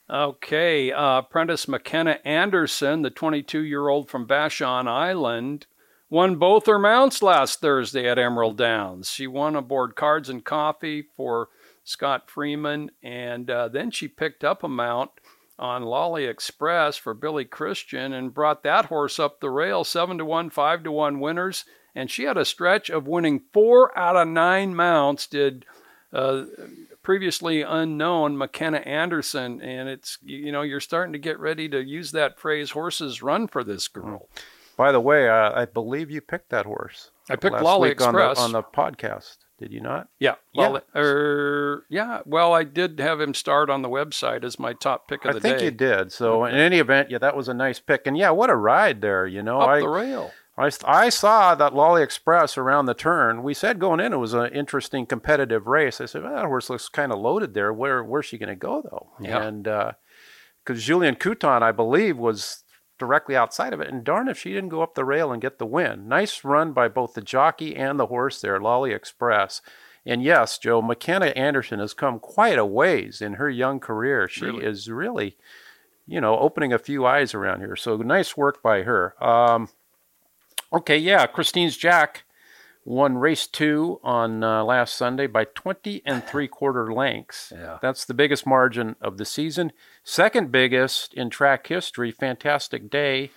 Okay, 0.09 0.93
uh, 0.93 1.19
apprentice 1.19 1.67
McKenna 1.67 2.21
Anderson, 2.25 3.03
the 3.03 3.11
22 3.11 3.61
year 3.61 3.89
old 3.89 4.09
from 4.09 4.27
Vashon 4.27 4.87
Island, 4.87 5.67
won 6.09 6.37
both 6.37 6.67
her 6.67 6.79
mounts 6.79 7.23
last 7.23 7.61
Thursday 7.61 8.09
at 8.09 8.19
Emerald 8.19 8.57
Downs. 8.57 9.11
She 9.11 9.27
won 9.27 9.57
aboard 9.57 9.97
Cards 9.97 10.29
and 10.29 10.45
Coffee 10.45 11.07
for 11.17 11.49
Scott 11.83 12.31
Freeman, 12.31 12.93
and 13.03 13.51
uh, 13.51 13.67
then 13.67 13.91
she 13.91 14.07
picked 14.07 14.45
up 14.45 14.63
a 14.63 14.69
mount 14.69 15.11
on 15.59 15.83
Lolly 15.83 16.27
Express 16.27 16.97
for 16.97 17.13
Billy 17.13 17.45
Christian 17.45 18.13
and 18.13 18.35
brought 18.35 18.63
that 18.63 18.87
horse 18.87 19.19
up 19.19 19.41
the 19.41 19.51
rail, 19.51 19.83
seven 19.83 20.19
to 20.19 20.25
one, 20.25 20.51
five 20.51 20.85
to 20.85 20.93
one 20.93 21.19
winners. 21.19 21.65
And 21.97 22.11
she 22.11 22.25
had 22.25 22.37
a 22.37 22.45
stretch 22.45 22.91
of 22.91 23.09
winning 23.09 23.43
four 23.53 23.97
out 23.99 24.17
of 24.17 24.29
nine 24.29 24.75
mounts. 24.75 25.27
Did 25.27 25.65
uh, 26.13 26.45
previously 27.07 27.63
unknown 27.63 28.37
McKenna 28.37 28.79
Anderson, 28.79 29.63
and 29.63 29.89
it's 29.89 30.19
you 30.25 30.51
know 30.51 30.63
you're 30.63 30.81
starting 30.81 31.13
to 31.13 31.21
get 31.21 31.39
ready 31.39 31.69
to 31.69 31.81
use 31.81 32.11
that 32.11 32.37
phrase 32.37 32.73
"horses 32.73 33.23
run 33.23 33.47
for 33.47 33.63
this 33.63 33.87
girl." 33.87 34.29
By 34.77 34.91
the 34.91 35.01
way, 35.01 35.29
uh, 35.29 35.53
I 35.55 35.67
believe 35.67 36.11
you 36.11 36.21
picked 36.21 36.51
that 36.51 36.67
horse. 36.67 37.13
I 37.31 37.37
picked 37.37 37.63
Lolly 37.63 37.91
week 37.91 38.03
on 38.03 38.13
the- 38.13 38.31
Express. 38.31 38.45
on 38.45 38.51
the, 38.51 38.63
podcast. 38.63 39.37
Did 39.59 39.73
you 39.73 39.81
not? 39.81 40.09
Yeah, 40.19 40.35
Yeah. 40.53 40.69
well, 40.69 40.83
er, 40.97 41.87
yeah. 41.89 42.23
Well, 42.27 42.53
I 42.53 42.65
did 42.65 42.99
have 42.99 43.21
him 43.21 43.35
start 43.35 43.71
on 43.71 43.83
the 43.83 43.89
website 43.89 44.43
as 44.43 44.59
my 44.59 44.73
top 44.73 45.07
pick 45.09 45.25
of 45.25 45.33
the 45.33 45.41
day. 45.41 45.49
I 45.49 45.53
think 45.53 45.59
day. 45.61 45.65
you 45.67 45.71
did. 45.71 46.13
So 46.13 46.45
in 46.45 46.57
any 46.57 46.79
event, 46.79 47.11
yeah, 47.11 47.19
that 47.19 47.37
was 47.37 47.49
a 47.49 47.55
nice 47.55 47.79
pick. 47.79 48.07
And 48.07 48.19
yeah, 48.19 48.31
what 48.31 48.51
a 48.51 48.57
ride 48.57 49.01
there. 49.01 49.27
You 49.27 49.43
know, 49.43 49.61
up 49.61 49.69
I, 49.69 49.81
the 49.81 49.89
rail. 49.89 50.33
I 50.59 50.71
I 50.85 51.09
saw 51.11 51.55
that 51.55 51.75
Lolly 51.75 52.03
Express 52.03 52.57
around 52.57 52.87
the 52.87 52.95
turn. 52.95 53.43
We 53.43 53.55
said 53.55 53.79
going 53.79 54.01
in 54.01 54.13
it 54.13 54.19
was 54.19 54.35
an 54.35 54.53
interesting 54.53 55.07
competitive 55.07 55.67
race. 55.67 56.01
I 56.01 56.07
said, 56.07 56.23
well, 56.23 56.35
that 56.35 56.47
horse 56.47 56.71
looks 56.71 56.89
kind 56.89 57.13
of 57.13 57.19
loaded 57.19 57.55
there. 57.55 57.73
Where 57.73 58.03
where's 58.03 58.27
she 58.27 58.39
going 58.39 58.49
to 58.49 58.57
go 58.57 58.83
though? 58.83 59.09
Yeah. 59.21 59.43
And 59.43 59.65
because 60.65 60.83
Julien 60.83 61.17
Couton, 61.17 61.63
I 61.63 61.73
believe, 61.73 62.17
was 62.17 62.65
directly 62.99 63.37
outside 63.37 63.73
of 63.73 63.81
it. 63.81 63.89
And 63.89 64.03
darn 64.05 64.29
if 64.29 64.39
she 64.39 64.53
didn't 64.53 64.71
go 64.71 64.83
up 64.83 64.95
the 64.95 65.05
rail 65.05 65.31
and 65.31 65.43
get 65.43 65.59
the 65.59 65.67
win. 65.67 66.09
Nice 66.09 66.45
run 66.45 66.73
by 66.73 66.89
both 66.89 67.15
the 67.15 67.21
jockey 67.21 67.77
and 67.77 68.01
the 68.01 68.07
horse 68.07 68.41
there, 68.41 68.59
Lolly 68.59 68.93
Express. 68.93 69.61
And 70.07 70.23
yes, 70.23 70.57
Joe, 70.59 70.81
McKenna 70.81 71.27
Anderson 71.27 71.81
has 71.81 71.93
come 71.93 72.19
quite 72.19 72.59
a 72.59 72.65
ways 72.65 73.21
in 73.21 73.35
her 73.35 73.51
young 73.51 73.81
career. 73.81 74.29
She 74.29 74.47
Really? 74.47 74.65
is 74.65 74.89
really, 74.89 75.37
you 76.07 76.21
know, 76.21 76.39
opening 76.39 76.73
a 76.73 76.79
few 76.79 77.05
eyes 77.05 77.35
around 77.35 77.61
here. 77.61 77.77
So 77.77 77.97
nice 77.99 78.37
work 78.37 78.63
by 78.63 78.83
her. 78.83 79.23
Um, 79.23 79.69
okay, 80.77 80.99
yeah, 80.99 81.27
Christine's 81.27 81.77
Jack 81.77 82.25
won 82.85 83.19
race 83.19 83.49
two 83.49 83.99
on 84.05 84.45
uh, 84.45 84.65
last 84.65 84.95
Sunday 84.95 85.27
by 85.27 85.45
20 85.45 86.03
and 86.07 86.25
three 86.25 86.47
quarter 86.47 86.93
lengths. 86.93 87.53
Yeah. 87.55 87.79
That's 87.83 88.05
the 88.05 88.15
biggest 88.15 88.47
margin 88.47 88.95
of 89.01 89.19
the 89.19 89.25
season. 89.25 89.73
Second 90.05 90.53
biggest 90.53 91.13
in 91.15 91.29
track 91.29 91.67
history, 91.67 92.13
Fantastic 92.13 92.89
Day 92.89 93.33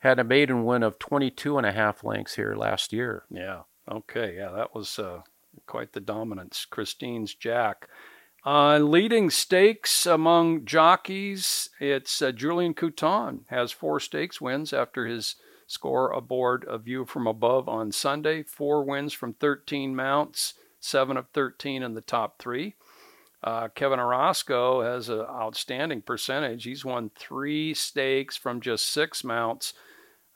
had 0.00 0.18
a 0.18 0.24
maiden 0.24 0.64
win 0.64 0.82
of 0.82 0.98
22 0.98 1.56
and 1.56 1.66
a 1.66 1.72
half 1.72 2.04
lengths 2.04 2.34
here 2.34 2.54
last 2.54 2.92
year. 2.92 3.24
Yeah. 3.30 3.62
Okay. 3.90 4.36
Yeah, 4.36 4.50
that 4.50 4.74
was 4.74 4.98
uh, 4.98 5.22
quite 5.66 5.92
the 5.92 6.00
dominance. 6.00 6.66
Christine's 6.68 7.34
Jack. 7.34 7.88
Uh, 8.44 8.78
leading 8.78 9.28
stakes 9.28 10.06
among 10.06 10.64
jockeys, 10.64 11.68
it's 11.78 12.22
uh, 12.22 12.32
Julien 12.32 12.72
Couton 12.72 13.40
has 13.48 13.70
four 13.70 14.00
stakes 14.00 14.40
wins 14.40 14.72
after 14.72 15.06
his 15.06 15.36
score 15.70 16.10
aboard 16.10 16.64
A 16.68 16.78
View 16.78 17.04
from 17.04 17.28
Above 17.28 17.68
on 17.68 17.92
Sunday. 17.92 18.42
Four 18.42 18.82
wins 18.82 19.12
from 19.12 19.34
13 19.34 19.94
mounts, 19.94 20.54
seven 20.80 21.16
of 21.16 21.28
13 21.32 21.82
in 21.82 21.94
the 21.94 22.00
top 22.00 22.38
three. 22.40 22.74
Uh, 23.42 23.68
Kevin 23.68 24.00
Orozco 24.00 24.82
has 24.82 25.08
an 25.08 25.20
outstanding 25.20 26.02
percentage. 26.02 26.64
He's 26.64 26.84
won 26.84 27.10
three 27.16 27.72
stakes 27.72 28.36
from 28.36 28.60
just 28.60 28.86
six 28.86 29.22
mounts. 29.22 29.72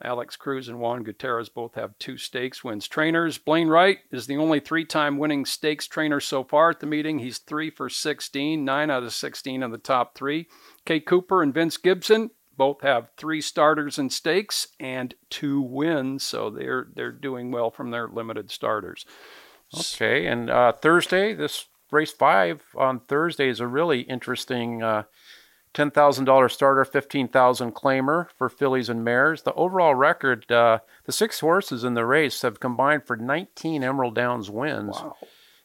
Alex 0.02 0.36
Cruz 0.36 0.69
and 0.69 0.78
Juan 0.78 1.02
Gutierrez 1.02 1.48
both 1.48 1.74
have 1.74 1.98
two 1.98 2.16
stakes 2.16 2.62
wins. 2.62 2.86
Trainers, 2.86 3.36
Blaine 3.36 3.69
Wright 3.69 3.98
is 4.12 4.27
the 4.27 4.36
only 4.36 4.61
three 4.61 4.85
time 4.85 5.19
winning 5.19 5.44
stakes 5.44 5.86
trainer 5.86 6.20
so 6.20 6.44
far 6.44 6.70
at 6.70 6.81
the 6.81 6.86
meeting. 6.86 7.19
He's 7.19 7.39
three 7.39 7.70
for 7.70 7.89
16, 7.89 8.65
nine 8.65 8.90
out 8.90 9.02
of 9.02 9.12
16 9.12 9.62
in 9.62 9.70
the 9.70 9.78
top 9.78 10.15
three. 10.15 10.47
Kay 10.85 11.01
Cooper 11.01 11.43
and 11.43 11.52
Vince 11.52 11.77
Gibson 11.77 12.31
both 12.57 12.83
have 12.83 13.11
three 13.17 13.41
starters 13.41 13.99
and 13.99 14.13
stakes 14.13 14.69
and 14.79 15.15
two 15.31 15.61
wins, 15.61 16.23
so 16.23 16.51
they're 16.51 16.89
they're 16.95 17.13
doing 17.13 17.51
well 17.51 17.71
from 17.71 17.91
their 17.91 18.09
limited 18.09 18.51
starters. 18.51 19.05
Okay, 19.77 20.27
and 20.27 20.51
uh, 20.51 20.73
Thursday, 20.73 21.35
this 21.35 21.67
race 21.91 22.13
five 22.13 22.63
on 22.77 23.01
Thursday 23.01 23.49
is 23.49 23.61
a 23.61 23.67
really 23.67 24.03
interesting 24.03 24.83
uh, 24.83 25.05
ten 25.73 25.91
thousand 25.91 26.25
dollar 26.25 26.49
starter, 26.49 26.85
fifteen 26.85 27.29
thousand 27.29 27.75
claimer 27.75 28.29
for 28.37 28.49
fillies 28.49 28.89
and 28.89 29.05
mares. 29.05 29.43
The 29.43 29.55
overall 29.55 29.95
record, 29.95 30.51
uh, 30.51 30.79
the 31.05 31.13
six 31.13 31.41
horses 31.41 31.85
in 31.85 31.95
the 31.95 32.07
race 32.07 32.43
have 32.43 32.61
combined 32.61 33.05
for 33.07 33.17
nineteen 33.17 33.83
Emerald 33.83 34.15
Downs 34.15 34.51
wins. 34.51 34.97
Wow. 34.97 35.17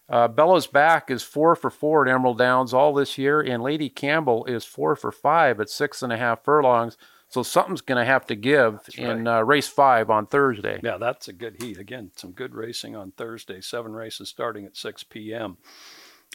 Uh, 0.10 0.28
Bella's 0.28 0.66
back 0.68 1.12
is 1.12 1.22
four 1.22 1.56
for 1.56 1.70
four 1.70 2.08
at 2.08 2.12
Emerald 2.14 2.40
Downs 2.40 2.74
all 2.74 2.94
this 2.94 3.18
year, 3.18 3.42
and 3.42 3.62
Lady 3.62 3.90
Campbell 3.90 4.44
is 4.46 4.66
four 4.66 4.96
for 4.96 5.12
five 5.12 5.60
at 5.60 5.70
six 5.70 6.02
and 6.02 6.12
a 6.12 6.18
half 6.18 6.44
furlongs. 6.44 6.98
So 7.28 7.44
something's 7.44 7.82
going 7.82 8.00
to 8.00 8.06
have 8.06 8.26
to 8.26 8.36
give 8.36 8.80
in 8.98 9.28
uh, 9.28 9.42
race 9.42 9.68
five 9.68 10.10
on 10.10 10.26
Thursday. 10.26 10.80
Yeah, 10.84 10.98
that's 10.98 11.28
a 11.28 11.34
good 11.34 11.62
heat. 11.62 11.78
Again, 11.78 12.10
some 12.16 12.32
good 12.32 12.56
racing 12.56 12.96
on 12.96 13.12
Thursday. 13.12 13.62
Seven 13.62 13.94
races 13.94 14.30
starting 14.30 14.66
at 14.66 14.76
6 14.76 15.04
p.m. 15.04 15.58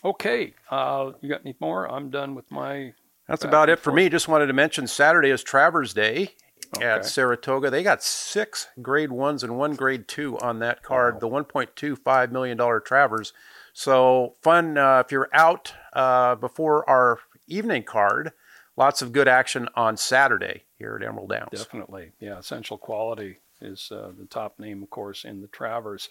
Okay, 0.05 0.55
uh, 0.71 1.11
you 1.21 1.29
got 1.29 1.41
any 1.41 1.57
more? 1.59 1.91
I'm 1.91 2.11
done 2.11 2.37
with 2.37 2.49
my. 2.53 2.93
That's 3.27 3.43
about 3.45 3.71
it 3.71 3.81
for 3.81 3.91
me. 3.91 4.09
Just 4.09 4.29
wanted 4.29 4.47
to 4.47 4.53
mention 4.53 4.87
Saturday 4.87 5.31
is 5.31 5.43
Travers 5.43 5.95
Day 5.95 6.31
Okay. 6.77 6.85
at 6.87 7.05
Saratoga. 7.07 7.71
They 7.71 7.83
got 7.83 8.03
six 8.03 8.69
grade 8.83 9.13
ones 9.13 9.43
and 9.43 9.57
one 9.57 9.75
grade 9.75 10.09
two 10.09 10.39
on 10.39 10.59
that 10.61 10.83
card, 10.83 11.21
the 11.21 11.29
$1.25 11.29 12.31
million 12.33 12.59
Travers. 12.85 13.33
So 13.75 14.37
fun 14.41 14.79
uh, 14.79 15.03
if 15.05 15.13
you're 15.13 15.29
out 15.33 15.75
uh, 15.93 16.37
before 16.37 16.89
our 16.89 17.19
evening 17.47 17.83
card. 17.83 18.33
Lots 18.77 19.03
of 19.03 19.13
good 19.13 19.29
action 19.29 19.69
on 19.77 19.97
Saturday 19.97 20.65
here 20.79 20.99
at 21.01 21.07
Emerald 21.07 21.31
Downs. 21.31 21.51
Definitely. 21.53 22.13
Yeah, 22.19 22.39
Essential 22.39 22.77
Quality 22.77 23.39
is 23.61 23.91
uh, 23.93 24.11
the 24.19 24.27
top 24.27 24.59
name, 24.59 24.83
of 24.83 24.91
course, 24.91 25.25
in 25.25 25.43
the 25.43 25.47
Travers. 25.47 26.09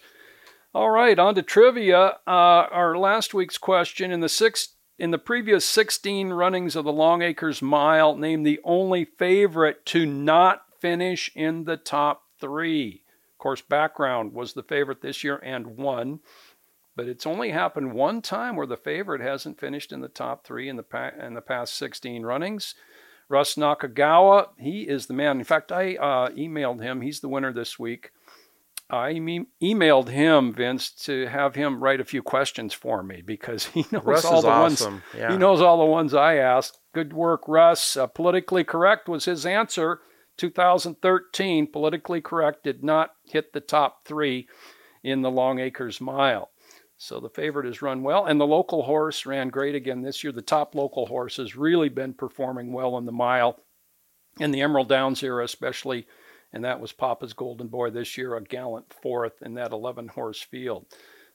All 0.74 0.90
right, 0.90 1.18
on 1.18 1.34
to 1.34 1.42
trivia. 1.42 2.18
Uh, 2.26 2.66
our 2.70 2.96
last 2.96 3.34
week's 3.34 3.58
question 3.58 4.10
in 4.10 4.20
the 4.20 4.28
six 4.28 4.70
in 4.98 5.10
the 5.10 5.18
previous 5.18 5.64
16 5.64 6.30
runnings 6.30 6.76
of 6.76 6.84
the 6.84 6.92
Longacres 6.92 7.60
Mile, 7.60 8.16
name 8.16 8.44
the 8.44 8.60
only 8.62 9.04
favorite 9.04 9.84
to 9.86 10.06
not 10.06 10.62
finish 10.80 11.30
in 11.34 11.64
the 11.64 11.76
top 11.76 12.22
three. 12.40 13.02
Of 13.32 13.38
course, 13.38 13.60
background 13.60 14.32
was 14.32 14.52
the 14.52 14.62
favorite 14.62 15.02
this 15.02 15.24
year 15.24 15.40
and 15.42 15.76
won, 15.76 16.20
but 16.96 17.08
it's 17.08 17.26
only 17.26 17.50
happened 17.50 17.92
one 17.92 18.22
time 18.22 18.56
where 18.56 18.66
the 18.66 18.76
favorite 18.76 19.20
hasn't 19.20 19.60
finished 19.60 19.92
in 19.92 20.00
the 20.00 20.08
top 20.08 20.44
three 20.44 20.68
in 20.68 20.76
the 20.76 20.82
pa- 20.82 21.12
in 21.20 21.34
the 21.34 21.40
past 21.40 21.74
16 21.74 22.22
runnings. 22.22 22.74
Russ 23.28 23.54
Nakagawa, 23.54 24.48
he 24.58 24.82
is 24.82 25.06
the 25.06 25.14
man. 25.14 25.38
In 25.38 25.44
fact, 25.44 25.72
I 25.72 25.96
uh, 25.96 26.28
emailed 26.30 26.82
him. 26.82 27.00
He's 27.00 27.20
the 27.20 27.28
winner 27.28 27.52
this 27.52 27.78
week. 27.78 28.10
I 28.90 29.12
emailed 29.12 30.08
him, 30.08 30.52
Vince, 30.52 30.90
to 31.06 31.26
have 31.26 31.54
him 31.54 31.82
write 31.82 32.00
a 32.00 32.04
few 32.04 32.22
questions 32.22 32.74
for 32.74 33.02
me 33.02 33.22
because 33.24 33.64
he 33.66 33.86
knows 33.90 34.04
Russ 34.04 34.24
all 34.26 34.38
is 34.38 34.44
the 34.44 34.50
awesome. 34.50 34.92
ones. 34.94 35.02
Yeah. 35.16 35.32
He 35.32 35.38
knows 35.38 35.62
all 35.62 35.78
the 35.78 35.84
ones 35.86 36.12
I 36.12 36.36
asked. 36.36 36.78
Good 36.92 37.14
work, 37.14 37.48
Russ. 37.48 37.96
Uh, 37.96 38.06
politically 38.06 38.62
correct 38.62 39.08
was 39.08 39.24
his 39.24 39.46
answer. 39.46 40.00
2013, 40.36 41.68
politically 41.68 42.20
correct 42.20 42.64
did 42.64 42.84
not 42.84 43.14
hit 43.24 43.52
the 43.52 43.60
top 43.60 44.04
three 44.04 44.48
in 45.02 45.22
the 45.22 45.30
Longacres 45.30 46.00
Mile. 46.00 46.50
So 47.04 47.20
the 47.20 47.28
favorite 47.28 47.66
has 47.66 47.82
run 47.82 48.02
well, 48.02 48.24
and 48.24 48.40
the 48.40 48.46
local 48.46 48.84
horse 48.84 49.26
ran 49.26 49.50
great 49.50 49.74
again 49.74 50.00
this 50.00 50.24
year. 50.24 50.32
The 50.32 50.40
top 50.40 50.74
local 50.74 51.04
horse 51.04 51.36
has 51.36 51.54
really 51.54 51.90
been 51.90 52.14
performing 52.14 52.72
well 52.72 52.96
in 52.96 53.04
the 53.04 53.12
mile, 53.12 53.60
in 54.40 54.52
the 54.52 54.62
Emerald 54.62 54.88
Downs 54.88 55.22
era 55.22 55.44
especially, 55.44 56.06
and 56.50 56.64
that 56.64 56.80
was 56.80 56.92
Papa's 56.92 57.34
Golden 57.34 57.68
Boy 57.68 57.90
this 57.90 58.16
year, 58.16 58.34
a 58.34 58.42
gallant 58.42 58.90
fourth 58.90 59.42
in 59.42 59.52
that 59.52 59.70
11 59.70 60.08
horse 60.08 60.40
field. 60.40 60.86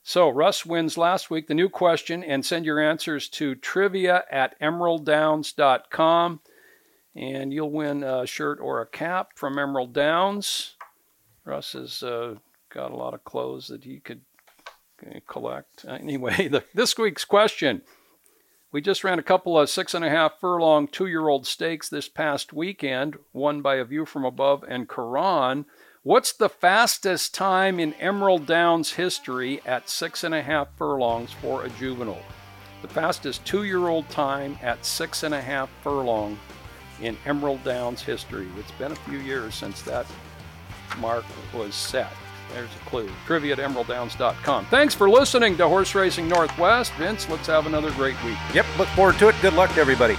So 0.01 0.27
Russ 0.27 0.65
wins 0.65 0.97
last 0.97 1.29
week. 1.29 1.45
The 1.45 1.53
new 1.53 1.69
question, 1.69 2.23
and 2.23 2.43
send 2.43 2.65
your 2.65 2.79
answers 2.79 3.29
to 3.29 3.53
trivia 3.53 4.23
at 4.31 4.59
emeralddowns.com. 4.59 6.39
And 7.15 7.53
you'll 7.53 7.69
win 7.69 8.01
a 8.01 8.25
shirt 8.25 8.57
or 8.59 8.81
a 8.81 8.87
cap 8.87 9.33
from 9.35 9.59
Emerald 9.59 9.93
Downs. 9.93 10.73
Russ 11.45 11.73
has 11.73 12.01
uh, 12.01 12.37
got 12.69 12.89
a 12.89 12.97
lot 12.97 13.13
of 13.13 13.23
clothes 13.23 13.67
that 13.67 13.83
he 13.83 13.99
could 13.99 14.21
Uh, 15.05 15.19
collect. 15.27 15.85
Uh, 15.87 15.93
anyway, 15.93 16.47
the, 16.51 16.63
this 16.73 16.97
week's 16.97 17.25
question. 17.25 17.81
We 18.71 18.81
just 18.81 19.03
ran 19.03 19.17
a 19.17 19.23
couple 19.23 19.59
of 19.59 19.69
six 19.69 19.95
and 19.95 20.05
a 20.05 20.09
half 20.09 20.39
furlong 20.39 20.87
two 20.87 21.07
year 21.07 21.27
old 21.27 21.47
stakes 21.47 21.89
this 21.89 22.07
past 22.07 22.53
weekend, 22.53 23.17
won 23.33 23.61
by 23.61 23.75
A 23.75 23.83
View 23.83 24.05
from 24.05 24.25
Above 24.25 24.63
and 24.67 24.87
Quran. 24.87 25.65
What's 26.03 26.31
the 26.31 26.49
fastest 26.49 27.33
time 27.33 27.79
in 27.79 27.93
Emerald 27.95 28.45
Downs 28.45 28.93
history 28.93 29.59
at 29.65 29.89
six 29.89 30.23
and 30.23 30.35
a 30.35 30.41
half 30.41 30.67
furlongs 30.77 31.31
for 31.33 31.65
a 31.65 31.69
juvenile? 31.69 32.21
The 32.81 32.87
fastest 32.87 33.43
two 33.43 33.63
year 33.63 33.87
old 33.87 34.07
time 34.09 34.57
at 34.61 34.85
six 34.85 35.23
and 35.23 35.33
a 35.33 35.41
half 35.41 35.69
furlong 35.81 36.37
in 37.01 37.17
Emerald 37.25 37.63
Downs 37.63 38.01
history. 38.01 38.47
It's 38.57 38.71
been 38.71 38.91
a 38.91 38.95
few 38.95 39.17
years 39.19 39.55
since 39.55 39.81
that 39.81 40.05
mark 40.99 41.25
was 41.53 41.73
set. 41.75 42.11
There's 42.53 42.73
a 42.75 42.89
clue. 42.89 43.09
Trivia 43.25 43.53
at 43.53 43.59
emeralddowns.com. 43.59 44.65
Thanks 44.65 44.95
for 44.95 45.09
listening 45.09 45.57
to 45.57 45.67
Horse 45.67 45.93
Racing 45.95 46.27
Northwest. 46.27 46.93
Vince, 46.93 47.29
let's 47.29 47.47
have 47.47 47.67
another 47.67 47.91
great 47.91 48.21
week. 48.23 48.37
Yep, 48.53 48.65
look 48.77 48.87
forward 48.89 49.17
to 49.19 49.29
it. 49.29 49.35
Good 49.41 49.53
luck 49.53 49.73
to 49.73 49.81
everybody. 49.81 50.15